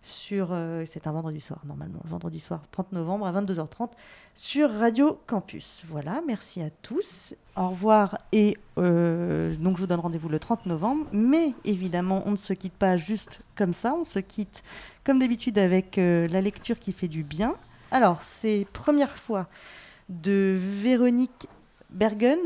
sur... 0.02 0.48
euh, 0.50 0.84
c'est 0.90 1.06
un 1.06 1.12
vendredi 1.12 1.40
soir, 1.40 1.60
normalement. 1.64 2.00
Vendredi 2.04 2.40
soir, 2.40 2.62
30 2.72 2.92
novembre 2.92 3.26
à 3.26 3.32
22h30 3.32 3.90
sur 4.34 4.70
Radio 4.70 5.20
Campus. 5.26 5.82
Voilà, 5.86 6.20
merci 6.26 6.60
à 6.62 6.70
tous. 6.82 7.34
Au 7.56 7.68
revoir 7.68 8.18
et 8.32 8.56
euh, 8.78 9.54
donc 9.56 9.76
je 9.76 9.82
vous 9.82 9.86
donne 9.86 10.00
rendez-vous 10.00 10.28
le 10.28 10.38
30 10.38 10.66
novembre. 10.66 11.06
Mais 11.12 11.52
évidemment, 11.64 12.22
on 12.26 12.32
ne 12.32 12.36
se 12.36 12.52
quitte 12.52 12.72
pas 12.74 12.96
juste 12.96 13.40
comme 13.56 13.74
ça. 13.74 13.94
On 13.94 14.04
se 14.04 14.18
quitte 14.18 14.62
comme 15.04 15.18
d'habitude 15.18 15.58
avec 15.58 15.98
euh, 15.98 16.26
la 16.28 16.40
lecture 16.40 16.78
qui 16.80 16.92
fait 16.92 17.08
du 17.08 17.22
bien. 17.22 17.54
Alors, 17.90 18.22
c'est 18.22 18.66
première 18.72 19.16
fois 19.16 19.46
de 20.08 20.58
Véronique 20.82 21.46
Bergen. 21.90 22.38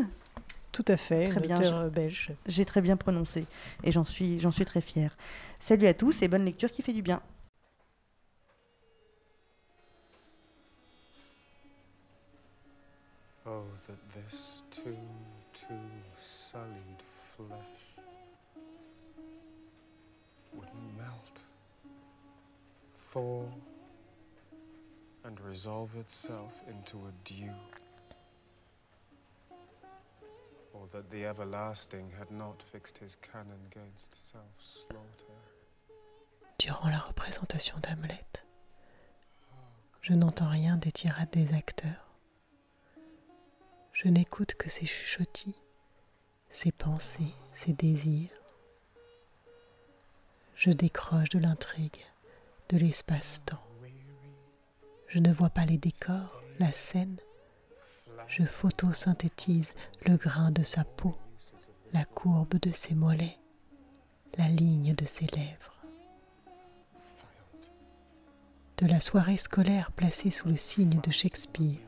Tout 0.73 0.85
à 0.89 0.97
fait, 0.99 1.29
Très 1.29 1.41
bien. 1.41 1.89
belge. 1.89 2.33
J'ai 2.47 2.67
très 2.67 2.83
bien 2.83 2.97
prononcé 2.99 3.47
et 3.83 3.93
j'en 3.93 4.05
suis, 4.05 4.39
j'en 4.41 4.51
suis 4.51 4.67
très 4.67 4.83
fière. 4.83 5.17
Salut 5.59 5.87
à 5.87 5.95
tous 5.95 6.21
et 6.21 6.29
bonne 6.29 6.45
lecture 6.45 6.71
qui 6.71 6.83
fait 6.83 6.93
du 6.93 7.01
bien. 7.01 7.23
Oh, 13.49 13.63
that 13.87 13.99
this 14.13 14.61
too, 14.73 14.97
too 15.55 15.79
sullied 16.21 17.03
flesh 17.37 18.05
would 20.53 20.69
melt, 20.99 21.43
thaw, 22.97 23.45
and 25.25 25.41
resolve 25.43 25.95
itself 25.97 26.53
into 26.69 26.97
a 26.97 27.13
dew. 27.25 27.53
Or 30.73 30.89
that 30.93 31.09
the 31.13 31.25
everlasting 31.27 32.11
had 32.19 32.33
not 32.33 32.61
fixed 32.73 32.99
his 32.99 33.17
cannon 33.23 33.61
against 33.71 34.33
self-slaughter. 34.33 35.39
Durant 36.59 36.91
la 36.91 36.99
représentation 36.99 37.81
d'Hamlet, 37.81 38.43
je 40.01 40.15
n'entends 40.15 40.51
rien 40.51 40.77
des 40.77 40.91
tirades 40.91 41.31
des 41.31 41.55
acteurs. 41.55 42.06
Je 43.97 44.09
n'écoute 44.09 44.53
que 44.57 44.69
ses 44.69 44.85
chuchotis, 44.85 45.57
ses 46.51 46.71
pensées, 46.71 47.33
ses 47.55 47.73
désirs. 47.73 48.29
Je 50.55 50.71
décroche 50.71 51.31
de 51.31 51.39
l'intrigue, 51.39 52.05
de 52.69 52.77
l'espace-temps. 52.77 53.65
Je 55.09 55.19
ne 55.19 55.33
vois 55.33 55.49
pas 55.49 55.65
les 55.65 55.79
décors, 55.79 56.43
la 56.59 56.73
scène. 56.73 57.17
Je 58.29 58.45
photosynthétise 58.45 59.73
le 60.05 60.19
grain 60.19 60.51
de 60.51 60.63
sa 60.63 60.85
peau, 60.85 61.15
la 61.95 62.05
courbe 62.05 62.61
de 62.61 62.73
ses 62.73 62.95
mollets, 62.95 63.39
la 64.37 64.49
ligne 64.49 64.95
de 64.95 65.07
ses 65.07 65.27
lèvres. 65.29 65.83
De 68.77 68.87
la 68.87 69.01
soirée 69.01 69.39
scolaire 69.39 69.91
placée 69.91 70.31
sous 70.31 70.49
le 70.49 70.57
signe 70.57 71.01
de 71.01 71.11
Shakespeare, 71.11 71.79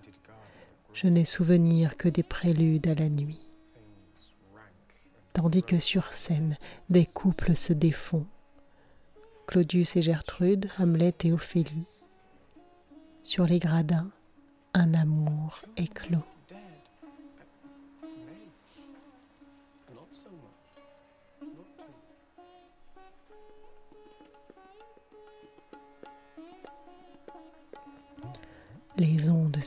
je 0.92 1.06
n'ai 1.06 1.24
souvenir 1.24 1.96
que 1.96 2.08
des 2.08 2.22
préludes 2.22 2.88
à 2.88 2.94
la 2.94 3.08
nuit. 3.08 3.40
Tandis 5.32 5.62
que 5.62 5.78
sur 5.78 6.12
scène, 6.12 6.56
des 6.90 7.06
couples 7.06 7.54
se 7.54 7.72
défont. 7.72 8.26
Claudius 9.46 9.96
et 9.96 10.02
Gertrude, 10.02 10.68
Hamlet 10.78 11.14
et 11.24 11.32
Ophélie. 11.32 11.88
Sur 13.22 13.46
les 13.46 13.58
gradins, 13.58 14.10
un 14.74 14.94
amour 14.94 15.62
éclos. 15.76 16.24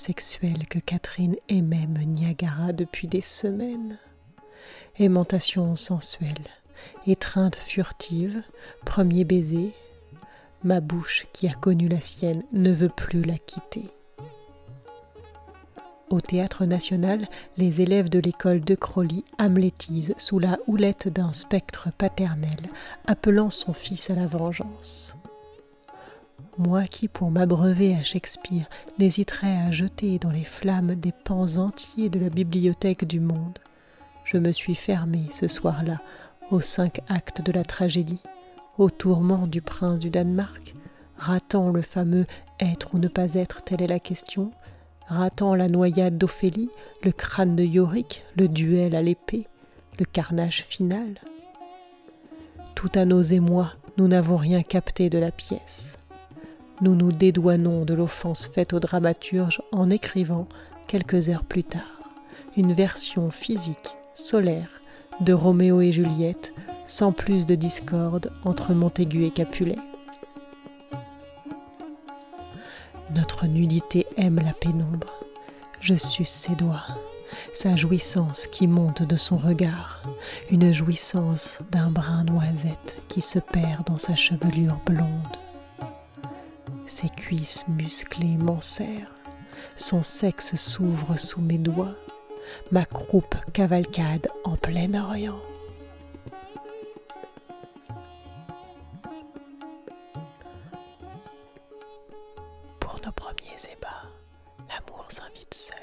Que 0.03 0.79
Catherine 0.79 1.35
aimait 1.47 1.85
Niagara 1.85 2.73
depuis 2.73 3.07
des 3.07 3.21
semaines. 3.21 3.99
Aimantation 4.97 5.75
sensuelle, 5.75 6.47
étreinte 7.05 7.55
furtive, 7.55 8.41
premier 8.83 9.25
baiser, 9.25 9.73
ma 10.63 10.79
bouche 10.79 11.27
qui 11.33 11.47
a 11.47 11.53
connu 11.53 11.87
la 11.87 12.01
sienne 12.01 12.41
ne 12.51 12.71
veut 12.71 12.89
plus 12.89 13.21
la 13.21 13.37
quitter. 13.37 13.91
Au 16.09 16.19
théâtre 16.19 16.65
national, 16.65 17.27
les 17.57 17.81
élèves 17.81 18.09
de 18.09 18.17
l'école 18.17 18.61
de 18.61 18.73
Crowley 18.73 19.23
hamlétisent 19.37 20.15
sous 20.17 20.39
la 20.39 20.57
houlette 20.65 21.09
d'un 21.09 21.31
spectre 21.31 21.89
paternel, 21.95 22.71
appelant 23.05 23.51
son 23.51 23.73
fils 23.73 24.09
à 24.09 24.15
la 24.15 24.25
vengeance. 24.25 25.15
Moi 26.57 26.83
qui, 26.83 27.07
pour 27.07 27.31
m'abreuver 27.31 27.95
à 27.95 28.03
Shakespeare, 28.03 28.69
n'hésiterais 28.99 29.57
à 29.57 29.71
jeter 29.71 30.19
dans 30.19 30.31
les 30.31 30.43
flammes 30.43 30.95
des 30.95 31.13
pans 31.13 31.55
entiers 31.55 32.09
de 32.09 32.19
la 32.19 32.29
bibliothèque 32.29 33.05
du 33.05 33.19
monde, 33.19 33.57
je 34.25 34.37
me 34.37 34.51
suis 34.51 34.75
fermée 34.75 35.27
ce 35.31 35.47
soir-là 35.47 35.99
aux 36.51 36.61
cinq 36.61 36.99
actes 37.07 37.41
de 37.41 37.51
la 37.51 37.63
tragédie, 37.63 38.21
au 38.77 38.89
tourment 38.89 39.47
du 39.47 39.61
prince 39.61 39.99
du 39.99 40.09
Danemark, 40.09 40.75
ratant 41.17 41.69
le 41.69 41.81
fameux 41.81 42.25
être 42.59 42.93
ou 42.93 42.99
ne 42.99 43.07
pas 43.07 43.35
être, 43.35 43.61
telle 43.63 43.81
est 43.81 43.87
la 43.87 43.99
question, 43.99 44.51
ratant 45.07 45.55
la 45.55 45.69
noyade 45.69 46.17
d'Ophélie, 46.17 46.69
le 47.03 47.11
crâne 47.11 47.55
de 47.55 47.63
Yorick, 47.63 48.23
le 48.37 48.47
duel 48.49 48.95
à 48.95 49.01
l'épée, 49.01 49.47
le 49.99 50.05
carnage 50.05 50.63
final. 50.63 51.15
Tout 52.75 52.91
à 52.95 53.05
nos 53.05 53.21
émois, 53.21 53.73
nous 53.97 54.07
n'avons 54.07 54.37
rien 54.37 54.63
capté 54.63 55.09
de 55.09 55.17
la 55.17 55.31
pièce. 55.31 55.97
Nous 56.81 56.95
nous 56.95 57.11
dédouanons 57.11 57.85
de 57.85 57.93
l'offense 57.93 58.47
faite 58.47 58.73
au 58.73 58.79
dramaturge 58.79 59.61
en 59.71 59.91
écrivant, 59.91 60.47
quelques 60.87 61.29
heures 61.29 61.43
plus 61.43 61.63
tard, 61.63 61.99
une 62.57 62.73
version 62.73 63.29
physique, 63.29 63.95
solaire, 64.15 64.81
de 65.19 65.31
Roméo 65.31 65.81
et 65.81 65.91
Juliette, 65.91 66.53
sans 66.87 67.11
plus 67.11 67.45
de 67.45 67.53
discorde 67.53 68.31
entre 68.45 68.73
Montaigu 68.73 69.25
et 69.25 69.29
Capulet. 69.29 69.77
Notre 73.15 73.45
nudité 73.45 74.07
aime 74.17 74.39
la 74.43 74.53
pénombre. 74.53 75.23
Je 75.81 75.93
suce 75.93 76.29
ses 76.29 76.55
doigts, 76.55 76.87
sa 77.53 77.75
jouissance 77.75 78.47
qui 78.47 78.65
monte 78.65 79.03
de 79.03 79.15
son 79.15 79.37
regard, 79.37 80.01
une 80.49 80.71
jouissance 80.71 81.59
d'un 81.71 81.91
brin 81.91 82.23
noisette 82.23 82.99
qui 83.07 83.21
se 83.21 83.37
perd 83.37 83.85
dans 83.85 83.99
sa 83.99 84.15
chevelure 84.15 84.79
blonde. 84.87 85.37
Ses 86.93 87.07
cuisses 87.07 87.65
musclées 87.69 88.35
m'enserrent, 88.35 89.15
son 89.77 90.03
sexe 90.03 90.57
s'ouvre 90.57 91.17
sous 91.17 91.39
mes 91.41 91.57
doigts, 91.57 91.95
ma 92.69 92.83
croupe 92.83 93.33
cavalcade 93.53 94.27
en 94.43 94.57
plein 94.57 94.93
Orient. 95.01 95.39
Pour 102.81 102.99
nos 103.05 103.11
premiers 103.13 103.63
ébats, 103.71 104.09
l'amour 104.69 105.05
s'invite 105.07 105.53
seul. 105.53 105.77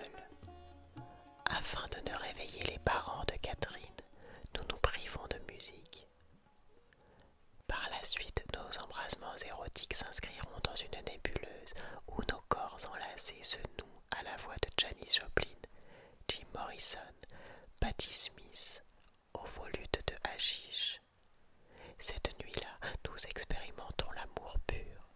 Afin 1.46 1.88
de 1.88 2.10
ne 2.10 2.16
réveiller 2.16 2.64
les 2.70 2.78
parents 2.84 3.24
de 3.26 3.34
Catherine, 3.40 3.82
nous 4.56 4.62
nous 4.70 4.78
privons 4.82 5.22
de 5.30 5.52
musique. 5.52 6.06
Par 7.80 7.90
la 7.90 8.02
suite, 8.02 8.42
nos 8.54 8.82
embrassements 8.82 9.36
érotiques 9.46 9.94
s'inscriront 9.94 10.58
dans 10.64 10.74
une 10.74 11.00
nébuleuse 11.06 11.74
où 12.08 12.20
nos 12.28 12.40
corps 12.48 12.76
enlacés 12.92 13.40
se 13.44 13.58
nouent 13.58 14.02
à 14.10 14.20
la 14.24 14.36
voix 14.38 14.56
de 14.56 14.68
Janis 14.76 15.14
Joplin, 15.20 15.54
Jim 16.26 16.44
Morrison, 16.54 16.98
Patti 17.78 18.12
Smith, 18.12 18.82
au 19.34 19.44
volute 19.44 20.02
de 20.08 20.14
Hashish. 20.24 21.00
Cette 22.00 22.36
nuit-là, 22.42 22.88
nous 23.08 23.16
expérimentons 23.30 24.10
l'amour 24.16 24.56
pur, 24.66 25.08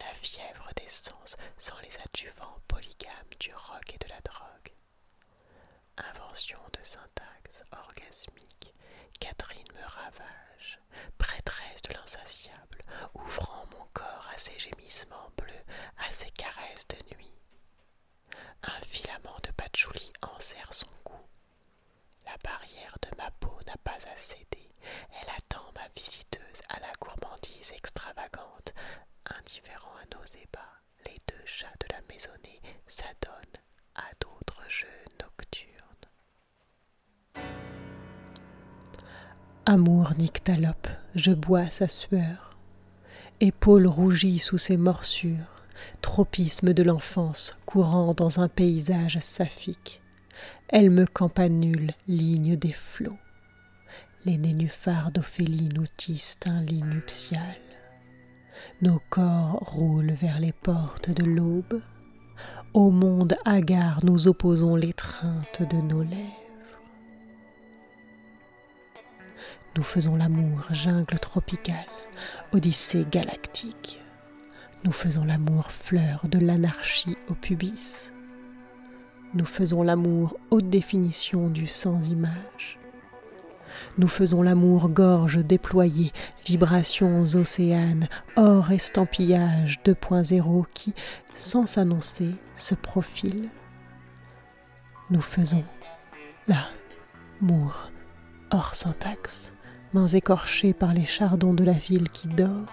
la 0.00 0.12
fièvre 0.14 0.70
des 0.74 0.88
sens 0.88 1.36
sans 1.56 1.78
les 1.82 1.96
adjuvants 1.98 2.58
polygames 2.66 3.30
du 3.38 3.54
rock 3.54 3.94
et 3.94 3.98
de 3.98 4.08
la 4.08 4.20
drogue. 4.22 4.72
Invention 5.98 6.58
de 6.72 6.82
syntaxe 6.84 7.64
orgasmique, 7.72 8.74
Catherine 9.20 9.66
me 9.74 9.84
ravage, 9.84 10.78
prêtresse 11.18 11.82
de 11.82 11.92
l'insatiable, 11.94 12.78
ouvrant 13.14 13.64
mon 13.72 13.84
corps 13.92 14.28
à 14.32 14.38
ses 14.38 14.58
gémissements 14.58 15.30
bleus, 15.36 15.64
à 15.98 16.12
ses 16.12 16.30
caresses 16.30 16.86
de 16.88 17.16
nuit. 17.16 17.34
Un 18.62 18.80
filament 18.86 19.38
de 19.42 19.50
patchouli 19.52 20.12
enserre 20.22 20.72
son 20.72 20.88
cou. 21.04 21.18
La 22.24 22.36
barrière 22.44 22.96
de 23.02 23.16
ma 23.16 23.30
peau 23.32 23.58
n'a 23.66 23.76
pas 23.84 23.98
à 24.12 24.16
céder. 24.16 24.70
Elle 25.20 25.30
attend 25.36 25.72
ma 25.74 25.88
visiteuse 25.96 26.62
à 26.68 26.80
la 26.80 26.92
gourmandise 27.00 27.72
extravagante. 27.72 28.72
Indifférent 29.26 29.94
à 29.96 30.14
nos 30.14 30.24
ébats, 30.24 30.80
les 31.06 31.16
deux 31.26 31.44
chats 31.46 31.74
de 31.80 31.86
la 31.94 32.00
maisonnée 32.02 32.60
s'adonnent 32.86 33.62
à 33.94 34.08
d'autres 34.20 34.68
jeux 34.68 35.04
nocturnes. 35.20 35.77
Amour 39.70 40.14
nyctalope, 40.18 40.88
je 41.14 41.30
bois 41.30 41.68
sa 41.68 41.88
sueur. 41.88 42.56
Épaules 43.40 43.86
rougies 43.86 44.38
sous 44.38 44.56
ses 44.56 44.78
morsures, 44.78 45.62
tropisme 46.00 46.72
de 46.72 46.82
l'enfance 46.82 47.54
courant 47.66 48.14
dans 48.14 48.40
un 48.40 48.48
paysage 48.48 49.18
saphique. 49.20 50.00
Elle 50.68 50.88
me 50.88 51.04
campanule, 51.04 51.92
ligne 52.06 52.56
des 52.56 52.72
flots. 52.72 53.18
Les 54.24 54.38
nénuphars 54.38 55.10
d'Ophélie 55.10 55.68
nous 55.74 55.86
tissent 55.98 56.40
un 56.46 56.62
lit 56.62 56.82
nuptial. 56.82 57.58
Nos 58.80 59.02
corps 59.10 59.58
roulent 59.60 60.12
vers 60.12 60.40
les 60.40 60.52
portes 60.52 61.10
de 61.10 61.26
l'aube. 61.26 61.82
Au 62.72 62.90
monde 62.90 63.36
hagard, 63.44 64.02
nous 64.02 64.28
opposons 64.28 64.76
l'étreinte 64.76 65.60
de 65.60 65.76
nos 65.76 66.02
lèvres. 66.02 66.47
Nous 69.78 69.84
faisons 69.84 70.16
l'amour, 70.16 70.66
jungle 70.72 71.20
tropicale, 71.20 71.86
odyssée 72.50 73.06
galactique. 73.08 74.02
Nous 74.82 74.90
faisons 74.90 75.24
l'amour, 75.24 75.70
fleur 75.70 76.26
de 76.28 76.40
l'anarchie 76.40 77.16
au 77.28 77.34
pubis. 77.34 78.10
Nous 79.34 79.44
faisons 79.44 79.84
l'amour, 79.84 80.36
haute 80.50 80.68
définition 80.68 81.46
du 81.46 81.68
sans 81.68 82.10
image. 82.10 82.80
Nous 83.98 84.08
faisons 84.08 84.42
l'amour, 84.42 84.88
gorge 84.88 85.44
déployée, 85.46 86.10
vibrations 86.44 87.22
océanes, 87.36 88.08
or 88.34 88.72
estampillage 88.72 89.78
2.0 89.84 90.64
qui, 90.74 90.92
sans 91.34 91.66
s'annoncer, 91.66 92.30
se 92.56 92.74
profile. 92.74 93.48
Nous 95.10 95.22
faisons 95.22 95.62
l'amour, 96.48 97.92
hors 98.50 98.74
syntaxe, 98.74 99.52
mains 99.94 100.08
écorchées 100.08 100.72
par 100.72 100.94
les 100.94 101.04
chardons 101.04 101.54
de 101.54 101.64
la 101.64 101.72
ville 101.72 102.08
qui 102.10 102.28
dort. 102.28 102.66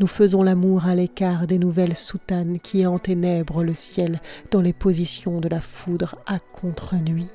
Nous 0.00 0.06
faisons 0.06 0.42
l'amour 0.42 0.86
à 0.86 0.94
l'écart 0.94 1.46
des 1.46 1.58
nouvelles 1.58 1.96
soutanes 1.96 2.58
qui 2.58 2.86
enténèbrent 2.86 3.62
le 3.62 3.74
ciel 3.74 4.20
dans 4.50 4.60
les 4.60 4.72
positions 4.72 5.40
de 5.40 5.48
la 5.48 5.60
foudre 5.60 6.16
à 6.26 6.38
contre-nuit. 6.38 7.28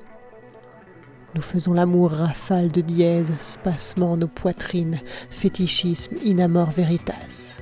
Nous 1.34 1.42
faisons 1.42 1.72
l'amour 1.72 2.12
rafale 2.12 2.70
de 2.70 2.80
dièse, 2.80 3.34
spasmant 3.38 4.16
nos 4.16 4.28
poitrines, 4.28 4.98
fétichisme 5.30 6.16
in 6.24 6.38
amor 6.38 6.70
veritas. 6.70 7.58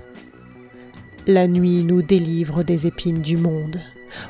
La 1.26 1.48
nuit 1.48 1.82
nous 1.82 2.02
délivre 2.02 2.62
des 2.62 2.86
épines 2.86 3.22
du 3.22 3.36
monde. 3.36 3.80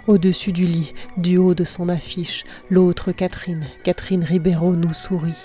Au-dessus 0.06 0.52
du 0.52 0.64
lit, 0.64 0.94
du 1.18 1.36
haut 1.36 1.54
de 1.54 1.64
son 1.64 1.88
affiche, 1.88 2.44
l'autre 2.70 3.12
Catherine, 3.12 3.66
Catherine 3.84 4.24
Ribeiro, 4.24 4.74
nous 4.74 4.94
sourit. 4.94 5.44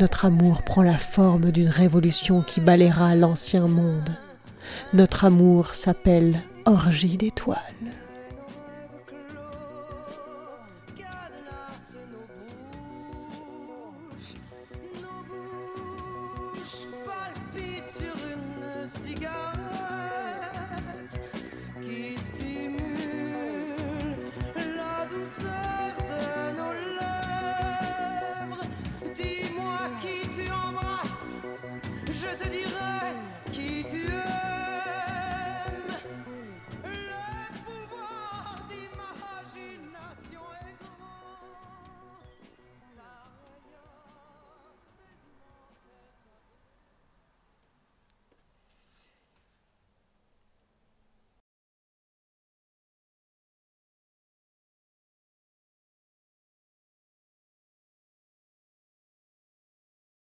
Notre 0.00 0.24
amour 0.24 0.62
prend 0.62 0.82
la 0.82 0.98
forme 0.98 1.50
d'une 1.52 1.68
révolution 1.68 2.42
qui 2.42 2.60
balayera 2.60 3.14
l'ancien 3.14 3.66
monde. 3.68 4.10
Notre 4.92 5.24
amour 5.24 5.74
s'appelle 5.74 6.42
Orgie 6.64 7.16
d'étoiles. 7.16 7.58